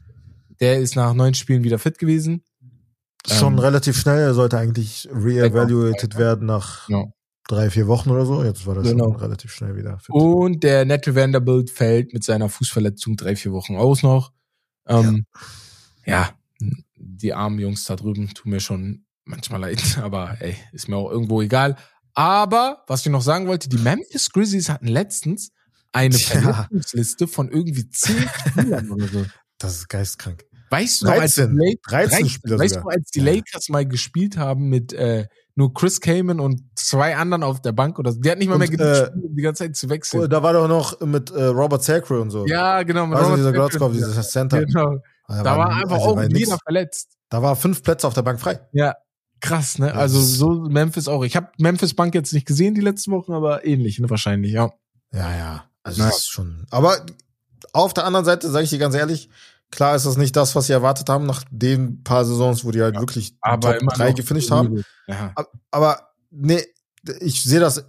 der 0.59 0.79
ist 0.79 0.95
nach 0.95 1.13
neun 1.13 1.33
Spielen 1.33 1.63
wieder 1.63 1.79
fit 1.79 1.97
gewesen. 1.97 2.43
Schon 3.27 3.53
ähm, 3.53 3.59
relativ 3.59 3.99
schnell, 3.99 4.19
er 4.19 4.33
sollte 4.33 4.57
eigentlich 4.57 5.07
re-evaluated 5.11 6.17
werden 6.17 6.47
nach 6.47 6.89
ja 6.89 7.05
drei, 7.51 7.69
vier 7.69 7.87
Wochen 7.87 8.09
oder 8.09 8.25
so. 8.25 8.43
Jetzt 8.43 8.65
war 8.65 8.75
das 8.75 8.87
genau. 8.87 9.05
schon 9.05 9.15
relativ 9.17 9.53
schnell 9.53 9.75
wieder. 9.75 9.99
Fit. 9.99 10.09
Und 10.09 10.63
der 10.63 10.85
Nette 10.85 11.15
Vanderbilt 11.15 11.69
fällt 11.69 12.13
mit 12.13 12.23
seiner 12.23 12.49
Fußverletzung 12.49 13.17
drei, 13.17 13.35
vier 13.35 13.51
Wochen 13.51 13.75
aus 13.75 14.03
noch. 14.03 14.31
Ähm, 14.87 15.25
ja. 16.05 16.33
ja, 16.59 16.69
die 16.95 17.33
armen 17.33 17.59
Jungs 17.59 17.83
da 17.85 17.95
drüben 17.95 18.33
tun 18.33 18.51
mir 18.51 18.59
schon 18.59 19.05
manchmal 19.25 19.61
leid, 19.61 19.97
aber 20.01 20.37
ey, 20.39 20.55
ist 20.71 20.87
mir 20.87 20.97
auch 20.97 21.11
irgendwo 21.11 21.41
egal. 21.41 21.77
Aber, 22.13 22.83
was 22.87 23.05
ich 23.05 23.11
noch 23.11 23.21
sagen 23.21 23.47
wollte, 23.47 23.69
die 23.69 23.77
Memphis 23.77 24.29
Grizzlies 24.29 24.69
hatten 24.69 24.87
letztens 24.87 25.51
eine 25.91 26.17
Verletzungsliste 26.17 27.27
von 27.27 27.49
irgendwie 27.49 27.89
zehn 27.89 28.29
Spielern 28.47 28.91
oder 28.91 29.07
so. 29.07 29.25
Das 29.57 29.75
ist 29.75 29.89
geistkrank. 29.89 30.45
Weißt 30.69 31.01
du, 31.01 31.07
13, 31.07 31.21
als 31.21 31.35
die, 31.35 31.79
13 31.89 32.29
Spieler 32.29 32.59
weißt 32.59 32.75
du, 32.77 32.87
als 32.87 33.11
die 33.11 33.19
Lakers 33.19 33.67
mal 33.69 33.85
gespielt 33.85 34.37
haben 34.37 34.69
mit 34.69 34.93
äh, 34.93 35.27
nur 35.55 35.73
Chris 35.73 35.99
Kamen 35.99 36.39
und 36.39 36.63
zwei 36.75 37.17
anderen 37.17 37.43
auf 37.43 37.61
der 37.61 37.73
Bank 37.73 37.99
oder 37.99 38.13
so. 38.13 38.21
Die 38.21 38.31
hat 38.31 38.39
nicht 38.39 38.47
mal 38.47 38.55
und, 38.55 38.77
mehr 38.77 39.07
äh, 39.07 39.11
die 39.13 39.41
ganze 39.41 39.65
Zeit 39.65 39.75
zu 39.75 39.89
wechseln. 39.89 40.23
Oh, 40.23 40.27
da 40.27 40.41
war 40.41 40.53
doch 40.53 40.69
noch 40.69 40.99
mit 41.01 41.29
äh, 41.29 41.43
Robert 41.43 41.83
Sacre 41.83 42.21
und 42.21 42.29
so. 42.29 42.47
Ja, 42.47 42.83
genau. 42.83 43.05
Mit 43.05 43.17
also 43.17 43.31
Robert 43.31 43.39
dieser 43.39 43.51
Glotzkopf, 43.51 43.93
dieser 43.93 44.21
Center. 44.21 44.65
Genau. 44.65 44.97
Da, 45.27 45.43
da 45.43 45.57
war, 45.57 45.69
einfach 45.69 45.91
also 45.91 46.05
auch 46.05 46.21
jeder 46.21 46.33
nix. 46.33 46.57
verletzt. 46.63 47.17
Da 47.29 47.41
war 47.41 47.55
fünf 47.57 47.83
Plätze 47.83 48.07
auf 48.07 48.13
der 48.13 48.21
Bank 48.21 48.39
frei. 48.39 48.61
Ja, 48.71 48.95
krass, 49.41 49.79
ne? 49.79 49.93
Also 49.93 50.21
so 50.21 50.49
Memphis 50.69 51.07
auch. 51.07 51.23
Ich 51.23 51.35
habe 51.35 51.49
Memphis 51.57 51.93
Bank 51.93 52.15
jetzt 52.15 52.33
nicht 52.33 52.47
gesehen 52.47 52.75
die 52.75 52.81
letzten 52.81 53.11
Wochen, 53.11 53.33
aber 53.33 53.65
ähnlich, 53.65 53.99
ne? 53.99 54.09
Wahrscheinlich, 54.09 54.53
ja. 54.53 54.71
Ja, 55.13 55.35
ja. 55.35 55.65
Also 55.83 56.03
das 56.03 56.19
ist 56.19 56.29
schon. 56.29 56.65
Aber 56.69 57.05
auf 57.73 57.93
der 57.93 58.05
anderen 58.05 58.25
Seite 58.25 58.49
sage 58.49 58.63
ich 58.63 58.69
dir 58.69 58.79
ganz 58.79 58.95
ehrlich, 58.95 59.29
Klar 59.71 59.95
ist 59.95 60.05
das 60.05 60.17
nicht 60.17 60.35
das, 60.35 60.53
was 60.53 60.67
sie 60.67 60.73
erwartet 60.73 61.07
haben, 61.07 61.25
nach 61.25 61.45
den 61.49 62.03
paar 62.03 62.25
Saisons, 62.25 62.65
wo 62.65 62.71
die 62.71 62.81
halt 62.81 62.95
ja, 62.95 63.01
wirklich 63.01 63.35
aber 63.39 63.79
Top 63.79 63.93
3 63.93 64.11
gefinisht 64.11 64.51
haben. 64.51 64.83
Ja. 65.07 65.33
Aber 65.71 66.09
nee, 66.29 66.61
ich 67.21 67.41
sehe 67.41 67.61
das 67.61 67.85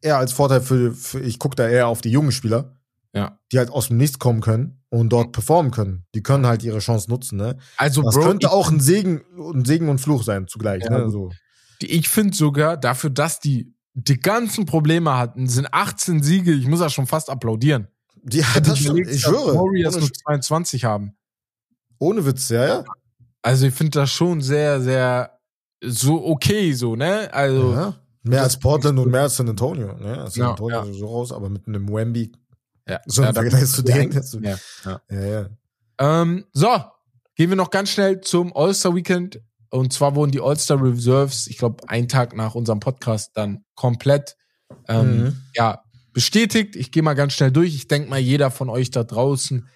eher 0.00 0.16
als 0.16 0.32
Vorteil 0.32 0.62
für, 0.62 0.92
für 0.94 1.20
ich 1.20 1.38
gucke 1.38 1.54
da 1.54 1.68
eher 1.68 1.88
auf 1.88 2.00
die 2.00 2.10
jungen 2.10 2.32
Spieler, 2.32 2.76
ja. 3.12 3.38
die 3.52 3.58
halt 3.58 3.70
aus 3.70 3.88
dem 3.88 3.98
Nichts 3.98 4.18
kommen 4.18 4.40
können 4.40 4.75
und 4.90 5.10
dort 5.10 5.32
performen 5.32 5.72
können. 5.72 6.04
Die 6.14 6.22
können 6.22 6.46
halt 6.46 6.62
ihre 6.62 6.78
Chance 6.78 7.10
nutzen. 7.10 7.36
Ne? 7.36 7.56
Also 7.76 8.02
das 8.02 8.14
Bro, 8.14 8.24
könnte 8.24 8.52
auch 8.52 8.70
ein 8.70 8.80
Segen, 8.80 9.22
ein 9.36 9.64
Segen 9.64 9.88
und 9.88 9.98
Fluch 9.98 10.22
sein 10.22 10.46
zugleich. 10.46 10.84
Ja, 10.84 10.98
ne? 10.98 11.10
so. 11.10 11.30
Ich 11.80 12.08
finde 12.08 12.36
sogar 12.36 12.76
dafür, 12.76 13.10
dass 13.10 13.40
die 13.40 13.74
die 13.94 14.20
ganzen 14.20 14.66
Probleme 14.66 15.16
hatten, 15.16 15.48
sind 15.48 15.68
18 15.72 16.22
Siege. 16.22 16.52
Ich 16.52 16.66
muss 16.66 16.80
ja 16.80 16.90
schon 16.90 17.06
fast 17.06 17.30
applaudieren. 17.30 17.88
Ja, 18.30 18.60
das 18.60 18.78
stimmt. 18.78 19.08
Ich 19.08 19.22
schwöre. 19.22 19.54
Warriors 19.54 19.96
nur 19.96 20.12
22 20.12 20.84
haben. 20.84 21.16
Ohne 21.98 22.24
Witz, 22.26 22.50
ja, 22.50 22.66
ja. 22.66 22.84
Also 23.40 23.66
ich 23.66 23.74
finde 23.74 24.00
das 24.00 24.10
schon 24.10 24.42
sehr, 24.42 24.82
sehr 24.82 25.38
so 25.82 26.26
okay, 26.26 26.72
so, 26.72 26.94
ne? 26.94 27.32
Also. 27.32 27.72
Ja, 27.72 27.94
mehr 28.22 28.42
als 28.42 28.58
Portland 28.58 28.98
und 28.98 29.10
mehr 29.10 29.22
als 29.22 29.36
San 29.36 29.48
Antonio, 29.48 29.94
ne? 29.94 30.26
San 30.28 30.48
Antonio 30.48 30.76
ja, 30.76 30.84
ja. 30.84 30.92
so 30.92 31.06
raus, 31.06 31.32
aber 31.32 31.48
mit 31.48 31.66
einem 31.66 31.88
Wemby. 31.88 32.32
Ja, 32.88 33.00
so 33.06 33.22
im 33.22 33.34
Vergleich 33.34 33.66
zu 33.66 33.82
denen. 33.82 34.12
Ja, 34.42 34.58
ja. 34.84 35.00
ja, 35.10 35.24
ja. 35.24 35.48
Ähm, 35.98 36.44
so, 36.52 36.68
gehen 37.34 37.50
wir 37.50 37.56
noch 37.56 37.70
ganz 37.70 37.90
schnell 37.90 38.20
zum 38.20 38.54
All-Star 38.56 38.94
Weekend. 38.94 39.40
Und 39.70 39.92
zwar 39.92 40.14
wurden 40.14 40.30
die 40.30 40.40
All-Star 40.40 40.82
Reserves, 40.82 41.48
ich 41.48 41.58
glaube, 41.58 41.88
einen 41.88 42.08
Tag 42.08 42.36
nach 42.36 42.54
unserem 42.54 42.80
Podcast 42.80 43.32
dann 43.34 43.64
komplett 43.74 44.36
ähm, 44.88 45.18
mhm. 45.18 45.42
ja, 45.54 45.82
bestätigt. 46.12 46.76
Ich 46.76 46.92
gehe 46.92 47.02
mal 47.02 47.14
ganz 47.14 47.32
schnell 47.32 47.50
durch. 47.50 47.74
Ich 47.74 47.88
denke 47.88 48.08
mal, 48.08 48.18
jeder 48.18 48.50
von 48.50 48.68
euch 48.68 48.90
da 48.90 49.04
draußen 49.04 49.68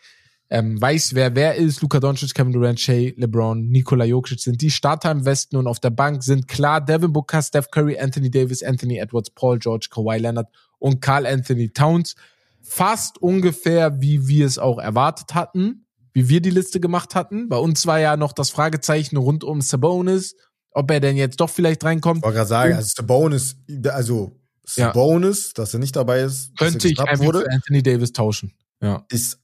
ähm, 0.50 0.80
weiß, 0.80 1.14
wer 1.14 1.34
wer 1.36 1.54
ist. 1.54 1.80
Luka 1.80 2.00
Doncic, 2.00 2.34
Kevin 2.34 2.52
Durant, 2.52 2.80
Shea, 2.80 3.12
LeBron, 3.16 3.68
Nikola 3.68 4.04
Jokic 4.04 4.40
sind 4.40 4.60
die 4.60 4.70
Starter 4.70 5.12
im 5.12 5.24
Westen 5.24 5.56
und 5.56 5.68
auf 5.68 5.78
der 5.78 5.90
Bank 5.90 6.24
sind 6.24 6.48
klar 6.48 6.80
Devin 6.80 7.12
Booker, 7.12 7.40
Steph 7.40 7.70
Curry, 7.70 7.98
Anthony 7.98 8.30
Davis, 8.30 8.62
Anthony 8.62 8.98
Edwards, 8.98 9.30
Paul 9.30 9.58
George, 9.58 9.88
Kawhi 9.90 10.18
Leonard 10.18 10.48
und 10.78 11.00
Carl 11.00 11.24
Anthony 11.24 11.70
Towns. 11.70 12.16
Fast 12.62 13.18
ungefähr, 13.18 14.00
wie 14.00 14.28
wir 14.28 14.46
es 14.46 14.58
auch 14.58 14.78
erwartet 14.78 15.34
hatten, 15.34 15.86
wie 16.12 16.28
wir 16.28 16.40
die 16.40 16.50
Liste 16.50 16.80
gemacht 16.80 17.14
hatten. 17.14 17.48
Bei 17.48 17.56
uns 17.56 17.86
war 17.86 17.98
ja 17.98 18.16
noch 18.16 18.32
das 18.32 18.50
Fragezeichen 18.50 19.16
rund 19.16 19.44
um 19.44 19.60
Sabonis, 19.60 20.36
ob 20.72 20.90
er 20.90 21.00
denn 21.00 21.16
jetzt 21.16 21.40
doch 21.40 21.50
vielleicht 21.50 21.84
reinkommt. 21.84 22.18
Ich 22.18 22.24
wollte 22.24 22.36
gerade 22.36 22.48
sagen, 22.48 22.74
also 22.74 22.90
Sabonis, 22.94 23.56
also 23.88 24.40
Sabonis, 24.64 25.46
ja. 25.46 25.52
dass 25.54 25.74
er 25.74 25.80
nicht 25.80 25.96
dabei 25.96 26.20
ist, 26.20 26.56
könnte 26.56 26.88
ich 26.88 27.00
einfach 27.00 27.24
wurde, 27.24 27.40
für 27.40 27.50
Anthony 27.50 27.82
Davis 27.82 28.12
tauschen. 28.12 28.52
Ja. 28.80 29.04
Ist 29.08 29.40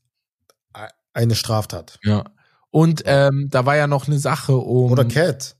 eine 1.12 1.34
Straftat. 1.34 1.98
Ja. 2.02 2.24
Und 2.70 3.02
ähm, 3.06 3.48
da 3.50 3.64
war 3.64 3.76
ja 3.76 3.86
noch 3.86 4.06
eine 4.06 4.18
Sache 4.18 4.56
um. 4.56 4.92
Oder 4.92 5.06
Cat. 5.06 5.56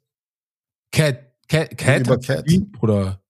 Cat. 0.92 1.32
Cat, 1.48 1.78
Cat 1.78 2.00
Über 2.00 2.18
Cat. 2.18 2.44
Bruder. 2.72 3.22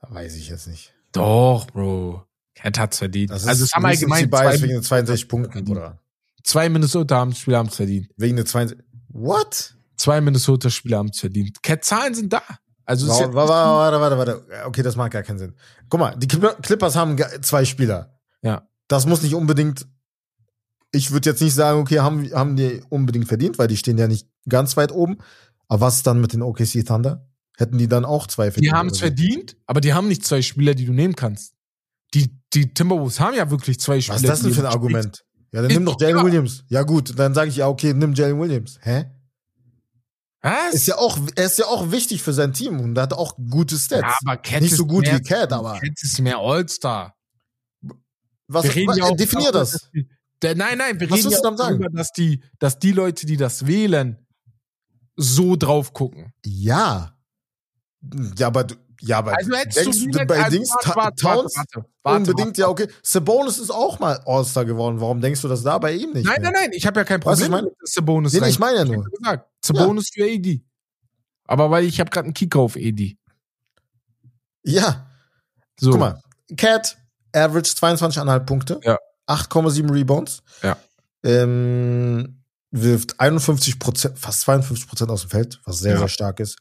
Weiß 0.00 0.34
ich 0.34 0.48
jetzt 0.48 0.66
nicht. 0.66 0.92
Doch, 1.12 1.66
Bro. 1.66 2.26
Cat 2.54 2.78
hat's 2.78 2.98
verdient. 2.98 3.30
Das 3.30 3.42
ist, 3.42 3.48
also 3.48 3.64
es 3.64 3.72
haben 3.72 3.84
allgemein 3.84 4.28
zwei 4.28 4.60
wegen 4.60 4.74
den 4.74 4.82
62 4.82 5.28
Punkten, 5.28 5.64
Bruder. 5.64 5.98
Zwei 6.44 6.68
Minnesota-Spieler 6.68 7.58
haben 7.58 7.68
es 7.68 7.76
verdient. 7.76 8.08
Wegen 8.16 8.36
der 8.36 8.46
62. 8.46 8.84
What? 9.08 9.74
Zwei 9.96 10.20
Minnesota-Spieler 10.20 10.98
haben 10.98 11.10
es 11.10 11.20
verdient. 11.20 11.62
Cat-Zahlen 11.62 12.14
sind 12.14 12.32
da. 12.32 12.42
Also 12.84 13.06
warte, 13.08 13.32
warte, 13.34 14.00
warte, 14.00 14.18
warte. 14.18 14.66
Okay, 14.66 14.82
das 14.82 14.96
macht 14.96 15.12
gar 15.12 15.22
keinen 15.22 15.38
Sinn. 15.38 15.54
Guck 15.88 16.00
mal, 16.00 16.16
die 16.16 16.26
Clippers 16.26 16.96
haben 16.96 17.16
zwei 17.42 17.64
Spieler. 17.64 18.18
Ja. 18.42 18.68
Das 18.88 19.06
muss 19.06 19.22
nicht 19.22 19.34
unbedingt 19.34 19.86
ich 20.92 21.10
würde 21.10 21.30
jetzt 21.30 21.40
nicht 21.40 21.54
sagen, 21.54 21.80
okay, 21.80 22.00
haben, 22.00 22.30
haben 22.32 22.54
die 22.54 22.82
unbedingt 22.90 23.26
verdient, 23.26 23.58
weil 23.58 23.66
die 23.66 23.76
stehen 23.76 23.98
ja 23.98 24.06
nicht 24.06 24.28
ganz 24.48 24.76
weit 24.76 24.92
oben. 24.92 25.18
Aber 25.68 25.86
was 25.86 25.96
ist 25.96 26.06
dann 26.06 26.20
mit 26.20 26.34
den 26.34 26.42
OKC 26.42 26.84
Thunder? 26.86 27.26
Hätten 27.56 27.78
die 27.78 27.88
dann 27.88 28.04
auch 28.04 28.26
zwei 28.26 28.50
verdient? 28.50 28.72
Die 28.72 28.76
haben 28.76 28.88
es 28.88 28.98
verdient, 28.98 29.56
aber 29.66 29.80
die 29.80 29.94
haben 29.94 30.08
nicht 30.08 30.24
zwei 30.24 30.42
Spieler, 30.42 30.74
die 30.74 30.84
du 30.84 30.92
nehmen 30.92 31.16
kannst. 31.16 31.51
Die, 32.14 32.38
die 32.52 32.72
Timberwolves 32.72 33.20
haben 33.20 33.34
ja 33.34 33.50
wirklich 33.50 33.80
zwei 33.80 34.00
Spieler. 34.00 34.16
Was 34.16 34.22
ist 34.22 34.28
das 34.28 34.42
denn 34.42 34.52
für 34.52 34.60
ein 34.60 34.72
Argument? 34.72 35.24
Ja, 35.52 35.62
dann 35.62 35.70
nimm 35.70 35.84
doch 35.84 36.00
Jalen 36.00 36.24
Williams. 36.24 36.64
Ja, 36.68 36.82
gut, 36.82 37.18
dann 37.18 37.34
sage 37.34 37.50
ich 37.50 37.56
ja, 37.56 37.68
okay, 37.68 37.92
nimm 37.94 38.14
Jalen 38.14 38.38
Williams. 38.40 38.78
Hä? 38.82 39.04
Was? 40.40 40.74
Ist 40.74 40.86
ja 40.86 40.96
auch, 40.96 41.18
er 41.36 41.44
ist 41.44 41.58
ja 41.58 41.66
auch 41.66 41.90
wichtig 41.92 42.22
für 42.22 42.32
sein 42.32 42.52
Team 42.52 42.80
und 42.80 42.98
hat 42.98 43.12
auch 43.12 43.36
gute 43.36 43.76
Stats. 43.78 44.02
Ja, 44.02 44.16
aber 44.24 44.36
Cat 44.38 44.62
Nicht 44.62 44.74
so 44.74 44.86
gut 44.86 45.04
mehr, 45.04 45.18
wie 45.18 45.22
Cat, 45.22 45.52
aber. 45.52 45.74
Cat 45.74 46.02
ist 46.02 46.20
mehr 46.20 46.38
All-Star. 46.38 47.14
Was, 48.48 48.66
was 48.66 48.98
ja 48.98 49.12
definier 49.12 49.52
das. 49.52 49.88
Der, 50.42 50.56
nein, 50.56 50.78
nein, 50.78 50.98
wir 50.98 51.08
Was 51.08 51.18
reden 51.20 51.30
ja 51.30 51.40
darüber, 51.40 51.56
sagen? 51.56 51.94
dass 51.94 52.10
die, 52.10 52.42
dass 52.58 52.78
die 52.78 52.90
Leute, 52.90 53.26
die 53.26 53.36
das 53.36 53.66
wählen, 53.66 54.26
so 55.16 55.54
drauf 55.56 55.92
gucken. 55.92 56.32
Ja. 56.44 57.16
Ja, 58.36 58.48
aber 58.48 58.64
du, 58.64 58.74
ja, 59.02 59.18
aber 59.18 59.36
Also 59.36 59.50
denkst 59.50 59.74
du 60.00 60.10
du 60.10 60.26
bei 60.26 60.48
Dings 60.48 60.70
warte, 60.70 60.96
warte, 60.96 61.16
Towns 61.22 61.56
warte, 61.56 61.84
warte, 62.02 62.16
unbedingt, 62.30 62.58
ja, 62.58 62.68
okay. 62.68 62.88
Sabonis 63.02 63.58
ist 63.58 63.70
auch 63.70 63.98
mal 63.98 64.20
All-Star 64.26 64.64
geworden. 64.64 65.00
Warum 65.00 65.20
denkst 65.20 65.42
du 65.42 65.48
das 65.48 65.62
da 65.62 65.78
bei 65.78 65.92
ihm 65.92 66.12
nicht? 66.12 66.24
Nein, 66.26 66.40
mehr? 66.42 66.50
nein, 66.52 66.62
nein, 66.64 66.70
ich 66.72 66.86
habe 66.86 67.00
ja 67.00 67.04
kein 67.04 67.22
Weißt 67.24 67.26
du, 67.26 67.30
was 67.30 67.38
Problem 67.50 67.58
ich 67.58 67.62
meine? 67.62 67.76
mit 67.80 67.88
Sabonis 67.88 68.32
Nee, 68.32 68.48
ich 68.48 68.58
meine 68.58 68.78
ja 68.78 68.84
nur. 68.84 69.04
gesagt, 69.04 69.48
Sabonis 69.64 70.10
für 70.12 70.24
AD. 70.24 70.62
Aber 71.46 71.70
weil 71.70 71.84
ich 71.84 72.00
habe 72.00 72.10
gerade 72.10 72.26
einen 72.26 72.34
Kicker 72.34 72.60
auf 72.60 72.76
AD. 72.76 73.16
Ja, 74.64 75.06
So. 75.78 75.90
guck 75.90 76.00
mal. 76.00 76.22
Cat, 76.56 76.96
average 77.32 77.70
22,5 77.74 78.40
Punkte. 78.40 78.80
Ja. 78.84 78.98
8,7 79.26 79.90
Rebounds. 79.92 80.42
Ja. 80.62 80.76
Ähm, 81.24 82.42
wirft 82.70 83.18
51 83.20 83.78
Prozent, 83.78 84.18
fast 84.18 84.40
52 84.42 84.86
Prozent 84.88 85.10
aus 85.10 85.22
dem 85.22 85.30
Feld, 85.30 85.60
was 85.64 85.78
sehr, 85.78 85.92
Ja. 85.94 85.98
sehr 85.98 86.08
stark 86.08 86.40
ist. 86.40 86.58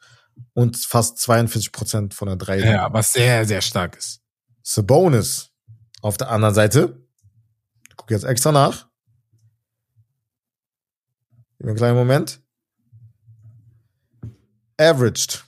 Und 0.53 0.77
fast 0.77 1.17
42 1.19 1.71
Prozent 1.71 2.13
von 2.13 2.27
der 2.27 2.35
3. 2.37 2.59
Ja, 2.59 2.91
was 2.93 3.13
sehr, 3.13 3.45
sehr 3.45 3.61
stark 3.61 3.95
ist. 3.97 4.21
Sabonis 4.63 5.51
auf 6.01 6.17
der 6.17 6.29
anderen 6.29 6.53
Seite. 6.55 7.05
Ich 7.89 7.95
gucke 7.95 8.13
jetzt 8.13 8.23
extra 8.23 8.51
nach. 8.51 8.89
Gib 11.57 11.65
mir 11.65 11.69
einen 11.69 11.77
kleinen 11.77 11.97
Moment. 11.97 12.41
Averaged. 14.77 15.43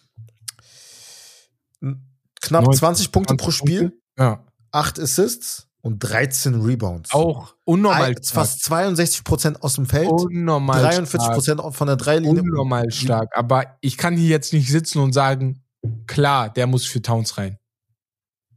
Knapp 2.42 2.66
19, 2.66 2.80
20 2.80 3.12
Punkte 3.12 3.36
20 3.36 3.44
pro 3.44 3.52
Spiel, 3.52 4.02
Ja. 4.18 4.46
8 4.72 5.00
Assists 5.00 5.68
und 5.84 6.00
13 6.00 6.62
Rebounds. 6.62 7.12
Auch 7.14 7.56
unnormal 7.66 8.16
Ein- 8.16 8.24
fast 8.24 8.64
62 8.64 9.24
Prozent 9.26 9.62
aus 9.62 9.76
dem 9.76 9.86
Feld, 9.86 10.10
unnormal 10.10 10.82
43 10.82 11.22
stark. 11.22 11.34
Prozent 11.36 11.76
von 11.76 11.88
der 11.88 11.98
Dreilinie. 11.98 12.42
Unnormal 12.42 12.90
stark. 12.92 13.36
Aber 13.38 13.78
ich 13.82 13.98
kann 13.98 14.16
hier 14.16 14.30
jetzt 14.30 14.54
nicht 14.54 14.72
sitzen 14.72 15.00
und 15.00 15.12
sagen, 15.14 15.62
klar, 16.08 16.50
der 16.50 16.68
muss 16.68 16.86
für 16.86 17.02
Towns 17.02 17.38
rein. 17.38 17.58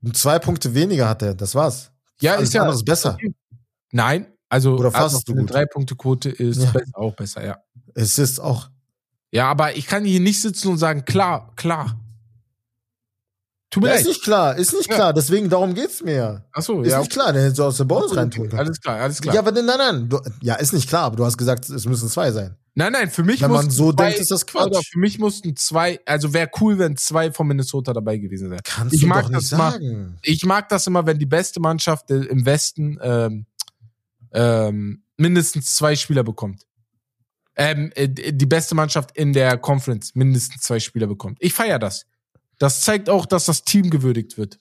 Und 0.03 0.17
zwei 0.17 0.39
Punkte 0.39 0.73
weniger 0.75 1.09
hat 1.09 1.23
er, 1.23 1.35
das 1.35 1.55
war's. 1.57 1.91
Ja, 2.21 2.35
Alles 2.35 2.51
ist 2.51 2.55
ja. 2.55 2.61
andere 2.63 2.77
ist 2.77 2.85
besser. 2.85 3.19
Nein, 3.91 4.27
also 4.49 4.77
Oder 4.77 4.93
fast 4.93 5.17
also 5.17 5.21
so 5.27 5.33
eine. 5.33 5.47
Drei-Punkte-Quote 5.47 6.31
ist 6.31 6.63
Ja. 6.63 6.71
besser, 6.71 6.93
auch 6.95 7.15
besser, 7.17 7.45
ja. 7.45 7.59
Assists 7.97 8.39
auch. 8.39 8.71
Ja, 9.33 9.51
aber 9.51 9.77
ich 9.77 9.87
kann 9.89 10.05
hier 10.05 10.21
nicht 10.21 10.41
sitzen 10.41 10.69
und 10.69 10.79
sagen, 10.79 11.05
klar, 11.05 11.53
klar. 11.57 11.99
Tut 13.71 13.83
mir 13.83 13.89
Ja, 13.89 13.95
leid. 13.95 14.03
ist 14.03 14.09
nicht 14.09 14.23
klar, 14.23 14.57
ist 14.57 14.73
nicht 14.73 14.89
Ja. 14.89 14.95
klar, 14.95 15.13
deswegen 15.13 15.49
darum 15.51 15.75
geht's 15.75 16.03
mir. 16.03 16.45
Achso, 16.53 16.83
Ist 16.83 16.93
ja. 16.93 17.01
nicht 17.01 17.11
klar, 17.11 17.33
der 17.33 17.43
hätte 17.43 17.57
so 17.57 17.65
aus 17.65 17.77
der 17.77 17.85
Bonus 17.85 18.13
Okay, 18.13 18.21
reintun 18.21 18.49
können. 18.49 18.61
Alles 18.61 18.81
klar, 18.81 19.01
alles 19.01 19.21
klar. 19.21 19.35
Ja, 19.35 19.41
aber 19.41 19.51
nein, 19.53 19.67
nein, 19.67 19.77
nein. 19.79 20.09
Du, 20.09 20.21
ja, 20.41 20.55
ist 20.55 20.73
nicht 20.73 20.89
klar, 20.89 21.03
aber 21.03 21.17
du 21.17 21.25
hast 21.25 21.37
gesagt, 21.37 21.69
es 21.69 21.85
müssen 21.85 22.09
zwei 22.09 22.31
sein. 22.31 22.57
nein, 22.75 22.93
nein, 22.93 23.11
für 23.11 23.25
mich 23.25 23.41
Wenn 23.43 23.51
man 23.51 23.69
so 23.69 23.93
zwei, 23.93 24.05
denkt, 24.07 24.21
ist 24.21 24.31
das 24.31 24.47
Quatsch. 24.47 24.67
Oder 24.67 24.81
für 24.83 24.99
mich 25.01 25.19
mussten 25.19 25.57
zwei, 25.57 25.99
also 26.07 26.33
wäre 26.33 26.49
cool, 26.61 26.79
wenn 26.79 26.97
zwei 26.97 27.33
von 27.33 27.49
Minnesota 27.49 27.93
dabei 27.93 28.19
gewesen 28.19 28.51
wären. 28.51 28.61
Kannst 28.63 28.95
Ich 28.95 29.01
du 29.01 29.07
mag 29.09 29.25
doch 29.25 29.31
nicht 29.31 29.51
das 29.51 29.59
mal- 29.59 29.73
sagen. 29.73 30.19
Ich 30.23 30.45
mag 30.45 30.69
das 30.69 30.87
immer, 30.87 31.05
wenn 31.05 31.19
die 31.19 31.27
beste 31.27 31.59
Mannschaft 31.59 32.11
äh, 32.13 32.19
im 32.23 32.47
Westen 32.47 32.99
ähm, 33.03 33.47
ähm, 34.33 35.03
mindestens 35.17 35.75
zwei 35.75 35.97
Spieler 35.97 36.23
bekommt. 36.23 36.63
Ähm, 37.57 37.91
äh, 37.95 38.09
die 38.09 38.47
beste 38.47 38.75
Mannschaft 38.75 39.17
in 39.17 39.33
der 39.33 39.57
Conference 39.59 40.15
mindestens 40.15 40.63
zwei 40.63 40.79
Spieler 40.79 41.07
bekommt. 41.07 41.39
Ich 41.41 41.53
feiere 41.55 41.79
das. 41.79 42.05
Das 42.59 42.81
zeigt 42.81 43.11
auch, 43.11 43.27
dass 43.27 43.45
das 43.47 43.65
Team 43.65 43.91
gewürdigt 43.91 44.39
wird. 44.39 44.59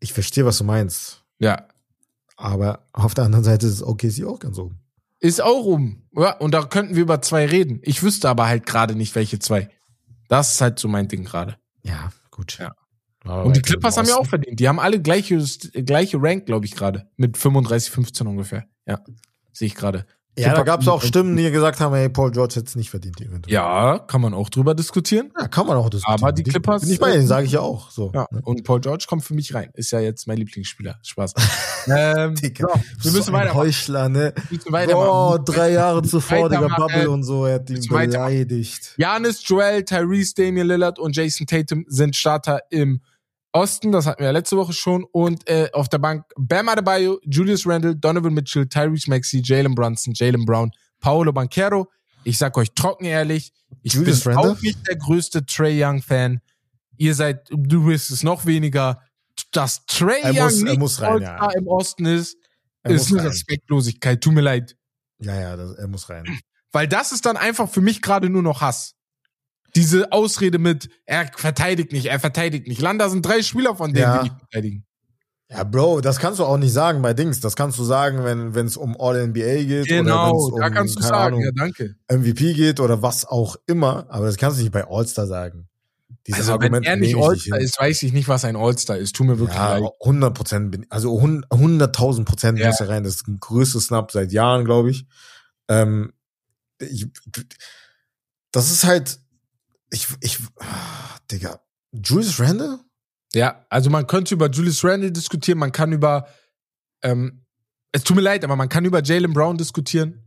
Ich 0.00 0.12
verstehe, 0.12 0.44
was 0.44 0.58
du 0.58 0.64
meinst. 0.64 1.24
Ja. 1.38 1.68
Aber 2.36 2.86
auf 2.92 3.14
der 3.14 3.24
anderen 3.24 3.44
Seite 3.44 3.66
ist 3.66 3.82
OKC 3.82 4.24
auch 4.26 4.38
ganz 4.38 4.58
oben. 4.58 4.78
Ist 5.20 5.40
auch 5.40 5.64
um. 5.64 6.02
Ja, 6.14 6.36
und 6.36 6.52
da 6.52 6.64
könnten 6.64 6.94
wir 6.94 7.02
über 7.02 7.22
zwei 7.22 7.46
reden. 7.46 7.80
Ich 7.82 8.02
wüsste 8.02 8.28
aber 8.28 8.46
halt 8.46 8.66
gerade 8.66 8.94
nicht, 8.94 9.14
welche 9.14 9.38
zwei. 9.38 9.70
Das 10.28 10.52
ist 10.52 10.60
halt 10.60 10.78
so 10.78 10.88
mein 10.88 11.08
Ding 11.08 11.24
gerade. 11.24 11.56
Ja, 11.82 12.12
gut. 12.30 12.58
Ja. 12.58 12.74
Aber 13.24 13.46
Und 13.46 13.56
die 13.56 13.62
Clippers 13.62 13.96
haben 13.96 14.06
ja 14.06 14.16
auch 14.16 14.26
verdient. 14.26 14.60
Die 14.60 14.68
haben 14.68 14.78
alle 14.78 15.00
gleiche, 15.00 15.38
gleiche 15.38 16.18
Rank, 16.20 16.46
glaube 16.46 16.66
ich, 16.66 16.74
gerade. 16.74 17.08
Mit 17.16 17.38
35, 17.38 17.90
15 17.90 18.26
ungefähr. 18.26 18.66
Ja. 18.86 19.00
Sehe 19.52 19.66
ich 19.66 19.74
gerade. 19.74 20.06
Ja, 20.36 20.54
da 20.54 20.62
gab 20.62 20.80
es 20.82 20.88
auch 20.88 21.00
Stimmen, 21.02 21.36
die 21.36 21.48
gesagt 21.50 21.78
haben, 21.80 21.94
hey, 21.94 22.08
Paul 22.08 22.32
George 22.32 22.54
hätte 22.56 22.66
es 22.66 22.74
nicht 22.76 22.90
verdient, 22.90 23.20
eventuell. 23.20 23.54
Ja, 23.54 23.98
kann 23.98 24.20
man 24.20 24.34
auch 24.34 24.48
drüber 24.48 24.74
diskutieren. 24.74 25.30
Ja, 25.38 25.46
kann 25.46 25.66
man 25.66 25.76
auch 25.76 25.88
diskutieren. 25.88 26.22
Aber 26.22 26.32
die 26.32 26.42
Clippers- 26.42 26.82
Bin 26.82 26.90
ich 26.90 26.98
bei 26.98 27.12
denen, 27.12 27.26
sage 27.26 27.46
ich 27.46 27.52
ja 27.52 27.60
auch. 27.60 27.90
So. 27.90 28.10
Ja. 28.12 28.26
Und 28.42 28.64
Paul 28.64 28.80
George 28.80 29.04
kommt 29.08 29.22
für 29.24 29.34
mich 29.34 29.54
rein. 29.54 29.70
Ist 29.74 29.92
ja 29.92 30.00
jetzt 30.00 30.26
mein 30.26 30.38
Lieblingsspieler. 30.38 30.98
Spaß. 31.02 31.34
ähm, 31.86 32.34
Digga, 32.34 32.66
so, 32.98 33.04
wir 33.04 33.12
müssen 33.12 33.24
so 33.26 33.32
weitermachen. 33.32 33.58
Heuchler, 33.58 34.08
ne? 34.08 34.34
Wir 34.48 34.58
müssen. 34.58 34.92
Boah, 34.92 35.38
drei 35.38 35.70
Jahre 35.72 36.02
zuvor, 36.02 36.48
Digga. 36.48 36.68
Bubble 36.76 37.10
und 37.10 37.22
so, 37.22 37.46
er 37.46 37.54
hat 37.54 37.70
ihn 37.70 37.86
beleidigt. 37.88 38.94
Janis, 38.96 39.46
Joel, 39.46 39.84
Tyrese, 39.84 40.34
Damian 40.34 40.66
Lillard 40.66 40.98
und 40.98 41.14
Jason 41.16 41.46
Tatum 41.46 41.84
sind 41.88 42.16
Starter 42.16 42.60
im 42.70 43.00
Osten. 43.54 43.92
Das 43.92 44.06
hatten 44.06 44.20
wir 44.20 44.26
ja 44.26 44.32
letzte 44.32 44.56
Woche 44.56 44.72
schon. 44.74 45.04
Und 45.12 45.48
äh, 45.48 45.70
auf 45.72 45.88
der 45.88 45.98
Bank 45.98 46.24
Bam 46.36 46.68
Adebayo, 46.68 47.18
Julius 47.24 47.66
Randle, 47.66 47.96
Donovan 47.96 48.34
Mitchell, 48.34 48.66
Tyrese 48.68 49.08
Maxey, 49.08 49.40
Jalen 49.42 49.74
Brunson, 49.74 50.12
Jalen 50.14 50.44
Brown, 50.44 50.70
Paolo 51.00 51.32
Banquero. 51.32 51.88
Ich 52.24 52.36
sag 52.38 52.56
euch 52.56 52.72
trocken 52.74 53.04
ehrlich, 53.04 53.52
ich 53.82 53.94
Julius 53.94 54.24
bin 54.24 54.32
Randle? 54.34 54.52
auch 54.52 54.60
nicht 54.60 54.86
der 54.88 54.96
größte 54.96 55.46
Trey 55.46 55.82
Young 55.82 56.02
Fan. 56.02 56.40
Ihr 56.96 57.14
seid, 57.14 57.48
du 57.50 57.84
bist 57.86 58.10
es 58.10 58.22
noch 58.22 58.44
weniger. 58.46 59.00
Dass 59.52 59.84
Trey 59.86 60.20
Er 60.22 60.32
Young 60.32 60.44
muss- 60.44 60.62
nicht 60.62 60.78
muss 60.78 61.00
rein, 61.02 61.22
ja. 61.22 61.50
Im 61.52 61.66
Osten 61.66 62.06
ist, 62.06 62.36
Er 62.82 62.92
ist 62.92 63.12
eine. 63.12 63.24
Respektlosigkeit. 63.24 64.20
Tut 64.20 64.32
mir 64.34 64.40
leid. 64.42 64.76
Ja, 65.18 65.38
ja, 65.40 65.56
das, 65.56 65.72
er 65.76 65.88
muss 65.88 66.08
rein. 66.08 66.24
Weil 66.72 66.86
das 66.88 67.12
ist 67.12 67.24
dann 67.26 67.36
einfach 67.36 67.68
für 67.68 67.80
mich 67.80 68.00
gerade 68.02 68.28
nur 68.30 68.42
noch 68.42 68.60
Hass. 68.60 68.93
Diese 69.76 70.12
Ausrede 70.12 70.58
mit, 70.58 70.88
er 71.06 71.30
verteidigt 71.36 71.92
nicht, 71.92 72.06
er 72.06 72.20
verteidigt 72.20 72.68
nicht. 72.68 72.80
Landa 72.80 73.08
sind 73.08 73.26
drei 73.26 73.42
Spieler 73.42 73.74
von 73.76 73.92
denen, 73.92 74.02
Ja. 74.02 74.18
die 74.18 74.28
nicht 74.30 74.38
verteidigen. 74.38 74.84
Ja, 75.50 75.62
Bro, 75.62 76.00
das 76.00 76.18
kannst 76.18 76.40
du 76.40 76.44
auch 76.44 76.56
nicht 76.56 76.72
sagen 76.72 77.02
bei 77.02 77.12
Dings. 77.12 77.40
Das 77.40 77.54
kannst 77.54 77.78
du 77.78 77.84
sagen, 77.84 78.24
wenn 78.24 78.54
wenn 78.54 78.66
es 78.66 78.76
um 78.76 78.96
All-NBA 78.98 79.64
geht 79.64 79.84
oder 79.86 80.02
Genau, 80.02 80.32
wenn's 80.32 80.52
um, 80.52 80.60
da 80.60 80.70
kannst 80.70 80.96
du 80.96 81.02
sagen, 81.02 81.14
Ahnung, 81.14 81.42
ja, 81.42 81.50
danke. 81.54 81.96
MVP 82.08 82.54
geht 82.54 82.80
oder 82.80 83.02
was 83.02 83.24
auch 83.26 83.56
immer. 83.66 84.06
Aber 84.08 84.26
das 84.26 84.36
kannst 84.36 84.58
du 84.58 84.62
nicht 84.62 84.72
bei 84.72 84.86
All-Star 84.88 85.26
sagen. 85.26 85.68
Dieses 86.26 86.40
Also, 86.40 86.52
wenn 86.52 86.54
Argument 86.74 86.86
er 86.86 86.96
nicht 86.96 87.14
All-Star 87.16 87.58
ist, 87.60 87.78
weiß 87.78 88.02
ich 88.04 88.12
nicht, 88.14 88.26
was 88.28 88.44
ein 88.46 88.56
All-Star 88.56 88.96
ist. 88.96 89.14
Tu 89.14 89.24
mir 89.24 89.38
wirklich 89.38 89.56
Ja, 89.58 89.76
leid. 89.78 89.90
100 90.00 90.34
Prozent 90.34 90.70
bin, 90.70 90.86
also 90.88 91.12
100.000 91.20 92.24
Prozent 92.24 92.58
Ja. 92.58 92.68
muss 92.68 92.80
er 92.80 92.88
rein. 92.88 93.04
Das 93.04 93.16
ist 93.16 93.28
ein 93.28 93.38
größter 93.38 93.80
Snap 93.80 94.10
seit 94.12 94.32
Jahren, 94.32 94.64
glaube 94.64 94.90
ich. 94.90 95.04
Ähm, 95.68 96.12
ich. 96.80 97.06
Das 98.50 98.70
ist 98.70 98.84
halt, 98.84 99.18
ich, 99.94 100.08
ich, 100.20 100.38
ah, 100.60 101.16
Digga, 101.30 101.60
Julius 101.92 102.38
Randle? 102.40 102.78
Ja, 103.34 103.64
also 103.68 103.90
man 103.90 104.06
könnte 104.06 104.34
über 104.34 104.48
Julius 104.50 104.84
Randle 104.84 105.10
diskutieren, 105.12 105.58
man 105.58 105.72
kann 105.72 105.92
über, 105.92 106.26
ähm, 107.02 107.44
es 107.92 108.04
tut 108.04 108.16
mir 108.16 108.22
leid, 108.22 108.44
aber 108.44 108.56
man 108.56 108.68
kann 108.68 108.84
über 108.84 109.02
Jalen 109.02 109.32
Brown 109.32 109.56
diskutieren, 109.56 110.22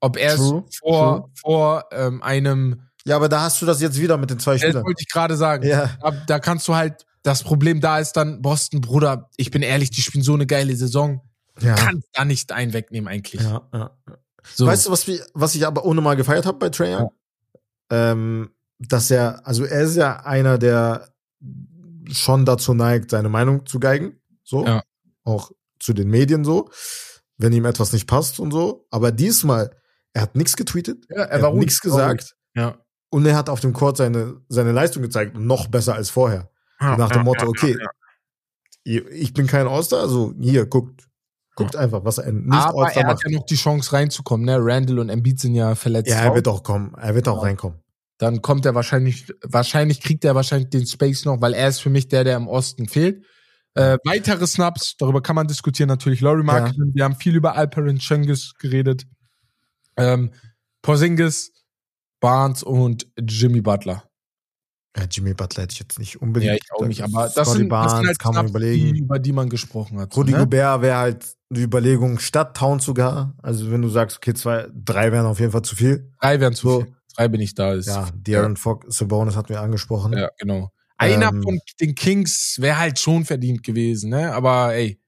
ob 0.00 0.16
er 0.16 0.34
True, 0.36 0.64
es 0.68 0.76
vor, 0.78 1.16
true. 1.20 1.30
vor 1.40 1.84
ähm, 1.92 2.22
einem, 2.22 2.82
Ja, 3.06 3.16
aber 3.16 3.28
da 3.28 3.42
hast 3.42 3.60
du 3.62 3.66
das 3.66 3.80
jetzt 3.80 3.98
wieder 4.00 4.16
mit 4.18 4.30
den 4.30 4.38
zwei 4.38 4.54
das 4.54 4.62
Spielern. 4.62 4.84
wollte 4.84 5.02
ich 5.02 5.08
gerade 5.10 5.36
sagen, 5.36 5.66
Ja. 5.66 5.96
da, 6.02 6.10
da 6.10 6.38
kannst 6.38 6.66
du 6.68 6.74
halt, 6.74 7.06
das 7.22 7.42
Problem 7.42 7.80
da 7.80 7.98
ist 7.98 8.12
dann, 8.12 8.42
Boston, 8.42 8.80
Bruder, 8.82 9.30
ich 9.36 9.50
bin 9.50 9.62
ehrlich, 9.62 9.90
die 9.90 10.02
spielen 10.02 10.24
so 10.24 10.34
eine 10.34 10.46
geile 10.46 10.76
Saison, 10.76 11.22
Ja. 11.60 11.74
kannst 11.74 12.08
da 12.12 12.24
nicht 12.24 12.52
einen 12.52 12.72
wegnehmen 12.74 13.08
eigentlich. 13.08 13.40
ja, 13.42 13.66
ja. 13.72 13.90
So. 14.54 14.66
Weißt 14.66 14.86
du, 14.86 14.90
was, 14.90 15.08
was 15.32 15.54
ich 15.54 15.66
aber 15.66 15.86
ohne 15.86 16.02
mal 16.02 16.16
gefeiert 16.16 16.44
habe 16.44 16.58
bei 16.58 16.68
Trey 16.68 16.94
Young? 16.94 17.10
Ähm, 17.90 18.50
dass 18.88 19.10
er, 19.10 19.46
also 19.46 19.64
er 19.64 19.82
ist 19.82 19.96
ja 19.96 20.20
einer, 20.24 20.58
der 20.58 21.08
schon 22.10 22.44
dazu 22.44 22.74
neigt, 22.74 23.10
seine 23.10 23.28
Meinung 23.28 23.66
zu 23.66 23.78
geigen. 23.80 24.20
So. 24.42 24.64
Ja. 24.66 24.82
Auch 25.24 25.50
zu 25.80 25.92
den 25.92 26.08
Medien 26.10 26.44
so. 26.44 26.70
Wenn 27.36 27.52
ihm 27.52 27.64
etwas 27.64 27.92
nicht 27.92 28.06
passt 28.06 28.38
und 28.40 28.52
so. 28.52 28.86
Aber 28.90 29.10
diesmal, 29.10 29.70
er 30.12 30.22
hat 30.22 30.36
nichts 30.36 30.56
getweetet. 30.56 31.04
ja, 31.10 31.22
Er, 31.24 31.42
hat 31.42 31.54
nichts 31.54 31.80
gesagt. 31.80 32.36
Ja. 32.54 32.78
Und 33.10 33.26
er 33.26 33.36
hat 33.36 33.48
auf 33.48 33.60
dem 33.60 33.72
Court 33.72 33.96
seine, 33.96 34.40
seine 34.48 34.72
Leistung 34.72 35.02
gezeigt. 35.02 35.36
Noch 35.36 35.66
besser 35.68 35.94
als 35.94 36.10
vorher. 36.10 36.50
Nach 36.80 37.10
dem 37.10 37.22
Motto, 37.22 37.46
okay, 37.46 37.76
ich 38.84 39.32
bin 39.32 39.46
kein 39.46 39.66
All-Star, 39.66 40.00
also 40.00 40.34
hier, 40.38 40.66
guckt. 40.66 41.08
Guckt 41.56 41.76
einfach, 41.76 42.04
was 42.04 42.18
ein 42.18 42.44
nicht 42.46 42.52
Aber 42.52 42.90
er 42.90 43.06
hat 43.06 43.14
macht. 43.18 43.24
ja 43.24 43.30
noch 43.38 43.46
die 43.46 43.54
Chance 43.54 43.92
reinzukommen, 43.92 44.44
ne? 44.44 44.56
Randall 44.58 44.98
und 44.98 45.08
Embiid 45.08 45.38
sind 45.38 45.54
ja 45.54 45.76
verletzt. 45.76 46.10
Ja, 46.10 46.16
er 46.18 46.34
wird 46.34 46.48
auch 46.48 46.64
kommen. 46.64 46.92
Er 47.00 47.14
wird 47.14 47.28
auch 47.28 47.36
Ja. 47.36 47.42
reinkommen. 47.42 47.78
Dann 48.18 48.42
kommt 48.42 48.64
er 48.66 48.74
wahrscheinlich, 48.74 49.32
wahrscheinlich 49.42 50.00
kriegt 50.00 50.24
er 50.24 50.34
wahrscheinlich 50.34 50.70
den 50.70 50.86
Space 50.86 51.24
noch, 51.24 51.40
weil 51.40 51.54
er 51.54 51.68
ist 51.68 51.80
für 51.80 51.90
mich 51.90 52.08
der, 52.08 52.24
der 52.24 52.36
im 52.36 52.48
Osten 52.48 52.88
fehlt. 52.88 53.24
Äh, 53.74 53.98
weitere 54.04 54.46
Snaps, 54.46 54.96
darüber 54.98 55.20
kann 55.20 55.34
man 55.34 55.48
diskutieren 55.48 55.88
natürlich. 55.88 56.20
Laurie 56.20 56.44
Marketing, 56.44 56.92
wir 56.94 57.04
haben 57.04 57.16
viel 57.16 57.34
über 57.34 57.56
Alperen 57.56 57.98
Cengiz 57.98 58.52
geredet. 58.58 59.04
Ähm, 59.96 60.32
Porzingis, 60.82 61.52
Barnes 62.20 62.62
und 62.62 63.08
Jimmy 63.18 63.60
Butler. 63.60 64.04
Ja, 64.96 65.04
Jimmy 65.10 65.34
Butler 65.34 65.64
hätte 65.64 65.72
ich 65.72 65.80
jetzt 65.80 65.98
nicht 65.98 66.22
unbedingt. 66.22 66.52
Ja, 66.52 66.56
ich 66.56 66.72
auch 66.72 66.86
nicht, 66.86 67.02
aber 67.02 67.28
das 67.34 67.52
sind, 67.52 67.62
das 67.62 67.68
Barnes 67.68 67.92
sind 67.94 68.06
halt 68.06 68.18
kann 68.20 68.34
man 68.34 68.48
überlegen. 68.48 68.94
die, 68.94 69.00
über 69.00 69.18
die 69.18 69.32
man 69.32 69.48
gesprochen 69.48 69.98
hat. 69.98 70.16
Rudy 70.16 70.32
ne? 70.32 70.38
Gobert 70.38 70.82
wäre 70.82 70.96
halt 70.98 71.34
die 71.50 71.62
Überlegung 71.62 72.20
statt 72.20 72.56
Town 72.56 72.78
sogar. 72.78 73.34
Also 73.42 73.72
wenn 73.72 73.82
du 73.82 73.88
sagst, 73.88 74.18
okay, 74.18 74.34
zwei, 74.34 74.68
drei 74.72 75.10
wären 75.10 75.26
auf 75.26 75.40
jeden 75.40 75.50
Fall 75.50 75.62
zu 75.62 75.74
viel. 75.74 76.12
Drei 76.20 76.38
wären 76.38 76.54
zu 76.54 76.68
so. 76.68 76.80
viel. 76.82 76.94
Drei 77.16 77.28
bin 77.28 77.40
ich 77.40 77.54
da. 77.54 77.74
Ist, 77.74 77.86
ja, 77.86 78.08
De'Aaron 78.14 78.50
ja. 78.50 78.56
Fox, 78.56 78.96
Sabonis 78.96 79.36
hatten 79.36 79.50
wir 79.50 79.60
angesprochen. 79.60 80.12
Ja, 80.12 80.30
genau. 80.38 80.70
Einer 80.96 81.28
ähm, 81.28 81.42
von 81.42 81.58
den 81.80 81.94
Kings 81.94 82.56
wäre 82.60 82.78
halt 82.78 82.98
schon 82.98 83.24
verdient 83.24 83.62
gewesen, 83.62 84.10
ne? 84.10 84.32
Aber 84.32 84.74
ey. 84.74 85.00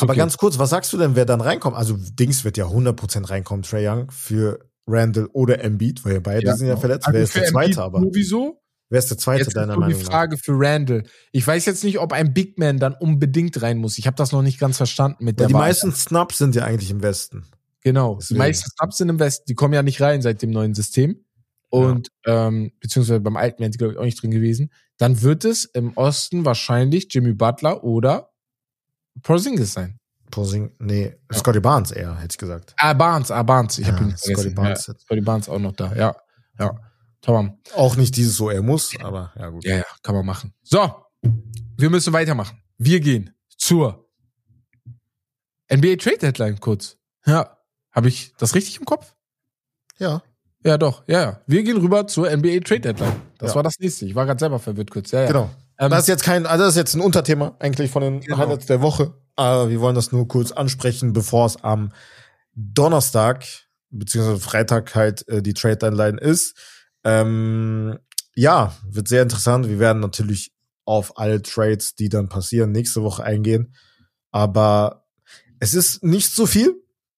Aber 0.00 0.14
ganz 0.14 0.36
kurz, 0.36 0.58
was 0.58 0.70
sagst 0.70 0.92
du 0.92 0.98
denn, 0.98 1.14
wer 1.16 1.24
dann 1.24 1.40
reinkommt? 1.40 1.76
Also 1.76 1.96
Dings 1.96 2.44
wird 2.44 2.56
ja 2.56 2.66
100% 2.66 3.30
reinkommen, 3.30 3.62
Trey 3.62 3.88
Young, 3.88 4.10
für 4.10 4.70
Randall 4.86 5.26
oder 5.32 5.62
Embiid, 5.62 6.04
weil 6.04 6.14
ja 6.14 6.20
beide 6.20 6.46
ja, 6.46 6.56
sind 6.56 6.66
ja 6.66 6.76
verletzt. 6.76 7.06
Also 7.06 7.16
wer 7.16 7.22
ist 7.22 7.36
der 7.36 7.44
Zweite 7.46 7.82
aber? 7.82 8.00
Sowieso. 8.00 8.60
Wer 8.88 8.98
ist 8.98 9.08
der 9.08 9.18
Zweite 9.18 9.44
jetzt 9.44 9.56
deiner 9.56 9.76
Meinung 9.76 9.90
nach? 9.90 9.98
die 9.98 10.04
Frage 10.04 10.36
für 10.36 10.52
Randall. 10.56 11.04
Ich 11.30 11.46
weiß 11.46 11.64
jetzt 11.66 11.84
nicht, 11.84 12.00
ob 12.00 12.12
ein 12.12 12.34
Big 12.34 12.58
Man 12.58 12.78
dann 12.78 12.94
unbedingt 12.94 13.62
rein 13.62 13.78
muss. 13.78 13.98
Ich 13.98 14.06
habe 14.06 14.16
das 14.16 14.32
noch 14.32 14.42
nicht 14.42 14.58
ganz 14.58 14.78
verstanden 14.78 15.24
mit 15.24 15.38
weil 15.38 15.44
der 15.44 15.46
Die 15.48 15.54
Wahl. 15.54 15.68
meisten 15.68 15.92
Snaps 15.92 16.38
sind 16.38 16.56
ja 16.56 16.64
eigentlich 16.64 16.90
im 16.90 17.00
Westen. 17.00 17.44
Genau. 17.82 18.16
Deswegen. 18.16 18.34
Die 18.34 18.38
meisten 18.38 18.70
Snaps 18.70 18.96
sind 18.96 19.08
im 19.08 19.20
Westen. 19.20 19.44
Die 19.46 19.54
kommen 19.54 19.74
ja 19.74 19.82
nicht 19.82 20.00
rein 20.00 20.22
seit 20.22 20.42
dem 20.42 20.50
neuen 20.50 20.74
System. 20.74 21.24
Und 21.70 22.08
ja. 22.26 22.48
ähm, 22.48 22.72
beziehungsweise 22.80 23.20
beim 23.20 23.36
alten 23.36 23.60
wären 23.60 23.70
die, 23.70 23.78
glaube 23.78 23.94
ich, 23.94 23.98
auch 23.98 24.04
nicht 24.04 24.20
drin 24.20 24.32
gewesen. 24.32 24.72
Dann 24.98 25.22
wird 25.22 25.44
es 25.44 25.64
im 25.64 25.96
Osten 25.96 26.44
wahrscheinlich 26.44 27.08
Jimmy 27.10 27.32
Butler 27.32 27.84
oder 27.84 28.30
Porzingis 29.22 29.72
sein. 29.72 29.98
Porzingis, 30.30 30.72
nee, 30.78 31.16
ja. 31.30 31.38
Scotty 31.38 31.60
Barnes 31.60 31.92
eher, 31.92 32.16
hätte 32.16 32.32
ich 32.32 32.38
gesagt. 32.38 32.74
Ah, 32.76 32.92
Barnes, 32.92 33.30
ah, 33.30 33.42
Barnes. 33.42 33.78
Ich 33.78 33.86
ja, 33.86 33.92
habe 33.92 34.04
ihn 34.04 34.08
nicht 34.08 34.18
Scotty 34.18 34.50
Barnes. 34.50 34.86
Ja, 34.86 34.94
Scotty 34.98 35.20
Barnes 35.20 35.48
auch 35.48 35.58
noch 35.58 35.72
da, 35.72 35.94
ja. 35.94 36.16
Ja. 36.58 36.78
Tamam. 37.20 37.58
Auch 37.74 37.96
nicht 37.96 38.16
dieses 38.16 38.36
so, 38.36 38.50
er 38.50 38.62
muss, 38.62 38.92
aber 39.00 39.32
ja 39.36 39.48
gut. 39.50 39.64
Ja, 39.64 39.76
ja, 39.76 39.84
kann 40.02 40.14
man 40.14 40.24
machen. 40.24 40.54
So, 40.62 40.90
wir 41.76 41.90
müssen 41.90 42.12
weitermachen. 42.12 42.62
Wir 42.78 43.00
gehen 43.00 43.34
zur 43.56 44.08
NBA 45.72 45.96
Trade 45.96 46.18
Deadline 46.18 46.58
kurz. 46.60 46.96
Ja, 47.26 47.58
habe 47.92 48.08
ich 48.08 48.34
das 48.38 48.54
richtig 48.54 48.78
im 48.78 48.86
Kopf? 48.86 49.14
Ja. 49.98 50.22
Ja, 50.64 50.76
doch, 50.76 51.02
ja, 51.06 51.20
ja. 51.20 51.40
Wir 51.46 51.62
gehen 51.62 51.78
rüber 51.78 52.06
zur 52.06 52.30
NBA 52.30 52.60
Trade 52.60 52.80
Deadline. 52.80 53.12
Das 53.38 53.50
ja. 53.50 53.54
war 53.56 53.62
das 53.62 53.78
nächste. 53.78 54.04
Ich 54.04 54.14
war 54.14 54.26
gerade 54.26 54.38
selber 54.38 54.58
verwirrt 54.58 54.90
kurz. 54.90 55.10
Ja, 55.10 55.22
ja. 55.22 55.26
Genau. 55.26 55.50
Ähm, 55.78 55.90
das 55.90 56.00
ist 56.00 56.08
jetzt 56.08 56.24
kein, 56.24 56.44
also 56.46 56.64
das 56.64 56.74
ist 56.74 56.78
jetzt 56.78 56.94
ein 56.94 57.00
Unterthema 57.00 57.56
eigentlich 57.58 57.90
von 57.90 58.02
den 58.02 58.20
genau. 58.20 58.36
Highlights 58.36 58.66
der 58.66 58.82
Woche. 58.82 59.14
Aber 59.36 59.70
wir 59.70 59.80
wollen 59.80 59.94
das 59.94 60.12
nur 60.12 60.28
kurz 60.28 60.52
ansprechen, 60.52 61.14
bevor 61.14 61.46
es 61.46 61.62
am 61.64 61.92
Donnerstag 62.54 63.46
beziehungsweise 63.90 64.40
Freitag 64.40 64.94
halt 64.94 65.26
äh, 65.28 65.42
die 65.42 65.54
Trade 65.54 65.76
Deadline 65.76 66.18
ist. 66.18 66.56
Ähm, 67.04 67.98
ja, 68.34 68.74
wird 68.88 69.08
sehr 69.08 69.22
interessant. 69.22 69.68
Wir 69.68 69.78
werden 69.78 70.00
natürlich 70.00 70.52
auf 70.84 71.18
alle 71.18 71.42
Trades, 71.42 71.94
die 71.94 72.08
dann 72.08 72.28
passieren, 72.28 72.72
nächste 72.72 73.02
Woche 73.02 73.24
eingehen. 73.24 73.74
Aber 74.30 75.06
es 75.58 75.74
ist 75.74 76.02
nicht 76.02 76.32
so 76.32 76.46
viel, 76.46 76.74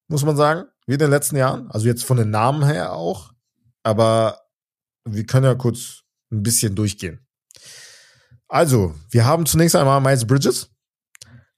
muss 0.09 0.24
man 0.24 0.36
sagen, 0.36 0.64
wie 0.86 0.95
in 0.95 0.99
den 0.99 1.11
letzten 1.11 1.36
Jahren. 1.36 1.70
Also 1.70 1.86
jetzt 1.86 2.05
von 2.05 2.16
den 2.16 2.30
Namen 2.30 2.64
her 2.64 2.95
auch. 2.95 3.32
Aber 3.83 4.41
wir 5.05 5.26
können 5.26 5.47
ja 5.47 5.55
kurz 5.55 6.03
ein 6.30 6.43
bisschen 6.43 6.74
durchgehen. 6.74 7.26
Also, 8.49 8.95
wir 9.11 9.24
haben 9.24 9.47
zunächst 9.47 9.76
einmal 9.76 10.01
Miles 10.01 10.26
Bridges. 10.26 10.70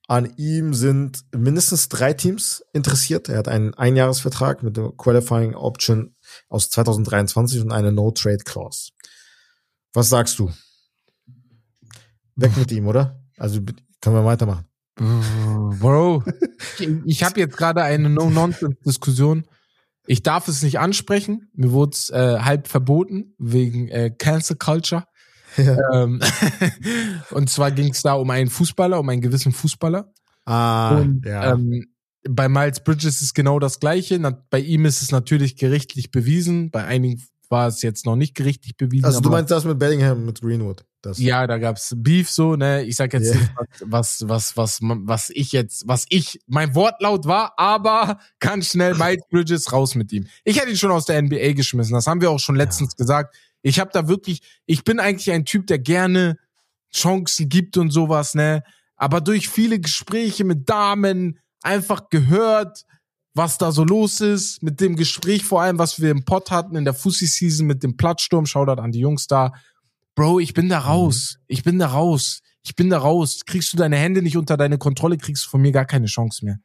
An 0.07 0.31
ihm 0.37 0.73
sind 0.73 1.25
mindestens 1.35 1.89
drei 1.89 2.13
Teams 2.13 2.63
interessiert. 2.73 3.27
Er 3.27 3.39
hat 3.39 3.47
einen 3.47 3.73
Einjahresvertrag 3.73 4.61
mit 4.61 4.77
der 4.77 4.91
Qualifying 4.95 5.55
Option 5.55 6.15
aus 6.47 6.69
2023 6.69 7.61
und 7.61 7.71
eine 7.71 7.91
No-Trade-Clause. 7.91 8.91
Was 9.93 10.09
sagst 10.09 10.37
du? 10.37 10.51
Weg 12.35 12.55
mit 12.55 12.71
ihm, 12.71 12.87
oder? 12.87 13.23
Also 13.37 13.61
können 14.01 14.15
wir 14.15 14.25
weitermachen. 14.25 14.65
Bro, 14.97 16.23
ich 17.05 17.23
habe 17.23 17.39
jetzt 17.39 17.57
gerade 17.57 17.81
eine 17.83 18.09
No-Nonsense-Diskussion. 18.09 19.45
Ich 20.07 20.23
darf 20.23 20.47
es 20.47 20.61
nicht 20.61 20.79
ansprechen. 20.79 21.49
Mir 21.53 21.71
wurde 21.71 21.91
es 21.93 22.09
äh, 22.09 22.39
halb 22.39 22.67
verboten 22.67 23.33
wegen 23.37 23.87
äh, 23.89 24.11
Cancel 24.11 24.57
Culture. 24.57 25.05
Ja. 25.57 25.77
Ähm, 25.93 26.19
und 27.31 27.49
zwar 27.49 27.71
ging 27.71 27.89
es 27.91 28.01
da 28.01 28.15
um 28.15 28.29
einen 28.29 28.49
Fußballer, 28.49 28.99
um 28.99 29.07
einen 29.07 29.21
gewissen 29.21 29.53
Fußballer. 29.53 30.11
Ah, 30.43 30.97
und, 30.97 31.25
ja. 31.25 31.53
Ähm, 31.53 31.85
bei 32.27 32.49
Miles 32.49 32.83
Bridges 32.83 33.21
ist 33.21 33.33
genau 33.33 33.59
das 33.59 33.79
Gleiche. 33.79 34.19
bei 34.49 34.59
ihm 34.59 34.85
ist 34.85 35.01
es 35.01 35.11
natürlich 35.11 35.55
gerichtlich 35.55 36.11
bewiesen. 36.11 36.71
Bei 36.71 36.83
einigen 36.83 37.23
war 37.49 37.67
es 37.67 37.81
jetzt 37.81 38.05
noch 38.05 38.15
nicht 38.15 38.35
gerichtlich 38.35 38.77
bewiesen. 38.77 39.05
Also 39.05 39.19
du 39.19 39.29
meinst 39.29 39.51
das 39.51 39.65
mit 39.65 39.79
Bellingham, 39.79 40.25
mit 40.25 40.41
Greenwood? 40.41 40.85
Das. 41.01 41.19
Ja, 41.19 41.45
da 41.45 41.59
gab's 41.59 41.93
Beef 41.95 42.29
so, 42.29 42.55
ne? 42.55 42.83
Ich 42.83 42.95
sag 42.95 43.13
jetzt 43.13 43.27
yeah. 43.27 43.37
nicht, 43.37 43.51
was, 43.81 44.23
was, 44.27 44.57
was, 44.57 44.79
was 44.81 45.29
ich 45.29 45.51
jetzt, 45.51 45.87
was 45.87 46.05
ich, 46.09 46.41
mein 46.47 46.73
Wortlaut 46.73 47.25
war, 47.25 47.53
aber 47.57 48.19
ganz 48.39 48.71
schnell 48.71 48.95
Miles 48.97 49.23
Bridges 49.29 49.71
raus 49.71 49.93
mit 49.93 50.11
ihm. 50.11 50.27
Ich 50.43 50.59
hätte 50.59 50.71
ihn 50.71 50.77
schon 50.77 50.91
aus 50.91 51.05
der 51.05 51.21
NBA 51.21 51.53
geschmissen. 51.53 51.93
Das 51.93 52.07
haben 52.07 52.21
wir 52.21 52.31
auch 52.31 52.39
schon 52.39 52.55
letztens 52.55 52.93
ja. 52.93 52.97
gesagt. 52.97 53.35
Ich 53.61 53.79
habe 53.79 53.91
da 53.93 54.07
wirklich, 54.07 54.41
ich 54.65 54.83
bin 54.83 54.99
eigentlich 54.99 55.31
ein 55.31 55.45
Typ, 55.45 55.67
der 55.67 55.79
gerne 55.79 56.37
Chancen 56.91 57.49
gibt 57.49 57.77
und 57.77 57.91
sowas, 57.91 58.33
ne? 58.33 58.63
Aber 58.95 59.21
durch 59.21 59.49
viele 59.49 59.79
Gespräche 59.79 60.43
mit 60.43 60.69
Damen, 60.69 61.39
einfach 61.61 62.09
gehört, 62.09 62.85
was 63.35 63.57
da 63.57 63.71
so 63.71 63.83
los 63.83 64.21
ist, 64.21 64.63
mit 64.63 64.79
dem 64.79 64.95
Gespräch 64.95 65.43
vor 65.43 65.61
allem, 65.61 65.77
was 65.77 66.01
wir 66.01 66.09
im 66.09 66.23
Pod 66.23 66.49
hatten 66.51 66.75
in 66.75 66.85
der 66.85 66.93
Fussi-Season 66.93 67.67
mit 67.67 67.83
dem 67.83 67.97
Plattsturm, 67.97 68.45
Shoutout 68.45 68.81
an 68.81 68.93
die 68.93 68.99
Jungs 68.99 69.27
da. 69.27 69.53
Bro, 70.15 70.39
ich 70.39 70.53
bin 70.53 70.69
da 70.69 70.79
mhm. 70.79 70.85
raus. 70.85 71.37
Ich 71.47 71.63
bin 71.63 71.77
da 71.77 71.87
raus. 71.87 72.39
Ich 72.63 72.75
bin 72.75 72.89
da 72.89 72.97
raus. 72.97 73.41
Kriegst 73.45 73.73
du 73.73 73.77
deine 73.77 73.97
Hände 73.97 74.21
nicht 74.21 74.37
unter 74.37 74.55
deine 74.55 74.77
Kontrolle, 74.77 75.17
kriegst 75.17 75.45
du 75.45 75.49
von 75.49 75.61
mir 75.61 75.73
gar 75.73 75.85
keine 75.85 76.07
Chance 76.07 76.45
mehr. 76.45 76.59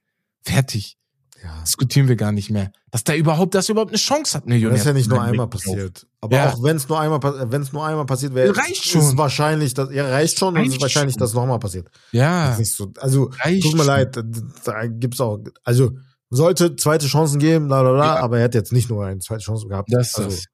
Fertig. 0.45 0.97
Ja. 1.43 1.62
Diskutieren 1.62 2.07
wir 2.07 2.16
gar 2.16 2.33
nicht 2.33 2.51
mehr. 2.51 2.71
Dass 2.91 3.03
da 3.03 3.14
überhaupt, 3.14 3.55
dass 3.55 3.68
überhaupt 3.68 3.91
eine 3.91 3.99
Chance 3.99 4.37
hat, 4.37 4.47
ne, 4.47 4.61
Das 4.61 4.81
ist 4.81 4.87
ja 4.87 4.93
nicht 4.93 5.09
nur 5.09 5.23
einmal 5.23 5.49
passiert. 5.49 6.07
Aber 6.21 6.37
ja. 6.37 6.53
auch 6.53 6.62
wenn 6.62 6.77
es 6.77 6.89
nur 6.89 7.01
einmal, 7.01 7.21
wenn 7.51 7.62
es 7.62 7.73
nur 7.73 7.85
einmal 7.85 8.05
passiert 8.05 8.35
wäre, 8.35 8.55
reicht 8.55 8.85
schon. 8.85 9.01
Ist 9.01 9.16
wahrscheinlich, 9.16 9.73
dass, 9.73 9.91
ja, 9.91 10.09
reicht 10.09 10.39
schon 10.39 10.55
reicht 10.55 10.66
und 10.66 10.71
es 10.71 10.77
ist 10.77 10.83
wahrscheinlich, 10.83 11.14
schon. 11.14 11.21
dass 11.21 11.31
es 11.31 11.35
nochmal 11.35 11.59
passiert. 11.59 11.89
Ja. 12.12 12.57
nicht 12.59 12.73
so, 12.73 12.93
also, 12.99 13.31
reicht 13.43 13.62
tut 13.62 13.73
mir 13.73 13.79
schon. 13.79 13.87
leid, 13.87 14.23
da 14.64 14.87
gibt's 14.87 15.21
auch, 15.21 15.39
also, 15.64 15.93
sollte 16.31 16.76
zweite 16.76 17.07
Chancen 17.07 17.39
geben, 17.39 17.66
bla, 17.66 17.83
bla, 17.83 17.93
bla, 17.93 18.16
ja. 18.16 18.22
aber 18.22 18.39
er 18.39 18.45
hat 18.45 18.55
jetzt 18.55 18.72
nicht 18.72 18.89
nur 18.89 19.05
eine 19.05 19.18
zweite 19.18 19.45
Chance 19.45 19.66
gehabt. 19.66 19.89
Das, 19.93 20.14
also, 20.14 20.31
das. 20.31 20.45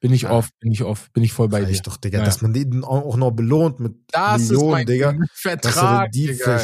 Bin 0.00 0.12
ich 0.12 0.22
ja. 0.22 0.30
oft, 0.30 0.52
bin 0.60 0.70
ich 0.70 0.84
oft, 0.84 1.12
bin 1.12 1.24
ich 1.24 1.32
voll 1.32 1.48
bei 1.48 1.64
dir. 1.64 1.80
doch, 1.82 1.96
Digga, 1.96 2.20
ja. 2.20 2.24
dass 2.24 2.40
man 2.40 2.52
den 2.52 2.84
auch 2.84 3.16
noch 3.16 3.32
belohnt 3.32 3.80
mit 3.80 3.96
das 4.12 4.42
Millionen, 4.42 4.86
Digga. 4.86 5.14
Vertrag, 5.34 5.62
dass 5.62 5.76
er 5.76 6.08
die 6.08 6.26
Digga. 6.28 6.62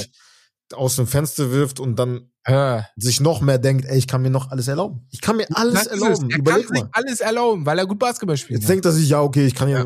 aus 0.75 0.97
dem 0.97 1.09
Fenster 1.09 1.51
wirft 1.51 1.81
und 1.81 1.99
dann 1.99 2.31
ja. 2.47 2.87
sich 2.97 3.21
noch 3.21 3.41
mehr 3.41 3.59
denkt, 3.59 3.87
ey, 3.87 3.99
ich 3.99 4.07
kann 4.07 4.23
mir 4.23 4.31
noch 4.31 4.53
alles 4.53 4.69
erlauben. 4.69 5.09
Ich 5.11 5.21
kann 5.21 5.37
mir 5.37 5.47
alles 5.53 5.75
das 5.75 5.87
erlauben. 5.89 6.31
Er 6.31 6.39
Überleg 6.39 6.67
kann 6.67 6.75
mal. 6.75 6.83
sich 6.83 6.89
alles 6.93 7.21
erlauben, 7.21 7.67
weil 7.67 7.79
er 7.79 7.87
gut 7.87 7.99
Basketball 7.99 8.37
spielt. 8.37 8.61
Jetzt 8.61 8.69
denkt 8.69 8.85
er 8.85 8.93
sich, 8.93 9.09
ja, 9.09 9.21
okay, 9.21 9.47
ich 9.47 9.55
kann 9.55 9.69
ja, 9.69 9.85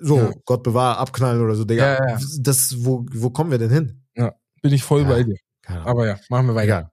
so, 0.00 0.34
Gott 0.44 0.62
bewahre, 0.62 0.98
abknallen 0.98 1.42
oder 1.42 1.54
so, 1.54 1.64
Digga. 1.64 2.18
Das, 2.38 2.84
wo, 2.84 3.06
wo 3.12 3.30
kommen 3.30 3.50
wir 3.50 3.58
denn 3.58 3.70
hin? 3.70 4.04
Ja, 4.14 4.34
bin 4.60 4.74
ich 4.74 4.82
voll 4.82 5.06
bei 5.06 5.22
dir. 5.22 5.36
Aber 5.66 6.06
ja, 6.06 6.18
machen 6.28 6.48
wir 6.48 6.54
weiter. 6.54 6.64
Egal. 6.64 6.90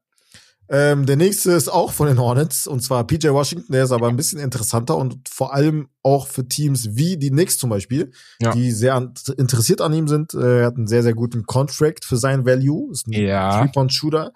Ähm, 0.70 1.06
der 1.06 1.16
nächste 1.16 1.52
ist 1.52 1.70
auch 1.70 1.94
von 1.94 2.08
den 2.08 2.20
Hornets 2.20 2.68
und 2.68 2.82
zwar 2.82 3.08
PJ 3.08 3.30
Washington. 3.30 3.72
Der 3.72 3.86
ist 3.86 3.92
aber 3.92 4.10
ein 4.10 4.18
bisschen 4.18 4.40
interessanter 4.40 4.98
und 4.98 5.30
vor 5.30 5.54
allem 5.54 5.88
auch 6.04 6.28
für 6.28 6.48
Teams 6.48 6.96
wie 6.96 7.18
die 7.18 7.30
Knicks 7.30 7.58
zum 7.58 7.70
Beispiel, 7.70 8.12
ja. 8.42 8.52
die 8.52 8.72
sehr 8.72 9.14
interessiert 9.38 9.82
an 9.82 9.94
ihm 9.94 10.08
sind. 10.08 10.34
Äh, 10.34 10.62
er 10.62 10.66
hat 10.68 10.76
einen 10.76 10.88
sehr, 10.88 11.04
sehr 11.04 11.14
guten 11.14 11.46
Contract 11.46 12.04
für 12.04 12.18
sein 12.18 12.46
Value. 12.46 12.92
Ist 12.92 13.08
ein 13.08 13.14
ja. 13.14 13.60
Three-Point-Shooter. 13.60 14.34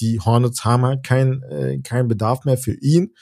Die 0.00 0.20
Hornets 0.20 0.64
haben 0.64 0.84
halt 0.84 1.04
keinen 1.04 1.42
äh, 1.44 1.78
kein 1.78 2.08
Bedarf 2.08 2.44
mehr 2.44 2.58
für 2.58 2.74
ihn. 2.74 3.14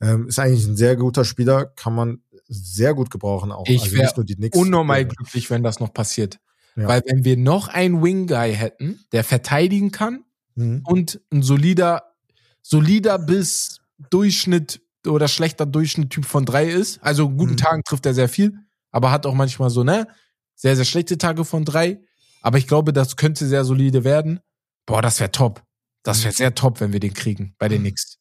Ähm, 0.00 0.28
ist 0.28 0.38
eigentlich 0.38 0.66
ein 0.66 0.76
sehr 0.76 0.96
guter 0.96 1.24
Spieler, 1.24 1.66
kann 1.66 1.94
man 1.94 2.20
sehr 2.48 2.94
gut 2.94 3.10
gebrauchen 3.10 3.52
auch. 3.52 3.66
Ich 3.66 3.82
also 3.82 3.96
wäre 3.96 4.50
unnormal 4.52 5.00
äh, 5.00 5.04
glücklich, 5.06 5.50
wenn 5.50 5.62
das 5.62 5.80
noch 5.80 5.94
passiert. 5.94 6.38
Ja. 6.76 6.88
Weil 6.88 7.02
wenn 7.06 7.24
wir 7.24 7.36
noch 7.36 7.68
einen 7.68 8.02
Wing-Guy 8.02 8.54
hätten, 8.54 9.00
der 9.12 9.24
verteidigen 9.24 9.92
kann, 9.92 10.24
mhm. 10.54 10.82
und 10.84 11.20
ein 11.32 11.42
solider, 11.42 12.14
solider 12.62 13.18
bis 13.18 13.80
Durchschnitt 14.10 14.80
oder 15.06 15.28
schlechter 15.28 15.66
Durchschnitt 15.66 16.10
Typ 16.10 16.24
von 16.24 16.44
drei 16.44 16.68
ist. 16.68 17.02
Also 17.02 17.28
guten 17.28 17.52
mhm. 17.52 17.58
Tagen 17.58 17.82
trifft 17.84 18.06
er 18.06 18.14
sehr 18.14 18.28
viel, 18.28 18.58
aber 18.90 19.10
hat 19.10 19.26
auch 19.26 19.34
manchmal 19.34 19.70
so, 19.70 19.84
ne, 19.84 20.08
sehr, 20.54 20.76
sehr 20.76 20.84
schlechte 20.84 21.18
Tage 21.18 21.44
von 21.44 21.64
drei. 21.64 22.00
Aber 22.42 22.58
ich 22.58 22.66
glaube, 22.66 22.92
das 22.92 23.16
könnte 23.16 23.46
sehr 23.46 23.64
solide 23.64 24.04
werden. 24.04 24.40
Boah, 24.86 25.02
das 25.02 25.20
wäre 25.20 25.30
top. 25.30 25.62
Das 26.02 26.22
wäre 26.22 26.32
mhm. 26.32 26.36
sehr 26.36 26.54
top, 26.54 26.80
wenn 26.80 26.92
wir 26.92 27.00
den 27.00 27.14
kriegen 27.14 27.54
bei 27.58 27.68
den 27.68 27.80
mhm. 27.80 27.86
Knicks. 27.86 28.18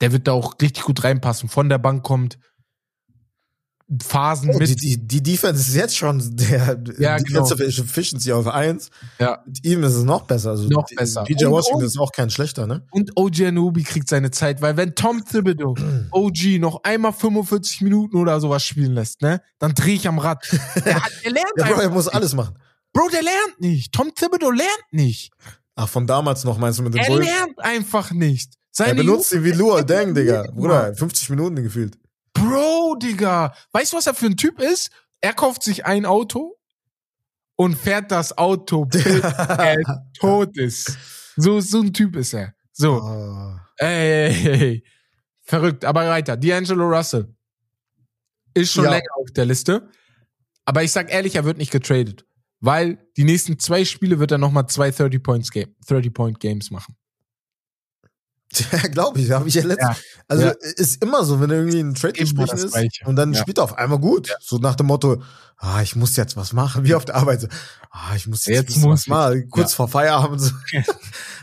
Der 0.00 0.12
wird 0.12 0.26
da 0.26 0.32
auch 0.32 0.54
richtig 0.60 0.84
gut 0.84 1.04
reinpassen. 1.04 1.48
Von 1.48 1.68
der 1.68 1.78
Bank 1.78 2.02
kommt, 2.02 2.38
Phasen 4.02 4.50
oh, 4.54 4.58
mit. 4.58 4.68
Die, 4.68 4.76
die, 4.76 4.96
die 4.96 5.22
Defense 5.22 5.60
ist 5.60 5.74
jetzt 5.74 5.96
schon 5.96 6.20
der 6.36 6.78
ja, 6.98 7.16
Defensive 7.16 7.56
genau. 7.66 7.82
Efficiency 7.82 8.32
auf 8.32 8.46
eins. 8.46 8.90
Ja. 9.18 9.42
Mit 9.46 9.64
ihm 9.64 9.82
ist 9.82 9.94
es 9.94 10.04
noch 10.04 10.22
besser. 10.22 10.50
Also 10.50 10.68
noch 10.68 10.86
besser. 10.96 11.24
PJ 11.24 11.44
Washington 11.46 11.84
ist 11.84 11.98
auch 11.98 12.12
kein 12.12 12.30
schlechter, 12.30 12.66
ne? 12.66 12.84
Und 12.90 13.12
OG 13.16 13.40
Anubi 13.46 13.82
kriegt 13.82 14.08
seine 14.08 14.30
Zeit, 14.30 14.62
weil 14.62 14.76
wenn 14.76 14.94
Tom 14.94 15.24
Thibodeau 15.24 15.74
OG 16.10 16.58
noch 16.58 16.82
einmal 16.84 17.12
45 17.12 17.82
Minuten 17.82 18.16
oder 18.16 18.40
sowas 18.40 18.64
spielen 18.64 18.92
lässt, 18.92 19.22
ne, 19.22 19.40
dann 19.58 19.74
drehe 19.74 19.94
ich 19.94 20.08
am 20.08 20.18
Rad. 20.18 20.42
Der, 20.84 21.02
hat, 21.02 21.12
der 21.24 21.32
lernt 21.32 21.52
ja, 21.56 21.66
Bro, 21.66 21.80
er 21.80 21.90
muss 21.90 22.08
alles 22.08 22.34
machen. 22.34 22.56
Bro, 22.92 23.08
der 23.10 23.22
lernt 23.22 23.60
nicht. 23.60 23.92
Tom 23.92 24.12
Thibodeau 24.14 24.50
lernt 24.50 24.92
nicht. 24.92 25.32
Ach, 25.74 25.88
von 25.88 26.06
damals 26.06 26.44
noch 26.44 26.58
meinst 26.58 26.78
du 26.78 26.82
mit 26.82 26.94
dem 26.94 27.00
Er 27.00 27.06
Bulls? 27.08 27.26
lernt 27.26 27.58
einfach 27.58 28.10
nicht. 28.12 28.54
Er 28.54 28.86
Seine 28.86 28.94
benutzt 28.94 29.32
ihn 29.32 29.44
wie 29.44 29.52
Lua 29.52 29.82
Deng, 29.82 30.14
Digga. 30.14 30.44
Bruder, 30.52 30.94
50 30.94 31.30
Minuten 31.30 31.56
gefühlt. 31.56 31.98
Bro, 32.52 32.96
Digga. 32.96 33.54
Weißt 33.72 33.92
du, 33.92 33.96
was 33.96 34.06
er 34.06 34.14
für 34.14 34.26
ein 34.26 34.36
Typ 34.36 34.60
ist? 34.60 34.90
Er 35.20 35.32
kauft 35.32 35.62
sich 35.62 35.84
ein 35.86 36.04
Auto 36.06 36.56
und 37.56 37.76
fährt 37.76 38.10
das 38.10 38.36
Auto, 38.36 38.84
bis 38.86 39.04
er 39.06 40.06
tot 40.18 40.56
ist. 40.56 40.96
So, 41.36 41.60
so 41.60 41.80
ein 41.80 41.92
Typ 41.92 42.16
ist 42.16 42.34
er. 42.34 42.54
So. 42.72 43.00
Oh. 43.02 43.54
Ey, 43.78 44.28
ey, 44.34 44.48
ey. 44.62 44.84
Verrückt. 45.42 45.84
Aber 45.84 46.08
weiter. 46.08 46.34
D'Angelo 46.34 46.84
Russell 46.96 47.34
ist 48.54 48.72
schon 48.72 48.84
Ja. 48.84 48.90
länger 48.90 49.10
auf 49.16 49.30
der 49.30 49.46
Liste. 49.46 49.88
Aber 50.64 50.82
ich 50.82 50.92
sag 50.92 51.10
ehrlich, 51.12 51.36
er 51.36 51.44
wird 51.44 51.58
nicht 51.58 51.72
getradet. 51.72 52.24
Weil 52.60 52.98
die 53.16 53.24
nächsten 53.24 53.58
zwei 53.58 53.84
Spiele 53.84 54.18
wird 54.20 54.30
er 54.30 54.38
nochmal 54.38 54.68
zwei 54.68 54.90
30 54.92 55.22
Points 55.22 55.50
Game, 55.50 55.74
30 55.88 56.14
Point 56.14 56.38
Games 56.38 56.70
machen. 56.70 56.96
Ja, 58.72 58.78
glaube 58.88 59.20
ich, 59.20 59.30
habe 59.30 59.48
ich 59.48 59.54
ja 59.54 59.62
letztens. 59.64 59.96
Ja. 59.98 60.02
Also 60.28 60.44
Ja. 60.44 60.50
ist 60.76 61.02
immer 61.02 61.24
so, 61.24 61.40
wenn 61.40 61.50
irgendwie 61.50 61.80
ein 61.80 61.94
Trade 61.94 62.14
das 62.18 62.52
ist 62.64 62.72
Gleiche. 62.72 63.04
und 63.06 63.16
dann 63.16 63.32
Ja. 63.32 63.40
spielt 63.40 63.58
er 63.58 63.64
auf 63.64 63.78
einmal 63.78 63.98
gut. 63.98 64.34
So 64.40 64.58
nach 64.58 64.74
dem 64.74 64.86
Motto, 64.86 65.22
ah, 65.56 65.80
ich 65.82 65.96
muss 65.96 66.16
jetzt 66.16 66.36
was 66.36 66.52
machen, 66.52 66.84
wie 66.84 66.94
auf 66.94 67.04
der 67.04 67.14
Arbeit. 67.16 67.40
So, 67.42 67.48
ah, 67.90 68.14
ich 68.14 68.26
muss 68.26 68.44
jetzt, 68.46 68.68
Jetzt 68.70 68.76
muss 68.78 68.92
was 68.92 69.00
ich. 69.02 69.06
machen, 69.08 69.48
kurz 69.50 69.74
vor 69.74 69.88
Feierabend. 69.88 70.40
So. 70.40 70.50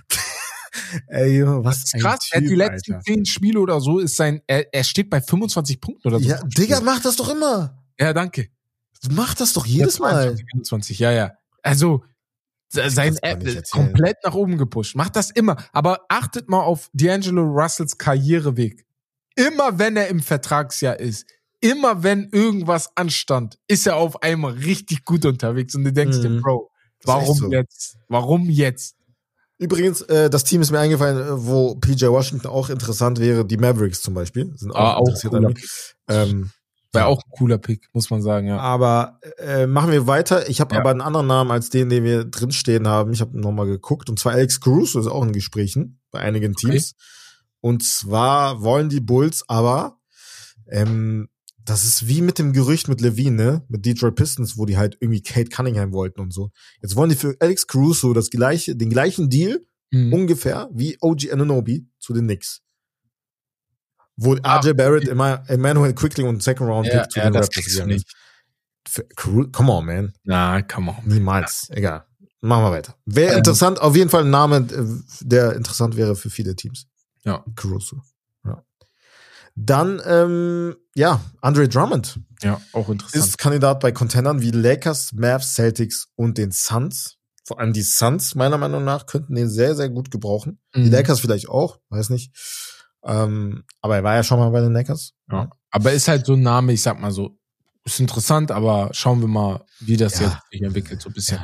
Ey, 1.08 1.44
was 1.46 1.82
Das 1.82 1.94
ist 1.94 2.02
krass. 2.02 2.20
hat 2.32 2.42
die 2.42 2.48
Typ, 2.48 2.58
letzten 2.58 2.94
Alter. 2.94 3.04
zehn 3.06 3.26
Spiele 3.26 3.60
oder 3.60 3.82
so 3.82 4.00
ist 4.00 4.16
sein, 4.16 4.42
er, 4.48 4.72
er 4.74 4.84
steht 4.84 5.10
bei 5.10 5.22
25 5.22 5.82
Punkten 5.82 6.08
oder 6.08 6.20
so. 6.20 6.26
Ja, 6.28 6.42
Digga, 6.44 6.80
mach 6.82 7.02
das 7.02 7.16
doch 7.16 7.30
immer. 7.30 7.78
Ja, 8.00 8.14
danke. 8.14 8.50
Mach 9.12 9.34
das 9.34 9.54
doch 9.54 9.66
jedes 9.66 10.00
Mal. 10.00 10.14
22, 10.36 10.46
21, 10.54 11.00
ja, 11.00 11.12
ja. 11.12 11.32
Also, 11.64 12.04
sein 12.70 13.18
App 13.22 13.44
erzählen. 13.46 13.64
komplett 13.88 14.18
nach 14.24 14.34
oben 14.36 14.58
gepusht. 14.58 14.96
Macht 14.96 15.16
das 15.16 15.32
immer. 15.32 15.58
Aber 15.74 16.02
achtet 16.10 16.50
mal 16.50 16.62
auf 16.62 16.90
D'Angelo 16.96 17.42
Russells 17.44 17.98
Karriereweg. 17.98 18.86
Immer 19.36 19.80
wenn 19.80 19.98
er 19.98 20.08
im 20.08 20.20
Vertragsjahr 20.22 21.00
ist, 21.00 21.26
immer 21.62 22.04
wenn 22.04 22.30
irgendwas 22.32 22.90
anstand, 22.96 23.58
ist 23.68 23.88
er 23.88 23.96
auf 23.98 24.22
einmal 24.22 24.54
richtig 24.54 25.04
gut 25.06 25.26
unterwegs. 25.26 25.74
Und 25.76 25.84
du 25.84 25.92
denkst 25.94 26.22
dir, 26.22 26.30
Mhm. 26.30 26.42
Bro, 26.42 26.70
ist 27.00 27.08
warum 27.08 27.38
so. 27.38 27.52
jetzt? 27.52 27.98
Warum 28.08 28.50
jetzt? 28.50 28.96
Übrigens, 29.58 30.02
äh, 30.04 30.30
das 30.30 30.46
Team 30.46 30.62
ist 30.62 30.72
mir 30.72 30.80
eingefallen, 30.80 31.18
äh, 31.18 31.46
wo 31.46 31.76
PJ 31.76 32.06
Washington 32.08 32.48
auch 32.48 32.70
interessant 32.70 33.20
wäre. 33.20 33.44
Die 33.46 33.58
Mavericks 33.58 34.02
zum 34.02 34.14
Beispiel 34.14 34.54
sind 34.56 34.72
auch, 34.72 34.80
Ah, 34.80 34.94
auch 34.96 35.08
interessiert 35.08 35.34
cooler 35.34 35.48
an 35.48 35.54
mir. 35.54 35.60
Ähm, 36.16 36.52
Wäre 36.92 37.06
auch 37.06 37.22
ein 37.24 37.32
cooler 37.38 37.58
Pick, 37.60 37.88
muss 37.94 38.10
man 38.10 38.22
sagen, 38.22 38.48
ja. 38.48 38.58
Aber 38.60 39.20
äh, 39.38 39.68
machen 39.68 39.92
wir 39.92 40.08
weiter. 40.08 40.50
Ich 40.50 40.60
habe 40.60 40.74
Ja. 40.74 40.82
aber 40.82 40.90
einen 40.90 41.02
anderen 41.02 41.28
Namen 41.28 41.52
als 41.52 41.70
den, 41.70 41.90
den 41.90 42.04
wir 42.04 42.26
drinstehen 42.26 42.88
haben. 42.88 43.14
Ich 43.14 43.22
habe 43.22 43.40
nochmal 43.40 43.68
geguckt. 43.68 44.10
Und 44.10 44.18
zwar 44.20 44.34
Alex 44.34 44.60
Caruso 44.60 45.00
ist 45.00 45.08
auch 45.08 45.24
in 45.24 45.32
Gesprächen 45.32 46.00
bei 46.12 46.20
einigen 46.20 46.54
Teams. 46.56 46.96
Und 47.62 47.84
zwar 47.84 48.62
wollen 48.64 48.90
die 48.90 49.02
Bulls 49.02 49.44
aber, 49.48 50.00
ähm, 50.68 51.30
das 51.64 51.84
ist 51.84 52.08
wie 52.08 52.22
mit 52.22 52.40
dem 52.40 52.54
Gerücht 52.54 52.88
mit 52.88 53.02
Levine, 53.02 53.36
ne? 53.36 53.66
mit 53.68 53.86
Detroit 53.86 54.16
Pistons, 54.16 54.58
wo 54.58 54.66
die 54.66 54.78
halt 54.78 54.98
irgendwie 55.00 55.22
Kate 55.22 55.50
Cunningham 55.50 55.92
wollten 55.94 56.20
und 56.22 56.34
so. 56.34 56.50
Jetzt 56.82 56.96
wollen 56.96 57.10
die 57.12 57.16
für 57.16 57.36
Alex 57.40 57.68
Caruso 57.68 58.14
das 58.14 58.30
gleiche, 58.32 58.76
den 58.76 58.90
gleichen 58.90 59.30
Deal 59.30 59.62
Mhm. 59.92 60.14
ungefähr 60.14 60.70
wie 60.72 60.98
OG 61.02 61.32
Ananobi 61.32 61.88
zu 61.98 62.14
den 62.14 62.26
Knicks. 62.26 62.62
Wo 64.22 64.36
Ah, 64.44 64.58
RJ 64.60 64.74
Barrett 64.74 65.08
immer 65.08 65.44
Emmanuel 65.48 65.94
Quickly 65.94 66.24
und 66.26 66.44
Second 66.44 66.70
Round 66.70 66.88
ja, 66.88 67.02
Pick 67.02 67.12
zu 67.12 67.20
ja, 67.20 67.26
den 67.26 67.34
das 67.34 67.48
Raptors 67.48 67.86
nicht. 67.86 68.14
Für 68.88 69.06
Come 69.52 69.72
on, 69.72 69.86
man. 69.86 70.14
Na, 70.24 70.62
come 70.62 70.92
on. 70.92 70.98
Niemals. 71.06 71.68
Egal. 71.70 72.06
Machen 72.42 72.64
wir 72.64 72.72
weiter. 72.72 72.96
Wäre 73.06 73.34
Ähm. 73.34 73.38
interessant, 73.40 73.80
auf 73.82 73.96
jeden 73.96 74.10
Fall 74.10 74.24
ein 74.24 74.30
Name, 74.30 74.58
äh, 74.58 74.86
der 75.22 75.54
interessant 75.54 75.96
wäre 75.98 76.16
für 76.16 76.30
viele 76.30 76.56
Teams. 76.56 76.88
Ja. 77.24 77.44
Caruso. 77.56 78.02
Ja. 78.46 78.64
Dann, 79.56 80.02
ähm, 80.06 80.76
ja, 80.96 81.22
Andre 81.42 81.68
Drummond 81.68 82.20
Ja, 82.42 82.62
auch 82.72 82.90
interessant. 82.90 83.24
ist 83.26 83.38
Kandidat 83.38 83.80
bei 83.82 83.92
Contendern 83.92 84.42
wie 84.42 84.52
Lakers, 84.52 85.12
Mavs, 85.14 85.54
Celtics 85.56 86.08
und 86.16 86.38
den 86.38 86.52
Suns. 86.52 87.18
Vor 87.46 87.60
allem 87.60 87.74
die 87.74 87.82
Suns, 87.82 88.36
meiner 88.36 88.58
Meinung 88.58 88.84
nach, 88.86 89.06
könnten 89.06 89.36
den 89.36 89.50
sehr, 89.50 89.76
sehr 89.76 89.90
gut 89.90 90.12
gebrauchen. 90.12 90.60
Die 90.76 90.82
Mhm. 90.82 90.92
Lakers 90.92 91.20
vielleicht 91.20 91.50
auch, 91.50 91.80
weiß 91.90 92.10
nicht. 92.12 92.32
Ähm, 93.04 93.64
aber 93.82 93.96
er 93.98 94.04
war 94.04 94.16
ja 94.16 94.24
schon 94.24 94.40
mal 94.40 94.50
bei 94.50 94.62
den 94.62 94.74
Lakers. 94.74 95.14
Ja. 95.32 95.50
Aber 95.72 95.92
ist 95.94 96.08
halt 96.08 96.26
so 96.26 96.34
ein 96.34 96.42
Name, 96.42 96.74
ich 96.74 96.82
sag 96.82 97.00
mal 97.00 97.12
so, 97.12 97.38
ist 97.86 98.00
interessant, 98.00 98.52
aber 98.52 98.90
schauen 98.94 99.22
wir 99.22 99.28
mal, 99.28 99.66
wie 99.80 99.98
das 99.98 100.20
Ja. 100.20 100.28
jetzt 100.28 100.38
sich 100.52 100.62
entwickelt, 100.62 101.02
so 101.02 101.10
ein 101.10 101.14
bisschen. 101.14 101.40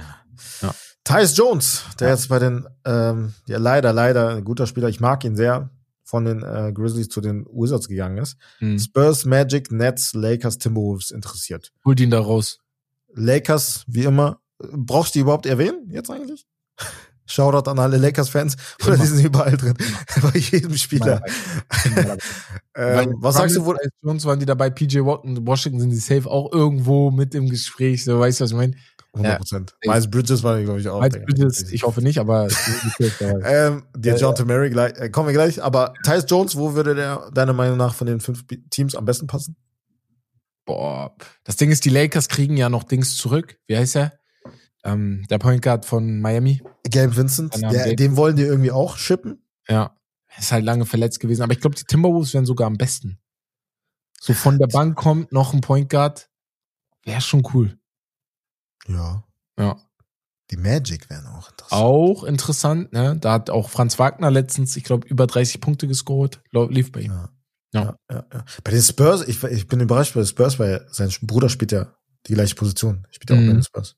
Ja. 0.62 0.74
Tyus 1.03 1.38
Jones, 1.38 1.84
der 1.99 2.10
Ja. 2.10 2.14
jetzt 2.16 2.28
bei 2.30 2.39
den, 2.39 2.68
ähm, 2.86 3.34
ja 3.47 3.58
leider, 3.58 3.93
leider 3.93 4.30
ein 4.36 4.43
guter 4.43 4.68
Spieler, 4.68 4.89
ich 4.89 4.99
mag 4.99 5.24
ihn 5.24 5.36
sehr, 5.36 5.70
von 6.03 6.26
den 6.26 6.43
äh, 6.43 6.72
Grizzlies 6.74 7.10
zu 7.10 7.20
den 7.22 7.45
Wizards 7.45 7.88
gegangen 7.88 8.18
ist. 8.20 8.38
Mhm. 8.60 8.78
Spurs, 8.78 9.26
Magic, 9.26 9.72
Nets, 9.72 10.14
Lakers, 10.14 10.58
Timberwolves 10.60 11.10
interessiert. 11.12 11.72
Holt 11.84 11.99
ihn 11.99 12.12
da 12.12 12.20
raus. 12.20 12.60
Lakers, 13.14 13.86
wie 13.88 14.03
immer, 14.03 14.39
brauchst 14.60 15.16
du 15.16 15.20
die 15.20 15.22
überhaupt 15.22 15.45
erwähnen 15.45 15.89
jetzt 15.89 16.10
eigentlich? 16.12 16.45
Shoutout 17.26 17.69
an 17.69 17.80
alle 17.80 17.97
Lakers-Fans, 17.97 18.55
oder 18.86 18.97
die 18.97 19.05
sind 19.05 19.26
überall 19.26 19.57
drin, 19.57 19.76
bei 20.21 20.39
jedem 20.39 20.76
Spieler. 20.78 21.21
Ähm, 22.78 23.15
was 23.19 23.36
sagst 23.36 23.55
du, 23.55 23.65
wo, 23.65 23.71
Bei 23.71 23.88
Jones 24.03 24.26
waren 24.26 24.38
die 24.38 24.45
dabei, 24.45 24.69
PJ 24.69 24.99
Washington, 24.99 25.47
Washington 25.47 25.80
sind 25.80 25.91
die 25.91 25.95
safe 25.95 26.30
auch 26.30 26.51
irgendwo 26.51 27.09
mit 27.09 27.34
im 27.34 27.49
Gespräch, 27.49 28.03
so 28.03 28.19
weißt 28.19 28.41
du, 28.41 28.43
was 28.43 28.51
ich 28.51 28.57
meine? 28.57 28.73
100 29.13 29.38
Prozent. 29.38 29.76
Miles 29.86 30.09
Bridges 30.09 30.43
war, 30.43 30.61
glaube 30.61 30.80
ich, 30.80 30.89
auch. 30.89 30.99
Miles. 30.99 31.17
Bridges, 31.26 31.71
ich 31.71 31.84
hoffe 31.84 32.01
nicht, 32.01 32.19
aber. 32.19 32.47
Ähm, 33.43 33.84
der 33.95 34.17
John 34.17 34.36
Mary 34.45 34.69
gleich, 34.69 34.97
äh, 34.97 35.09
kommen 35.09 35.28
wir 35.30 35.34
gleich. 35.34 35.63
Aber 35.63 35.93
Tyus 36.03 36.26
Jones, 36.28 36.57
wo 36.57 36.73
würde 36.73 36.95
der 36.95 37.32
deiner 37.32 37.53
Meinung 37.53 37.78
nach 37.78 37.95
von 37.95 38.07
den 38.07 38.19
fünf 38.19 38.43
Teams 38.69 38.95
am 38.95 39.05
besten 39.05 39.28
passen? 39.28 39.55
Boah, 40.65 41.15
das 41.43 41.55
Ding 41.57 41.71
ist, 41.71 41.86
die 41.86 41.89
Lakers 41.89 42.28
kriegen 42.28 42.57
ja 42.57 42.69
noch 42.69 42.84
Dings 42.84 43.15
zurück. 43.15 43.57
Wie 43.67 43.78
heißt 43.78 43.95
er? 43.95 44.13
Ähm, 44.86 45.25
der 45.29 45.39
Point 45.39 45.61
Guard 45.61 45.86
von 45.86 46.21
Miami. 46.21 46.61
Gabe 46.89 47.15
Vincent, 47.17 47.55
der, 47.55 47.71
Gabe. 47.71 47.95
den 47.95 48.15
wollen 48.15 48.36
die 48.36 48.43
irgendwie 48.43 48.71
auch 48.71 48.97
shippen. 48.97 49.43
Ja, 49.67 49.97
ist 50.38 50.51
halt 50.51 50.63
lange 50.63 50.86
verletzt 50.86 51.19
gewesen. 51.19 51.41
Aber 51.41 51.53
ich 51.53 51.59
glaube, 51.59 51.75
die 51.75 51.83
Timberwolves 51.86 52.33
wären 52.33 52.45
sogar 52.45 52.67
am 52.67 52.77
besten. 52.77 53.19
So 54.21 54.33
von 54.33 54.57
der 54.59 54.67
Bank 54.71 54.95
kommt 54.95 55.31
noch 55.31 55.53
ein 55.53 55.61
Point 55.61 55.89
Guard. 55.89 56.29
Wäre 57.03 57.21
schon 57.21 57.43
cool. 57.53 57.77
Ja. 58.88 59.23
Ja. 59.57 59.77
Die 60.51 60.57
Magic 60.57 61.09
wären 61.09 61.25
auch 61.25 61.49
interessant. 61.49 61.81
Auch 61.81 62.23
interessant, 62.23 62.93
ne? 62.93 63.17
Da 63.19 63.33
hat 63.33 63.49
auch 63.49 63.69
Franz 63.69 63.97
Wagner 63.97 64.29
letztens, 64.29 64.75
ich 64.77 64.83
glaube, 64.83 65.07
über 65.07 65.25
30 65.25 65.59
Punkte 65.59 65.88
gescored. 65.88 66.39
Lief 66.51 66.91
bei 66.91 67.01
ihm. 67.01 67.11
Ja. 67.11 67.29
Ja. 67.73 67.97
Ja, 68.11 68.25
ja. 68.31 68.45
Bei 68.63 68.71
den 68.71 68.81
Spurs, 68.81 69.27
ich, 69.27 69.43
ich 69.43 69.67
bin 69.67 69.79
überrascht 69.79 70.13
bei 70.13 70.21
den 70.21 70.27
Spurs, 70.27 70.59
weil 70.59 70.86
sein 70.91 71.11
Bruder 71.23 71.49
spielt 71.49 71.71
ja 71.71 71.95
die 72.27 72.33
gleiche 72.36 72.53
Position. 72.55 73.07
Spielt 73.09 73.31
ja 73.31 73.36
auch 73.36 73.41
Mhm. 73.41 73.47
bei 73.47 73.53
den 73.53 73.63
Spurs. 73.63 73.95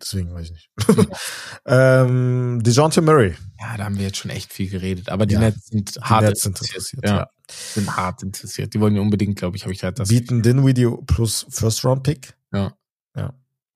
Deswegen 0.00 0.32
weiß 0.34 0.50
ich 0.50 0.52
nicht. 0.52 0.70
ähm, 1.66 2.60
DeJounte 2.62 3.00
Murray. 3.02 3.34
Ja, 3.60 3.76
da 3.76 3.84
haben 3.84 3.96
wir 3.98 4.04
jetzt 4.06 4.18
schon 4.18 4.30
echt 4.30 4.52
viel 4.52 4.68
geredet. 4.68 5.08
Aber 5.08 5.26
die 5.26 5.34
Ja. 5.34 5.40
Nets 5.40 5.66
sind 5.66 5.98
hart 6.00 6.22
Nets 6.24 6.44
interessiert. 6.46 6.76
interessiert. 6.94 7.04
Ja, 7.06 7.26
sind 7.74 7.96
hart 7.96 8.22
interessiert. 8.22 8.74
Die 8.74 8.80
wollen 8.80 8.94
ja 8.94 9.00
unbedingt, 9.02 9.36
glaube 9.38 9.56
ich, 9.56 9.62
habe 9.64 9.72
ich 9.72 9.80
gerade 9.80 9.94
das. 9.94 10.08
Bieten 10.08 10.42
Dinwiddie 10.42 10.88
plus 11.06 11.46
First 11.50 11.84
Round 11.84 12.02
Pick. 12.04 12.34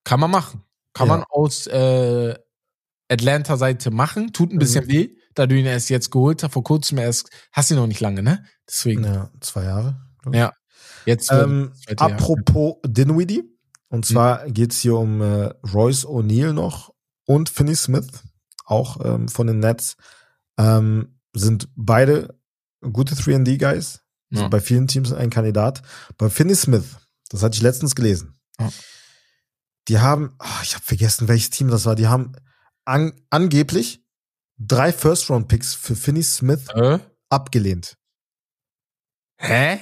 Kann 0.05 0.21
man 0.21 0.31
machen. 0.31 0.63
Kann 0.93 1.09
Ja. 1.09 1.17
man 1.17 1.25
aus 1.29 1.67
äh, 1.67 2.35
Atlanta-Seite 3.11 3.91
machen. 3.91 4.33
Tut 4.33 4.53
ein 4.53 4.59
bisschen 4.59 4.85
Mhm. 4.87 4.91
weh, 4.93 5.09
da 5.35 5.47
du 5.47 5.57
ihn 5.57 5.67
erst 5.67 5.91
jetzt 5.91 6.11
geholt 6.13 6.43
hast. 6.45 6.53
Vor 6.53 6.63
kurzem 6.63 6.99
erst, 6.99 7.31
hast 7.51 7.71
ihn 7.73 7.77
noch 7.77 7.89
nicht 7.89 7.99
lange, 8.01 8.23
ne? 8.23 8.45
Deswegen. 8.69 9.03
Ja, 9.05 9.31
zwei 9.41 9.65
Jahre. 9.65 10.01
Ja. 10.33 10.53
Jetzt 11.05 11.31
Ähm, 11.33 11.73
Jahr. 11.89 12.01
apropos 12.13 12.77
Dinwiddie. 12.87 13.43
Und 13.89 14.05
zwar 14.07 14.51
geht's 14.51 14.81
hier 14.81 14.97
um 14.97 15.21
äh, 15.23 15.55
Royce 15.73 16.07
O'Neal 16.07 16.53
noch 16.53 16.93
und 17.25 17.49
Finney 17.49 17.75
Smith, 17.77 18.09
auch 18.65 19.05
ähm, 19.05 19.29
von 19.29 19.47
den 19.47 19.61
Nets. 19.61 19.97
Ähm, 20.59 21.21
sind 21.35 21.69
beide 21.77 22.39
gute 22.93 23.15
3D-Guys. 23.15 24.01
Ja. 24.31 24.49
Bei 24.49 24.61
vielen 24.61 24.89
Teams 24.89 25.13
ein 25.13 25.31
Kandidat. 25.31 25.83
Bei 26.19 26.29
Finney 26.31 26.55
Smith, 26.57 26.97
das 27.29 27.43
hatte 27.43 27.57
ich 27.57 27.63
letztens 27.63 27.95
gelesen. 27.95 28.39
Ja. 28.59 28.71
Die 29.89 29.99
haben, 30.01 30.35
ah, 30.39 30.61
ich 30.65 30.75
habe 30.75 30.85
vergessen, 30.85 31.29
welches 31.29 31.51
Team 31.51 31.69
das 31.69 31.85
war. 31.87 31.95
Die 31.95 32.09
haben 32.09 32.33
an, 32.85 33.13
angeblich 33.31 34.03
drei 34.59 34.93
First-Round-Picks 34.93 35.75
für 35.75 35.95
Finney 35.95 36.23
Smith 36.25 36.69
Äh? 36.75 36.99
abgelehnt. 37.29 37.97
Hä? 39.39 39.79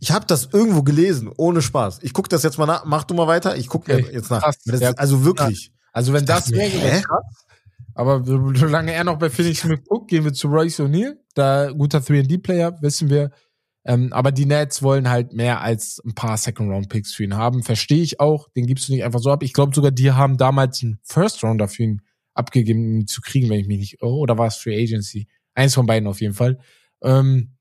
Ich 0.00 0.10
habe 0.12 0.26
das 0.26 0.48
irgendwo 0.52 0.82
gelesen, 0.82 1.30
ohne 1.36 1.60
Spaß. 1.62 2.00
Ich 2.02 2.12
guck 2.12 2.28
das 2.28 2.42
jetzt 2.44 2.58
mal 2.58 2.66
nach. 2.66 2.84
Mach 2.84 3.04
du 3.04 3.14
mal 3.14 3.26
weiter. 3.26 3.56
Ich 3.56 3.66
guck 3.68 3.82
Okay. 3.88 4.06
jetzt 4.12 4.30
nach. 4.30 4.42
Das 4.64 4.80
Ja. 4.80 4.90
also 4.92 5.24
wirklich. 5.24 5.72
Also 5.92 6.12
wenn 6.12 6.24
das 6.24 6.50
wäre, 6.52 6.68
hä? 6.70 7.02
krass. 7.02 7.44
Aber 7.94 8.24
so- 8.24 8.52
solange 8.54 8.92
er 8.92 9.02
noch 9.02 9.18
bei 9.18 9.28
Phoenix 9.28 9.60
Smith 9.60 9.80
guckt, 9.88 10.08
gehen 10.08 10.22
wir 10.24 10.32
zu 10.32 10.46
Royce 10.48 10.80
O'Neal. 10.80 11.16
Da 11.34 11.72
guter 11.72 11.98
3D-Player, 12.00 12.80
wissen 12.80 13.10
wir. 13.10 13.30
Ähm, 13.84 14.12
aber 14.12 14.30
die 14.30 14.44
Nets 14.46 14.82
wollen 14.82 15.08
halt 15.08 15.32
mehr 15.32 15.62
als 15.62 16.00
ein 16.04 16.14
paar 16.14 16.36
Second-Round-Picks 16.36 17.14
für 17.14 17.24
ihn 17.24 17.34
haben. 17.36 17.62
Verstehe 17.64 18.02
ich 18.02 18.20
auch. 18.20 18.48
Den 18.56 18.66
gibst 18.66 18.88
du 18.88 18.92
nicht 18.92 19.02
einfach 19.02 19.18
so 19.20 19.30
ab. 19.30 19.42
Ich 19.42 19.52
glaube 19.52 19.74
sogar, 19.74 19.90
die 19.90 20.12
haben 20.12 20.36
damals 20.36 20.82
einen 20.82 21.00
First-Rounder 21.04 21.66
für 21.68 21.82
ihn 21.84 22.02
abgegeben, 22.34 22.84
um 22.84 23.00
ihn 23.00 23.06
zu 23.08 23.20
kriegen, 23.20 23.48
wenn 23.48 23.58
ich 23.60 23.66
mich 23.66 23.78
nicht, 23.78 24.02
oh, 24.02 24.18
oder 24.20 24.38
war 24.38 24.46
es 24.46 24.56
Free 24.56 24.80
Agency? 24.80 25.26
Eins 25.54 25.74
von 25.74 25.86
beiden 25.86 26.06
auf 26.06 26.20
jeden 26.20 26.34
Fall. 26.34 26.58
Ähm, 27.02 27.54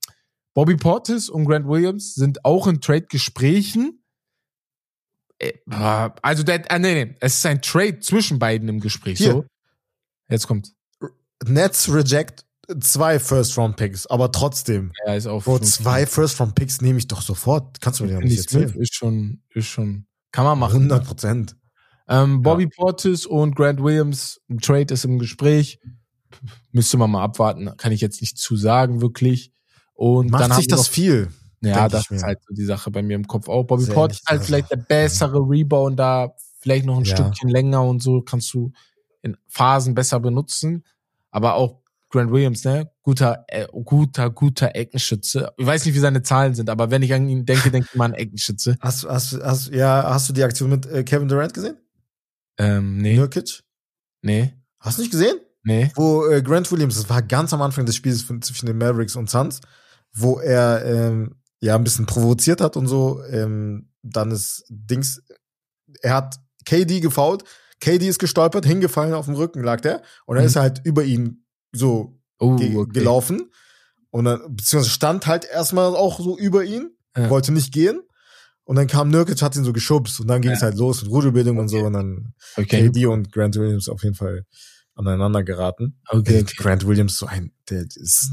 Bobby 0.58 0.76
Portis 0.76 1.30
und 1.30 1.46
Grant 1.46 1.68
Williams 1.68 2.16
sind 2.16 2.44
auch 2.44 2.66
in 2.66 2.82
Trade-Gesprächen. 2.82 4.04
Äh, 5.38 5.54
also, 6.24 6.42
der, 6.42 6.64
ah, 6.72 6.80
nee, 6.80 7.06
nee, 7.06 7.16
es 7.20 7.36
ist 7.36 7.46
ein 7.46 7.62
Trade 7.62 8.00
zwischen 8.00 8.40
beiden 8.40 8.68
im 8.68 8.80
Gespräch. 8.80 9.20
Hier. 9.20 9.34
So. 9.34 9.46
Jetzt 10.28 10.48
kommt. 10.48 10.74
Nets 11.46 11.94
reject 11.94 12.44
zwei 12.80 13.20
First-Round-Picks, 13.20 14.08
aber 14.08 14.32
trotzdem. 14.32 14.94
Ja, 15.06 15.14
ist 15.14 15.28
auch. 15.28 15.44
Bro, 15.44 15.60
zwei 15.60 16.08
First-Round-Picks 16.08 16.82
nehme 16.82 16.98
ich 16.98 17.08
doch 17.08 17.22
sofort. 17.22 17.80
Kannst 17.80 18.00
du 18.00 18.06
mir 18.06 18.14
ja 18.14 18.20
nicht 18.20 18.40
erzählen. 18.40 18.74
Ist 18.80 18.96
schon, 18.96 19.44
ist 19.54 19.68
schon, 19.68 20.08
kann 20.32 20.46
man 20.46 20.58
machen. 20.58 20.78
100 20.78 21.06
Prozent. 21.06 21.56
Ähm, 22.08 22.42
Bobby 22.42 22.64
ja. 22.64 22.70
Portis 22.76 23.28
und 23.28 23.56
Grant 23.56 23.84
Williams, 23.84 24.42
ein 24.50 24.58
Trade 24.58 24.92
ist 24.92 25.06
im 25.06 25.20
Gespräch. 25.20 25.80
Müsste 26.72 26.98
man 26.98 27.12
mal 27.12 27.24
abwarten, 27.24 27.78
kann 27.78 27.92
ich 27.92 28.02
jetzt 28.02 28.22
nicht 28.22 28.40
zu 28.40 28.56
sagen, 28.56 29.02
wirklich. 29.02 29.52
Und 29.98 30.30
Macht 30.30 30.44
dann 30.44 30.52
sich 30.54 30.68
das 30.68 30.82
noch, 30.82 30.90
viel? 30.90 31.30
Ja, 31.62 31.90
das 31.90 32.12
ist 32.12 32.24
halt 32.24 32.40
so 32.48 32.54
die 32.54 32.66
Sache 32.66 32.92
bei 32.92 33.02
mir 33.02 33.16
im 33.16 33.26
Kopf 33.26 33.50
auch. 33.50 33.64
Bobby 33.64 33.86
Portis 33.88 34.20
ist 34.20 34.30
halt 34.30 34.44
vielleicht 34.44 34.70
der 34.70 34.78
bessere 34.78 35.40
Rebounder, 35.40 36.36
vielleicht 36.60 36.86
noch 36.86 36.98
ein 36.98 37.04
ja. 37.04 37.16
Stückchen 37.16 37.50
länger 37.50 37.84
und 37.84 38.04
so 38.04 38.22
kannst 38.22 38.54
du 38.54 38.72
in 39.24 39.36
Phasen 39.48 39.96
besser 39.96 40.20
benutzen. 40.20 40.86
Aber 41.32 41.56
auch 41.56 41.82
Grant 42.10 42.32
Williams, 42.32 42.64
ne? 42.64 42.92
Guter, 43.02 43.44
äh, 43.48 43.68
guter, 43.72 44.30
guter 44.30 44.76
Eckenschütze. 44.76 45.52
Ich 45.58 45.66
weiß 45.66 45.86
nicht, 45.86 45.96
wie 45.96 46.00
seine 46.00 46.22
Zahlen 46.22 46.54
sind, 46.54 46.70
aber 46.70 46.92
wenn 46.92 47.02
ich 47.02 47.12
an 47.12 47.28
ihn 47.28 47.46
denke, 47.46 47.72
denke 47.72 47.90
ich 47.92 47.98
mal 47.98 48.06
an 48.06 48.14
Eckenschütze. 48.14 48.78
Hast, 48.82 49.06
hast, 49.06 49.42
hast, 49.42 49.74
ja, 49.74 50.04
hast 50.06 50.30
du 50.30 50.34
die 50.34 50.44
Aktion 50.44 50.70
mit 50.70 50.86
äh, 50.86 51.04
Kevin 51.04 51.28
Durant 51.28 51.56
gesehen? 51.56 51.78
Ähm, 52.60 53.00
nee. 53.00 53.18
Nurkic? 53.18 53.64
Nee. 54.22 54.54
Hast 54.80 55.00
du 55.00 55.02
nicht 55.02 55.12
gesehen? 55.12 55.38
Nee. 55.64 55.92
Wo 55.96 56.28
äh, 56.28 56.44
Grant 56.44 56.72
Williams, 56.72 56.96
das 56.96 57.10
war 57.10 57.24
ganz 57.24 57.52
am 57.52 57.64
Anfang 57.64 57.86
des 57.88 57.96
Spiels 57.96 58.26
zwischen 58.26 58.68
den 58.68 58.78
Mavericks 58.78 59.16
und 59.16 59.30
Suns, 59.30 59.60
wo 60.14 60.40
er 60.40 60.86
ähm, 60.86 61.36
ja 61.60 61.76
ein 61.76 61.84
bisschen 61.84 62.06
provoziert 62.06 62.62
hat 62.62 62.78
und 62.78 62.88
so. 62.88 63.24
Ähm, 63.26 63.92
dann 64.04 64.32
ist 64.32 64.66
Dings, 64.70 65.22
er 66.02 66.16
hat 66.16 66.36
KD 66.66 67.00
gefault, 67.00 67.44
KD 67.80 68.08
ist 68.08 68.20
gestolpert, 68.20 68.66
hingefallen 68.66 69.14
auf 69.14 69.26
dem 69.26 69.36
Rücken 69.36 69.64
lag 69.64 69.82
der 69.82 70.02
und 70.26 70.36
dann 70.36 70.44
mhm. 70.44 70.48
ist 70.48 70.56
er 70.56 70.62
halt 70.64 70.82
über 70.84 71.04
ihn 71.04 71.46
so 71.72 72.20
oh, 72.40 72.56
ge 72.56 72.76
okay. 72.76 72.92
gelaufen 72.94 73.52
und 74.10 74.26
dann 74.26 74.56
beziehungsweise 74.56 74.94
stand 74.94 75.28
halt 75.28 75.46
erstmal 75.46 75.96
auch 75.96 76.20
so 76.20 76.38
über 76.38 76.64
ihn, 76.64 76.92
Ja. 77.16 77.30
wollte 77.30 77.52
nicht 77.52 77.74
gehen 77.74 78.02
und 78.64 78.76
dann 78.76 78.88
kam 78.88 79.10
Nurkic, 79.10 79.42
hat 79.42 79.56
ihn 79.56 79.64
so 79.64 79.74
geschubst 79.74 80.20
und 80.20 80.28
dann 80.28 80.42
ging 80.42 80.52
es 80.52 80.62
Ja. 80.62 80.68
halt 80.68 80.78
los 80.78 81.02
mit 81.04 81.12
Rudelbildung 81.12 81.58
und 81.58 81.68
so 81.70 81.80
und 81.80 81.94
dann 81.94 82.34
Okay. 82.56 82.90
KD 82.90 83.06
und 83.08 83.32
Grant 83.32 83.56
Williams 83.56 83.90
auf 83.90 84.04
jeden 84.04 84.16
Fall 84.16 84.46
aneinander 84.96 85.44
geraten. 85.44 86.00
Okay, 86.10 86.36
Ey, 86.36 86.42
okay. 86.42 86.56
Grant 86.58 86.88
Williams 86.88 87.18
so 87.18 87.28
ein, 87.28 87.52
der 87.70 87.84
ist 87.84 88.32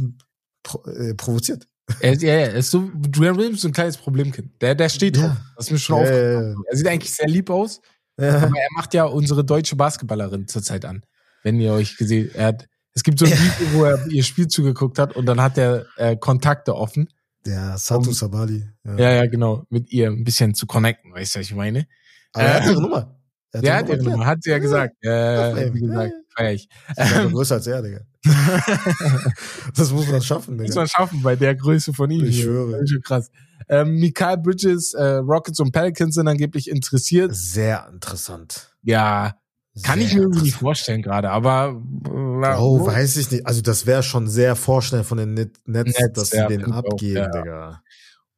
pro, 0.64 0.82
äh, 0.90 1.14
provoziert. 1.14 1.68
Er, 2.00 2.14
ja, 2.14 2.34
ja, 2.38 2.46
ist 2.46 2.70
so, 2.72 2.90
Grant 3.12 3.36
Williams 3.36 3.56
ist 3.56 3.60
so 3.62 3.68
ein 3.68 3.72
kleines 3.72 3.96
Problemkind. 3.98 4.50
Der, 4.60 4.74
der 4.74 4.88
steht 4.88 5.16
Ja. 5.16 5.28
drauf. 5.28 5.36
Das 5.56 5.66
ist 5.66 5.70
mir 5.72 5.78
schon 5.78 5.96
Ja, 5.98 6.02
aufgefallen. 6.02 6.42
ja, 6.42 6.48
ja. 6.50 6.56
Er 6.70 6.76
sieht 6.76 6.86
eigentlich 6.88 7.12
sehr 7.12 7.28
lieb 7.28 7.50
aus, 7.50 7.80
Ja. 8.18 8.36
aber 8.38 8.46
er 8.58 8.68
macht 8.74 8.94
ja 8.94 9.04
unsere 9.04 9.44
deutsche 9.44 9.76
Basketballerin 9.76 10.48
zurzeit 10.48 10.84
an. 10.86 11.04
Wenn 11.42 11.60
ihr 11.60 11.72
euch 11.74 11.96
gesehen, 11.98 12.30
er 12.34 12.46
hat, 12.46 12.66
es 12.94 13.02
gibt 13.02 13.18
so 13.18 13.26
ein 13.26 13.32
Video, 13.32 13.78
wo 13.78 13.84
er 13.84 14.06
ihr 14.08 14.24
Spiel 14.24 14.48
zugeguckt 14.48 14.98
hat 14.98 15.14
und 15.14 15.26
dann 15.26 15.40
hat 15.42 15.58
er 15.58 15.84
äh, 15.96 16.16
Kontakte 16.16 16.74
offen. 16.74 17.08
Der 17.44 17.76
Satu 17.76 18.08
Um- 18.08 18.14
Sabali. 18.14 18.66
Ja. 18.84 18.96
Ja, 18.96 19.10
ja, 19.12 19.26
genau, 19.26 19.66
mit 19.68 19.92
ihr 19.92 20.08
ein 20.08 20.24
bisschen 20.24 20.54
zu 20.54 20.64
connecten, 20.66 21.12
weißt 21.12 21.34
du, 21.34 21.40
was 21.40 21.46
ich 21.46 21.54
meine? 21.54 21.86
Aber 22.32 22.44
er 22.44 22.54
hat 22.54 22.62
Äh, 22.66 22.70
ihre 22.72 22.80
Nummer. 22.80 23.20
Er 23.52 23.60
Der 23.60 23.76
hat 23.76 23.88
ihre 23.90 23.96
ihre 23.98 24.10
Nummer, 24.10 24.24
hat 24.26 24.42
sie 24.42 24.50
ja 24.50 24.58
gesagt. 24.58 24.96
Ja, 25.02 25.50
Ja, 25.58 25.74
wie 25.74 25.80
gesagt, 25.80 26.12
feier 26.34 26.52
ich. 26.54 26.66
Ist 26.96 27.14
aber 27.14 27.28
größer 27.30 27.56
als 27.56 27.66
er, 27.66 27.82
Digga. 27.82 28.00
das 29.76 29.90
muss 29.92 30.08
man 30.08 30.22
schaffen, 30.22 30.56
Muss 30.56 30.66
Digga. 30.66 30.80
man 30.80 30.88
schaffen 30.88 31.22
bei 31.22 31.36
der 31.36 31.54
Größe 31.54 31.92
von 31.92 32.10
ihm. 32.10 32.24
Ich 32.24 32.42
schwöre. 32.42 32.72
Das 32.72 32.82
ist 32.82 32.90
schon 32.90 33.02
krass. 33.02 33.30
Ähm, 33.68 33.94
Mikael 33.96 34.38
Bridges, 34.38 34.94
äh, 34.94 35.04
Rockets 35.16 35.60
und 35.60 35.72
Pelicans 35.72 36.14
sind 36.14 36.28
angeblich 36.28 36.68
interessiert. 36.68 37.34
Sehr 37.34 37.88
interessant. 37.92 38.74
Ja, 38.82 39.34
kann 39.82 40.00
ich 40.00 40.08
Sehr 40.10 40.16
mir 40.18 40.22
irgendwie 40.24 40.42
nicht 40.42 40.56
vorstellen 40.56 41.02
gerade, 41.02 41.30
aber 41.30 41.80
äh, 42.06 42.56
Oh, 42.58 42.86
weiß 42.86 43.16
ich 43.16 43.30
nicht. 43.30 43.46
Also 43.46 43.60
das 43.62 43.86
wäre 43.86 44.02
schon 44.02 44.28
sehr 44.28 44.54
vorschnell 44.56 45.02
von 45.04 45.18
den 45.18 45.34
Net 45.34 45.56
Netz, 45.66 45.98
Netz, 45.98 46.12
dass 46.18 46.32
ja, 46.32 46.48
sie 46.48 46.56
den 46.56 46.66
ich 46.66 46.72
auch, 46.72 46.76
abgeben, 46.76 47.16
ja. 47.16 47.28
Digga. 47.30 47.82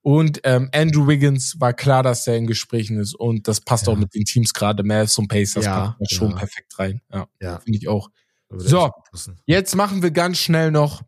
Und 0.02 0.40
ähm, 0.44 0.70
Andrew 0.72 1.08
Wiggins 1.08 1.56
war 1.58 1.72
klar, 1.72 2.04
dass 2.04 2.26
er 2.28 2.36
in 2.36 2.46
Gesprächen 2.46 2.98
ist 3.00 3.14
und 3.16 3.48
das 3.48 3.60
passt 3.60 3.86
Ja. 3.88 3.92
auch 3.92 3.96
mit 3.98 4.14
den 4.14 4.24
Teams 4.24 4.52
gerade, 4.54 4.84
Mavs 4.84 5.18
und 5.18 5.26
Pacers 5.26 5.64
Ja, 5.64 5.96
schon 6.08 6.30
ja. 6.30 6.36
perfekt 6.36 6.78
rein. 6.78 7.00
Ja, 7.12 7.26
Ja. 7.42 7.58
finde 7.58 7.78
ich 7.78 7.88
auch. 7.88 8.08
So. 8.50 8.90
Jetzt 9.46 9.74
machen 9.76 10.02
wir 10.02 10.10
ganz 10.10 10.38
schnell 10.38 10.70
noch, 10.70 11.02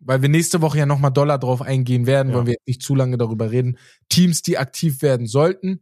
weil 0.00 0.22
wir 0.22 0.28
nächste 0.28 0.60
Woche 0.60 0.78
ja 0.78 0.86
nochmal 0.86 1.12
Dollar 1.12 1.38
drauf 1.38 1.62
eingehen 1.62 2.06
werden, 2.06 2.30
Ja. 2.30 2.34
wollen 2.36 2.46
wir 2.46 2.54
jetzt 2.54 2.66
nicht 2.66 2.82
zu 2.82 2.94
lange 2.94 3.16
darüber 3.18 3.50
reden. 3.50 3.78
Teams, 4.08 4.42
die 4.42 4.58
aktiv 4.58 5.02
werden 5.02 5.26
sollten. 5.26 5.80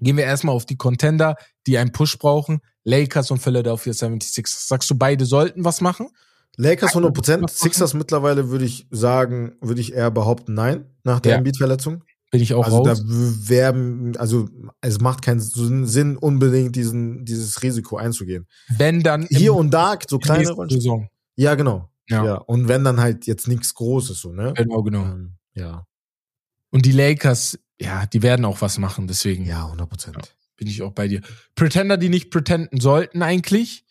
Gehen 0.00 0.16
wir 0.16 0.24
erstmal 0.24 0.54
auf 0.54 0.66
die 0.66 0.76
Contender, 0.76 1.36
die 1.66 1.78
einen 1.78 1.90
Push 1.92 2.18
brauchen. 2.18 2.60
Lakers 2.84 3.30
und 3.30 3.38
Philadelphia 3.38 3.92
76. 3.92 4.46
Sagst 4.46 4.90
du, 4.90 4.94
beide 4.94 5.24
sollten 5.24 5.64
was 5.64 5.80
machen? 5.80 6.08
Lakers 6.56 6.90
100 6.90 7.10
Was 7.10 7.14
Prozent. 7.14 7.50
Sixers 7.50 7.94
mittlerweile 7.94 8.48
würde 8.50 8.64
ich 8.64 8.86
sagen, 8.90 9.56
würde 9.60 9.80
ich 9.80 9.92
eher 9.92 10.10
behaupten, 10.10 10.54
nein, 10.54 10.86
nach 11.04 11.20
der 11.20 11.32
Ja. 11.32 11.38
Embiid-Verletzung. 11.38 12.04
Bin 12.30 12.40
ich 12.42 12.54
auch 12.54 12.64
Also 12.64 12.82
da 12.82 12.90
raus. 12.92 13.02
werden, 13.48 14.16
also 14.16 14.48
es 14.80 15.00
macht 15.00 15.22
keinen 15.22 15.40
Sinn, 15.40 16.16
unbedingt 16.16 16.74
diesen, 16.74 17.24
dieses 17.24 17.62
Risiko 17.62 17.96
einzugehen. 17.96 18.46
Wenn 18.68 19.02
dann 19.02 19.26
Hier 19.30 19.50
im- 19.52 19.56
und 19.56 19.70
da 19.70 19.96
so 20.08 20.18
kleine. 20.18 20.46
Saison. 20.68 21.08
Ja, 21.36 21.54
genau. 21.54 21.90
Ja. 22.08 22.24
Ja. 22.24 22.34
Und 22.36 22.68
wenn 22.68 22.82
dann 22.84 23.00
halt 23.00 23.26
jetzt 23.26 23.46
nichts 23.48 23.74
Großes 23.74 24.20
so, 24.20 24.32
ne? 24.32 24.52
Genau, 24.56 24.82
genau. 24.82 25.04
Ähm, 25.04 25.36
ja. 25.54 25.86
Und 26.70 26.84
die 26.84 26.92
Lakers, 26.92 27.58
ja, 27.80 28.06
die 28.06 28.22
werden 28.22 28.44
auch 28.44 28.60
was 28.60 28.78
machen, 28.78 29.06
deswegen 29.06 29.44
Ja, 29.44 29.64
100 29.66 29.88
Prozent. 29.88 30.36
bin 30.56 30.66
ich 30.68 30.82
auch 30.82 30.92
bei 30.92 31.06
dir. 31.08 31.20
Pretender, 31.54 31.96
die 31.96 32.08
nicht 32.08 32.30
pretenden 32.30 32.80
sollten 32.80 33.22
eigentlich. 33.22 33.84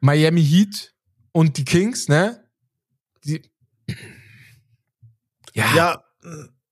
Miami 0.00 0.44
Heat 0.44 0.94
und 1.32 1.56
die 1.56 1.64
Kings, 1.64 2.08
ne? 2.08 2.44
Die, 3.24 3.42
ja, 5.54 5.74
Ja, 5.76 6.04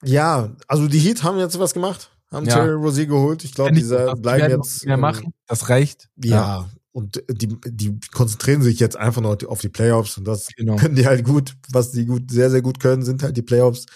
ja, 0.02 0.54
also 0.68 0.88
die 0.88 0.98
Heat 0.98 1.22
haben 1.22 1.38
jetzt 1.38 1.58
was 1.58 1.74
gemacht, 1.74 2.10
haben 2.30 2.46
Ja. 2.46 2.54
Terry 2.54 2.72
Rozier 2.74 3.06
geholt. 3.06 3.44
Ich 3.44 3.54
glaube, 3.54 3.68
Finde 3.68 3.80
ich, 3.80 3.84
diese 3.86 3.96
das 4.06 4.20
bleiben 4.20 4.50
jetzt. 4.50 4.84
mehr 4.84 4.94
ähm, 4.94 5.00
machen. 5.00 5.34
Das 5.46 5.68
reicht. 5.68 6.08
Ja, 6.22 6.68
und 6.92 7.22
die, 7.30 7.48
die 7.66 8.00
konzentrieren 8.12 8.62
sich 8.62 8.80
jetzt 8.80 8.96
einfach 8.96 9.20
nur 9.22 9.38
auf 9.46 9.60
die 9.60 9.68
Playoffs 9.68 10.18
und 10.18 10.24
das 10.26 10.48
Genau. 10.56 10.76
können 10.76 10.96
die 10.96 11.06
halt 11.06 11.24
gut. 11.24 11.54
Was 11.70 11.92
die 11.92 12.04
gut, 12.06 12.30
sehr, 12.30 12.50
sehr 12.50 12.62
gut 12.62 12.80
können, 12.80 13.02
sind 13.04 13.22
halt 13.22 13.36
die 13.36 13.42
Playoffs. 13.42 13.86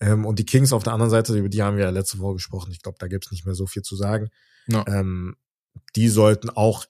Ähm, 0.00 0.26
und 0.26 0.38
die 0.38 0.44
Kings 0.44 0.72
auf 0.72 0.82
der 0.82 0.92
anderen 0.92 1.10
Seite, 1.10 1.36
über 1.36 1.48
die 1.48 1.62
haben 1.62 1.76
wir 1.76 1.84
ja 1.84 1.90
letzte 1.90 2.18
Woche 2.18 2.34
gesprochen. 2.34 2.72
Ich 2.72 2.82
glaube, 2.82 2.98
da 2.98 3.06
gibt's 3.06 3.30
nicht 3.30 3.46
mehr 3.46 3.54
so 3.54 3.66
viel 3.66 3.82
zu 3.82 3.94
sagen. 3.96 4.28
Ja. 4.66 4.84
Ähm, 4.88 5.36
die 5.96 6.08
sollten 6.08 6.50
auch 6.50 6.84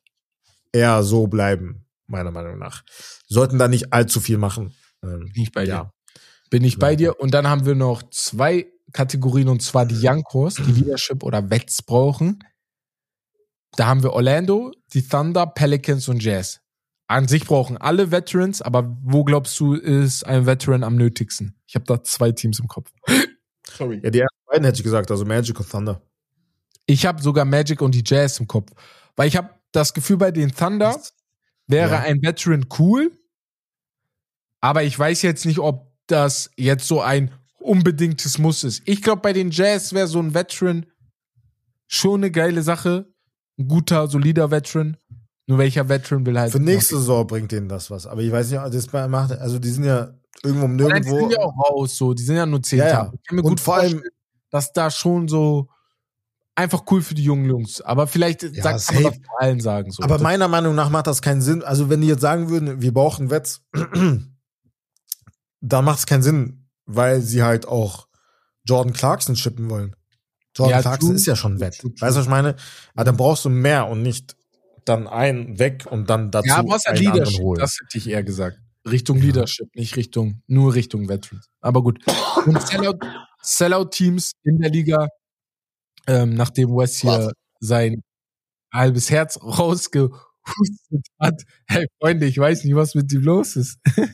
eher 0.72 1.02
so 1.02 1.26
bleiben, 1.26 1.84
meiner 2.06 2.30
Meinung 2.30 2.58
nach. 2.58 2.82
Sollten 3.28 3.58
da 3.58 3.68
nicht 3.68 3.92
allzu 3.92 4.18
viel 4.20 4.38
machen. 4.38 4.74
Ähm, 5.04 5.30
Bin 5.32 5.42
ich 5.42 5.52
bei 5.52 5.64
dir. 5.64 5.70
ja. 5.70 5.92
Bin 6.52 6.64
ich 6.64 6.78
bei 6.78 6.96
dir. 6.96 7.18
Und 7.18 7.32
dann 7.32 7.46
haben 7.48 7.64
wir 7.64 7.74
noch 7.74 8.02
zwei 8.10 8.66
Kategorien 8.92 9.48
und 9.48 9.62
zwar 9.62 9.86
die 9.86 9.96
Youngcores, 10.06 10.56
die 10.56 10.70
Leadership 10.70 11.22
oder 11.22 11.48
Vets 11.48 11.80
brauchen. 11.82 12.40
Da 13.76 13.86
haben 13.86 14.02
wir 14.02 14.12
Orlando, 14.12 14.70
die 14.92 15.00
Thunder, 15.00 15.46
Pelicans 15.46 16.08
und 16.08 16.22
Jazz. 16.22 16.60
An 17.06 17.26
sich 17.26 17.46
brauchen 17.46 17.78
alle 17.78 18.10
Veterans, 18.10 18.60
aber 18.60 18.94
wo 19.02 19.24
glaubst 19.24 19.58
du, 19.60 19.72
ist 19.72 20.24
ein 20.26 20.44
Veteran 20.44 20.84
am 20.84 20.96
nötigsten? 20.96 21.56
Ich 21.66 21.74
habe 21.74 21.86
da 21.86 22.02
zwei 22.02 22.32
Teams 22.32 22.60
im 22.60 22.68
Kopf. 22.68 22.90
Sorry. 23.66 24.02
Ja, 24.04 24.10
die 24.10 24.20
ersten 24.20 24.38
beiden 24.46 24.64
hätte 24.66 24.76
ich 24.76 24.84
gesagt, 24.84 25.10
also 25.10 25.24
Magic 25.24 25.58
und 25.58 25.70
Thunder. 25.70 26.02
Ich 26.84 27.06
habe 27.06 27.22
sogar 27.22 27.46
Magic 27.46 27.80
und 27.80 27.94
die 27.94 28.04
Jazz 28.04 28.38
im 28.40 28.46
Kopf. 28.46 28.72
Weil 29.16 29.28
ich 29.28 29.38
habe 29.38 29.48
das 29.72 29.94
Gefühl, 29.94 30.18
bei 30.18 30.30
den 30.30 30.54
Thunder 30.54 31.00
wäre 31.66 31.92
Ja. 31.92 32.00
ein 32.00 32.20
Veteran 32.22 32.66
cool. 32.78 33.10
Aber 34.60 34.82
ich 34.82 34.98
weiß 34.98 35.22
jetzt 35.22 35.46
nicht, 35.46 35.58
ob 35.58 35.91
das 36.12 36.50
jetzt 36.56 36.86
so 36.86 37.00
ein 37.00 37.30
unbedingtes 37.58 38.38
Muss 38.38 38.64
ist. 38.64 38.82
Ich 38.86 39.02
glaube, 39.02 39.22
bei 39.22 39.32
den 39.32 39.50
Jazz 39.50 39.92
wäre 39.92 40.06
so 40.06 40.18
ein 40.20 40.34
Veteran 40.34 40.86
schon 41.86 42.20
eine 42.20 42.30
geile 42.30 42.62
Sache. 42.62 43.06
Ein 43.58 43.68
guter, 43.68 44.06
solider 44.08 44.50
Veteran. 44.50 44.96
Nur 45.46 45.58
welcher 45.58 45.88
Veteran 45.88 46.24
will 46.24 46.38
halt. 46.38 46.52
Für 46.52 46.60
nächste 46.60 46.96
Saison 46.96 47.26
bringt 47.26 47.52
denen 47.52 47.68
das 47.68 47.90
was. 47.90 48.06
Aber 48.06 48.20
ich 48.22 48.30
weiß 48.32 48.50
nicht, 48.50 48.62
das 48.74 48.92
macht, 49.10 49.32
also 49.32 49.58
die 49.58 49.70
sind 49.70 49.84
ja 49.84 50.14
irgendwo 50.42 50.64
um 50.66 50.76
Nein, 50.76 51.02
die 51.02 51.08
nirgendwo. 51.10 51.18
sind 51.18 51.32
ja 51.32 51.38
auch 51.40 51.54
raus, 51.70 51.96
so. 51.96 52.14
Die 52.14 52.22
sind 52.22 52.36
ja 52.36 52.46
nur 52.46 52.62
zehn 52.62 52.78
Ja, 52.78 52.88
ja. 52.88 53.12
Ich 53.14 53.26
kann 53.28 53.36
mir 53.36 53.42
Und 53.42 53.50
gut 53.50 53.60
vor 53.60 53.76
allem- 53.76 54.02
dass 54.50 54.72
da 54.72 54.90
schon 54.90 55.28
so 55.28 55.68
einfach 56.54 56.82
cool 56.90 57.00
für 57.02 57.14
die 57.14 57.24
jungen 57.24 57.46
Jungs. 57.46 57.80
Aber 57.80 58.06
vielleicht 58.06 58.42
Ja, 58.42 58.62
sagt 58.76 58.92
man 58.94 59.02
das 59.04 59.18
allen 59.38 59.60
sagen. 59.60 59.90
So. 59.90 60.02
aber 60.02 60.18
meiner 60.18 60.48
Meinung 60.48 60.74
nach 60.74 60.90
macht 60.90 61.06
das 61.06 61.22
keinen 61.22 61.40
Sinn. 61.42 61.62
Also 61.62 61.88
wenn 61.90 62.00
die 62.02 62.08
jetzt 62.08 62.20
sagen 62.20 62.48
würden, 62.50 62.80
wir 62.82 62.92
brauchen 62.92 63.30
Wets, 63.30 63.62
dann 65.62 65.84
macht 65.84 66.00
es 66.00 66.06
keinen 66.06 66.22
Sinn, 66.22 66.68
weil 66.86 67.20
sie 67.22 67.42
halt 67.42 67.66
auch 67.66 68.08
Jordan 68.64 68.92
Clarkson 68.92 69.34
chippen 69.36 69.70
wollen. 69.70 69.96
Jordan 70.54 70.76
Ja, 70.78 70.82
Clarkson 70.82 71.08
true. 71.10 71.16
ist 71.16 71.26
ja 71.26 71.36
schon 71.36 71.60
Wett. 71.60 71.78
true, 71.78 71.94
true. 71.94 72.00
Weißt 72.06 72.16
du, 72.16 72.18
was 72.20 72.26
ich 72.26 72.30
meine? 72.30 72.56
Aber 72.94 73.04
dann 73.04 73.16
brauchst 73.16 73.44
du 73.44 73.48
mehr 73.48 73.86
und 73.88 74.02
nicht 74.02 74.36
dann 74.84 75.06
einen 75.06 75.58
weg 75.58 75.86
und 75.90 76.10
dann 76.10 76.30
dazu 76.30 76.48
Ja, 76.48 76.56
aber 76.58 76.74
einen 76.74 76.96
anderen 76.96 77.14
Leadership, 77.14 77.40
holen. 77.40 77.60
das 77.60 77.78
hätte 77.80 77.98
ich 77.98 78.08
eher 78.08 78.22
gesagt. 78.24 78.58
Richtung 78.86 79.18
Leadership, 79.18 79.68
nicht 79.76 79.94
Richtung, 79.96 80.42
nur 80.48 80.74
Richtung 80.74 81.08
Veterans. 81.08 81.46
Aber 81.60 81.82
gut. 81.82 82.00
Und 82.46 82.60
Sellout, 82.66 82.98
Sellout-Teams 83.40 84.32
in 84.42 84.58
der 84.58 84.70
Liga, 84.70 85.06
ähm, 86.08 86.34
nachdem 86.34 86.70
Wes 86.70 86.98
hier 86.98 87.10
Was? 87.28 87.32
sein 87.60 88.02
halbes 88.74 89.08
Herz 89.10 89.38
rausgehustet 90.46 91.06
hat. 91.20 91.42
Hey 91.66 91.86
Freunde, 92.00 92.26
ich 92.26 92.38
weiß 92.38 92.64
nicht, 92.64 92.74
was 92.74 92.94
mit 92.94 93.12
ihm 93.12 93.22
los 93.22 93.56
ist. 93.56 93.78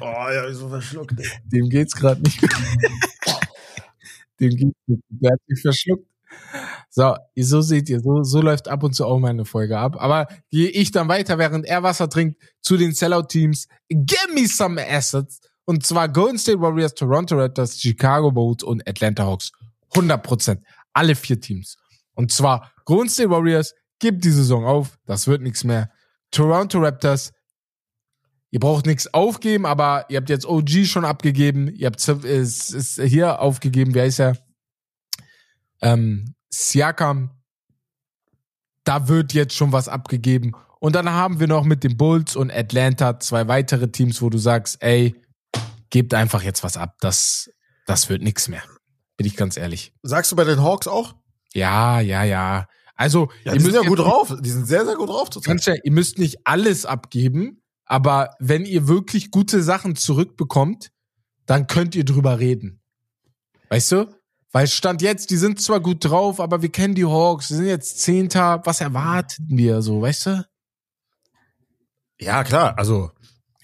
Oh, 0.00 0.04
ja, 0.04 0.48
ich 0.48 0.56
so 0.56 0.68
verschluckt. 0.68 1.14
ey. 1.20 1.28
Dem 1.44 1.68
geht's 1.68 1.94
gerade 1.94 2.20
nicht 2.22 2.40
gut. 2.40 2.50
Dem 4.40 4.50
geht's 4.50 4.60
nicht 4.60 4.76
gut. 4.86 5.00
Der 5.10 5.32
hat 5.32 5.40
sich 5.46 5.60
verschluckt. 5.60 6.06
So, 6.90 7.14
so 7.36 7.60
seht 7.60 7.88
ihr, 7.88 8.00
so, 8.00 8.24
so 8.24 8.40
läuft 8.40 8.66
ab 8.66 8.82
und 8.82 8.94
zu 8.94 9.06
auch 9.06 9.20
meine 9.20 9.44
Folge 9.44 9.78
ab. 9.78 9.94
Aber 10.00 10.26
gehe 10.50 10.68
ich 10.70 10.90
dann 10.90 11.06
weiter, 11.06 11.38
während 11.38 11.66
er 11.66 11.84
Wasser 11.84 12.08
trinkt, 12.08 12.42
zu 12.62 12.76
den 12.76 12.92
Sellout-Teams. 12.92 13.68
Give 13.90 14.32
me 14.34 14.48
some 14.48 14.84
assets. 14.84 15.40
Und 15.64 15.86
zwar 15.86 16.08
Golden 16.08 16.38
State 16.38 16.60
Warriors, 16.60 16.94
Toronto 16.94 17.36
Raptors, 17.36 17.80
Chicago 17.80 18.32
Bulls 18.32 18.64
und 18.64 18.86
Atlanta 18.88 19.24
Hawks. 19.24 19.52
100 19.94 20.22
Prozent. 20.22 20.60
Alle 20.92 21.14
vier 21.14 21.40
Teams. 21.40 21.76
Und 22.14 22.32
zwar 22.32 22.72
Golden 22.84 23.08
State 23.08 23.30
Warriors, 23.30 23.72
gibt 24.02 24.24
die 24.24 24.32
Saison 24.32 24.66
auf. 24.66 24.98
Das 25.06 25.26
wird 25.28 25.40
nichts 25.40 25.64
mehr. 25.64 25.90
Toronto 26.32 26.80
Raptors, 26.80 27.32
ihr 28.50 28.60
braucht 28.60 28.84
nichts 28.84 29.14
aufgeben, 29.14 29.64
aber 29.64 30.06
ihr 30.08 30.18
habt 30.18 30.28
jetzt 30.28 30.44
OG 30.44 30.84
schon 30.84 31.04
abgegeben. 31.04 31.68
Ihr 31.68 31.86
habt 31.86 32.06
es 32.06 32.70
ist 32.70 33.00
hier 33.00 33.40
aufgegeben. 33.40 33.94
Wer 33.94 34.06
ist 34.06 34.18
er? 34.18 34.36
Ähm, 35.80 36.34
Siakam. 36.50 37.30
Da 38.84 39.06
wird 39.06 39.32
jetzt 39.32 39.54
schon 39.54 39.70
was 39.70 39.88
abgegeben. 39.88 40.52
Und 40.80 40.96
dann 40.96 41.08
haben 41.08 41.38
wir 41.38 41.46
noch 41.46 41.64
mit 41.64 41.84
den 41.84 41.96
Bulls 41.96 42.34
und 42.34 42.50
Atlanta 42.50 43.20
zwei 43.20 43.46
weitere 43.46 43.88
Teams, 43.92 44.20
wo 44.20 44.30
du 44.30 44.38
sagst, 44.38 44.82
ey, 44.82 45.14
gebt 45.90 46.12
einfach 46.12 46.42
jetzt 46.42 46.64
was 46.64 46.76
ab. 46.76 46.96
Das, 47.00 47.52
das 47.86 48.08
wird 48.08 48.22
nichts 48.22 48.48
mehr. 48.48 48.62
Bin 49.16 49.28
ich 49.28 49.36
ganz 49.36 49.56
ehrlich. 49.56 49.94
Sagst 50.02 50.32
du 50.32 50.36
bei 50.36 50.42
den 50.42 50.60
Hawks 50.60 50.88
auch? 50.88 51.14
Ja, 51.54 52.00
ja, 52.00 52.24
ja. 52.24 52.66
Also, 52.94 53.28
Ja, 53.44 53.52
ihr 53.52 53.58
die 53.58 53.64
sind 53.64 53.72
müsst 53.72 53.82
ja 53.84 53.88
gut 53.88 53.98
drauf. 53.98 54.34
Die 54.40 54.50
sind 54.50 54.66
sehr, 54.66 54.84
sehr 54.84 54.96
gut 54.96 55.08
drauf. 55.08 55.28
Ganz 55.42 55.64
schnell, 55.64 55.80
ihr 55.82 55.92
müsst 55.92 56.18
nicht 56.18 56.38
alles 56.46 56.84
abgeben, 56.86 57.62
aber 57.84 58.34
wenn 58.38 58.64
ihr 58.64 58.86
wirklich 58.88 59.30
gute 59.30 59.62
Sachen 59.62 59.96
zurückbekommt, 59.96 60.90
dann 61.46 61.66
könnt 61.66 61.94
ihr 61.94 62.04
drüber 62.04 62.38
reden. 62.38 62.80
Weißt 63.70 63.92
du? 63.92 64.06
Weil 64.52 64.66
Stand 64.66 65.00
jetzt, 65.00 65.30
die 65.30 65.38
sind 65.38 65.60
zwar 65.62 65.80
gut 65.80 66.04
drauf, 66.04 66.38
aber 66.38 66.60
wir 66.60 66.70
kennen 66.70 66.94
die 66.94 67.06
Hawks, 67.06 67.48
die 67.48 67.54
sind 67.54 67.66
jetzt 67.66 68.00
Zehnter, 68.00 68.60
was 68.64 68.82
erwarten 68.82 69.46
wir 69.48 69.80
so, 69.80 70.02
weißt 70.02 70.26
du? 70.26 70.46
Ja, 72.20 72.44
klar. 72.44 72.76
Also, 72.78 73.10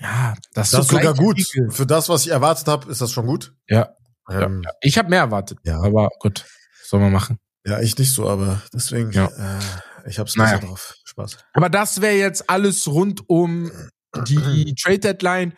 Ja, 0.00 0.34
das, 0.54 0.70
das 0.70 0.80
ist 0.84 0.90
so 0.90 0.96
sogar 0.96 1.14
gut. 1.14 1.36
Liga. 1.38 1.70
Für 1.70 1.84
das, 1.86 2.08
was 2.08 2.24
ich 2.24 2.32
erwartet 2.32 2.66
habe, 2.68 2.90
ist 2.90 3.00
das 3.00 3.12
schon 3.12 3.26
gut. 3.26 3.54
Ja, 3.68 3.90
Ähm, 4.30 4.62
ja. 4.64 4.70
Ich 4.80 4.96
habe 4.98 5.08
mehr 5.10 5.20
erwartet, 5.20 5.58
Ja. 5.64 5.80
aber 5.80 6.08
gut, 6.20 6.46
soll 6.84 7.00
man 7.00 7.12
machen. 7.12 7.38
Ja. 7.68 7.80
ich 7.80 7.96
nicht 7.98 8.12
so, 8.12 8.28
aber 8.28 8.62
deswegen, 8.72 9.12
Ja. 9.12 9.26
äh, 9.26 10.08
ich 10.08 10.18
hab's 10.18 10.36
nicht 10.36 10.44
Naja. 10.46 10.60
so 10.60 10.66
drauf. 10.68 10.94
Spaß. 11.04 11.36
Aber 11.52 11.68
das 11.68 12.00
wäre 12.00 12.16
jetzt 12.16 12.48
alles 12.50 12.86
rund 12.88 13.28
um 13.28 13.70
die 14.26 14.74
Trade 14.82 14.98
Deadline. 15.00 15.52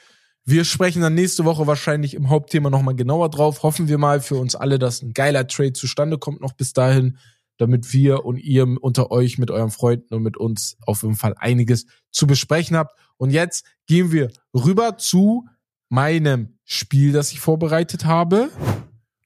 Wir 0.44 0.64
sprechen 0.64 1.02
dann 1.02 1.14
nächste 1.14 1.44
Woche 1.44 1.66
wahrscheinlich 1.66 2.14
im 2.14 2.28
Hauptthema 2.30 2.70
nochmal 2.70 2.94
genauer 2.96 3.30
drauf. 3.30 3.62
Hoffen 3.62 3.88
wir 3.88 3.98
mal 3.98 4.20
für 4.20 4.36
uns 4.36 4.54
alle, 4.56 4.78
dass 4.78 5.02
ein 5.02 5.12
geiler 5.12 5.46
Trade 5.46 5.74
zustande 5.74 6.18
kommt 6.18 6.40
noch 6.40 6.52
bis 6.54 6.72
dahin, 6.72 7.18
damit 7.58 7.92
wir 7.92 8.24
und 8.24 8.38
ihr 8.38 8.66
unter 8.82 9.10
euch 9.10 9.38
mit 9.38 9.50
euren 9.50 9.70
Freunden 9.70 10.14
und 10.14 10.22
mit 10.22 10.36
uns 10.38 10.76
auf 10.86 11.02
jeden 11.02 11.14
Fall 11.16 11.34
einiges 11.38 11.84
zu 12.10 12.26
besprechen 12.26 12.76
habt. 12.76 12.98
Und 13.18 13.30
jetzt 13.30 13.66
gehen 13.86 14.12
wir 14.12 14.32
rüber 14.54 14.96
zu 14.96 15.46
meinem 15.90 16.58
Spiel, 16.64 17.12
das 17.12 17.32
ich 17.32 17.40
vorbereitet 17.40 18.06
habe. 18.06 18.48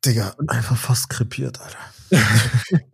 Digga, 0.04 0.34
einfach 0.48 0.76
fast 0.76 1.08
krepiert, 1.08 1.60
Alter. 1.60 1.78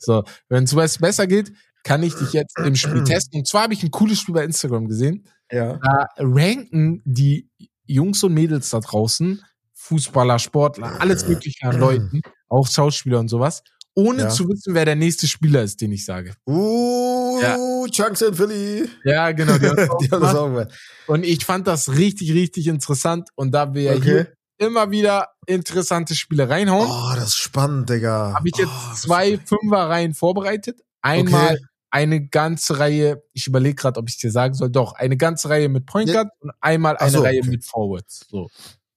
So, 0.00 0.22
wenn 0.48 0.64
es 0.64 0.98
besser 0.98 1.26
geht, 1.26 1.52
kann 1.82 2.02
ich 2.02 2.14
dich 2.14 2.32
jetzt 2.32 2.58
im 2.58 2.74
Spiel 2.76 3.04
testen. 3.04 3.40
Und 3.40 3.46
zwar 3.48 3.62
habe 3.64 3.74
ich 3.74 3.82
ein 3.82 3.90
cooles 3.90 4.20
Spiel 4.20 4.34
bei 4.34 4.44
Instagram 4.44 4.88
gesehen. 4.88 5.26
Ja. 5.52 5.78
da 5.80 6.08
ranken 6.18 7.02
die 7.04 7.48
Jungs 7.86 8.22
und 8.24 8.34
Mädels 8.34 8.70
da 8.70 8.80
draußen, 8.80 9.40
Fußballer, 9.74 10.40
Sportler, 10.40 11.00
alles 11.00 11.28
mögliche 11.28 11.64
an 11.68 11.78
Leuten, 11.78 12.20
auch 12.48 12.66
Schauspieler 12.66 13.20
und 13.20 13.28
sowas, 13.28 13.62
ohne 13.94 14.22
Ja. 14.22 14.28
zu 14.28 14.48
wissen, 14.48 14.74
wer 14.74 14.84
der 14.84 14.96
nächste 14.96 15.28
Spieler 15.28 15.62
ist, 15.62 15.80
den 15.80 15.92
ich 15.92 16.04
sage. 16.04 16.34
Uh, 16.48 17.40
Ja. 17.40 17.56
Chunks 17.92 18.22
in 18.22 18.34
Philly. 18.34 18.88
Ja, 19.04 19.30
genau. 19.30 19.56
Die 19.58 19.68
haben 19.68 19.76
das 20.10 20.34
auch 20.34 20.46
gemacht. 20.48 20.72
und 21.06 21.24
ich 21.24 21.44
fand 21.44 21.68
das 21.68 21.90
richtig, 21.96 22.32
richtig 22.32 22.66
interessant. 22.66 23.28
Und 23.36 23.52
da 23.52 23.72
wir 23.72 23.82
ja 23.82 23.92
Okay. 23.92 24.02
hier 24.02 24.32
immer 24.58 24.90
wieder 24.90 25.28
interessante 25.46 26.14
Spiele 26.14 26.48
reinhauen, 26.48 26.88
Oh, 26.90 27.14
das 27.14 27.28
ist 27.28 27.36
spannend, 27.36 27.88
Digga. 27.90 28.34
habe 28.34 28.48
ich 28.48 28.56
jetzt 28.56 28.70
oh, 28.70 28.94
zwei 28.94 29.38
Fünferreihen 29.38 30.14
vorbereitet. 30.14 30.80
Einmal 31.02 31.54
Okay. 31.54 31.64
eine 31.90 32.26
ganze 32.26 32.78
Reihe, 32.78 33.22
ich 33.32 33.46
überlege 33.46 33.74
gerade, 33.76 33.98
ob 34.00 34.08
ich 34.08 34.18
dir 34.18 34.30
sagen 34.30 34.54
soll, 34.54 34.70
doch, 34.70 34.94
eine 34.94 35.16
ganze 35.16 35.48
Reihe 35.48 35.68
mit 35.68 35.86
Point 35.86 36.08
Ja. 36.08 36.22
Guard 36.22 36.28
und 36.40 36.50
einmal 36.60 36.96
eine 36.96 37.10
so, 37.10 37.22
Reihe 37.22 37.40
okay. 37.40 37.50
mit 37.50 37.64
Forwards. 37.64 38.26
So. 38.28 38.48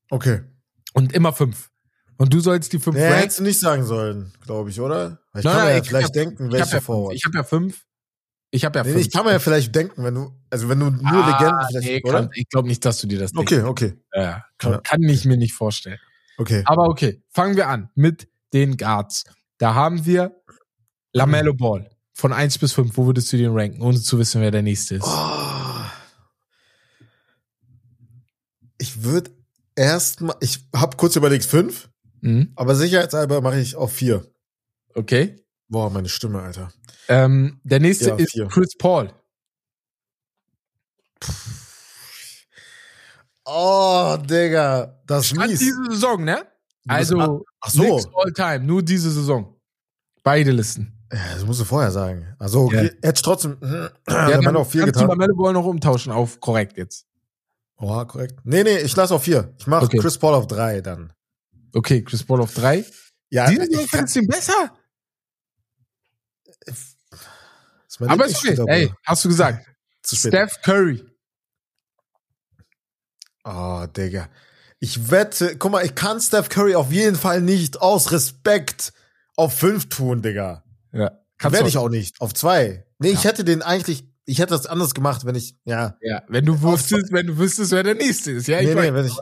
Okay. 0.09 0.41
Und 0.93 1.13
immer 1.13 1.33
fünf. 1.33 1.69
Und 2.17 2.33
du 2.33 2.39
sollst 2.41 2.73
die 2.73 2.79
fünf 2.79 2.97
Nee, 2.97 3.03
ranken. 3.05 3.19
hättest 3.19 3.39
du 3.39 3.43
nicht 3.43 3.59
sagen 3.59 3.85
sollen, 3.85 4.33
glaube 4.45 4.69
ich, 4.71 4.81
oder? 4.81 5.19
Ich 5.35 5.43
Nein, 5.43 5.53
kann 5.53 5.55
nein, 5.65 5.75
ja 5.75 5.81
ich 5.81 5.87
vielleicht 5.87 6.05
hab- 6.07 6.13
denken, 6.13 6.45
Ich 6.47 6.51
welche 6.51 6.63
habe 6.65 6.71
ja, 6.71 6.77
fünf. 6.79 6.85
Forward. 6.85 7.13
ich 7.15 7.23
hab 7.25 7.33
ja 7.35 7.43
fünf. 7.43 7.85
Ich 8.51 8.65
habe 8.65 8.79
ja 8.79 8.83
Nee, 8.83 8.93
fünf. 8.93 9.05
ich 9.05 9.11
kann 9.11 9.25
mir 9.25 9.31
ja 9.33 9.39
vielleicht 9.39 9.73
denken, 9.75 10.03
wenn 10.03 10.15
du, 10.15 10.31
also 10.49 10.69
wenn 10.69 10.79
du 10.79 10.89
nur 10.89 11.03
Ah, 11.05 11.39
Legenden 11.39 11.65
vielleicht, 11.69 11.87
nee, 11.87 12.01
oder? 12.03 12.21
kann, 12.21 12.29
ich 12.33 12.49
glaube 12.49 12.67
nicht, 12.67 12.83
dass 12.83 12.97
du 12.99 13.07
dir 13.07 13.19
das 13.19 13.31
denkst. 13.31 13.51
Okay, 13.53 13.61
okay, 13.63 13.93
Ja, 14.13 14.43
kann, 14.57 14.71
Ja. 14.73 14.77
kann 14.79 15.03
ich 15.03 15.25
mir 15.25 15.37
nicht 15.37 15.53
vorstellen. 15.53 15.99
okay. 16.37 16.63
Aber 16.65 16.87
okay, 16.89 17.21
fangen 17.29 17.55
wir 17.55 17.67
an 17.67 17.89
mit 17.95 18.27
den 18.53 18.75
Guards. 18.77 19.25
Da 19.59 19.75
haben 19.75 20.05
wir 20.05 20.35
Lamello 21.13 21.53
Ball 21.53 21.89
von 22.13 22.33
1 22.33 22.57
bis 22.57 22.73
5. 22.73 22.97
Wo 22.97 23.05
würdest 23.05 23.31
du 23.31 23.37
den 23.37 23.51
ranken, 23.51 23.81
ohne 23.81 24.01
zu 24.01 24.17
wissen, 24.17 24.41
wer 24.41 24.49
der 24.51 24.61
nächste 24.63 24.95
ist? 24.95 25.03
Oh. 25.05 25.85
Ich 28.77 29.03
würde 29.03 29.31
erstmal, 29.75 30.35
ich 30.39 30.65
habe 30.75 30.97
kurz 30.97 31.15
überlegt 31.15 31.45
fünf, 31.45 31.89
Mhm. 32.21 32.51
aber 32.55 32.75
sicherheitshalber 32.75 33.41
mache 33.41 33.59
ich 33.59 33.75
auf 33.75 33.93
vier. 33.93 34.25
Okay. 34.95 35.35
Boah, 35.67 35.89
meine 35.89 36.09
Stimme, 36.09 36.41
Alter. 36.41 36.71
Ähm, 37.09 37.59
der 37.63 37.79
nächste 37.79 38.09
Ja, 38.09 38.15
ist. 38.15 38.37
Chris 38.49 38.75
Paul. 38.77 39.11
Oh, 43.45 44.17
Digga, 44.21 45.01
das 45.07 45.25
ist 45.31 45.37
mies. 45.37 45.59
diese 45.59 45.83
Saison, 45.89 46.23
ne? 46.23 46.45
Du 46.85 46.93
Also, 46.93 47.45
Ach 47.61 47.69
so. 47.71 47.81
nix 47.83 48.05
all 48.13 48.31
time, 48.33 48.59
nur 48.65 48.83
diese 48.83 49.09
Saison. 49.11 49.55
Beide 50.23 50.51
Listen. 50.51 50.95
Ja, 51.11 51.33
das 51.33 51.45
musst 51.45 51.59
du 51.59 51.65
vorher 51.65 51.91
sagen. 51.91 52.35
Also, 52.37 52.65
okay, 52.65 52.75
Ja. 52.75 52.81
hätte 53.07 53.13
ich 53.15 53.21
trotzdem, 53.23 53.57
Ja, 53.63 53.89
dann 54.29 54.43
man 54.43 54.55
auf 54.55 54.69
vier 54.71 54.81
kannst 54.83 54.97
du 54.97 54.99
getan. 55.01 55.09
Lamello 55.17 55.35
Ball 55.35 55.53
noch 55.53 55.65
umtauschen 55.65 56.11
auf 56.11 56.39
korrekt 56.39 56.77
jetzt. 56.77 57.07
Oh, 57.77 58.05
korrekt. 58.05 58.39
Nee, 58.43 58.63
nee, 58.63 58.77
ich 58.77 58.95
lasse 58.95 59.15
auf 59.15 59.23
vier. 59.23 59.55
Ich 59.57 59.65
mache 59.65 59.85
Okay. 59.85 59.97
Chris 59.97 60.17
Paul 60.17 60.35
auf 60.35 60.45
drei 60.47 60.81
dann. 60.81 61.13
Okay, 61.73 62.03
Chris 62.03 62.23
Paul 62.23 62.41
auf 62.41 62.53
3. 62.53 62.83
Ja, 63.31 63.47
Diese 63.49 63.61
Saison 63.65 63.83
ich 63.85 63.91
kann, 63.91 63.99
findest 64.07 64.15
du 64.15 64.19
ihn 64.21 64.27
besser? 64.27 64.73
Aber 67.99 68.25
ist 68.25 68.37
okay. 68.45 68.57
Ey, 68.67 68.93
hast 69.05 69.25
du 69.25 69.29
gesagt. 69.29 69.65
Zu 70.03 70.15
spät. 70.15 70.31
Steph 70.33 70.61
Curry. 70.61 71.03
Oh, 73.43 73.85
Digga. 73.95 74.29
Ich 74.79 75.11
wette, 75.11 75.57
guck 75.57 75.71
mal, 75.71 75.85
ich 75.85 75.95
kann 75.95 76.21
Steph 76.21 76.49
Curry 76.49 76.75
auf 76.75 76.91
jeden 76.91 77.15
Fall 77.17 77.41
nicht 77.41 77.81
aus 77.81 78.11
Respekt 78.11 78.93
auf 79.35 79.53
fünf 79.57 79.89
tun, 79.89 80.21
Digga. 80.21 80.63
Ja. 80.91 81.11
Werde 81.41 81.67
ich 81.67 81.77
auch 81.77 81.89
nicht. 81.89 82.19
Auf 82.21 82.33
zwei. 82.33 82.85
Nee, 82.99 83.09
ich 83.09 83.23
Ja. 83.23 83.29
hätte 83.31 83.43
den 83.43 83.61
eigentlich, 83.61 84.05
ich 84.25 84.39
hätte 84.39 84.53
das 84.53 84.67
anders 84.67 84.93
gemacht, 84.93 85.25
wenn 85.25 85.35
ich, 85.35 85.55
ja. 85.65 85.97
Ja, 86.01 86.23
wenn 86.27 86.45
du 86.45 86.61
wusstest, 86.61 87.11
wenn 87.11 87.27
du 87.27 87.37
wüsstest, 87.37 87.71
wer 87.71 87.83
der 87.83 87.95
nächste 87.95 88.31
ist. 88.31 88.47
Ja, 88.47 88.59
ich 88.59 88.67
Nee, 88.67 88.75
nee, 88.75 88.93
wenn 88.93 89.05
ich, 89.05 89.17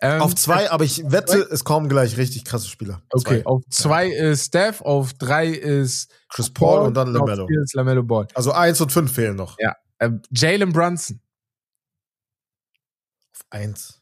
Ähm, 0.00 0.22
auf 0.22 0.34
zwei, 0.36 0.70
aber 0.70 0.84
ich 0.84 1.02
wette, 1.10 1.38
es 1.50 1.64
kommen 1.64 1.88
gleich 1.88 2.16
richtig 2.16 2.44
krasse 2.44 2.68
Spieler. 2.68 3.02
Okay, 3.10 3.40
Zwei. 3.42 3.46
auf 3.46 3.62
zwei 3.68 4.08
ist 4.08 4.46
Steph, 4.46 4.80
auf 4.80 5.12
drei 5.14 5.48
ist 5.48 6.12
Chris 6.28 6.50
Paul 6.50 6.86
und 6.86 6.94
dann 6.94 7.08
auf 7.16 7.26
LaMelo. 7.26 7.48
vier 7.48 7.62
ist 7.62 7.74
Lamello 7.74 8.04
Ball. 8.04 8.28
Also 8.34 8.52
eins 8.52 8.80
und 8.80 8.92
fünf 8.92 9.12
fehlen 9.12 9.34
noch. 9.34 9.56
Ja. 9.58 9.74
Ähm, 9.98 10.22
Jalen 10.30 10.72
Brunson. 10.72 11.20
Auf 13.34 13.40
eins. 13.50 14.00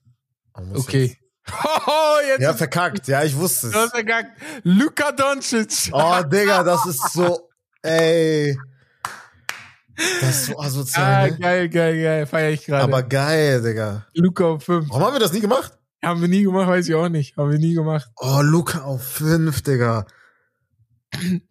Okay. 0.74 1.04
jetzt- 1.06 1.16
Oh, 1.86 2.16
jetzt 2.26 2.42
Ja, 2.42 2.52
verkackt. 2.54 3.06
Ja, 3.08 3.22
ich 3.22 3.36
wusste 3.36 3.68
es. 3.68 3.90
vergangen. 3.90 4.32
Luka 4.64 5.12
Doncic. 5.12 5.90
Oh, 5.92 6.22
Digga, 6.24 6.62
das 6.64 6.84
ist 6.86 7.12
so, 7.12 7.48
ey. 7.82 8.58
Das 10.20 10.28
ist 10.30 10.46
so 10.46 10.58
ah, 10.58 10.64
asozial, 10.64 11.30
ne? 11.30 11.38
geil, 11.38 11.68
geil, 11.70 12.02
geil. 12.02 12.26
Feier 12.26 12.50
ich 12.50 12.66
gerade. 12.66 12.82
Aber 12.84 13.02
geil, 13.02 13.62
Digga. 13.62 14.04
Luca 14.12 14.44
auf 14.44 14.64
fünf. 14.64 14.88
Warum 14.90 15.04
haben 15.04 15.12
wir 15.14 15.20
das 15.20 15.32
nie 15.32 15.40
gemacht? 15.40 15.72
Haben 16.06 16.20
wir 16.20 16.28
nie 16.28 16.42
gemacht, 16.44 16.68
weiß 16.68 16.88
ich 16.88 16.94
auch 16.94 17.08
nicht. 17.08 17.36
Haben 17.36 17.50
wir 17.50 17.58
nie 17.58 17.74
gemacht. 17.74 18.08
Oh, 18.16 18.40
Luca 18.42 18.82
auf 18.82 19.02
fünf, 19.02 19.62
Digga. 19.62 20.06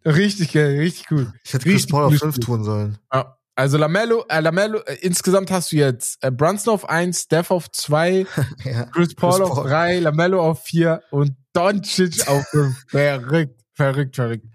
richtig 0.06 0.54
geil, 0.54 0.78
richtig 0.80 1.08
gut. 1.08 1.28
Ich 1.44 1.54
hätte 1.54 1.64
Chris 1.64 1.74
Richtig 1.76 1.92
Paul 1.92 2.04
auf 2.04 2.10
gutes 2.12 2.22
5 2.22 2.36
Spiel. 2.36 2.46
tun 2.46 2.64
sollen. 2.64 2.98
Ja. 3.14 3.38
Also 3.58 3.78
Lamello, 3.78 4.26
äh, 4.28 4.42
Lamello, 4.42 4.80
äh, 4.80 4.96
insgesamt 5.02 5.50
hast 5.50 5.72
du 5.72 5.78
jetzt 5.78 6.22
äh, 6.22 6.30
Brunson 6.30 6.74
auf 6.74 6.90
1, 6.90 7.22
Steph 7.22 7.52
auf 7.52 7.72
2, 7.72 8.26
Ja. 8.66 8.86
Chris 8.88 9.16
Paul 9.16 9.32
Chris 9.40 9.42
auf 9.50 9.56
Paul. 9.56 9.70
3, 9.70 10.00
Lamello 10.00 10.42
auf 10.42 10.64
4 10.64 11.02
und 11.12 11.32
Doncic 11.54 12.28
auf 12.28 12.46
5. 12.50 12.76
Verrückt, 12.90 13.62
verrückt, 13.74 14.16
verrückt. 14.18 14.46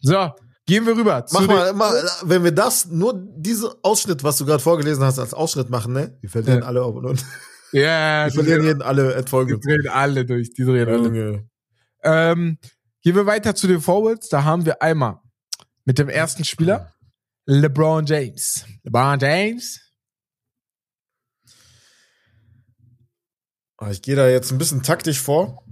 So, 0.00 0.30
gehen 0.66 0.84
wir 0.86 0.94
rüber. 0.96 1.24
Mach 1.32 1.46
mal, 1.46 1.72
mal, 1.72 1.94
wenn 2.24 2.44
wir 2.44 2.52
das, 2.52 2.86
nur 2.86 3.14
diesen 3.36 3.70
Ausschnitt, 3.82 4.22
was 4.22 4.36
du 4.36 4.44
gerade 4.44 4.62
vorgelesen 4.62 5.02
hast, 5.02 5.18
als 5.18 5.32
Ausschnitt 5.32 5.70
machen, 5.70 5.94
ne? 5.94 6.16
Wir 6.20 6.28
verlieren 6.28 6.60
Ja. 6.60 6.66
alle 6.66 6.82
auf 6.82 6.94
und. 6.94 7.24
Ja, 7.72 8.28
die 8.28 8.38
jeden 8.40 8.82
alle 8.82 9.08
die 9.08 9.14
Erfolge. 9.14 9.58
drehen 9.58 9.88
alle 9.88 10.24
durch, 10.26 10.52
die 10.52 10.64
drehen 10.64 10.88
alle 10.88 11.04
Junge. 11.08 11.48
Ähm, 12.02 12.58
gehen 13.02 13.14
wir 13.16 13.26
weiter 13.26 13.54
zu 13.54 13.66
den 13.66 13.80
Forwards. 13.80 14.28
Da 14.28 14.44
haben 14.44 14.64
wir 14.66 14.82
einmal 14.82 15.20
mit 15.84 15.98
dem 15.98 16.08
ersten 16.08 16.44
Spieler 16.44 16.92
LeBron 17.46 18.04
James. 18.06 18.64
LeBron 18.84 19.18
James. 19.18 19.80
Ah, 23.78 23.90
Ich 23.90 24.02
gehe 24.02 24.14
da 24.16 24.28
jetzt 24.28 24.52
ein 24.52 24.58
bisschen 24.58 24.82
taktisch 24.82 25.20
vor. 25.20 25.64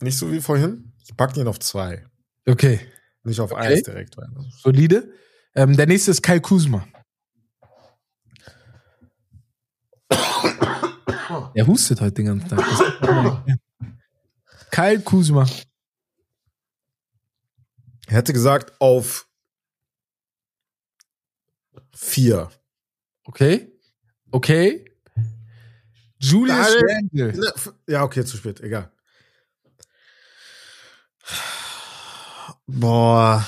Nicht 0.00 0.16
so 0.16 0.30
wie 0.32 0.40
vorhin. 0.40 0.92
Ich 1.04 1.16
pack 1.16 1.34
den 1.34 1.46
auf 1.48 1.58
zwei. 1.58 2.06
Okay, 2.46 2.80
Nicht 3.24 3.40
auf 3.40 3.52
Okay. 3.52 3.60
eins 3.74 3.82
direkt. 3.82 4.16
solide. 4.62 5.12
Ähm, 5.54 5.76
der 5.76 5.86
nächste 5.86 6.10
ist 6.12 6.22
Kyle 6.22 6.40
Kuzma. 6.40 6.86
Er 11.54 11.66
hustet 11.66 12.00
heute 12.00 12.14
den 12.14 12.26
ganzen 12.26 12.48
Tag. 12.48 13.44
Kyle 14.70 15.00
Kuzma. 15.00 15.46
Er 18.06 18.16
hätte 18.16 18.32
gesagt 18.32 18.80
auf 18.80 19.28
vier. 21.92 22.50
Okay. 23.24 23.72
Okay. 24.30 24.84
Julius. 26.18 26.76
Randle. 26.88 27.32
Ne, 27.32 27.52
Ja, 27.88 28.04
okay, 28.04 28.24
zu 28.24 28.36
spät. 28.36 28.60
Egal. 28.60 28.92
Boah. 32.66 33.44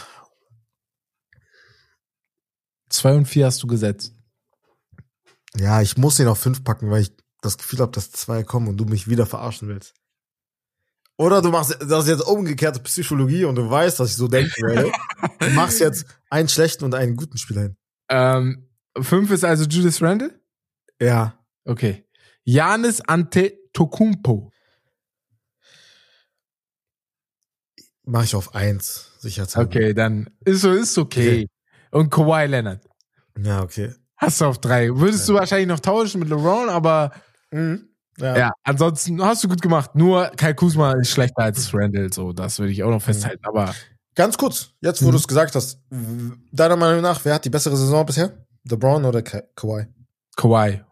Zwei 2.88 3.14
und 3.14 3.26
vier 3.26 3.46
hast 3.46 3.62
du 3.62 3.66
gesetzt. 3.66 4.14
Ja, 5.56 5.80
ich 5.82 5.96
muss 5.96 6.16
den 6.16 6.28
auf 6.28 6.38
fünf 6.38 6.64
packen, 6.64 6.90
weil 6.90 7.02
ich 7.02 7.12
das 7.42 7.58
Gefühl 7.58 7.80
habe, 7.80 7.92
dass 7.92 8.10
zwei 8.10 8.42
kommen 8.42 8.68
und 8.68 8.78
du 8.78 8.86
mich 8.86 9.08
wieder 9.08 9.26
verarschen 9.26 9.68
willst. 9.68 9.94
Oder 11.18 11.42
du 11.42 11.50
machst 11.50 11.76
das 11.80 12.04
ist 12.04 12.08
jetzt 12.08 12.26
umgekehrte 12.26 12.80
Psychologie 12.80 13.44
und 13.44 13.56
du 13.56 13.68
weißt, 13.68 14.00
dass 14.00 14.10
ich 14.10 14.16
so 14.16 14.28
denken 14.28 14.66
werde. 14.66 14.90
Du 15.38 15.50
machst 15.54 15.78
jetzt 15.78 16.06
einen 16.30 16.48
schlechten 16.48 16.84
und 16.84 16.94
einen 16.94 17.16
guten 17.16 17.36
Spieler 17.36 17.62
hin. 17.62 17.76
Ähm, 18.08 18.68
fünf 19.00 19.30
ist 19.30 19.44
also 19.44 19.64
Julius 19.64 20.00
Randle? 20.00 20.40
Ja. 21.00 21.38
Okay. 21.64 22.04
Janis 22.44 23.00
Antetokounmpo. 23.02 24.50
Mach 28.04 28.24
ich 28.24 28.34
auf 28.34 28.54
eins. 28.54 29.12
Sicherheitshalber. 29.18 29.70
Okay, 29.70 29.94
dann 29.94 30.30
ist 30.44 30.62
so, 30.62 30.72
ist 30.72 30.98
okay. 30.98 31.48
Und 31.92 32.10
Kawhi 32.10 32.46
Leonard. 32.46 32.84
Ja, 33.38 33.62
okay. 33.62 33.94
Hast 34.16 34.40
du 34.40 34.46
auf 34.46 34.60
drei. 34.60 34.88
Würdest 34.96 35.28
du 35.28 35.34
wahrscheinlich 35.34 35.68
noch 35.68 35.80
tauschen 35.80 36.20
mit 36.20 36.28
LeBron, 36.28 36.68
aber 36.68 37.12
Mhm. 37.52 37.88
ja. 38.18 38.50
ansonsten 38.64 39.22
hast 39.22 39.44
du 39.44 39.48
gut 39.48 39.62
gemacht. 39.62 39.94
Nur 39.94 40.30
Kai 40.36 40.52
Kuzma 40.54 40.92
ist 40.92 41.10
schlechter 41.10 41.42
als 41.42 41.72
Randall, 41.74 42.12
so, 42.12 42.32
das 42.32 42.58
würde 42.58 42.72
ich 42.72 42.82
auch 42.82 42.90
noch 42.90 43.02
festhalten, 43.02 43.44
aber 43.44 43.74
Ganz 44.14 44.36
kurz, 44.36 44.72
jetzt 44.82 45.02
wo 45.02 45.06
Mhm. 45.08 45.12
du 45.12 45.16
es 45.18 45.26
gesagt 45.26 45.54
hast, 45.54 45.80
deiner 46.52 46.76
Meinung 46.76 47.00
nach, 47.00 47.24
wer 47.24 47.34
hat 47.34 47.44
die 47.46 47.50
bessere 47.50 47.76
Saison 47.76 48.04
bisher? 48.04 48.44
LeBron 48.68 49.04
oder 49.06 49.22
Ka 49.22 49.40
Kawhi? 49.56 49.86
Kawhi. 50.36 50.82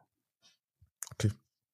Okay. 1.15 1.31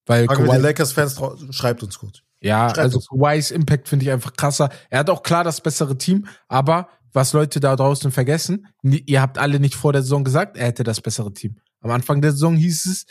Weil 0.07 0.27
Fragen 0.27 0.43
die 0.45 0.49
Kawhi, 0.51 0.59
Lakers-Fans, 0.61 1.21
schreibt 1.51 1.83
uns 1.85 1.99
kurz. 1.99 2.23
ja, 2.41 2.67
schreibt 2.69 2.79
also 2.81 2.99
uns. 2.99 3.09
Kawhis 3.09 3.51
Impact 3.53 3.89
finde 3.89 4.05
ich 4.07 4.11
einfach 4.11 4.33
krasser. 4.33 4.71
Er 4.91 4.99
hat 5.01 5.11
auch 5.11 5.23
klar 5.23 5.45
das 5.45 5.61
bessere 5.61 5.97
Team, 5.97 6.27
aber 6.49 6.89
was 7.13 7.33
Leute 7.33 7.61
da 7.61 7.77
draußen 7.77 8.11
vergessen, 8.11 8.67
ihr 8.83 9.23
habt 9.23 9.39
alle 9.39 9.61
nicht 9.61 9.75
vor 9.77 9.93
der 9.93 10.03
Saison 10.03 10.25
gesagt, 10.25 10.57
er 10.57 10.67
hätte 10.67 10.83
das 10.83 11.01
bessere 11.01 11.33
Team. 11.33 11.57
Am 11.81 11.91
Anfang 11.93 12.21
der 12.21 12.33
Saison 12.33 12.57
hieß 12.57 12.87
es, 12.87 13.07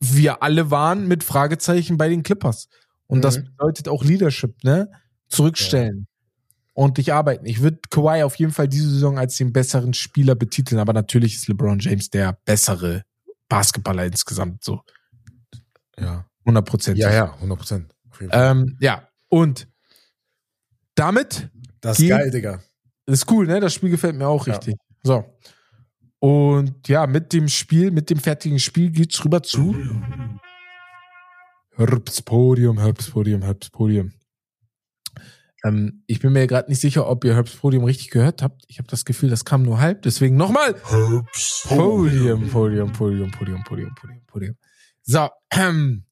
wir 0.00 0.42
alle 0.42 0.70
waren 0.70 1.06
mit 1.08 1.24
Fragezeichen 1.24 1.96
bei 1.96 2.08
den 2.08 2.22
Clippers. 2.22 2.68
Und 3.06 3.22
das 3.22 3.38
Mhm. 3.38 3.44
bedeutet 3.44 3.88
auch 3.88 4.04
Leadership, 4.04 4.62
ne? 4.64 4.90
Zurückstellen. 5.28 6.06
Ordentlich 6.74 7.12
arbeiten. 7.12 7.46
Ich 7.46 7.62
würde 7.62 7.78
Kawhi 7.90 8.22
auf 8.22 8.34
jeden 8.36 8.52
Fall 8.52 8.68
diese 8.68 8.90
Saison 8.90 9.18
als 9.18 9.36
den 9.36 9.52
besseren 9.52 9.94
Spieler 9.94 10.34
betiteln, 10.34 10.78
aber 10.78 10.92
natürlich 10.92 11.34
ist 11.36 11.48
LeBron 11.48 11.78
James 11.78 12.10
der 12.10 12.38
bessere 12.44 13.02
Basketballer 13.48 14.04
insgesamt, 14.04 14.62
so. 14.62 14.82
Ja. 15.98 16.26
100 16.44 16.64
Prozent. 16.66 16.98
Ja, 16.98 17.12
ja, 17.12 17.34
100 17.40 17.58
Prozent. 17.58 17.94
Ähm, 18.30 18.76
ja. 18.80 19.08
Und 19.28 19.66
damit 20.94 21.50
das 21.80 21.98
ist 22.00 22.08
geil, 22.08 22.30
Digga. 22.30 22.60
ist 23.06 23.30
cool, 23.30 23.46
ne? 23.46 23.60
Das 23.60 23.74
Spiel 23.74 23.90
gefällt 23.90 24.16
mir 24.16 24.26
auch 24.28 24.46
Ja. 24.46 24.54
richtig. 24.54 24.76
So. 25.02 25.24
Und 26.18 26.88
ja, 26.88 27.06
mit 27.06 27.32
dem 27.32 27.48
Spiel, 27.48 27.90
mit 27.90 28.10
dem 28.10 28.18
fertigen 28.18 28.58
Spiel 28.58 28.90
geht's 28.90 29.24
rüber 29.24 29.42
zu 29.42 29.74
Herbst 31.76 32.24
Podium, 32.24 32.78
Herbst 32.78 33.12
Podium, 33.12 33.42
Herbst 33.42 33.70
Podium. 33.70 34.12
Ähm, 35.62 36.02
ich 36.06 36.20
bin 36.20 36.32
mir 36.32 36.46
gerade 36.46 36.70
nicht 36.70 36.80
sicher, 36.80 37.06
ob 37.06 37.24
ihr 37.24 37.34
Herbst 37.34 37.60
Podium 37.60 37.84
richtig 37.84 38.10
gehört 38.10 38.42
habt. 38.42 38.64
Ich 38.68 38.78
habe 38.78 38.88
das 38.88 39.04
Gefühl, 39.04 39.28
das 39.28 39.44
kam 39.44 39.62
nur 39.62 39.78
halb. 39.78 40.02
Deswegen 40.02 40.36
nochmal 40.36 40.74
Podium, 40.74 42.48
Podium, 42.48 42.92
Podium, 42.92 42.92
Podium, 42.92 43.30
Podium, 43.62 43.94
Podium, 43.94 44.20
Podium. 44.26 44.56
So, 45.02 45.28
ähm, 45.50 46.04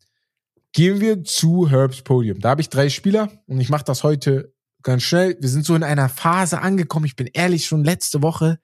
gehen 0.73 1.01
wir 1.01 1.25
zu 1.25 1.71
Herbst 1.71 2.05
Podium. 2.05 2.41
Da 2.41 2.51
habe 2.51 2.61
ich 2.61 2.69
drei 2.69 2.91
Spieler 2.91 3.31
und 3.47 3.59
ich 3.61 3.71
mache 3.71 3.85
das 3.85 4.05
heute 4.05 4.53
ganz 4.83 5.03
schnell. 5.03 5.37
Wir 5.41 5.49
sind 5.49 5.65
so 5.65 5.75
in 5.75 5.83
einer 5.83 6.11
Phase 6.11 6.61
angekommen. 6.61 7.07
Ich 7.07 7.17
bin 7.17 7.29
ehrlich, 7.33 7.65
schon 7.65 7.85
letzte 7.85 8.23
Woche 8.23 8.59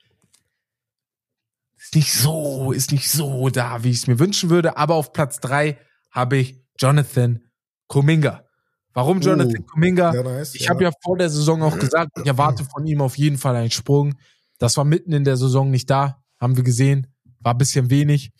ist 1.91 1.97
nicht 1.97 2.13
so, 2.13 2.73
ist 2.73 2.93
nicht 2.93 3.11
so 3.11 3.49
da, 3.49 3.83
wie 3.83 3.91
ich 3.91 3.97
es 3.99 4.07
mir 4.07 4.19
wünschen 4.21 4.49
würde. 4.49 4.77
Aber 4.77 4.95
auf 4.95 5.13
Platz 5.13 5.41
drei 5.41 5.77
habe 6.13 6.37
ich 6.37 6.63
Jonathan 6.79 7.41
Kuminga. 7.89 8.45
Warum 8.93 9.21
Jonathan 9.21 9.57
Oh. 9.61 9.73
Kuminga? 9.73 10.15
Ja, 10.15 10.23
nice. 10.23 10.55
Ich 10.55 10.69
habe 10.69 10.85
ja 10.85 10.93
vor 11.03 11.17
der 11.19 11.31
Saison 11.31 11.63
auch 11.63 11.79
gesagt, 11.79 12.13
ich 12.21 12.27
erwarte 12.27 12.65
von 12.65 12.87
ihm 12.87 13.01
auf 13.01 13.19
jeden 13.19 13.39
Fall 13.39 13.57
einen 13.57 13.71
Sprung. 13.73 14.15
Das 14.59 14.77
war 14.77 14.85
mitten 14.85 15.13
in 15.13 15.25
der 15.25 15.37
Saison 15.37 15.71
nicht 15.71 15.91
da, 15.91 16.23
haben 16.41 16.57
wir 16.57 16.63
gesehen, 16.63 17.09
war 17.41 17.55
ein 17.55 17.59
bisschen 17.59 17.91
wenig. 17.91 18.31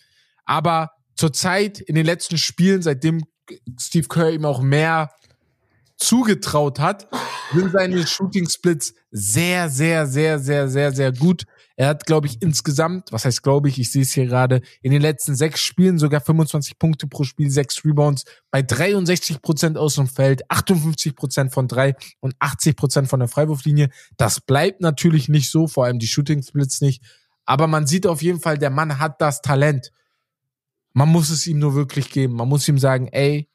Aber 0.45 0.91
zurzeit 1.17 1.81
in 1.81 1.97
den 1.97 2.07
letzten 2.07 2.39
Spielen, 2.39 2.83
seitdem 2.83 3.25
Steve 3.81 4.07
Kerr 4.07 4.31
ihm 4.31 4.45
auch 4.45 4.61
mehr 4.61 5.11
zugetraut 5.97 6.79
hat, 6.79 7.09
sind 7.53 7.73
seine 7.73 8.07
Shooting 8.07 8.49
Splits 8.49 8.95
sehr, 9.11 9.69
sehr, 9.69 10.07
sehr, 10.07 10.39
sehr, 10.39 10.69
sehr, 10.69 10.93
sehr 10.93 11.13
gut. 11.13 11.45
Er 11.81 11.89
hat, 11.89 12.05
glaube 12.05 12.27
ich, 12.27 12.43
insgesamt, 12.43 13.11
was 13.11 13.25
heißt 13.25 13.43
glaube 13.43 13.71
ich, 13.71 13.79
ich 13.79 13.91
sehe 13.91 14.03
es 14.03 14.13
hier 14.13 14.27
gerade, 14.27 14.61
in 14.83 14.93
den 14.93 15.01
letzten 15.01 15.35
sechs 15.35 15.63
Spielen 15.63 15.99
sogar 15.99 16.21
25 16.21 16.79
Punkte 16.79 17.07
pro 17.07 17.25
Spiel, 17.25 17.51
sechs 17.51 17.83
Rebounds, 17.87 18.27
bei 18.51 18.61
63 18.61 19.41
Prozent 19.41 19.79
aus 19.79 19.95
dem 19.95 20.07
Feld, 20.07 20.43
58 20.51 21.17
Prozent 21.17 21.55
von 21.55 21.69
drei 21.69 21.95
und 22.21 22.35
80 22.39 22.77
Prozent 22.77 23.09
von 23.09 23.21
der 23.21 23.31
Freiwurflinie. 23.31 23.89
Das 24.19 24.43
bleibt 24.43 24.83
natürlich 24.83 25.31
nicht 25.31 25.51
so, 25.51 25.69
vor 25.69 25.87
allem 25.87 25.99
die 25.99 26.07
Shooting 26.07 26.43
Splits 26.43 26.83
nicht. 26.83 27.03
Aber 27.47 27.67
man 27.67 27.87
sieht 27.87 28.07
auf 28.07 28.21
jeden 28.21 28.41
Fall, 28.41 28.59
der 28.59 28.69
Mann 28.69 28.99
hat 28.99 29.19
das 29.23 29.41
Talent. 29.41 29.91
Man 30.93 31.09
muss 31.09 31.31
es 31.31 31.47
ihm 31.47 31.61
nur 31.61 31.75
wirklich 31.75 32.11
geben. 32.11 32.35
Man 32.35 32.51
muss 32.51 32.69
ihm 32.69 32.77
sagen, 32.77 33.09
ey, 33.11 33.49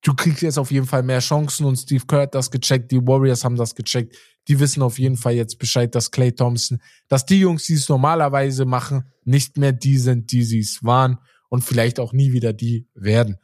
du 0.00 0.14
kriegst 0.14 0.40
jetzt 0.40 0.58
auf 0.58 0.70
jeden 0.70 0.86
Fall 0.86 1.02
mehr 1.02 1.20
Chancen 1.20 1.66
und 1.66 1.76
Steve 1.76 2.06
Kerr 2.06 2.22
hat 2.22 2.34
das 2.34 2.50
gecheckt, 2.50 2.90
die 2.92 3.06
Warriors 3.06 3.44
haben 3.44 3.56
das 3.56 3.74
gecheckt. 3.74 4.16
Die 4.48 4.58
wissen 4.60 4.82
auf 4.82 4.98
jeden 4.98 5.16
Fall 5.16 5.34
jetzt 5.34 5.58
Bescheid, 5.58 5.94
dass 5.94 6.10
Clay 6.10 6.32
Thompson, 6.32 6.80
dass 7.06 7.26
die 7.26 7.40
Jungs, 7.40 7.64
die 7.64 7.74
es 7.74 7.88
normalerweise 7.88 8.64
machen, 8.64 9.12
nicht 9.24 9.58
mehr 9.58 9.72
die 9.72 9.98
sind, 9.98 10.32
die 10.32 10.42
sie 10.42 10.60
es 10.60 10.82
waren 10.82 11.18
und 11.50 11.62
vielleicht 11.62 12.00
auch 12.00 12.12
nie 12.12 12.32
wieder 12.32 12.52
die 12.52 12.88
werden. 12.94 13.36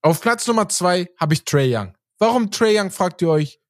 Auf 0.00 0.20
Platz 0.20 0.46
Nummer 0.46 0.68
zwei 0.68 1.08
habe 1.18 1.34
ich 1.34 1.44
Trey 1.44 1.74
Young. 1.76 1.94
Warum 2.18 2.50
Trey 2.50 2.78
Young, 2.78 2.90
fragt 2.90 3.20
ihr 3.22 3.30
euch? 3.30 3.60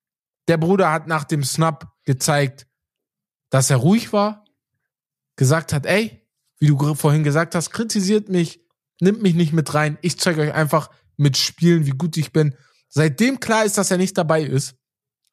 Der 0.48 0.58
Bruder 0.58 0.92
hat 0.92 1.06
nach 1.06 1.24
dem 1.24 1.42
Snap 1.42 1.90
gezeigt, 2.04 2.66
dass 3.50 3.70
er 3.70 3.78
ruhig 3.78 4.12
war, 4.12 4.44
gesagt 5.36 5.72
hat, 5.72 5.86
ey, 5.86 6.26
wie 6.58 6.66
du 6.66 6.94
vorhin 6.94 7.24
gesagt 7.24 7.54
hast, 7.54 7.70
kritisiert 7.70 8.28
mich, 8.28 8.60
nimmt 9.00 9.22
mich 9.22 9.34
nicht 9.34 9.52
mit 9.52 9.72
rein. 9.74 9.98
Ich 10.02 10.18
zeige 10.18 10.42
euch 10.42 10.52
einfach 10.52 10.90
mit 11.16 11.36
Spielen, 11.36 11.86
wie 11.86 11.90
gut 11.90 12.16
ich 12.16 12.32
bin. 12.32 12.54
Seitdem 12.88 13.40
klar 13.40 13.64
ist, 13.64 13.78
dass 13.78 13.90
er 13.90 13.96
nicht 13.96 14.18
dabei 14.18 14.42
ist, 14.42 14.76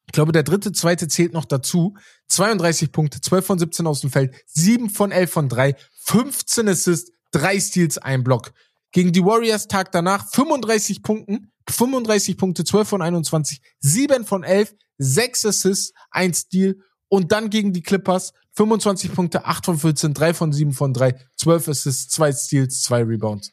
ich 0.06 0.12
glaube, 0.12 0.32
der 0.32 0.42
dritte, 0.42 0.72
zweite 0.72 1.08
zählt 1.08 1.32
noch 1.32 1.44
dazu. 1.44 1.96
32 2.28 2.92
Punkte, 2.92 3.20
12 3.20 3.46
von 3.46 3.58
17 3.58 3.86
aus 3.86 4.00
dem 4.00 4.10
Feld, 4.10 4.34
7 4.46 4.90
von 4.90 5.10
11 5.12 5.30
von 5.30 5.48
3, 5.48 5.74
15 6.04 6.68
Assists, 6.68 7.12
3 7.32 7.60
Steals, 7.60 7.98
ein 7.98 8.24
Block. 8.24 8.52
Gegen 8.90 9.12
die 9.12 9.24
Warriors 9.24 9.68
Tag 9.68 9.92
danach 9.92 10.28
35 10.30 11.02
Punkten, 11.02 11.52
35 11.70 12.36
Punkte, 12.36 12.64
12 12.64 12.88
von 12.88 13.02
21, 13.02 13.60
7 13.80 14.24
von 14.26 14.44
11, 14.44 14.74
6 14.98 15.46
Assists, 15.46 15.92
1 16.10 16.40
Steal 16.40 16.76
und 17.08 17.32
dann 17.32 17.50
gegen 17.50 17.72
die 17.72 17.82
Clippers 17.82 18.32
25 18.54 19.14
Punkte, 19.14 19.46
8 19.46 19.64
von 19.64 19.78
14, 19.78 20.14
3 20.14 20.34
von 20.34 20.52
7 20.52 20.72
von 20.72 20.92
3, 20.92 21.14
12 21.36 21.68
Assists, 21.68 22.08
2 22.08 22.32
Steals, 22.32 22.82
2 22.82 23.02
Rebounds. 23.04 23.50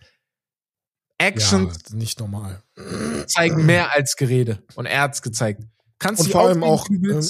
Actions 1.17 1.77
Ja, 1.89 1.95
nicht 1.95 2.19
normal. 2.19 2.63
zeigen 3.27 3.65
mehr 3.65 3.93
als 3.93 4.15
Gerede. 4.15 4.63
Und 4.75 4.85
er 4.85 5.01
hat's 5.01 5.21
gezeigt. 5.21 5.63
Kannst 5.99 6.21
Und 6.23 6.31
vor 6.31 6.47
allem 6.47 6.63
auch, 6.63 6.87
ähm, 6.89 7.21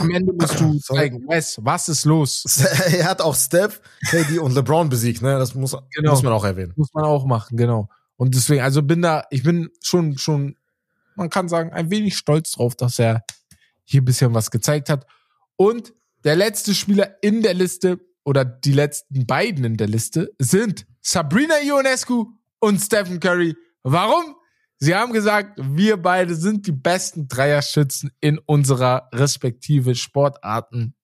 Am 0.00 0.10
Ende 0.10 0.32
musst 0.32 0.58
du 0.58 0.76
zeigen, 0.80 1.26
Wes, 1.28 1.58
was 1.62 1.88
ist 1.88 2.04
los? 2.04 2.44
er 2.92 3.04
hat 3.08 3.20
auch 3.20 3.36
Steph, 3.36 3.80
KD 4.10 4.40
und 4.40 4.52
LeBron 4.54 4.88
besiegt, 4.88 5.22
ne? 5.22 5.38
Das 5.38 5.54
muss, 5.54 5.76
Genau. 5.94 6.10
muss 6.10 6.22
man 6.24 6.32
auch 6.32 6.44
erwähnen. 6.44 6.72
Muss 6.74 6.92
man 6.92 7.04
auch 7.04 7.24
machen, 7.24 7.56
genau. 7.56 7.88
Und 8.16 8.34
deswegen, 8.34 8.62
also 8.62 8.82
bin 8.82 9.02
da, 9.02 9.24
ich 9.30 9.44
bin 9.44 9.70
schon, 9.82 10.18
schon, 10.18 10.56
man 11.14 11.30
kann 11.30 11.48
sagen, 11.48 11.72
ein 11.72 11.90
wenig 11.90 12.16
stolz 12.16 12.52
drauf, 12.52 12.74
dass 12.74 12.98
er 12.98 13.24
hier 13.84 14.02
ein 14.02 14.04
bisschen 14.04 14.34
was 14.34 14.50
gezeigt 14.50 14.88
hat. 14.88 15.06
Und 15.54 15.94
der 16.24 16.34
letzte 16.34 16.74
Spieler 16.74 17.16
in 17.22 17.42
der 17.42 17.54
Liste 17.54 18.00
oder 18.24 18.44
die 18.44 18.72
letzten 18.72 19.26
beiden 19.26 19.64
in 19.64 19.76
der 19.76 19.86
Liste 19.86 20.32
sind 20.40 20.86
Sabrina 21.02 21.54
Ionescu 21.62 22.32
und 22.58 22.80
Stephen 22.80 23.20
Curry. 23.20 23.54
Warum? 23.84 24.34
Sie 24.78 24.94
haben 24.94 25.12
gesagt, 25.12 25.58
wir 25.62 25.96
beide 25.96 26.34
sind 26.34 26.66
die 26.66 26.72
besten 26.72 27.28
Dreierschützen 27.28 28.10
in 28.20 28.38
unserer 28.38 29.08
respektive 29.12 29.94
Sportarten, 29.94 30.94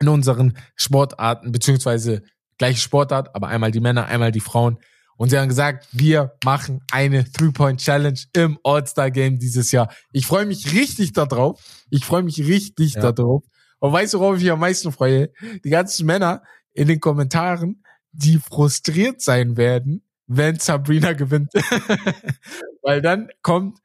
in 0.00 0.08
unseren 0.08 0.56
Sportarten, 0.76 1.50
beziehungsweise 1.52 2.22
gleiche 2.58 2.80
Sportart, 2.80 3.34
aber 3.34 3.48
einmal 3.48 3.70
die 3.70 3.80
Männer, 3.80 4.06
einmal 4.06 4.32
die 4.32 4.40
Frauen. 4.40 4.78
Und 5.16 5.30
sie 5.30 5.38
haben 5.38 5.48
gesagt, 5.48 5.86
wir 5.92 6.32
machen 6.44 6.80
eine 6.92 7.30
Three-Point-Challenge 7.30 8.18
im 8.34 8.58
All-Star-Game 8.64 9.38
dieses 9.38 9.70
Jahr. 9.72 9.92
Ich 10.12 10.26
freue 10.26 10.46
mich 10.46 10.72
richtig 10.72 11.12
darauf. 11.12 11.60
Ich 11.90 12.04
freue 12.04 12.22
mich 12.22 12.38
richtig 12.46 12.94
Ja. 12.94 13.12
darauf. 13.12 13.44
Und 13.80 13.92
weißt 13.92 14.14
du, 14.14 14.20
worauf 14.20 14.36
ich 14.36 14.42
mich 14.42 14.52
am 14.52 14.60
meisten 14.60 14.92
freue? 14.92 15.30
Die 15.64 15.70
ganzen 15.70 16.06
Männer 16.06 16.42
in 16.72 16.88
den 16.88 17.00
Kommentaren, 17.00 17.82
die 18.12 18.38
frustriert 18.38 19.20
sein 19.22 19.56
werden, 19.56 20.02
wenn 20.32 20.58
Sabrina 20.58 21.12
gewinnt. 21.14 21.50
Weil 22.82 23.02
dann 23.02 23.28
kommt, 23.42 23.78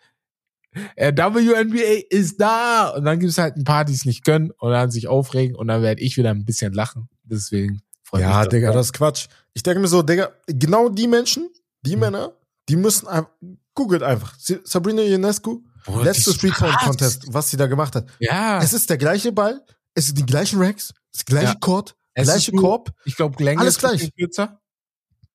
äh, 0.96 1.12
WNBA 1.14 2.06
ist 2.10 2.40
da. 2.40 2.90
Und 2.90 3.06
dann 3.06 3.20
gibt 3.20 3.32
es 3.32 3.38
halt 3.38 3.58
ein 3.58 3.64
paar, 3.64 3.86
die 3.86 3.94
es 3.94 4.06
nicht 4.06 4.24
können 4.24 4.52
und 4.52 4.72
dann 4.72 4.92
sich 4.92 5.08
aufregen 5.08 5.56
und 5.56 5.68
dann 5.68 5.82
werde 5.82 6.02
ich 6.02 6.18
wieder 6.18 6.30
ein 6.32 6.46
bisschen 6.46 6.74
lachen. 6.74 7.10
Deswegen 7.24 7.82
freue 8.04 8.22
ich 8.22 8.28
Ja, 8.28 8.40
mich. 8.42 8.50
Digga, 8.50 8.72
das 8.72 8.88
ist 8.88 8.94
Quatsch. 8.94 9.28
Ich 9.54 9.64
denke 9.64 9.80
mir 9.80 9.88
so, 9.88 10.02
Digga, 10.04 10.32
genau 10.48 10.90
die 10.90 11.08
Menschen, 11.08 11.50
die 11.82 11.94
Hm. 11.94 12.00
Männer, 12.02 12.34
die 12.70 12.76
müssen 12.76 13.08
einfach, 13.08 13.32
googelt 13.74 14.04
einfach. 14.04 14.36
Sabrina 14.38 15.02
Ionescu, 15.02 15.64
Boah, 15.86 16.04
letztes 16.04 16.38
die 16.38 16.48
ist 16.48 16.54
krass. 16.56 16.60
Three-Point-Contest, 16.60 17.24
was 17.34 17.50
sie 17.50 17.58
da 17.58 17.68
gemacht 17.68 17.96
hat. 17.96 18.08
Ja, 18.20 18.62
Es 18.62 18.74
ist 18.74 18.90
der 18.90 18.98
gleiche 18.98 19.32
Ball, 19.32 19.62
es 19.94 20.08
sind 20.08 20.18
die 20.18 20.26
gleichen 20.26 20.62
Racks, 20.62 20.94
das 21.14 21.26
gleiche 21.26 21.54
Ja. 21.54 21.56
Court, 21.60 21.96
Es 22.14 22.28
gleiche 22.28 22.52
Korb. 22.52 22.92
ich 23.06 23.16
glaube, 23.16 23.42
Länge 23.44 23.62
Alles 23.62 23.78
gleich. 23.80 24.10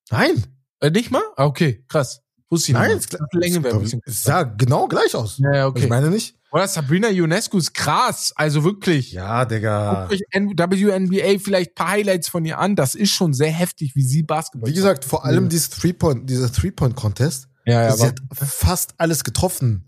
Nein, 0.09 0.43
Äh, 0.81 0.89
nicht 0.91 1.11
mal? 1.11 1.21
Ah, 1.37 1.45
Okay, 1.45 1.83
krass. 1.87 2.21
Wusste 2.49 2.71
ich 2.71 2.77
nein, 2.77 2.95
nicht. 2.95 3.13
Die 3.13 3.37
Länge 3.37 3.63
wäre 3.63 3.75
ein 3.77 3.81
bisschen 3.81 4.01
es 4.05 4.23
sah 4.23 4.43
genau 4.43 4.89
gleich 4.89 5.15
aus. 5.15 5.37
Ja, 5.37 5.55
ja, 5.55 5.67
okay. 5.67 5.83
Ich 5.83 5.89
meine 5.89 6.09
nicht? 6.09 6.35
Oder 6.51 6.67
Sabrina 6.67 7.07
Ionescu 7.09 7.57
ist 7.57 7.73
krass. 7.73 8.33
Also 8.35 8.65
wirklich. 8.65 9.13
Ja, 9.13 9.45
Digga. 9.45 10.09
Guckt 10.09 10.13
euch 10.21 10.21
WNBA 10.85 11.39
vielleicht 11.41 11.71
ein 11.71 11.75
paar 11.75 11.91
Highlights 11.91 12.27
von 12.27 12.43
ihr 12.43 12.59
an. 12.59 12.75
Das 12.75 12.93
ist 12.93 13.11
schon 13.11 13.33
sehr 13.33 13.51
heftig, 13.51 13.95
wie 13.95 14.03
sie 14.03 14.23
Basketball 14.23 14.69
Wie 14.69 14.73
gesagt, 14.75 15.05
vor 15.05 15.23
allem 15.23 15.47
dieses 15.47 15.69
Three-Point, 15.69 16.29
dieser 16.29 16.51
Three-Point-Contest, 16.51 17.47
Ja, 17.65 17.83
ja, 17.83 17.95
sie 17.95 18.07
hat 18.07 18.19
fast 18.33 18.95
alles 18.97 19.23
getroffen. 19.23 19.87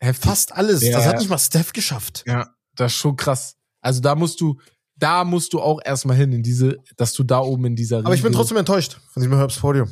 heftig. 0.00 0.28
Fast 0.28 0.52
alles. 0.52 0.82
Ja, 0.82 0.96
das 0.96 1.04
ja. 1.04 1.10
hat 1.12 1.18
nicht 1.20 1.30
mal 1.30 1.38
Steph 1.38 1.72
geschafft. 1.72 2.24
Ja, 2.26 2.48
das 2.74 2.90
ist 2.90 2.98
schon 2.98 3.14
krass. 3.14 3.54
Also 3.82 4.00
da 4.00 4.16
musst 4.16 4.40
du, 4.40 4.58
da 4.96 5.22
musst 5.22 5.52
du 5.52 5.60
auch 5.60 5.80
erstmal 5.84 6.16
hin 6.16 6.32
in 6.32 6.42
diese, 6.42 6.78
dass 6.96 7.12
du 7.12 7.22
da 7.22 7.38
oben 7.38 7.66
in 7.66 7.76
dieser 7.76 7.98
Aber 7.98 8.14
ich 8.14 8.22
bin 8.22 8.32
Riege- 8.32 8.38
trotzdem 8.38 8.56
enttäuscht 8.56 8.98
von 9.12 9.22
diesem 9.22 9.36
Herbst 9.36 9.60
Podium. 9.60 9.88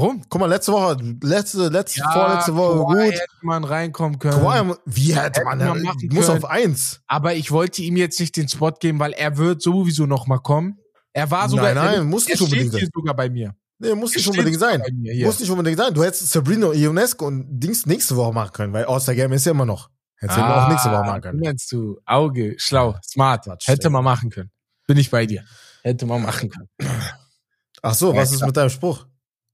Warum? 0.00 0.22
Guck 0.28 0.40
mal, 0.40 0.46
letzte 0.46 0.72
Woche, 0.72 0.96
letzte, 1.22 1.68
letzte, 1.68 2.02
vorletzte 2.12 2.54
Woche 2.54 2.78
Kawhi 2.84 3.04
gut. 3.06 3.14
hätte 3.14 3.26
man 3.42 3.64
reinkommen 3.64 4.18
können. 4.20 4.40
Kawhi, 4.40 4.74
wie 4.86 5.14
hätte 5.16 5.42
man, 5.44 5.58
Hätte 5.58 5.70
man 5.70 5.78
er 5.78 5.82
machen 5.84 6.08
muss 6.12 6.26
können. 6.26 6.38
auf 6.38 6.44
eins. 6.50 7.00
Aber 7.08 7.34
ich 7.34 7.50
wollte 7.50 7.82
ihm 7.82 7.96
jetzt 7.96 8.20
nicht 8.20 8.36
den 8.36 8.48
Spot 8.48 8.70
geben, 8.72 9.00
weil 9.00 9.12
er 9.12 9.36
wird 9.38 9.60
sowieso 9.60 10.06
noch 10.06 10.26
mal 10.28 10.38
kommen. 10.38 10.78
Er 11.12 11.30
war 11.32 11.48
sogar, 11.48 11.74
Nein, 11.74 11.84
nein, 11.84 11.94
er, 11.94 12.04
muss 12.04 12.26
nicht 12.26 12.36
steht 12.36 12.44
unbedingt 12.46 12.70
hier 12.72 12.80
sein. 12.82 12.90
sogar 12.94 13.16
bei 13.16 13.28
mir. 13.28 13.54
Nee, 13.80 13.94
muss 13.94 14.14
nicht 14.14 14.28
unbedingt 14.28 14.60
sein. 14.60 14.82
Muss 15.24 15.40
nicht 15.40 15.50
unbedingt 15.50 15.78
sein. 15.78 15.92
Du 15.94 16.04
hättest 16.04 16.30
Sabrina 16.30 16.72
Ionesco 16.72 17.26
und 17.26 17.46
Dings 17.58 17.86
nächste 17.86 18.14
Woche 18.14 18.32
machen 18.32 18.52
können, 18.52 18.72
weil 18.72 18.84
All-Star 18.84 19.14
Game 19.16 19.32
ist 19.32 19.46
ja 19.46 19.52
immer 19.52 19.66
noch. 19.66 19.88
Hättest 20.16 20.38
du 20.38 20.42
Ah, 20.42 20.64
auch 20.64 20.68
nächste 20.68 20.90
Woche 20.92 21.04
machen 21.04 21.20
können. 21.22 21.38
Nennst 21.40 21.72
du 21.72 21.98
Auge, 22.04 22.54
schlau, 22.58 22.96
smart. 23.04 23.44
Quatsch, 23.44 23.66
Hätte 23.68 23.90
man 23.90 24.04
machen 24.04 24.30
können. 24.30 24.50
Bin 24.86 24.96
ich 24.96 25.10
bei 25.10 25.26
dir. 25.26 25.44
Hätte 25.82 26.06
man 26.06 26.22
machen 26.22 26.50
können. 26.50 26.68
Ach 27.82 27.94
so, 27.94 28.12
Ja, 28.12 28.20
was 28.20 28.32
ist 28.32 28.44
mit 28.44 28.56
deinem 28.56 28.70
Spruch? 28.70 29.06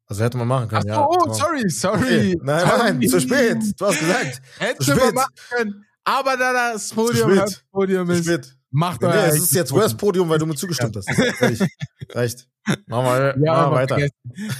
Also 0.06 0.22
hätte 0.22 0.36
man 0.36 0.48
machen 0.48 0.64
Ach 0.66 0.70
können, 0.70 0.82
so, 0.82 0.88
ja. 0.88 1.06
oh, 1.08 1.32
sorry, 1.32 1.68
sorry. 1.70 1.98
Okay. 2.02 2.38
Nein, 2.42 2.68
nein, 2.68 2.94
Sorry. 2.94 3.08
zu 3.08 3.20
spät. 3.20 3.58
Du 3.80 3.86
hast 3.86 3.98
gesagt. 4.00 4.42
Hätte 4.58 4.84
Zu 4.84 4.96
man 4.96 5.14
machen 5.14 5.34
können. 5.50 5.84
Aber 6.04 6.36
da 6.36 6.52
das 6.72 6.90
Podium, 6.92 7.34
das 7.34 7.62
Podium 7.72 8.06
Zu 8.06 8.12
ist, 8.12 8.24
spät. 8.24 8.56
macht 8.70 9.00
Nee, 9.00 9.08
euer 9.08 9.26
es 9.28 9.36
ist 9.36 9.54
jetzt 9.54 9.74
West 9.74 9.96
Podium, 9.96 10.28
weil 10.28 10.38
du 10.38 10.44
mir 10.46 10.54
zugestimmt 10.54 10.94
hast. 10.96 11.08
Reicht. 12.14 12.46
Machen 12.86 13.06
wir, 13.06 13.34
Ja, 13.42 13.52
machen 13.54 13.70
wir 13.72 13.76
weiter. 13.76 13.96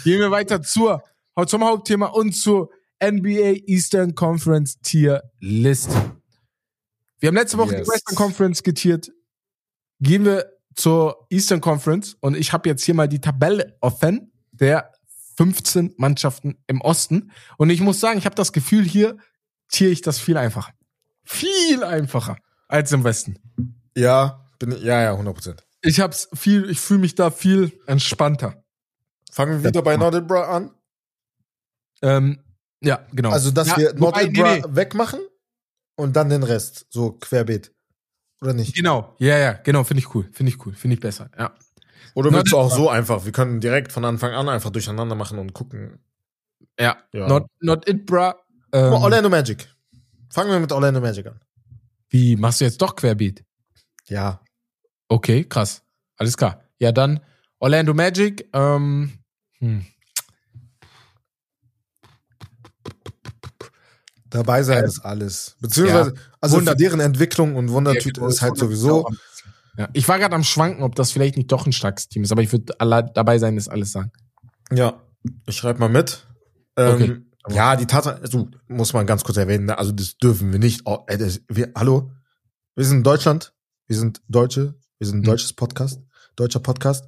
Gehen 0.05 0.21
wir 0.21 0.31
weiter 0.31 0.63
zur, 0.63 1.03
zum 1.47 1.63
Hauptthema 1.65 2.07
und 2.07 2.33
zur 2.33 2.71
NBA 3.03 3.67
Eastern 3.67 4.15
Conference 4.15 4.79
Tier 4.81 5.23
List. 5.41 5.91
Wir 7.21 7.29
haben 7.29 7.37
letzte 7.37 7.59
Woche 7.59 7.75
Yes. 7.77 7.87
die 7.87 7.93
Western 7.93 8.15
Conference 8.17 8.63
getiert. 8.63 9.11
Gehen 10.01 10.25
wir 10.25 10.51
zur 10.75 11.27
Eastern 11.29 11.61
Conference 11.61 12.17
und 12.21 12.35
ich 12.37 12.53
habe 12.55 12.69
jetzt 12.71 12.85
hier 12.85 12.95
mal 12.95 13.09
die 13.09 13.21
Tabelle 13.21 13.77
offen 13.83 14.33
der 14.53 14.91
15 15.37 15.95
Mannschaften 15.97 16.57
im 16.67 16.81
Osten 16.81 17.31
und 17.59 17.71
ich 17.71 17.81
muss 17.81 18.01
sagen, 18.01 18.19
ich 18.19 18.27
habe 18.27 18.35
das 18.35 18.53
Gefühl, 18.53 18.85
hier 18.85 19.17
tiere 19.69 19.91
ich 19.91 20.03
das 20.03 20.19
viel 20.19 20.37
einfacher. 20.37 20.73
Viel 21.25 21.83
einfacher 21.83 22.37
als 22.69 22.93
im 22.93 23.05
Westen. 23.05 23.39
Ja, 23.97 24.47
bin 24.59 24.73
ich, 24.73 24.83
ja, 24.83 25.03
ja, 25.03 25.13
100 25.13 25.35
Prozent. 25.35 25.67
Ich 25.83 26.01
hab's 26.01 26.29
viel, 26.35 26.69
ich 26.71 26.81
fühle 26.81 27.01
mich 27.01 27.15
da 27.15 27.31
viel 27.31 27.73
entspannter. 27.87 28.65
Fangen 29.31 29.63
wir 29.63 29.69
wieder 29.69 29.83
bei 29.83 29.97
Nordinbra 29.97 30.45
an. 30.45 30.71
Ähm, 32.03 32.41
ja, 32.81 33.07
genau. 33.13 33.31
Also, 33.31 33.51
dass 33.51 33.69
ja, 33.69 33.77
wir 33.79 34.01
wobei, 34.01 34.25
Nordinbra 34.25 34.55
nee, 34.55 34.63
nee. 34.67 34.77
wegmachen 34.77 35.21
und 35.97 36.15
dann 36.17 36.29
den 36.29 36.43
Rest, 36.43 36.87
so 36.91 37.13
querbeet. 37.13 37.73
Oder 38.41 38.53
nicht? 38.53 38.75
Genau, 38.75 39.17
ja, 39.19 39.39
ja, 39.39 39.53
genau, 39.55 39.85
finde 39.85 40.01
ich 40.01 40.15
cool, 40.15 40.29
finde 40.33 40.53
ich 40.53 40.67
cool, 40.67 40.75
finde 40.75 40.95
ich 40.95 41.01
besser, 41.01 41.31
ja. 41.39 41.55
Oder 42.15 42.33
willst 42.33 42.53
du 42.53 42.59
auch 42.59 42.71
so 42.75 42.89
einfach? 42.89 43.25
Wir 43.25 43.33
können 43.33 43.61
direkt 43.61 43.91
von 43.93 44.05
Anfang 44.05 44.33
an 44.33 44.49
einfach 44.49 44.71
durcheinander 44.71 45.15
machen 45.17 45.39
und 45.39 45.53
gucken. 45.53 45.99
Ja, 46.79 46.97
Ja. 47.13 47.27
not, 47.29 47.47
not 47.61 47.89
it, 47.89 48.07
bra. 48.07 48.37
Ähm, 48.73 48.93
Orlando 48.93 49.29
Magic. 49.29 49.69
Fangen 50.31 50.51
wir 50.51 50.59
mit 50.61 50.73
Orlando 50.73 51.01
Magic 51.01 51.27
an. 51.27 51.41
wie, 52.09 52.37
machst 52.37 52.61
du 52.61 52.65
jetzt 52.65 52.81
doch 52.81 52.95
Querbeat? 52.97 53.45
Ja. 54.07 54.41
Okay, 55.09 55.45
krass, 55.45 55.83
alles 56.17 56.37
klar. 56.37 56.63
Ja, 56.79 56.93
dann 56.93 57.21
Orlando 57.59 57.95
Magic, 57.95 58.49
ähm, 58.53 59.13
hm. 59.59 59.85
Dabei 64.31 64.63
sein 64.65 64.83
Äh, 64.85 64.87
ist 64.87 65.01
alles. 65.01 65.57
Beziehungsweise, 65.61 66.15
also 66.41 66.57
Wunder- 66.57 66.75
deren 66.75 67.01
Entwicklung 67.01 67.55
und 67.57 67.69
Ja, 67.69 67.75
Wundertüte 67.75 68.13
genau, 68.21 68.27
ist 68.29 68.43
halt 68.43 68.57
sowieso. 68.57 69.05
bisschen. 69.05 69.21
Ja, 69.77 69.89
ich 69.93 70.07
war 70.09 70.19
gerade 70.19 70.35
am 70.35 70.45
Schwanken, 70.45 70.83
ob 70.83 70.95
das 70.95 71.11
vielleicht 71.11 71.37
nicht 71.37 71.51
doch 71.51 71.67
ein 71.67 71.73
starkes 71.73 72.09
Team 72.09 72.23
ist, 72.23 72.33
aber 72.33 72.43
ich 72.43 72.53
würde 72.53 72.75
dabei 72.79 73.39
sein, 73.39 73.57
ist 73.57 73.69
alles 73.69 73.93
sagen. 73.93 74.13
Ja, 74.73 75.03
ich 75.47 75.57
schreibe 75.57 75.81
mal 75.81 75.89
mit. 75.89 76.27
Ähm, 76.77 76.95
Okay. 77.47 77.57
Ja, 77.57 77.77
die 77.77 77.85
Tatsache, 77.85 78.23
also 78.23 78.49
muss 78.69 78.95
man 78.95 79.07
ganz 79.07 79.23
kurz 79.23 79.37
erwähnen, 79.37 79.67
ne? 79.67 79.77
also 79.77 79.93
das 79.93 80.17
dürfen 80.17 80.51
wir 80.53 80.59
nicht. 80.59 80.81
Oh, 80.87 81.01
ey, 81.09 81.19
das, 81.19 81.43
wir, 81.49 81.73
hallo, 81.77 82.11
wir 82.75 82.87
sind 82.87 82.99
in 82.99 83.03
Deutschland, 83.03 83.53
wir 83.87 83.97
sind 83.97 84.23
Deutsche, 84.29 84.77
wir 84.99 85.07
sind 85.07 85.17
ein 85.19 85.21
Mhm. 85.21 85.25
deutsches 85.25 85.53
Podcast, 85.53 86.01
deutscher 86.37 86.61
Podcast. 86.61 87.05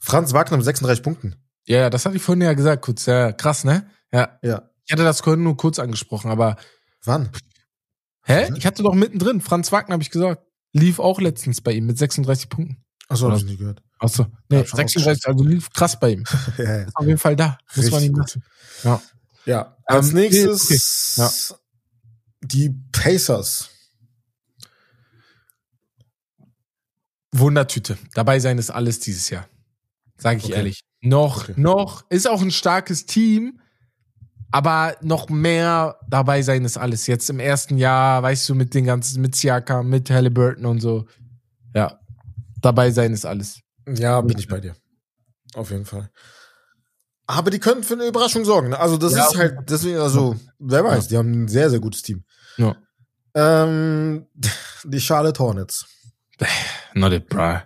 Franz 0.00 0.32
Wagner 0.32 0.56
mit 0.56 0.64
36 0.66 1.04
Punkten. 1.04 1.36
Ja, 1.66 1.76
ja, 1.82 1.90
das 1.90 2.04
hatte 2.04 2.16
ich 2.16 2.22
vorhin 2.22 2.42
ja 2.42 2.52
gesagt, 2.54 2.82
kurz, 2.82 3.06
ja, 3.06 3.30
krass, 3.30 3.62
ne? 3.62 3.86
Ja, 4.12 4.40
Ja. 4.42 4.70
ich 4.86 4.92
hatte 4.92 5.04
das 5.04 5.20
vorhin 5.20 5.44
nur 5.44 5.56
kurz 5.56 5.78
angesprochen, 5.78 6.32
aber 6.32 6.56
Wann? 7.04 7.30
Hä? 8.24 8.52
Ich 8.56 8.66
hatte 8.66 8.82
doch 8.82 8.94
mittendrin, 8.94 9.40
Franz 9.40 9.70
Wagner 9.70 9.92
habe 9.92 10.02
ich 10.02 10.10
gesagt. 10.10 10.42
Lief 10.72 10.98
auch 10.98 11.20
letztens 11.20 11.60
bei 11.60 11.72
ihm 11.72 11.86
mit 11.86 11.98
36 11.98 12.48
Punkten. 12.48 12.76
Achso, 13.08 13.30
hab 13.30 13.38
ich 13.38 13.44
nicht 13.44 13.58
gehört. 13.58 13.82
Achso, 13.98 14.26
nee, 14.48 14.58
Ja, 14.58 14.64
schon 14.66 14.76
36, 14.76 15.26
also 15.26 15.44
lief 15.44 15.70
krass 15.70 15.98
bei 15.98 16.10
ihm. 16.12 16.24
ja, 16.58 16.64
ja. 16.64 16.82
Ist 16.84 16.96
auf 16.96 17.06
jeden 17.06 17.18
Fall 17.18 17.36
da. 17.36 17.58
Muss 17.74 17.90
man 17.90 17.94
Richtig 17.94 18.08
ihm 18.10 18.12
gut. 18.14 18.22
lassen. 18.22 18.44
Ja. 18.84 19.02
ja. 19.46 19.76
Als 19.86 20.08
Ähm, 20.10 20.14
nächstes 20.14 21.50
okay. 21.50 21.58
die 22.42 22.70
Pacers. 22.92 23.68
Wundertüte. 27.32 27.96
Dabei 28.14 28.40
sein 28.40 28.58
ist 28.58 28.70
alles 28.70 29.00
dieses 29.00 29.30
Jahr. 29.30 29.48
Sage 30.18 30.38
ich 30.38 30.44
Okay. 30.46 30.54
ehrlich. 30.54 30.80
Noch, 31.00 31.44
Okay. 31.48 31.54
noch, 31.56 32.04
ist 32.10 32.28
auch 32.28 32.42
ein 32.42 32.50
starkes 32.50 33.06
Team, 33.06 33.59
aber 34.52 34.96
noch 35.00 35.28
mehr 35.28 35.96
dabei 36.08 36.42
sein 36.42 36.64
ist 36.64 36.76
alles. 36.76 37.06
Jetzt 37.06 37.30
im 37.30 37.38
ersten 37.38 37.78
Jahr, 37.78 38.22
weißt 38.22 38.48
du, 38.48 38.54
mit 38.54 38.74
den 38.74 38.84
ganzen, 38.84 39.20
mit 39.20 39.36
Siaka, 39.36 39.82
mit 39.82 40.10
Halliburton 40.10 40.66
und 40.66 40.80
so. 40.80 41.06
Ja. 41.74 42.00
Dabei 42.60 42.90
sein 42.90 43.12
ist 43.12 43.24
alles. 43.24 43.60
Ja, 43.88 44.20
bin 44.20 44.38
ich 44.38 44.48
bei 44.48 44.60
dir. 44.60 44.74
Auf 45.54 45.70
jeden 45.70 45.84
Fall. 45.84 46.10
Aber 47.26 47.50
die 47.50 47.60
können 47.60 47.84
für 47.84 47.94
eine 47.94 48.06
Überraschung 48.06 48.44
sorgen. 48.44 48.70
Ne? 48.70 48.78
Also 48.78 48.96
das 48.96 49.14
ja. 49.14 49.26
ist 49.26 49.36
halt, 49.36 49.58
deswegen, 49.68 49.98
also, 49.98 50.36
wer 50.58 50.84
weiß, 50.84 51.08
die 51.08 51.16
haben 51.16 51.44
ein 51.44 51.48
sehr, 51.48 51.70
sehr 51.70 51.80
gutes 51.80 52.02
Team. 52.02 52.24
Ja. 52.56 52.76
Ähm, 53.34 54.26
die 54.84 55.00
Charlotte 55.00 55.38
Hornets. 55.38 55.86
Not 56.94 57.12
it, 57.12 57.28
bro. 57.28 57.58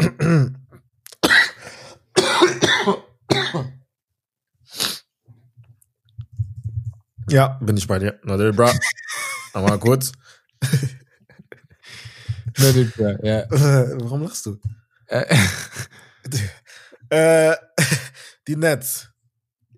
Ja, 7.32 7.58
bin 7.62 7.78
ich 7.78 7.86
bei 7.86 7.98
dir. 7.98 8.20
Not 8.24 8.40
it, 8.40 8.54
bro. 8.54 8.70
Aber 9.54 9.78
kurz. 9.78 10.12
Not 12.58 12.76
it, 12.76 12.94
bro, 12.94 13.16
ja. 13.22 13.46
Warum 13.48 14.22
lachst 14.22 14.44
du? 14.44 14.58
Äh, 15.06 15.34
äh, 17.08 17.56
die 18.46 18.56
Nets. 18.56 19.08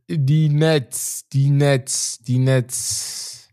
Die 0.08 0.48
Nets, 0.48 1.28
die 1.32 1.48
Nets, 1.48 2.18
die 2.18 2.38
Nets. 2.38 3.48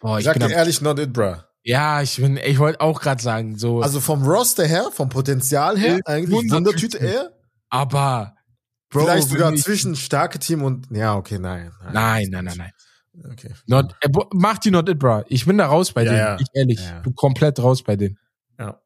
Boah, 0.00 0.20
ich 0.20 0.24
Sag 0.24 0.38
dir 0.38 0.50
ehrlich, 0.50 0.80
not 0.80 1.00
it, 1.00 1.12
bro. 1.12 1.36
Ja, 1.64 2.00
ich 2.02 2.16
bin, 2.16 2.36
ich 2.36 2.60
wollte 2.60 2.80
auch 2.80 3.00
gerade 3.00 3.20
sagen, 3.20 3.58
so. 3.58 3.80
Also 3.80 4.00
vom 4.00 4.22
Roster 4.22 4.64
her, 4.66 4.90
vom 4.92 5.08
Potenzial 5.08 5.76
her, 5.76 5.98
eigentlich 6.04 6.48
Wundertüte 6.48 6.98
eher. 6.98 7.32
Aber, 7.70 8.36
Bro, 8.88 9.00
vielleicht 9.00 9.28
sogar 9.30 9.52
zwischen 9.56 9.96
starke 9.96 10.38
Team 10.38 10.62
und, 10.62 10.86
ja, 10.92 11.16
okay, 11.16 11.40
nein. 11.40 11.72
Nein, 11.82 11.92
nein, 11.92 12.30
nein, 12.30 12.44
nein. 12.44 12.56
nein. 12.58 12.70
Okay. 13.24 13.52
Not, 13.66 13.94
äh, 14.00 14.08
mach 14.32 14.58
die 14.58 14.70
not 14.70 14.88
it, 14.88 14.98
bro. 14.98 15.24
Ich 15.28 15.46
bin 15.46 15.58
da 15.58 15.66
raus 15.66 15.92
bei 15.92 16.04
ja, 16.04 16.10
denen. 16.10 16.20
Ja. 16.20 16.36
Ich 16.40 16.48
ehrlich. 16.52 16.80
Ja. 16.80 17.00
Du 17.00 17.12
komplett 17.12 17.58
raus 17.58 17.82
bei 17.82 17.96
denen. 17.96 18.18
Ja. 18.58 18.80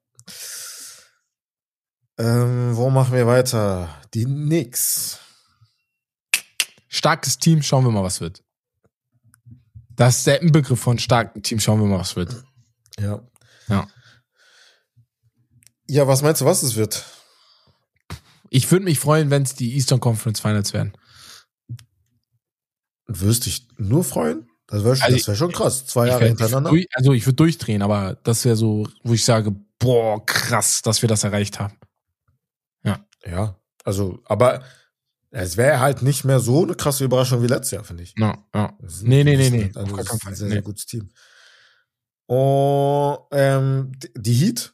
Ähm, 2.19 2.77
wo 2.77 2.90
machen 2.90 3.15
wir 3.15 3.27
weiter? 3.27 3.89
Die 4.15 4.24
Knicks. 4.24 5.19
Starkes 6.89 7.39
Team, 7.39 7.62
schauen 7.62 7.85
wir 7.85 7.90
mal, 7.90 8.02
was 8.02 8.20
wird. 8.20 8.43
Das 9.90 10.19
ist 10.19 10.27
der 10.27 10.43
Inbegriff 10.43 10.81
von 10.81 10.98
starkem 10.98 11.43
Team, 11.43 11.61
schauen 11.61 11.81
wir 11.81 11.86
mal, 11.86 11.98
was 11.98 12.16
wird. 12.16 12.44
Ja. 12.98 13.20
Ja. 13.69 13.86
Ja, 15.86 16.07
was 16.07 16.23
meinst 16.23 16.40
du, 16.40 16.44
was 16.44 16.62
es 16.62 16.77
wird? 16.77 17.05
Ich 18.48 18.70
würde 18.70 18.85
mich 18.85 18.98
freuen, 18.98 19.31
wenn 19.31 19.43
es 19.43 19.55
die 19.55 19.74
Eastern 19.74 20.01
Conference 20.01 20.40
Finals 20.40 20.73
wären. 20.73 20.93
Wirst 23.12 23.47
dich 23.47 23.66
nur 23.77 24.05
freuen? 24.05 24.49
Das 24.69 24.85
wäre 24.85 24.97
also 25.01 25.27
wär 25.27 25.35
schon 25.35 25.51
krass. 25.51 25.85
Zwei 25.87 26.07
Jahre 26.07 26.27
hintereinander. 26.27 26.70
Durch, 26.70 26.87
also 26.95 27.12
ich 27.12 27.27
würde 27.27 27.37
durchdrehen, 27.37 27.82
aber 27.82 28.16
das 28.23 28.45
wäre 28.45 28.55
so, 28.55 28.87
wo 29.03 29.15
ich 29.15 29.24
sage, 29.24 29.53
boah, 29.81 30.24
krass, 30.24 30.82
dass 30.82 31.03
wir 31.03 31.09
das 31.09 31.24
erreicht 31.24 31.59
haben. 31.59 31.77
Ja. 32.85 33.05
Ja. 33.27 33.57
Also, 33.85 34.20
aber 34.27 34.62
es 35.31 35.57
wäre 35.57 35.81
halt 35.81 36.03
nicht 36.03 36.24
mehr 36.24 36.39
so 36.39 36.62
eine 36.62 36.74
krasse 36.74 37.05
Überraschung 37.05 37.43
wie 37.43 37.49
letztes 37.49 37.73
Jahr, 37.73 37.85
finde 37.85 38.05
ich. 38.05 38.15
No, 38.16 38.35
ja. 38.55 38.73
Nee, 39.03 39.24
nee, 39.24 39.37
nee, 39.37 39.51
nee. 39.51 39.73
Also, 39.74 39.97
das 39.97 40.12
ist 40.12 40.27
ein 40.27 40.35
sehr, 40.37 40.49
sehr 40.51 40.62
gutes 40.62 40.87
Team. 40.87 41.11
Und 42.27 43.19
ähm, 43.32 43.93
die 44.16 44.35
Heat, 44.35 44.73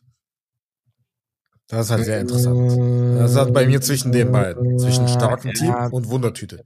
das 1.68 1.86
ist 1.86 1.90
halt 1.92 2.04
sehr 2.04 2.20
interessant. 2.20 3.18
Das 3.18 3.32
ist 3.32 3.36
halt 3.36 3.52
bei 3.52 3.66
mir 3.66 3.80
zwischen 3.80 4.12
den 4.12 4.30
beiden. 4.30 4.78
Zwischen 4.78 5.08
starkem 5.08 5.52
Team 5.52 5.74
und 5.90 6.08
Wundertüte. 6.08 6.64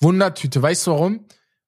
Wundertüte. 0.00 0.62
Weißt 0.62 0.86
du 0.86 0.92
warum? 0.92 1.26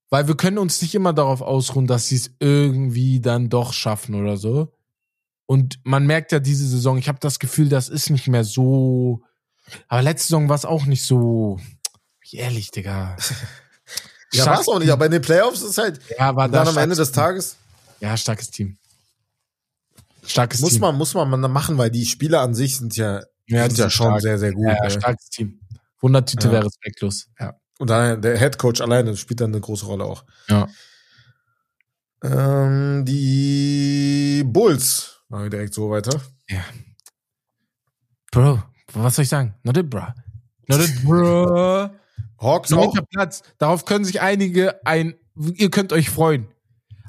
Weil 0.08 0.28
wir 0.28 0.36
können 0.36 0.58
uns 0.58 0.80
nicht 0.80 0.94
immer 0.94 1.12
darauf 1.12 1.42
ausruhen, 1.42 1.86
dass 1.86 2.08
sie 2.08 2.16
es 2.16 2.30
irgendwie 2.38 3.20
dann 3.20 3.50
doch 3.50 3.72
schaffen 3.72 4.14
oder 4.14 4.36
so. 4.36 4.72
Und 5.46 5.78
man 5.84 6.06
merkt 6.06 6.32
ja 6.32 6.40
diese 6.40 6.66
Saison, 6.66 6.96
ich 6.96 7.08
habe 7.08 7.18
das 7.20 7.38
Gefühl, 7.38 7.68
das 7.68 7.88
ist 7.88 8.08
nicht 8.10 8.28
mehr 8.28 8.44
so. 8.44 9.22
Aber 9.88 10.02
letzte 10.02 10.28
Saison 10.28 10.48
war 10.48 10.56
es 10.56 10.64
auch 10.64 10.86
nicht 10.86 11.04
so. 11.04 11.58
Ehrlich, 12.32 12.70
Digga. 12.70 13.16
ja, 14.32 14.46
war 14.46 14.60
es 14.60 14.68
auch 14.68 14.78
nicht, 14.78 14.90
aber 14.90 15.06
in 15.06 15.12
den 15.12 15.22
Playoffs 15.22 15.62
ist 15.62 15.78
halt. 15.78 16.00
Ja, 16.18 16.34
war 16.34 16.48
dann 16.48 16.66
am 16.66 16.76
Ende 16.78 16.96
des 16.96 17.12
Tages. 17.12 17.56
Ja, 18.00 18.16
starkes 18.16 18.50
Team. 18.50 18.78
Starkes 20.26 20.60
muss 20.60 20.72
Team. 20.72 20.80
Man, 20.80 20.96
muss 20.96 21.14
man 21.14 21.40
machen, 21.52 21.78
weil 21.78 21.90
die 21.90 22.06
Spieler 22.06 22.40
an 22.40 22.54
sich 22.54 22.76
sind 22.76 22.96
ja, 22.96 23.22
ja, 23.46 23.64
sind 23.64 23.78
ja 23.78 23.90
schon 23.90 24.06
stark. 24.06 24.22
sehr, 24.22 24.38
sehr 24.38 24.52
gut. 24.52 24.66
Ja, 24.66 24.84
ja 24.84 24.90
starkes 24.90 25.28
Team. 25.30 25.60
Wundertüte 26.00 26.48
ja. 26.48 26.52
wäre 26.52 26.66
respektlos. 26.66 27.28
Ja. 27.38 27.54
Und 27.78 27.90
dann 27.90 28.22
der 28.22 28.38
Head 28.38 28.58
Coach 28.58 28.80
alleine 28.80 29.16
spielt 29.16 29.40
dann 29.40 29.52
eine 29.52 29.60
große 29.60 29.86
Rolle 29.86 30.04
auch. 30.04 30.24
Ja. 30.48 30.68
Ähm, 32.22 33.04
die 33.04 34.42
Bulls. 34.46 35.20
Machen 35.28 35.44
wir 35.44 35.50
direkt 35.50 35.74
so 35.74 35.90
weiter. 35.90 36.20
Ja. 36.48 36.64
Bro, 38.30 38.62
was 38.92 39.16
soll 39.16 39.24
ich 39.24 39.28
sagen? 39.28 39.54
Not 39.62 39.76
it, 39.76 39.90
bro. 39.90 40.06
Not 40.68 40.80
it, 40.80 41.04
bro. 41.04 41.90
Hawks 42.38 42.72
auch. 42.72 42.94
Platz. 43.10 43.42
Darauf 43.58 43.84
können 43.84 44.04
sich 44.04 44.20
einige 44.20 44.84
ein, 44.86 45.14
ihr 45.54 45.70
könnt 45.70 45.92
euch 45.92 46.10
freuen. 46.10 46.48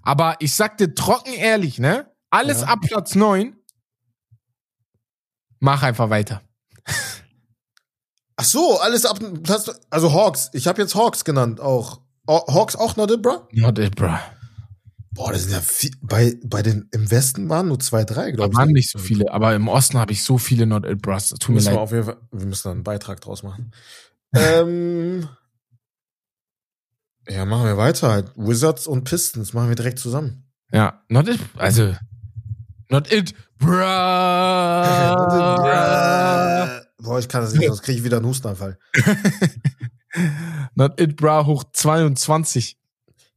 Aber 0.02 0.36
ich 0.40 0.54
sag 0.54 0.78
dir 0.78 0.94
trocken 0.94 1.34
ehrlich, 1.34 1.80
ne? 1.80 2.08
Alles 2.30 2.62
ja. 2.62 2.68
ab 2.68 2.80
Platz 2.82 3.16
9. 3.16 3.56
Mach 5.60 5.84
einfach 5.84 6.10
weiter. 6.10 6.42
Ach 8.38 8.44
so, 8.44 8.80
alles 8.80 9.06
ab 9.06 9.20
Platz, 9.44 9.72
also 9.90 10.14
Hawks. 10.14 10.50
Ich 10.54 10.68
habe 10.68 10.82
jetzt 10.82 10.96
Hawks 10.96 11.24
genannt 11.24 11.60
auch. 11.60 12.02
Hawks 12.28 12.76
auch 12.76 12.98
not 12.98 13.12
it, 13.12 13.22
bro? 13.22 13.48
Not 13.52 13.80
it, 13.80 13.96
bro. 13.96 14.18
Boah, 15.12 15.32
das 15.32 15.44
sind 15.44 15.54
ja 15.54 15.62
viel, 15.62 15.92
bei, 16.02 16.38
bei 16.44 16.62
den, 16.62 16.90
im 16.92 17.10
Westen 17.10 17.48
waren 17.48 17.70
nur 17.70 17.80
zwei, 17.80 18.04
drei, 18.04 18.32
glaube 18.32 18.52
ich. 18.52 18.58
waren 18.58 18.72
nicht 18.72 18.92
so 18.92 19.00
viele, 19.00 19.32
aber 19.32 19.56
im 19.56 19.70
Osten 19.70 19.98
habe 19.98 20.12
ich 20.12 20.24
so 20.24 20.38
viele 20.38 20.66
Not 20.66 20.86
It 20.86 21.02
Bros. 21.02 21.30
Tut 21.30 21.56
mir 21.56 21.62
leid. 21.62 21.76
Wir, 21.76 21.80
auf 21.80 21.92
jeden 21.94 22.04
Fall, 22.04 22.18
wir 22.32 22.46
müssen 22.46 22.64
da 22.68 22.72
einen 22.72 22.84
Beitrag 22.84 23.22
draus 23.22 23.42
machen. 23.42 23.72
ähm, 24.36 25.30
ja, 27.30 27.46
machen 27.46 27.66
wir 27.66 27.78
weiter 27.78 28.12
halt. 28.12 28.32
Wizards 28.36 28.88
und 28.88 29.06
Pistons 29.06 29.54
machen 29.54 29.70
wir 29.70 29.76
direkt 29.78 30.00
zusammen. 30.00 30.52
Ja, 30.74 31.02
Not 31.08 31.30
It, 31.30 31.40
also, 31.56 31.94
Not 32.90 33.12
It, 33.12 33.34
bruh. 33.58 33.76
Boah, 37.00 37.20
ich 37.20 37.28
kann 37.28 37.42
das 37.42 37.54
nicht, 37.54 37.68
sonst 37.68 37.84
kriege 37.84 38.00
ich 38.00 38.04
wieder 38.04 38.18
einen 38.18 38.28
Hustenanfall. 38.28 38.78
Not 40.76 41.00
It, 41.00 41.16
bruh, 41.16 41.46
hoch 41.46 41.64
22. 41.72 42.78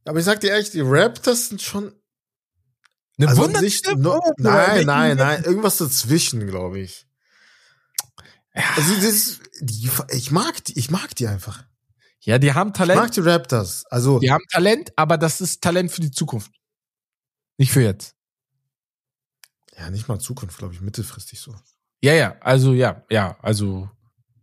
Aber 0.05 0.19
ich 0.19 0.25
sag 0.25 0.39
dir 0.39 0.51
ehrlich, 0.51 0.71
die 0.71 0.81
Raptors 0.81 1.49
sind 1.49 1.61
schon. 1.61 1.93
Eine 3.17 3.27
also 3.29 3.47
nicht, 3.47 3.85
no, 3.97 4.19
Nein, 4.37 4.85
nein, 4.85 5.17
nein. 5.17 5.43
Irgendwas 5.43 5.77
dazwischen, 5.77 6.47
glaube 6.47 6.79
ich. 6.79 7.05
Ja. 8.55 8.63
Also 8.77 8.95
das, 8.95 9.39
die, 9.59 9.89
ich 10.11 10.31
mag 10.31 10.63
die, 10.63 10.79
ich 10.79 10.89
mag 10.89 11.15
die 11.15 11.27
einfach. 11.27 11.63
Ja, 12.21 12.37
die 12.37 12.53
haben 12.53 12.73
Talent. 12.73 12.97
Ich 12.97 13.03
mag 13.03 13.11
die 13.11 13.19
Raptors. 13.21 13.85
Also. 13.89 14.19
Die 14.19 14.31
haben 14.31 14.43
Talent, 14.51 14.91
aber 14.95 15.17
das 15.17 15.41
ist 15.41 15.61
Talent 15.61 15.91
für 15.91 16.01
die 16.01 16.11
Zukunft. 16.11 16.51
Nicht 17.57 17.71
für 17.71 17.81
jetzt. 17.81 18.15
Ja, 19.79 19.89
nicht 19.89 20.07
mal 20.07 20.19
Zukunft, 20.19 20.57
glaube 20.57 20.73
ich, 20.73 20.81
mittelfristig 20.81 21.39
so. 21.39 21.55
Ja, 22.01 22.13
ja, 22.13 22.35
also 22.41 22.73
ja, 22.73 23.03
ja, 23.09 23.37
also 23.41 23.89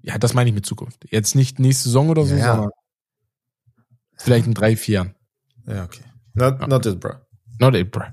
ja, 0.00 0.18
das 0.18 0.34
meine 0.34 0.48
ich 0.48 0.54
mit 0.54 0.64
Zukunft. 0.66 1.06
Jetzt 1.10 1.34
nicht 1.34 1.58
nächste 1.58 1.84
Saison 1.84 2.08
oder 2.08 2.24
so, 2.24 2.34
ja, 2.34 2.54
sondern 2.54 2.70
vielleicht 4.16 4.46
in 4.46 4.54
drei, 4.54 4.76
vier 4.76 4.94
Jahren. 4.94 5.14
Ja, 5.66 5.84
okay. 5.84 6.04
Not, 6.34 6.60
ja. 6.60 6.66
not 6.66 6.86
it, 6.86 7.00
bro. 7.00 7.14
Not 7.58 7.74
it, 7.74 7.90
bro. 7.90 8.04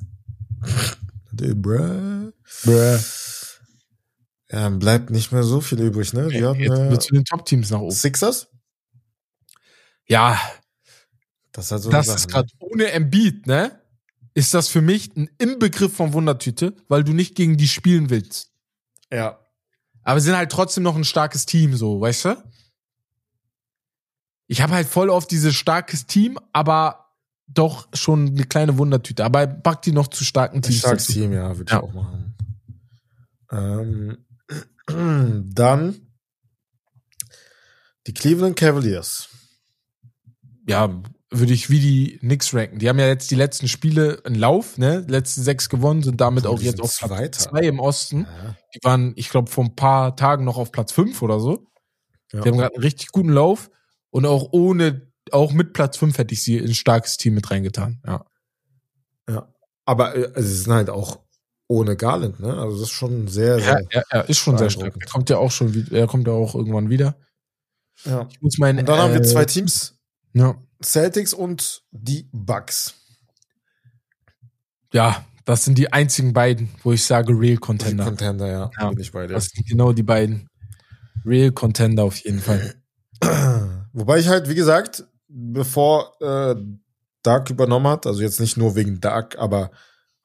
not 1.31 1.41
it, 1.41 1.61
bro. 1.61 2.31
Bro. 2.63 2.99
Ja, 4.49 4.69
bleibt 4.69 5.09
nicht 5.09 5.31
mehr 5.31 5.43
so 5.43 5.61
viel 5.61 5.79
übrig, 5.81 6.13
ne? 6.13 6.27
Die 6.27 6.43
okay, 6.43 6.69
hatten, 6.69 6.93
äh, 6.93 6.99
zu 6.99 7.13
den 7.13 7.25
Top-Teams 7.25 7.69
nach 7.69 7.79
oben. 7.79 7.91
Sixers? 7.91 8.49
Ja. 10.05 10.39
Das, 11.51 11.71
hat 11.71 11.81
so 11.81 11.89
das 11.89 12.07
Sache, 12.07 12.17
ist 12.17 12.27
gerade 12.27 12.47
ne? 12.47 12.67
ohne 12.71 12.91
Embiid, 12.91 13.47
ne? 13.47 13.82
Ist 14.33 14.53
das 14.53 14.67
für 14.67 14.81
mich 14.81 15.15
ein 15.15 15.29
Inbegriff 15.37 15.95
von 15.95 16.13
Wundertüte, 16.13 16.75
weil 16.87 17.03
du 17.03 17.13
nicht 17.13 17.35
gegen 17.35 17.57
die 17.57 17.67
spielen 17.67 18.09
willst. 18.09 18.51
Ja. 19.11 19.39
Aber 20.03 20.19
sind 20.19 20.35
halt 20.35 20.51
trotzdem 20.51 20.83
noch 20.83 20.95
ein 20.95 21.05
starkes 21.05 21.45
Team, 21.45 21.75
so, 21.75 22.01
weißt 22.01 22.25
du? 22.25 22.43
Ich 24.47 24.61
habe 24.61 24.73
halt 24.73 24.87
voll 24.87 25.09
auf 25.09 25.27
dieses 25.27 25.55
starkes 25.55 26.05
Team, 26.05 26.37
aber 26.51 27.03
doch 27.47 27.87
schon 27.93 28.29
eine 28.29 28.43
kleine 28.43 28.77
Wundertüte. 28.77 29.23
Aber 29.23 29.45
pack 29.47 29.81
die 29.83 29.91
noch 29.91 30.07
zu 30.07 30.23
starken 30.23 30.61
Teams. 30.61 30.79
Starkes 30.79 31.07
Team, 31.07 31.31
ja, 31.31 31.57
würde 31.57 31.71
ich 31.71 31.77
auch 31.77 31.93
machen. 31.93 32.35
Ähm, 33.51 34.17
dann 35.53 36.07
die 38.07 38.13
Cleveland 38.13 38.55
Cavaliers. 38.55 39.29
Ja, 40.67 41.01
würde 41.33 41.53
ich 41.53 41.69
wie 41.69 41.79
die 41.79 42.17
Knicks 42.19 42.53
ranken. 42.53 42.79
Die 42.79 42.89
haben 42.89 42.99
ja 42.99 43.07
jetzt 43.07 43.31
die 43.31 43.35
letzten 43.35 43.67
Spiele 43.67 44.21
in 44.25 44.35
Lauf, 44.35 44.77
ne? 44.77 45.03
Letzten 45.07 45.41
sechs 45.41 45.69
gewonnen, 45.69 46.03
sind 46.03 46.21
damit 46.21 46.45
auch 46.45 46.61
jetzt 46.61 46.81
auf 46.81 46.95
Platz 46.99 47.39
zwei 47.39 47.61
im 47.61 47.79
Osten. 47.79 48.21
Ja. 48.21 48.55
Die 48.75 48.79
waren, 48.83 49.13
ich 49.15 49.29
glaube, 49.29 49.49
vor 49.49 49.65
ein 49.65 49.75
paar 49.75 50.15
Tagen 50.15 50.45
noch 50.45 50.57
auf 50.57 50.71
Platz 50.71 50.91
fünf 50.91 51.21
oder 51.21 51.39
so. 51.39 51.67
Ja. 52.31 52.41
Die 52.41 52.49
haben 52.49 52.57
gerade 52.57 52.75
einen 52.75 52.83
richtig 52.83 53.09
guten 53.09 53.29
Lauf 53.29 53.69
und 54.09 54.25
auch 54.25 54.49
ohne 54.51 55.13
auch 55.31 55.53
mit 55.53 55.73
Platz 55.73 55.97
5 55.97 56.17
hätte 56.17 56.33
ich 56.33 56.43
sie 56.43 56.57
in 56.57 56.65
ein 56.65 56.75
starkes 56.75 57.17
Team 57.17 57.35
mit 57.35 57.49
reingetan, 57.49 58.01
ja. 58.05 58.25
Ja. 59.29 59.47
Aber 59.85 60.15
äh, 60.15 60.31
also, 60.33 60.47
sie 60.47 60.55
sind 60.55 60.73
halt 60.73 60.89
auch 60.89 61.19
ohne 61.67 61.95
Garland, 61.95 62.39
ne? 62.39 62.53
Also 62.53 62.77
das 62.77 62.89
ist 62.89 62.91
schon 62.91 63.27
sehr, 63.27 63.59
sehr. 63.59 63.79
Ja, 63.79 63.99
ja, 63.99 64.03
er 64.09 64.29
ist 64.29 64.37
schon 64.37 64.57
sehr 64.57 64.69
stark. 64.69 64.95
Er 64.99 65.07
kommt 65.07 65.29
ja 65.29 65.37
auch 65.37 65.51
schon, 65.51 65.73
wieder, 65.73 65.97
er 65.97 66.07
kommt 66.07 66.27
ja 66.27 66.33
auch 66.33 66.55
irgendwann 66.55 66.89
wieder. 66.89 67.15
Ja. 68.03 68.27
Ich 68.29 68.41
muss 68.41 68.57
meinen, 68.57 68.79
Und 68.79 68.89
dann 68.89 68.99
haben 68.99 69.13
wir 69.13 69.21
äh, 69.21 69.25
zwei 69.25 69.45
Teams, 69.45 69.97
Ja, 70.33 70.55
Celtics 70.85 71.33
und 71.33 71.83
die 71.91 72.27
Bucks. 72.31 72.95
ja, 74.93 75.25
das 75.45 75.65
sind 75.65 75.77
die 75.77 75.91
einzigen 75.91 76.31
beiden, 76.33 76.69
wo 76.83 76.93
ich 76.93 77.03
sage 77.03 77.33
Real 77.37 77.57
Contender. 77.57 78.05
Contender, 78.05 78.47
ja, 78.47 78.71
Ja. 78.79 78.89
bin 78.89 78.99
ich 78.99 79.11
bei 79.11 79.27
dir. 79.27 79.33
Das 79.33 79.47
sind 79.47 79.67
genau 79.67 79.91
die 79.91 80.03
beiden. 80.03 80.47
Real 81.25 81.51
Contender 81.51 82.03
auf 82.03 82.17
jeden 82.17 82.39
Fall. 82.39 82.75
Wobei 83.93 84.19
ich 84.19 84.27
halt, 84.27 84.47
wie 84.49 84.55
gesagt, 84.55 85.03
bevor 85.27 86.13
äh, 86.21 86.55
Dark 87.23 87.49
übernommen 87.49 87.87
hat, 87.87 88.05
also 88.05 88.21
jetzt 88.21 88.39
nicht 88.39 88.57
nur 88.57 88.75
wegen 88.75 88.99
Dark, 89.01 89.37
aber 89.37 89.71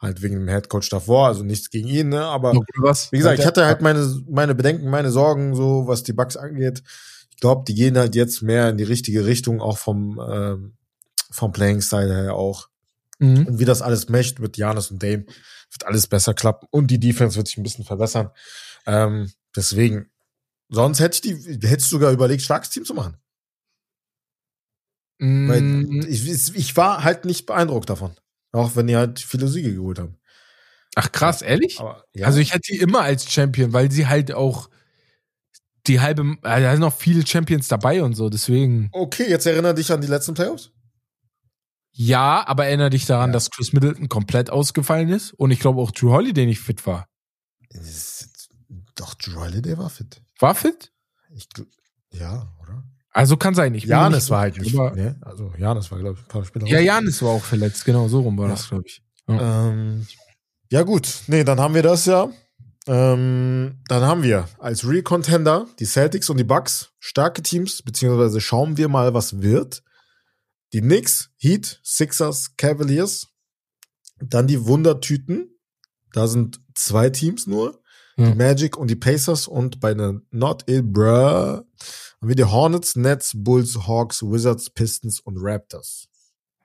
halt 0.01 0.23
wegen 0.23 0.35
dem 0.37 0.49
Headcoach 0.49 0.89
davor, 0.91 1.27
also 1.27 1.43
nichts 1.43 1.71
gegen 1.71 1.89
ihn, 1.89 2.09
ne? 2.11 2.25
Aber 2.25 2.53
wie 2.53 3.17
gesagt, 3.19 3.39
ich 3.41 3.47
hatte 3.47 3.67
halt 3.67 3.81
meine, 3.83 4.07
meine 4.31 4.55
Bedenken, 4.55 4.89
meine 4.91 5.11
Sorgen, 5.11 5.55
so 5.57 5.87
was 5.89 6.03
die 6.05 6.13
Bugs 6.13 6.37
angeht. 6.37 6.83
Ich 7.39 7.41
glaube, 7.41 7.63
die 7.69 7.75
gehen 7.77 7.97
halt 7.97 8.17
jetzt 8.17 8.43
mehr 8.43 8.69
in 8.69 8.79
die 8.79 8.85
richtige 8.85 9.25
Richtung, 9.25 9.61
auch 9.61 9.79
vom, 9.79 10.21
ähm, 10.29 10.77
vom 11.31 11.53
Playing-Style 11.53 12.13
her 12.13 12.35
auch. 12.35 12.69
Mhm. 13.21 13.47
Und 13.47 13.59
wie 13.61 13.65
das 13.65 13.81
alles 13.81 14.09
mescht 14.09 14.41
mit 14.41 14.57
Janis 14.57 14.91
und 14.91 15.01
Dame, 15.01 15.25
wird 15.71 15.85
alles 15.87 16.09
besser 16.09 16.35
klappen. 16.35 16.67
Und 16.73 16.89
die 16.89 16.99
Defense 16.99 17.37
wird 17.37 17.47
sich 17.47 17.57
ein 17.57 17.63
bisschen 17.63 17.85
verbessern. 17.85 18.31
Ähm, 18.87 19.31
deswegen, 19.55 20.11
sonst 20.69 20.99
hätte 20.99 21.15
ich 21.15 21.21
die, 21.21 21.69
hättest 21.69 21.93
du 21.93 21.97
sogar 21.97 22.11
überlegt, 22.11 22.43
starkes 22.43 22.71
Team 22.71 22.85
zu 22.85 22.93
machen. 22.95 23.17
Weil 25.21 25.63
Mhm. 25.63 26.07
ich, 26.09 26.57
ich 26.57 26.77
war 26.77 27.05
halt 27.05 27.25
nicht 27.25 27.47
beeindruckt 27.47 27.89
davon. 27.89 28.17
Auch 28.51 28.75
wenn 28.75 28.89
die 28.89 28.97
halt 28.97 29.21
viele 29.21 29.47
Siege 29.47 29.75
geholt 29.75 30.01
haben. 30.01 30.19
Ach 30.97 31.13
krass, 31.13 31.43
ehrlich? 31.43 31.79
Aber 31.79 32.03
ja, 32.15 32.27
Also 32.27 32.41
ich 32.41 32.53
hätte 32.53 32.73
die 32.73 32.79
immer 32.79 33.03
als 33.03 33.31
Champion, 33.31 33.73
weil 33.73 33.93
sie 33.93 34.09
halt 34.09 34.33
auch 34.33 34.71
die 35.89 36.01
halbe, 36.01 36.23
äh, 36.43 36.61
da 36.63 36.71
sind 36.73 36.81
noch 36.81 36.95
viele 36.95 37.27
Champions 37.27 37.69
dabei 37.69 38.03
und 38.03 38.15
so, 38.15 38.29
deswegen. 38.29 38.89
okay, 38.93 39.29
jetzt 39.29 39.47
erinnere 39.47 39.75
dich 39.75 39.91
an 39.93 40.01
die 40.01 40.07
letzten 40.07 40.35
Playoffs. 40.35 40.71
Ja, 41.91 42.47
aber 42.47 42.67
erinnere 42.67 42.91
dich 42.91 43.07
daran, 43.07 43.31
Ja. 43.31 43.33
dass 43.35 43.51
Chris 43.51 43.73
Middleton 43.73 44.09
komplett 44.09 44.51
ausgefallen 44.51 45.09
ist 45.09 45.33
und 45.33 45.51
ich 45.51 45.59
glaube 45.59 45.81
auch 45.81 45.91
Drew 45.91 46.11
Holiday 46.13 46.47
nicht 46.47 46.61
fit 46.61 46.87
war. 46.87 47.07
Doch, 48.95 49.15
Drew 49.15 49.41
Holiday 49.41 49.77
war 49.79 49.91
fit. 49.91 50.21
War 50.39 50.55
fit? 50.55 50.93
Ich, 51.35 51.49
ja, 52.13 52.53
oder? 52.63 52.85
Also 53.11 53.37
kann 53.37 53.55
sein. 53.55 53.75
Ich 53.75 53.85
Janis 53.85 54.25
nicht 54.25 54.31
war 54.31 54.41
halt 54.41 54.59
nicht. 54.61 54.75
aber- 54.79 54.95
Ne? 54.95 55.17
Also 55.23 55.53
Janis 55.59 55.91
war, 55.91 55.99
glaube 55.99 56.19
ich, 56.19 56.25
ein 56.25 56.29
paar 56.29 56.45
Spiele 56.45 56.69
Ja. 56.69 56.79
Janis 56.81 57.21
war 57.23 57.31
auch 57.31 57.43
verletzt, 57.45 57.85
genau, 57.85 58.07
so 58.09 58.21
rum 58.21 58.37
war 58.39 58.47
Ja. 58.47 58.53
das, 58.53 58.69
glaube 58.69 58.85
ich. 58.87 59.03
Ähm, 59.29 60.07
ja, 60.71 60.83
gut. 60.83 61.23
Nee, 61.27 61.45
dann 61.45 61.61
haben 61.61 61.75
wir 61.75 61.83
das 61.83 62.07
ja. 62.07 62.31
Ähm, 62.89 63.81
dann 63.87 64.03
haben 64.03 64.23
wir 64.23 64.49
als 64.59 64.89
Real 64.89 65.03
Contender 65.03 65.67
die 65.79 65.85
Celtics 65.85 66.31
und 66.31 66.39
die 66.39 66.45
Bucks. 66.45 66.91
Starke 66.99 67.43
Teams, 67.43 67.83
beziehungsweise 67.83 68.41
schauen 68.41 68.79
wir 68.79 68.89
mal, 68.89 69.13
was 69.13 69.43
wird. 69.43 69.83
Die 70.73 70.81
Knicks, 70.81 71.31
Heat, 71.37 71.81
Sixers, 71.85 72.57
Cavaliers. 72.57 73.29
Dann 74.21 74.47
die 74.47 74.65
Wundertüten. 74.65 75.55
Da 76.13 76.27
sind 76.27 76.61
zwei 76.75 77.11
Teams 77.11 77.47
nur. 77.47 77.83
Ja. 78.17 78.31
Die 78.31 78.39
Magic 78.39 78.77
und 78.79 78.89
die 78.89 78.97
Pacers. 78.97 79.49
Und 79.49 79.81
bei 79.81 79.93
den 79.93 80.27
Not 80.31 80.65
Ill 80.67 80.83
Bruh 80.83 81.05
haben 81.05 81.67
wir 82.21 82.35
die 82.35 82.45
Hornets, 82.45 82.97
Nets, 82.97 83.33
Bulls, 83.35 83.87
Hawks, 83.87 84.23
Wizards, 84.23 84.71
Pistons 84.71 85.21
und 85.21 85.37
Raptors. 85.39 86.09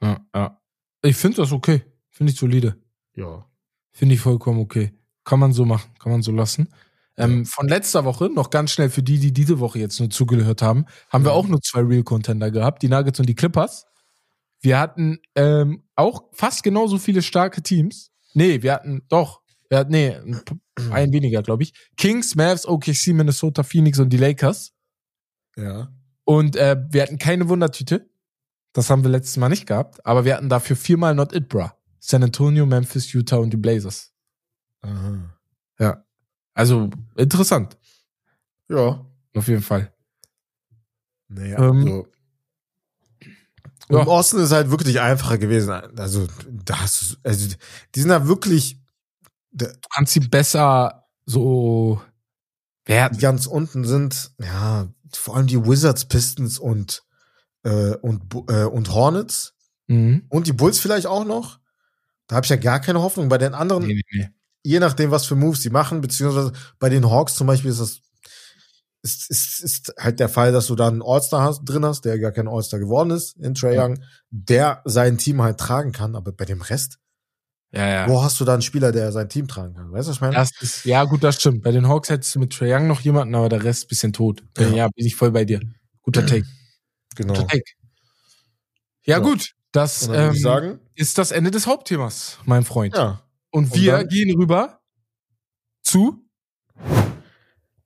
Ja, 0.02 0.26
ja. 0.34 0.62
Ich 1.02 1.18
finde 1.18 1.38
das 1.38 1.52
okay. 1.52 1.84
Finde 2.10 2.32
ich 2.32 2.40
solide. 2.40 2.78
Ja. 3.14 3.46
Finde 3.92 4.16
ich 4.16 4.22
vollkommen 4.22 4.62
okay. 4.62 4.94
Kann 5.26 5.40
man 5.40 5.54
so 5.54 5.66
machen, 5.66 5.92
kann 6.00 6.12
man 6.12 6.22
so 6.22 6.32
lassen. 6.32 6.70
Ähm, 7.16 7.46
von 7.46 7.68
letzter 7.68 8.06
Woche, 8.06 8.30
noch 8.30 8.50
ganz 8.50 8.72
schnell 8.72 8.90
für 8.90 9.04
die, 9.04 9.20
die 9.20 9.32
diese 9.32 9.60
Woche 9.60 9.80
jetzt 9.80 10.00
nur 10.00 10.10
zugehört 10.10 10.62
haben, 10.62 10.86
haben 11.10 11.24
wir 11.24 11.32
Ja. 11.32 11.38
auch 11.38 11.48
nur 11.48 11.62
zwei 11.62 11.82
Real 11.82 12.04
Contender 12.04 12.50
gehabt, 12.50 12.82
die 12.82 12.90
Nuggets 12.90 13.20
und 13.20 13.28
die 13.30 13.36
Clippers. 13.36 13.86
Wir 14.62 14.80
hatten 14.80 15.20
ähm, 15.36 15.84
auch 15.96 16.24
fast 16.32 16.64
genauso 16.64 16.98
viele 16.98 17.22
starke 17.22 17.62
Teams. 17.62 18.12
Nee, 18.34 18.64
wir 18.64 18.74
hatten 18.74 19.04
doch, 19.10 19.42
wir 19.70 19.78
hatten, 19.80 19.92
nee, 19.92 20.18
ein 20.92 21.12
weniger, 21.14 21.44
glaube 21.44 21.64
ich. 21.64 21.74
Kings, 21.98 22.36
Mavs, 22.36 22.66
OKC, 22.66 23.08
Minnesota, 23.14 23.62
Phoenix 23.64 24.00
und 24.00 24.10
die 24.10 24.18
Lakers. 24.18 24.72
Ja. 25.56 25.92
Und 26.26 26.56
äh, 26.56 26.78
wir 26.90 27.04
hatten 27.04 27.20
keine 27.20 27.48
Wundertüte. 27.50 28.10
Das 28.72 28.90
haben 28.90 29.04
wir 29.04 29.12
letztes 29.12 29.38
Mal 29.38 29.50
nicht 29.50 29.68
gehabt. 29.68 30.04
Aber 30.06 30.26
wir 30.26 30.36
hatten 30.36 30.50
dafür 30.50 30.76
viermal 30.76 31.14
Not 31.14 31.34
It 31.36 31.48
Bra. 31.50 31.78
San 32.00 32.24
Antonio, 32.24 32.66
Memphis, 32.66 33.12
Utah 33.14 33.38
und 33.38 33.52
die 33.52 33.58
Blazers. 33.58 34.13
Aha. 34.84 35.18
Ja. 35.80 36.06
Also 36.54 36.90
interessant, 37.16 37.78
Ja. 38.70 39.06
auf 39.36 39.48
jeden 39.48 39.64
Fall. 39.64 39.92
Nee, 41.30 41.54
Ähm, 41.54 41.78
also. 41.80 42.08
ja. 43.90 44.02
Im 44.02 44.08
Osten 44.08 44.40
ist 44.40 44.52
halt 44.52 44.70
wirklich 44.70 45.00
einfacher 45.00 45.38
gewesen. 45.38 45.72
Also, 45.72 46.28
das, 46.50 47.18
also, 47.24 47.56
die 47.96 48.00
sind 48.00 48.10
da 48.10 48.28
wirklich 48.28 48.80
Du 49.56 49.68
kannst 49.94 50.14
sie 50.14 50.20
besser 50.22 51.08
so 51.26 52.02
werten. 52.86 53.16
die 53.16 53.22
ganz 53.22 53.46
unten 53.46 53.86
sind, 53.86 54.32
ja, 54.40 54.88
vor 55.14 55.38
allem 55.38 55.46
die 55.48 55.64
Wizards, 55.64 56.06
Pistons 56.08 56.58
und, 56.60 57.04
äh, 57.64 57.96
und, 57.98 58.24
äh, 58.50 58.64
und 58.66 58.92
Hornets 58.94 59.54
Mhm. 59.88 60.26
und 60.30 60.48
die 60.48 60.54
Bulls 60.54 60.80
vielleicht 60.80 61.06
auch 61.08 61.26
noch. 61.26 61.60
Da 62.28 62.38
habe 62.38 62.46
ich 62.46 62.50
ja 62.50 62.56
gar 62.58 62.80
keine 62.80 63.02
Hoffnung. 63.02 63.30
Bei 63.30 63.38
den 63.38 63.54
anderen, 63.54 63.86
Nee, 63.88 63.96
nee, 63.96 64.04
nee. 64.20 64.30
Je 64.64 64.80
nachdem, 64.80 65.12
was 65.12 65.26
für 65.26 65.36
Moves 65.36 65.62
sie 65.62 65.70
machen, 65.70 66.02
beziehungsweise 66.02 66.52
bei 66.80 66.90
den 66.90 67.10
Hawks 67.10 67.36
zum 67.36 67.48
Beispiel 67.48 67.70
ist 67.72 67.80
das 67.82 68.00
ist, 69.06 69.30
ist, 69.30 69.60
ist 69.60 69.94
halt 70.00 70.20
der 70.22 70.30
Fall, 70.30 70.54
dass 70.54 70.68
du 70.68 70.76
da 70.76 70.88
einen 70.88 71.02
All-Star 71.04 71.42
hast, 71.44 71.66
drin 71.66 71.84
hast, 71.86 72.06
der 72.06 72.18
gar 72.20 72.32
kein 72.32 72.48
All-Star 72.48 72.80
geworden 72.80 73.12
ist 73.12 73.36
in 73.38 73.54
Trae 73.54 73.76
Ja. 73.76 73.86
Young, 73.86 74.00
der 74.30 74.82
sein 74.86 75.18
Team 75.18 75.42
halt 75.42 75.58
tragen 75.60 75.92
kann, 75.92 76.16
aber 76.16 76.32
bei 76.32 76.46
dem 76.46 76.62
Rest, 76.62 77.00
Ja, 77.74 77.86
ja. 77.86 78.08
wo 78.08 78.24
hast 78.24 78.40
du 78.40 78.46
da 78.46 78.54
einen 78.54 78.62
Spieler, 78.62 78.94
der 78.94 79.12
sein 79.12 79.28
Team 79.28 79.50
tragen 79.50 79.74
kann? 79.74 79.92
Weißt 79.92 80.08
du, 80.08 80.10
was 80.12 80.16
ich 80.18 80.22
meine? 80.22 80.36
Das 80.36 80.52
ist, 80.62 80.86
ja, 80.86 81.04
gut, 81.04 81.22
das 81.22 81.36
stimmt. 81.36 81.64
Bei 81.64 81.72
den 81.72 81.90
Hawks 81.90 82.10
hättest 82.10 82.34
du 82.36 82.40
mit 82.40 82.54
Trae 82.54 82.74
Young 82.74 82.88
noch 82.88 83.02
jemanden, 83.02 83.36
aber 83.36 83.50
der 83.50 83.64
Rest 83.66 83.90
bisschen 83.90 84.14
tot. 84.14 84.42
Ja, 84.58 84.70
Ja. 84.70 84.88
bin 84.96 85.06
ich 85.06 85.18
voll 85.18 85.32
bei 85.32 85.44
dir. 85.44 85.60
Guter 86.04 86.26
Take. 86.26 86.46
genau. 87.16 87.34
Guter 87.34 87.48
Take. 87.48 87.64
Ja, 89.06 89.18
Ja. 89.18 89.20
gut. 89.20 89.52
Das 89.74 90.08
ähm, 90.08 90.36
sagen, 90.36 90.80
ist 90.94 91.18
das 91.18 91.32
Ende 91.32 91.50
des 91.50 91.66
Hauptthemas, 91.68 92.38
mein 92.46 92.64
Freund. 92.64 92.96
ja, 92.96 93.23
Und 93.54 93.66
Und 93.66 93.76
wir 93.76 93.92
dann- 93.94 94.08
gehen 94.08 94.36
rüber 94.36 94.82
zu 95.84 96.28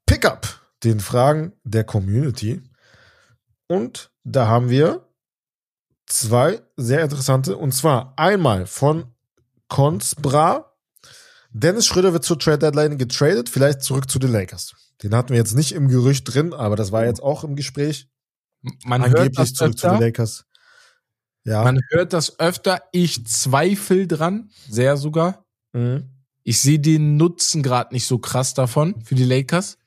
Pickup, 0.06 0.62
den 0.84 1.00
Fragen 1.00 1.54
der 1.64 1.84
Community. 1.84 2.62
Und 3.68 4.12
da 4.24 4.48
haben 4.48 4.70
wir 4.70 5.10
zwei 6.06 6.62
sehr 6.78 7.04
interessante, 7.04 7.58
und 7.58 7.74
zwar 7.74 8.14
einmal 8.18 8.66
von 8.66 9.14
Consbra. 9.68 10.74
Dennis 11.52 11.86
Schröder 11.86 12.14
wird 12.14 12.24
zur 12.24 12.40
Trade 12.40 12.60
Deadline 12.60 12.98
getradet, 12.98 13.50
vielleicht 13.50 13.82
zurück 13.82 14.10
zu 14.10 14.20
den 14.20 14.32
Lakers. 14.32 14.74
Den 15.04 15.14
hatten 15.14 15.30
wir 15.30 15.38
jetzt 15.38 15.56
nicht 15.56 15.74
im 15.74 15.90
Gerücht 15.90 16.34
drin, 16.34 16.54
aber 16.54 16.76
das 16.78 16.92
war 16.94 17.04
jetzt 17.06 17.22
auch 17.22 17.44
im 17.44 17.56
Gespräch. 17.58 18.10
man 18.86 19.02
hört 19.02 19.16
Angeblich 19.18 19.36
das 19.38 19.54
zurück 19.54 19.78
zu 19.78 19.88
den 19.88 19.94
öfter. 19.96 20.06
Lakers. 20.06 20.46
Ja. 21.44 21.64
Man 21.64 21.80
hört 21.92 22.14
das 22.14 22.40
öfter. 22.40 22.82
Ich 22.92 23.26
zweifle 23.28 24.08
dran, 24.08 24.50
sehr 24.70 24.98
sogar. 24.98 25.46
Mhm. 25.78 26.10
Ich 26.44 26.60
sehe 26.60 26.80
den 26.80 27.18
Nutzen 27.18 27.62
gerade 27.62 27.94
nicht 27.94 28.08
so 28.08 28.20
krass 28.20 28.54
davon 28.54 29.02
für 29.04 29.16
die 29.16 29.26
Lakers. 29.26 29.78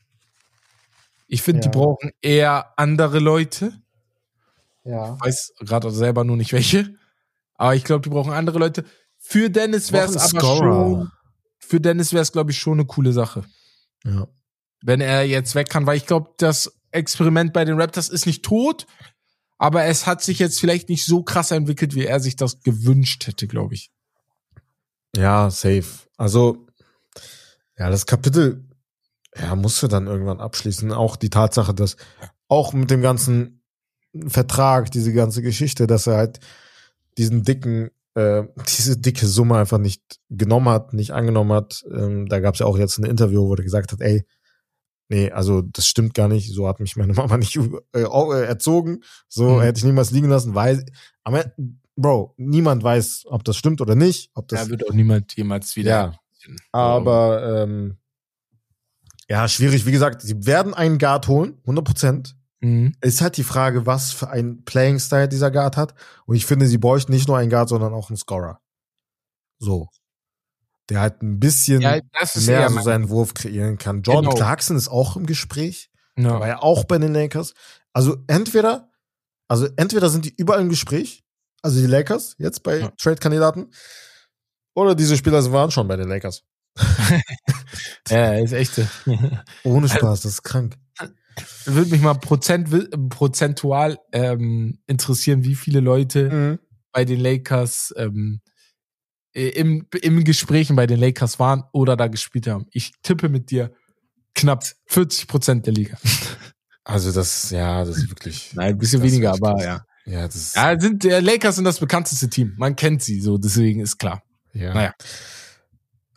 Ich 1.26 1.42
finde, 1.42 1.62
Ja. 1.64 1.70
die 1.70 1.76
brauchen 1.78 2.10
eher 2.20 2.78
andere 2.78 3.18
Leute. 3.18 3.72
Ja. 4.84 5.14
Ich 5.16 5.24
weiß 5.24 5.52
gerade 5.60 5.90
selber 5.90 6.24
nur 6.24 6.36
nicht 6.36 6.52
welche. 6.52 6.94
Aber 7.54 7.74
ich 7.74 7.84
glaube, 7.84 8.02
die 8.02 8.10
brauchen 8.10 8.32
andere 8.32 8.58
Leute. 8.58 8.84
Für 9.18 9.50
Dennis 9.50 9.92
wäre 9.92 10.06
es 10.08 10.16
aber 10.34 10.40
schon, 10.40 11.10
für 11.58 11.80
Dennis 11.80 12.12
wäre 12.12 12.22
es, 12.22 12.32
glaube 12.32 12.50
ich, 12.50 12.58
schon 12.58 12.74
eine 12.74 12.86
coole 12.86 13.12
Sache. 13.12 13.44
Ja. 14.04 14.26
Wenn 14.82 15.00
er 15.00 15.24
jetzt 15.26 15.54
weg 15.54 15.68
kann, 15.68 15.86
weil 15.86 15.96
ich 15.98 16.06
glaube, 16.06 16.30
das 16.38 16.72
Experiment 16.90 17.52
bei 17.52 17.64
den 17.64 17.80
Raptors 17.80 18.08
ist 18.08 18.26
nicht 18.26 18.44
tot, 18.44 18.86
aber 19.58 19.84
es 19.84 20.06
hat 20.06 20.22
sich 20.22 20.38
jetzt 20.38 20.58
vielleicht 20.58 20.88
nicht 20.88 21.04
so 21.04 21.22
krass 21.22 21.50
entwickelt, 21.50 21.94
wie 21.94 22.06
er 22.06 22.18
sich 22.20 22.34
das 22.36 22.62
gewünscht 22.62 23.26
hätte, 23.26 23.46
glaube 23.46 23.74
ich. 23.74 23.90
Ja, 25.16 25.50
safe. 25.50 25.84
Also, 26.16 26.66
ja, 27.78 27.90
das 27.90 28.06
Kapitel, 28.06 28.64
ja, 29.36 29.54
musst 29.56 29.82
du 29.82 29.88
dann 29.88 30.06
irgendwann 30.06 30.40
abschließen. 30.40 30.92
Auch 30.92 31.16
die 31.16 31.30
Tatsache, 31.30 31.74
dass 31.74 31.96
auch 32.48 32.72
mit 32.72 32.90
dem 32.90 33.00
ganzen 33.02 33.62
Vertrag, 34.26 34.90
diese 34.90 35.12
ganze 35.12 35.40
Geschichte, 35.42 35.86
dass 35.86 36.06
er 36.06 36.16
halt 36.16 36.40
diesen 37.16 37.42
dicken, 37.42 37.90
äh, 38.14 38.44
diese 38.68 38.98
dicke 38.98 39.26
Summe 39.26 39.56
einfach 39.56 39.78
nicht 39.78 40.02
genommen 40.28 40.68
hat, 40.68 40.92
nicht 40.92 41.12
angenommen 41.12 41.52
hat. 41.52 41.84
Ähm, 41.92 42.26
da 42.28 42.40
gab 42.40 42.54
es 42.54 42.60
ja 42.60 42.66
auch 42.66 42.78
jetzt 42.78 42.98
ein 42.98 43.04
Interview, 43.04 43.46
wo 43.46 43.54
er 43.54 43.62
gesagt 43.62 43.92
hat, 43.92 44.00
ey, 44.00 44.24
nee, 45.08 45.30
also 45.30 45.62
das 45.62 45.86
stimmt 45.86 46.14
gar 46.14 46.28
nicht. 46.28 46.52
So 46.52 46.68
hat 46.68 46.80
mich 46.80 46.96
meine 46.96 47.14
Mama 47.14 47.36
nicht 47.38 47.56
äh, 47.56 48.02
äh, 48.02 48.44
erzogen. 48.44 49.02
So 49.28 49.56
Mhm. 49.56 49.60
hätte 49.62 49.78
ich 49.78 49.84
niemals 49.84 50.10
liegen 50.10 50.28
lassen, 50.28 50.54
weil, 50.54 50.84
aber 51.24 51.52
Bro, 51.96 52.34
niemand 52.36 52.82
weiß, 52.82 53.24
ob 53.26 53.44
das 53.44 53.56
stimmt 53.56 53.80
oder 53.80 53.94
nicht. 53.94 54.30
Ob 54.34 54.48
das 54.48 54.64
Da 54.64 54.68
wird 54.70 54.88
auch 54.88 54.92
niemand 54.94 55.36
jemals 55.36 55.76
wieder. 55.76 55.90
ja, 55.90 56.52
Aber 56.72 57.62
ähm, 57.64 57.98
ja, 59.28 59.46
schwierig. 59.48 59.86
Wie 59.86 59.92
gesagt, 59.92 60.22
sie 60.22 60.46
werden 60.46 60.74
einen 60.74 60.98
Guard 60.98 61.28
holen, 61.28 61.58
100 61.62 61.84
Prozent. 61.84 62.36
Mhm. 62.60 62.94
Ist 63.00 63.20
halt 63.20 63.36
die 63.36 63.44
Frage, 63.44 63.86
was 63.86 64.12
für 64.12 64.28
ein 64.28 64.64
Playing-Style 64.64 65.28
dieser 65.28 65.50
Guard 65.50 65.76
hat. 65.76 65.94
Und 66.26 66.36
ich 66.36 66.46
finde, 66.46 66.66
sie 66.66 66.78
bräuchten 66.78 67.12
nicht 67.12 67.28
nur 67.28 67.36
einen 67.38 67.50
Guard, 67.50 67.68
sondern 67.68 67.92
auch 67.94 68.10
einen 68.10 68.16
Scorer. 68.16 68.60
So. 69.58 69.88
Der 70.88 71.00
halt 71.00 71.22
ein 71.22 71.38
bisschen 71.38 71.80
Ja, 71.80 72.00
mehr 72.46 72.70
so 72.70 72.80
seinen 72.80 73.08
Wurf 73.08 73.34
kreieren 73.34 73.78
kann. 73.78 74.02
Jordan 74.02 74.24
Genau. 74.24 74.36
Clarkson 74.36 74.76
ist 74.76 74.88
auch 74.88 75.16
im 75.16 75.26
Gespräch. 75.26 75.90
Ja. 76.16 76.40
War 76.40 76.48
ja 76.48 76.58
auch 76.62 76.84
bei 76.84 76.98
den 76.98 77.12
Lakers. 77.14 77.54
Also 77.92 78.16
entweder, 78.26 78.90
also 79.48 79.68
entweder 79.76 80.10
sind 80.10 80.24
die 80.24 80.34
überall 80.36 80.60
im 80.60 80.68
Gespräch, 80.68 81.24
also 81.62 81.80
die 81.80 81.86
Lakers 81.86 82.34
jetzt 82.38 82.62
bei 82.62 82.78
Ja. 82.80 82.92
Trade-Kandidaten, 83.00 83.70
oder 84.74 84.94
diese 84.94 85.16
Spieler 85.16 85.50
waren 85.52 85.70
schon 85.70 85.88
bei 85.88 85.96
den 85.96 86.08
Lakers. 86.08 86.42
ja, 88.08 88.34
ist 88.34 88.52
echt. 88.52 88.74
so. 88.74 88.86
Ohne 89.64 89.88
Spaß, 89.88 90.22
das 90.22 90.32
ist 90.34 90.42
krank. 90.42 90.76
Würde 91.64 91.90
mich 91.90 92.00
mal 92.00 92.14
Prozent, 92.14 92.68
prozentual 93.10 93.98
ähm, 94.12 94.78
interessieren, 94.86 95.44
wie 95.44 95.54
viele 95.54 95.80
Leute 95.80 96.30
Mhm. 96.30 96.58
bei 96.92 97.04
den 97.04 97.20
Lakers 97.20 97.92
ähm, 97.96 98.40
im, 99.32 99.86
im 100.02 100.24
Gesprächen 100.24 100.76
bei 100.76 100.86
den 100.86 100.98
Lakers 100.98 101.38
waren 101.38 101.64
oder 101.72 101.96
da 101.96 102.08
gespielt 102.08 102.46
haben. 102.48 102.66
Ich 102.72 102.92
tippe 103.02 103.28
mit 103.28 103.50
dir 103.50 103.72
knapp 104.34 104.64
40 104.86 105.28
Prozent 105.28 105.66
der 105.66 105.72
Liga. 105.72 105.96
Also 106.84 107.12
das, 107.12 107.50
ja, 107.50 107.84
das 107.84 107.98
ist 107.98 108.10
wirklich. 108.10 108.52
Nein, 108.54 108.70
ein 108.74 108.78
bisschen 108.78 109.02
weniger, 109.02 109.32
aber 109.32 109.54
krass. 109.54 109.64
ja. 109.64 109.84
Ja, 110.10 110.26
das 110.26 110.34
ist, 110.34 110.56
Ja, 110.56 110.78
sind, 110.80 111.04
der 111.04 111.22
Lakers 111.22 111.54
sind 111.56 111.64
das 111.64 111.78
bekannteste 111.78 112.28
Team. 112.28 112.54
Man 112.56 112.74
kennt 112.76 113.02
sie 113.02 113.20
so, 113.20 113.38
deswegen 113.38 113.80
ist 113.80 113.98
klar. 113.98 114.22
ja. 114.52 114.74
naja. 114.74 114.94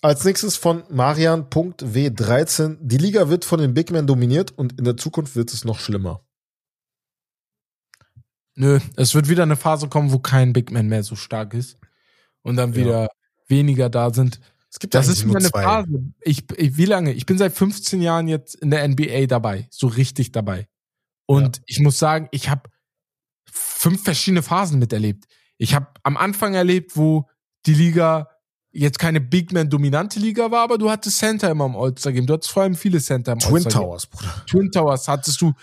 Als 0.02 0.26
nächstes 0.26 0.58
von 0.58 0.84
Marian.w13. 0.90 2.78
Die 2.82 2.98
Liga 2.98 3.30
wird 3.30 3.46
von 3.46 3.62
den 3.62 3.74
Big 3.74 3.90
Men 3.90 4.06
dominiert 4.06 4.52
und 4.52 4.78
in 4.78 4.84
der 4.84 4.98
Zukunft 4.98 5.38
wird 5.38 5.54
es 5.54 5.64
noch 5.64 5.80
schlimmer. 5.80 6.26
Nö, 8.56 8.80
es 8.98 9.16
wird 9.16 9.30
wieder 9.30 9.44
eine 9.44 9.56
Phase 9.56 9.88
kommen, 9.88 10.12
wo 10.12 10.20
kein 10.20 10.52
Big 10.54 10.72
Man 10.72 10.88
mehr 10.88 11.04
so 11.04 11.16
stark 11.16 11.54
ist 11.54 11.78
und 12.42 12.56
dann 12.58 12.72
Ja. 12.74 12.76
wieder 12.76 13.08
weniger 13.48 13.90
da 13.90 14.14
sind. 14.14 14.40
Es 14.70 14.80
gibt 14.80 14.94
Das 14.94 15.08
ist 15.08 15.24
immer 15.24 15.38
eine 15.38 15.50
zwei. 15.50 15.64
Phase. 15.64 16.04
Ich, 16.22 16.44
ich, 16.58 16.78
wie 16.78 16.86
lange? 16.86 17.14
Ich 17.14 17.26
bin 17.26 17.38
seit 17.38 17.54
15 17.54 18.02
Jahren 18.02 18.28
jetzt 18.28 18.56
in 18.56 18.72
der 18.72 18.86
NBA 18.88 19.28
dabei, 19.28 19.68
so 19.72 19.88
richtig 19.88 20.32
dabei. 20.32 20.68
Und 21.26 21.62
ich 21.66 21.80
muss 21.80 21.98
sagen, 21.98 22.28
ich 22.32 22.50
habe 22.50 22.70
fünf 23.54 24.04
verschiedene 24.04 24.44
Phasen 24.44 24.80
miterlebt. 24.80 25.26
Ich 25.58 25.76
habe 25.76 25.88
am 26.04 26.18
Anfang 26.18 26.54
erlebt, 26.56 26.98
wo 26.98 27.30
die 27.66 27.74
Liga 27.74 28.28
jetzt 28.72 28.98
keine 29.00 29.22
Big 29.22 29.54
Man 29.54 29.70
dominante 29.70 30.20
Liga 30.20 30.50
war, 30.50 30.64
aber 30.64 30.78
du 30.78 30.90
hattest 30.90 31.20
Center 31.20 31.52
immer 31.52 31.66
im 31.66 31.76
All-Star 31.76 32.12
Game. 32.12 32.26
Du 32.26 32.34
hattest 32.34 32.52
vor 32.52 32.64
allem 32.64 32.76
viele 32.76 33.00
Center 33.00 33.34
im 33.34 33.40
Twin 33.40 33.56
All-Star 33.56 33.72
Game. 33.72 33.82
Towers, 33.82 34.08
Bruder. 34.08 34.44
Twin 34.48 34.72
Towers 34.72 35.08
hattest 35.08 35.42
du 35.42 35.54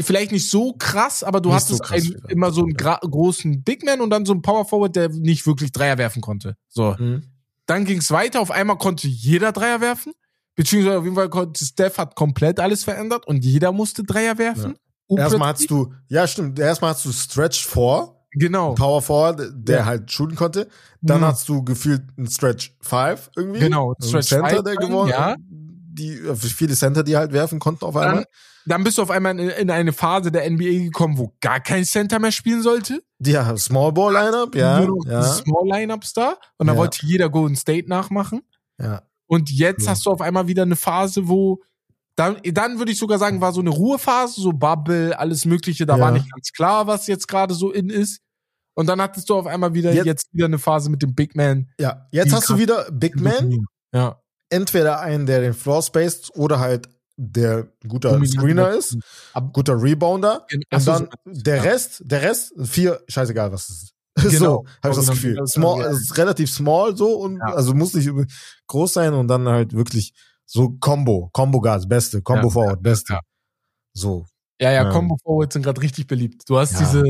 vielleicht 0.00 0.32
nicht 0.32 0.48
so 0.48 0.72
krass, 0.72 1.22
aber 1.22 1.40
du 1.40 1.48
Nicht 1.48 1.56
hattest 1.56 1.78
so 1.78 1.78
krass 1.78 2.02
ein, 2.02 2.08
wieder. 2.08 2.30
immer 2.30 2.52
so 2.52 2.62
einen 2.62 2.76
großen 2.76 3.62
Big 3.62 3.84
Man 3.84 4.00
und 4.00 4.10
dann 4.10 4.24
so 4.24 4.32
einen 4.32 4.42
Power 4.42 4.64
Forward, 4.64 4.96
der 4.96 5.08
nicht 5.08 5.46
wirklich 5.46 5.72
Dreier 5.72 5.98
werfen 5.98 6.22
konnte. 6.22 6.56
So. 6.68 6.94
Mhm. 6.98 7.24
Dann 7.66 7.84
ging 7.84 7.98
es 7.98 8.10
weiter. 8.10 8.40
Auf 8.40 8.50
einmal 8.50 8.78
konnte 8.78 9.08
jeder 9.08 9.52
Dreier 9.52 9.80
werfen. 9.80 10.12
Beziehungsweise 10.54 10.98
auf 10.98 11.04
jeden 11.04 11.16
Fall 11.16 11.28
konnte 11.28 11.64
Steph 11.64 11.98
hat 11.98 12.14
komplett 12.14 12.60
alles 12.60 12.84
verändert 12.84 13.26
und 13.26 13.44
jeder 13.44 13.72
musste 13.72 14.04
Dreier 14.04 14.38
werfen. 14.38 14.72
Und 14.72 14.78
Erstmal 15.08 15.52
hast 15.52 15.70
du, 15.70 15.92
ja 16.08 16.26
stimmt, 16.26 16.58
erstmal 16.58 16.90
hast 16.94 17.04
du 17.04 17.12
Stretch 17.12 17.66
4, 17.66 18.12
Genau. 18.32 18.74
Power 18.74 19.00
Forward, 19.00 19.50
der 19.54 19.78
Ja. 19.78 19.84
halt 19.86 20.10
shooten 20.12 20.36
konnte. 20.36 20.68
Dann 21.00 21.20
Mhm. 21.20 21.24
hast 21.26 21.48
du 21.48 21.62
gefühlt 21.62 22.02
einen 22.18 22.28
Stretch 22.28 22.76
5 22.82 23.30
irgendwie. 23.36 23.60
Genau, 23.60 23.94
Ein 23.98 24.06
Stretch 24.08 24.28
Center, 24.28 24.48
Five 24.50 24.62
der 24.64 24.74
dann, 24.74 24.88
gewonnen 24.88 25.10
ja. 25.10 25.36
Die, 25.38 26.12
äh, 26.18 26.34
viele 26.36 26.74
Center, 26.74 27.02
die 27.02 27.16
halt 27.16 27.32
werfen 27.32 27.58
konnten 27.58 27.84
auf 27.86 27.96
einmal. 27.96 28.14
Dann, 28.16 28.24
dann 28.66 28.84
bist 28.84 28.98
du 28.98 29.02
auf 29.02 29.10
einmal 29.10 29.38
in, 29.38 29.48
in 29.48 29.70
eine 29.70 29.92
Phase 29.94 30.30
der 30.30 30.44
NBA 30.50 30.84
gekommen, 30.84 31.16
wo 31.16 31.32
gar 31.40 31.60
kein 31.60 31.84
Center 31.86 32.18
mehr 32.18 32.32
spielen 32.32 32.60
sollte. 32.62 33.00
Ja, 33.24 33.56
Small 33.56 33.92
Ball 33.92 34.12
Lineup, 34.12 34.54
ja. 34.54 34.80
Ja, 34.80 34.86
die 34.86 35.40
Small 35.42 35.66
Lineups 35.70 36.12
da. 36.12 36.36
Und 36.58 36.66
da 36.66 36.74
Ja. 36.74 36.78
wollte 36.78 37.06
jeder 37.06 37.30
Golden 37.30 37.56
State 37.56 37.88
nachmachen. 37.88 38.42
ja. 38.78 39.02
Und 39.28 39.50
jetzt 39.50 39.88
hast 39.88 40.04
du 40.06 40.10
auf 40.10 40.20
einmal 40.20 40.46
wieder 40.46 40.62
eine 40.62 40.76
Phase, 40.76 41.26
wo 41.26 41.60
dann, 42.16 42.38
dann 42.52 42.78
würde 42.78 42.92
ich 42.92 42.98
sogar 42.98 43.18
sagen, 43.18 43.40
war 43.40 43.52
so 43.52 43.60
eine 43.60 43.70
Ruhephase, 43.70 44.40
so 44.40 44.52
Bubble, 44.52 45.18
alles 45.18 45.44
Mögliche. 45.44 45.86
Da 45.86 45.96
Ja. 45.96 46.00
war 46.04 46.10
nicht 46.12 46.30
ganz 46.32 46.50
klar, 46.52 46.86
was 46.86 47.06
jetzt 47.06 47.28
gerade 47.28 47.54
so 47.54 47.70
in 47.70 47.90
ist. 47.90 48.20
Und 48.74 48.86
dann 48.88 49.00
hattest 49.00 49.30
du 49.30 49.34
auf 49.36 49.46
einmal 49.46 49.72
wieder 49.74 49.92
Jetzt- 49.92 50.06
jetzt, 50.06 50.34
wieder 50.34 50.46
eine 50.46 50.58
Phase 50.58 50.90
mit 50.90 51.02
dem 51.02 51.14
Big 51.14 51.34
Man. 51.36 51.70
ja. 51.78 52.06
Jetzt 52.10 52.32
hast 52.34 52.48
du 52.50 52.58
wieder 52.58 52.90
Big 52.90 53.18
Man, 53.20 53.64
Ja. 53.94 54.20
entweder 54.50 55.00
einen, 55.00 55.26
der 55.26 55.40
den 55.40 55.54
Floor 55.54 55.82
spaced 55.82 56.30
oder 56.36 56.58
halt 56.58 56.88
der 57.18 57.68
guter. 57.88 58.20
Screener 58.26 58.70
ist, 58.72 58.98
guter 59.54 59.80
Rebounder. 59.82 60.46
Und 60.70 60.80
so, 60.82 60.92
dann 60.92 61.08
der. 61.24 61.64
Rest, 61.64 62.02
der 62.04 62.20
Rest, 62.22 62.52
vier, 62.64 63.00
scheißegal, 63.08 63.52
was 63.52 63.68
es 63.70 63.82
ist. 63.84 63.92
Genau. 64.40 64.64
So, 64.64 64.64
habe 64.82 64.92
ich 64.92 64.96
das 65.06 65.08
Gefühl. 65.10 65.46
Small, 65.46 65.84
ist 65.92 66.16
relativ 66.18 66.50
small 66.50 66.96
so 66.96 67.12
und 67.18 67.36
Ja. 67.38 67.54
also 67.54 67.72
muss 67.74 67.94
nicht 67.94 68.10
groß 68.66 68.92
sein 68.92 69.14
und 69.14 69.28
dann 69.28 69.48
halt 69.48 69.72
wirklich 69.74 70.12
so 70.46 70.70
Combo, 70.80 71.28
Combo 71.32 71.60
Guards, 71.60 71.86
beste, 71.88 72.22
Combo 72.22 72.46
Ja, 72.48 72.52
Forward, 72.52 72.82
beste. 72.82 73.12
ja. 73.14 73.20
So. 73.92 74.26
Ja, 74.60 74.70
ja, 74.72 74.84
Ja. 74.84 74.90
Combo 74.90 75.16
Forwards 75.22 75.52
sind 75.52 75.62
gerade 75.62 75.82
richtig 75.82 76.06
beliebt. 76.06 76.48
Du 76.48 76.56
hast 76.58 76.72
Ja. 76.74 76.78
diese, 76.78 77.02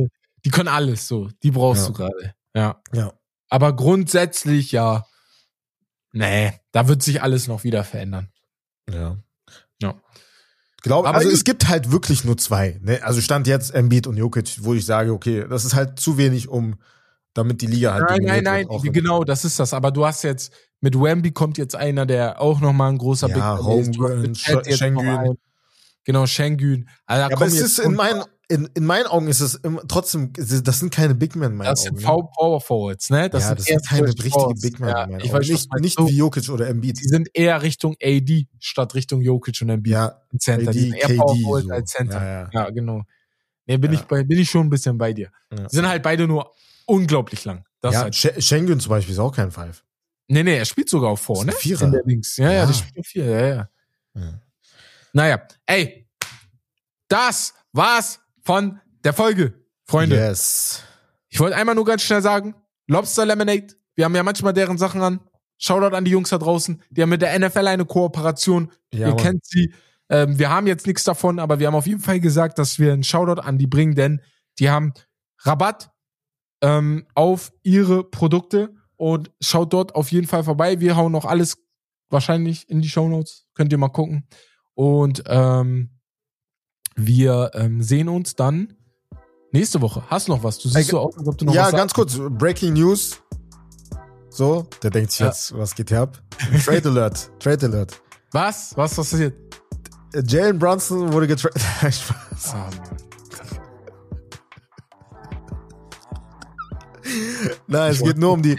die 0.45 0.51
können 0.51 0.69
alles 0.69 1.07
so. 1.07 1.29
Die 1.43 1.51
brauchst 1.51 1.89
du 1.89 1.93
gerade. 1.93 2.35
Ja. 2.55 2.81
Ja. 2.93 3.13
Aber 3.49 3.77
grundsätzlich, 3.77 4.73
ja. 4.73 5.05
Nee, 6.13 6.53
da 6.73 6.89
wird 6.89 7.03
sich 7.03 7.23
alles 7.23 7.47
noch 7.47 7.63
wieder 7.65 7.85
verändern. 7.85 8.31
Ja. 8.91 9.19
Ja. 9.83 9.95
Glaube, 10.83 11.09
Aber 11.09 11.19
also 11.19 11.31
es 11.31 11.45
gibt 11.45 11.69
halt 11.69 11.91
wirklich 11.91 12.25
nur 12.25 12.39
zwei. 12.39 12.79
Ne? 12.81 13.03
Also 13.03 13.21
stand 13.21 13.47
jetzt 13.47 13.75
Embiid 13.75 14.07
und 14.07 14.17
Jokic, 14.17 14.65
wo 14.65 14.73
ich 14.75 14.87
sage, 14.87 15.13
okay, 15.13 15.47
das 15.49 15.65
ist 15.65 15.75
halt 15.75 15.99
zu 15.99 16.17
wenig, 16.17 16.49
um 16.49 16.77
damit 17.35 17.61
die 17.61 17.67
Liga 17.67 17.93
halt 17.93 18.05
Nein, 18.09 18.23
nein, 18.23 18.45
nein, 18.69 18.69
genau, 18.93 19.25
das 19.25 19.45
ist 19.45 19.59
das. 19.59 19.75
Aber 19.75 19.91
du 19.91 20.07
hast 20.07 20.23
jetzt, 20.23 20.53
mit 20.81 20.95
Wemby 21.01 21.33
kommt 21.33 21.59
jetzt 21.59 21.75
einer, 21.77 22.07
der 22.07 22.41
auch 22.41 22.61
nochmal 22.61 22.91
ein 22.93 22.99
großer 22.99 23.29
Ja, 23.29 23.57
ist. 23.57 24.77
Schengen. 24.79 24.95
noch 24.95 25.03
einen. 25.03 25.39
Genau, 26.05 26.27
Schengen. 26.27 26.89
Also, 27.07 27.29
Ja, 27.31 27.37
aber 27.37 27.47
es 27.47 27.55
ist 27.61 27.79
in 27.81 27.95
meinen, 27.95 28.23
in, 28.49 28.69
in 28.75 28.85
meinen 28.87 29.07
Augen 29.07 29.27
ist 29.27 29.41
es 29.41 29.61
trotzdem, 29.89 30.33
das 30.35 30.79
sind 30.79 30.91
keine 30.95 31.17
Big 31.17 31.35
Men 31.35 31.53
in 31.53 31.57
meinen 31.59 31.67
das 31.71 31.83
sind 31.83 32.05
Augen. 32.07 32.23
ne? 32.27 32.31
Power 32.37 32.61
Forwards, 32.61 33.11
ne? 33.11 33.29
Das 33.29 33.43
ja, 33.45 33.55
das 33.57 33.67
eher 33.67 33.79
sind 33.81 33.89
keine 33.89 34.07
richtigen 34.07 34.31
Forwards. 34.31 34.61
Big 34.61 34.79
Men 34.79 34.89
Ja, 34.91 35.03
in 35.05 35.11
meinen 35.11 35.21
ich 35.21 35.31
Augen. 35.33 35.39
weiß, 35.41 35.49
Nicht, 35.49 35.81
nicht 35.81 35.99
du- 35.99 36.07
wie 36.07 36.17
Jokic 36.17 36.49
oder 36.51 36.69
Embiid. 36.69 37.01
Die 37.01 37.09
sind 37.09 37.29
eher 37.35 37.61
Richtung 37.63 37.97
AD 38.01 38.47
statt 38.61 38.95
Richtung 38.95 39.21
Jokic 39.21 39.61
und 39.63 39.71
Embiid. 39.71 39.93
Ja, 39.95 40.21
im 40.31 40.39
Center. 40.39 40.71
die 40.71 40.79
AD, 40.79 40.91
sind 40.91 40.95
eher 41.11 41.17
Power 41.17 41.33
KD. 41.35 41.43
Forwards 41.43 41.67
So. 41.67 41.73
als 41.75 41.91
Center. 41.91 42.23
Ja, 42.25 42.43
ja. 42.43 42.49
Ja, 42.53 42.71
genau. 42.71 43.03
Nee, 43.67 43.79
bin 43.79 43.93
ich 43.93 44.03
bei, 44.03 44.23
bin 44.23 44.39
ich 44.39 44.49
schon 44.49 44.67
ein 44.69 44.71
bisschen 44.71 44.97
bei 44.97 45.13
dir. 45.13 45.29
Die 45.51 45.75
sind 45.75 45.89
halt 45.89 46.05
beide 46.05 46.29
nur 46.29 46.53
unglaublich 46.85 47.45
lang. 47.45 47.65
Das 47.81 47.95
ja, 47.95 48.03
halt. 48.03 48.15
Sch- 48.15 48.41
Schengen 48.41 48.79
zum 48.79 48.91
Beispiel 48.91 49.13
ist 49.13 49.19
auch 49.19 49.35
kein 49.35 49.51
Five. 49.51 49.83
Nee, 50.29 50.43
nee, 50.43 50.57
er 50.59 50.65
spielt 50.65 50.89
sogar 50.89 51.11
auch 51.11 51.19
vor, 51.19 51.45
Das 51.47 51.55
ist 51.65 51.65
ne? 51.81 51.87
ein 51.87 51.91
Vierer. 51.93 52.03
Links. 52.05 52.37
Ja, 52.37 52.47
ja, 52.47 52.53
Ja. 52.61 52.67
der 52.67 52.73
spielt 52.75 52.99
auf 52.99 53.07
vier, 53.07 53.25
ja, 53.25 53.47
ja. 53.47 53.69
Ja. 54.15 54.41
Naja, 55.13 55.43
ey, 55.67 56.09
das 57.09 57.55
war's 57.73 58.21
von 58.43 58.81
der 59.05 59.13
Folge, 59.13 59.55
Freunde. 59.85 60.17
Yes. 60.17 60.83
Ich 61.29 61.39
wollte 61.41 61.57
einmal 61.57 61.75
nur 61.75 61.85
ganz 61.85 62.03
schnell 62.03 62.23
sagen, 62.23 62.55
Lobster 62.87 63.25
Lemonade, 63.27 63.69
wir 63.95 64.05
haben 64.05 64.15
ja 64.15 64.23
manchmal 64.23 64.53
deren 64.53 64.79
Sachen 64.79 65.03
an. 65.03 65.21
Shoutout 65.59 65.95
an 65.97 66.05
die 66.05 66.11
Jungs 66.11 66.29
da 66.31 66.39
draußen. 66.39 66.83
Die 66.91 67.01
haben 67.03 67.09
mit 67.09 67.23
der 67.23 67.39
NFL 67.39 67.67
eine 67.67 67.85
Kooperation. 67.87 68.71
Ja, 68.93 69.01
Ihr 69.01 69.15
Mann. 69.15 69.17
kennt 69.17 69.47
sie. 69.47 69.73
Ähm, 70.11 70.39
wir 70.39 70.51
haben 70.51 70.67
jetzt 70.67 70.87
nichts 70.87 71.03
davon, 71.05 71.39
aber 71.39 71.59
wir 71.59 71.67
haben 71.67 71.75
auf 71.75 71.87
jeden 71.87 72.01
Fall 72.03 72.21
gesagt, 72.21 72.59
dass 72.59 72.79
wir 72.79 72.93
einen 72.93 73.05
Shoutout 73.05 73.41
an 73.41 73.59
die 73.59 73.67
bringen, 73.67 73.95
denn 73.95 74.21
die 74.59 74.69
haben 74.71 74.93
Rabatt 75.41 75.91
ähm, 76.61 77.07
auf 77.15 77.53
ihre 77.63 78.05
Produkte 78.05 78.75
und 78.97 79.31
schaut 79.41 79.73
dort 79.73 79.95
auf 79.95 80.11
jeden 80.13 80.27
Fall 80.27 80.45
vorbei. 80.45 80.81
Wir 80.81 80.97
hauen 80.97 81.13
noch 81.13 81.25
alles 81.25 81.59
wahrscheinlich 82.11 82.69
in 82.69 82.81
die 82.81 82.89
Shownotes. 82.89 83.47
Könnt 83.55 83.73
ihr 83.73 83.79
mal 83.79 83.89
gucken. 83.89 84.27
Und 84.75 85.23
ähm, 85.27 85.91
wir 86.95 87.51
ähm, 87.55 87.83
sehen 87.83 88.09
uns 88.09 88.35
dann 88.37 88.75
nächste 89.53 89.81
Woche. 89.81 90.03
Hast 90.09 90.29
du 90.29 90.33
noch 90.33 90.43
was? 90.43 90.59
Du 90.59 90.69
siehst 90.69 90.77
Ey, 90.77 90.85
so 90.85 91.01
aus, 91.01 91.17
als 91.19 91.29
ob 91.29 91.39
du 91.39 91.45
noch 91.45 91.55
Ja, 91.55 91.67
was 91.67 91.73
ganz 91.73 91.95
kurz, 91.95 92.19
Breaking 92.31 92.75
News. 92.75 93.21
So, 94.29 94.67
der 94.83 94.91
denkt 94.91 95.13
sich 95.13 95.21
Ja. 95.21 95.27
jetzt, 95.27 95.57
was 95.57 95.75
geht 95.75 95.89
hier 95.89 96.03
ab? 96.03 96.23
Trade 96.65 96.89
Alert, 96.91 97.31
Trade 97.39 97.67
Alert. 97.67 98.03
Was? 98.33 98.77
Was 98.77 98.95
passiert? 98.95 99.35
Äh, 100.13 100.23
Jalen 100.27 100.59
Brunson 100.59 101.13
wurde 101.13 101.27
getradet. 101.27 101.63
Spaß. 101.81 102.55
Ah. 102.55 102.71
Nein, 107.67 107.93
es 107.93 108.03
geht 108.03 108.19
nur 108.19 108.33
um 108.33 108.43
die, 108.43 108.57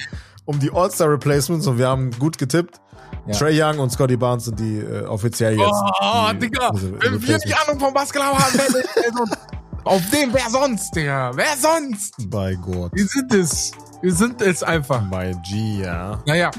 um 0.47 0.57
die 0.59 0.71
All-Star 0.73 1.11
Replacements 1.11 1.67
und 1.67 1.77
wir 1.77 1.87
haben 1.87 2.09
gut 2.17 2.39
getippt. 2.39 2.81
Ja. 3.27 3.33
Trey 3.35 3.61
Young 3.61 3.77
und 3.79 3.91
Scotty 3.91 4.17
Barnes 4.17 4.45
sind 4.45 4.59
die 4.59 4.79
äh, 4.79 5.05
offiziell 5.05 5.53
jetzt. 5.57 5.69
Oh, 6.01 6.29
die, 6.33 6.39
Digga, 6.39 6.69
also 6.69 6.91
wenn 6.93 7.01
wir 7.01 7.09
nicht 7.11 7.29
Replacements. 7.29 7.67
Ahnung 7.69 7.79
vom 7.79 7.93
Basketball 7.93 8.33
haben, 8.33 8.53
wer, 8.53 8.83
wer 8.95 9.13
sonst? 9.13 9.37
Auf 9.83 10.01
dem, 10.09 10.33
wer 10.33 10.49
sonst, 10.49 10.95
Digga? 10.95 11.31
Wer 11.35 11.55
sonst? 11.57 12.13
Bei 12.29 12.55
Gott. 12.55 12.91
Wir 12.93 13.05
sind 13.05 13.33
es. 13.33 13.71
Wir 14.01 14.13
sind 14.13 14.41
es 14.41 14.63
einfach. 14.63 15.01
Bei 15.09 15.33
G, 15.49 15.81
ja. 15.83 16.21
Naja, 16.25 16.51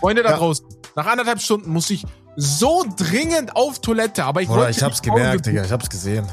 Freunde 0.00 0.22
da 0.22 0.30
Ja. 0.30 0.36
draußen, 0.36 0.64
Nach 0.96 1.06
anderthalb 1.06 1.40
Stunden 1.40 1.70
muss 1.70 1.90
ich 1.90 2.04
so 2.36 2.84
dringend 2.96 3.54
auf 3.56 3.80
Toilette, 3.80 4.24
aber 4.24 4.42
ich 4.42 4.48
Oder 4.48 4.60
wollte 4.62 4.70
ich 4.78 4.82
hab's 4.82 5.00
die 5.00 5.10
gemerkt, 5.10 5.46
Digga, 5.46 5.64
ich 5.64 5.72
hab's 5.72 5.88
gesehen. 5.90 6.26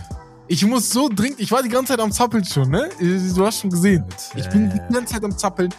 Ich 0.47 0.63
muss 0.65 0.91
so 0.91 1.09
dringend, 1.09 1.39
ich 1.39 1.51
war 1.51 1.63
die 1.63 1.69
ganze 1.69 1.93
Zeit 1.93 1.99
am 1.99 2.11
Zappeln 2.11 2.45
schon, 2.45 2.69
ne? 2.69 2.89
Du 2.99 3.45
hast 3.45 3.61
schon 3.61 3.71
gesehen. 3.71 4.05
Ich 4.35 4.47
bin 4.49 4.69
die 4.69 4.93
ganze 4.93 5.13
Zeit 5.15 5.23
am 5.23 5.35
Zappeln. 5.35 5.73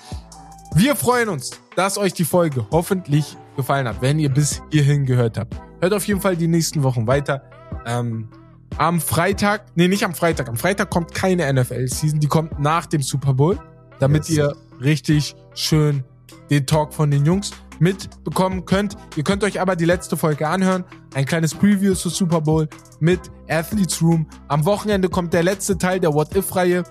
Wir 0.78 0.94
freuen 0.94 1.30
uns, 1.30 1.52
dass 1.74 1.96
euch 1.96 2.12
die 2.12 2.24
Folge 2.26 2.66
hoffentlich 2.70 3.34
gefallen 3.56 3.88
hat, 3.88 4.02
wenn 4.02 4.18
ihr 4.18 4.28
bis 4.28 4.60
hierhin 4.70 5.06
gehört 5.06 5.38
habt. 5.38 5.56
Hört 5.80 5.94
auf 5.94 6.06
jeden 6.06 6.20
Fall 6.20 6.36
die 6.36 6.48
nächsten 6.48 6.82
Wochen 6.82 7.06
weiter. 7.06 7.42
Ähm, 7.86 8.28
am 8.76 9.00
Freitag, 9.00 9.64
nee, 9.74 9.88
nicht 9.88 10.04
am 10.04 10.14
Freitag. 10.14 10.50
Am 10.50 10.56
Freitag 10.56 10.90
kommt 10.90 11.14
keine 11.14 11.50
NFL-Season, 11.50 12.20
die 12.20 12.26
kommt 12.26 12.58
nach 12.58 12.84
dem 12.84 13.00
Super 13.00 13.32
Bowl, 13.32 13.58
damit 14.00 14.28
Yes. 14.28 14.36
ihr 14.36 14.56
richtig 14.82 15.34
schön 15.54 16.04
den 16.50 16.66
Talk 16.66 16.92
von 16.92 17.10
den 17.10 17.24
Jungs 17.24 17.52
mitbekommen 17.80 18.64
könnt. 18.64 18.96
Ihr 19.16 19.24
könnt 19.24 19.44
euch 19.44 19.60
aber 19.60 19.76
die 19.76 19.84
letzte 19.84 20.16
Folge 20.16 20.48
anhören. 20.48 20.84
Ein 21.14 21.24
kleines 21.24 21.54
Preview 21.54 21.94
zu 21.94 22.08
Super 22.08 22.40
Bowl 22.40 22.68
mit 23.00 23.20
Athletes 23.48 24.02
Room. 24.02 24.26
Am 24.48 24.64
Wochenende 24.64 25.08
kommt 25.08 25.32
der 25.32 25.42
letzte 25.42 25.78
Teil 25.78 26.00
der 26.00 26.12
What 26.12 26.34
If-Reihe. 26.34 26.84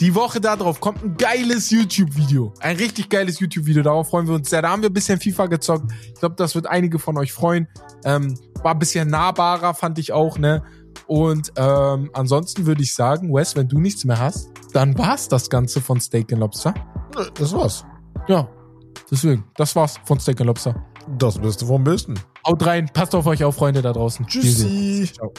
Die 0.00 0.14
Woche 0.14 0.40
darauf 0.40 0.80
kommt 0.80 1.04
ein 1.04 1.16
geiles 1.16 1.70
YouTube-Video. 1.70 2.54
Ein 2.60 2.76
richtig 2.76 3.10
geiles 3.10 3.38
YouTube-Video. 3.38 3.82
Darauf 3.82 4.08
freuen 4.08 4.26
wir 4.26 4.34
uns 4.34 4.48
sehr. 4.48 4.62
Da 4.62 4.70
haben 4.70 4.82
wir 4.82 4.88
ein 4.88 4.94
bisschen 4.94 5.20
FIFA 5.20 5.46
gezockt. 5.46 5.92
Ich 6.06 6.14
glaube, 6.14 6.36
das 6.36 6.54
wird 6.54 6.66
einige 6.66 6.98
von 6.98 7.18
euch 7.18 7.32
freuen. 7.32 7.68
Ähm, 8.04 8.34
war 8.62 8.72
ein 8.72 8.78
bisschen 8.78 9.08
nahbarer, 9.08 9.74
fand 9.74 9.98
ich 9.98 10.12
auch, 10.12 10.38
ne? 10.38 10.62
Und 11.06 11.52
ähm, 11.56 12.10
ansonsten 12.14 12.66
würde 12.66 12.82
ich 12.82 12.94
sagen, 12.94 13.32
Wes, 13.34 13.56
wenn 13.56 13.68
du 13.68 13.78
nichts 13.78 14.04
mehr 14.04 14.18
hast, 14.18 14.50
dann 14.72 14.96
war's 14.96 15.28
das 15.28 15.50
Ganze 15.50 15.80
von 15.80 16.00
Steak 16.00 16.32
and 16.32 16.40
Lobster. 16.40 16.72
Das 17.34 17.52
war's. 17.52 17.84
Ja, 18.28 18.48
deswegen, 19.10 19.44
das 19.56 19.74
war's 19.76 19.98
von 20.04 20.20
Steak 20.20 20.40
Lobster. 20.40 20.74
Das 21.18 21.38
Beste 21.38 21.66
vom 21.66 21.82
Besten. 21.82 22.14
Haut 22.46 22.64
rein, 22.64 22.88
passt 22.92 23.14
auf 23.14 23.26
euch 23.26 23.44
auf, 23.44 23.56
Freunde 23.56 23.82
da 23.82 23.92
draußen. 23.92 24.26
Tschüssi. 24.26 25.10
Ciao. 25.12 25.32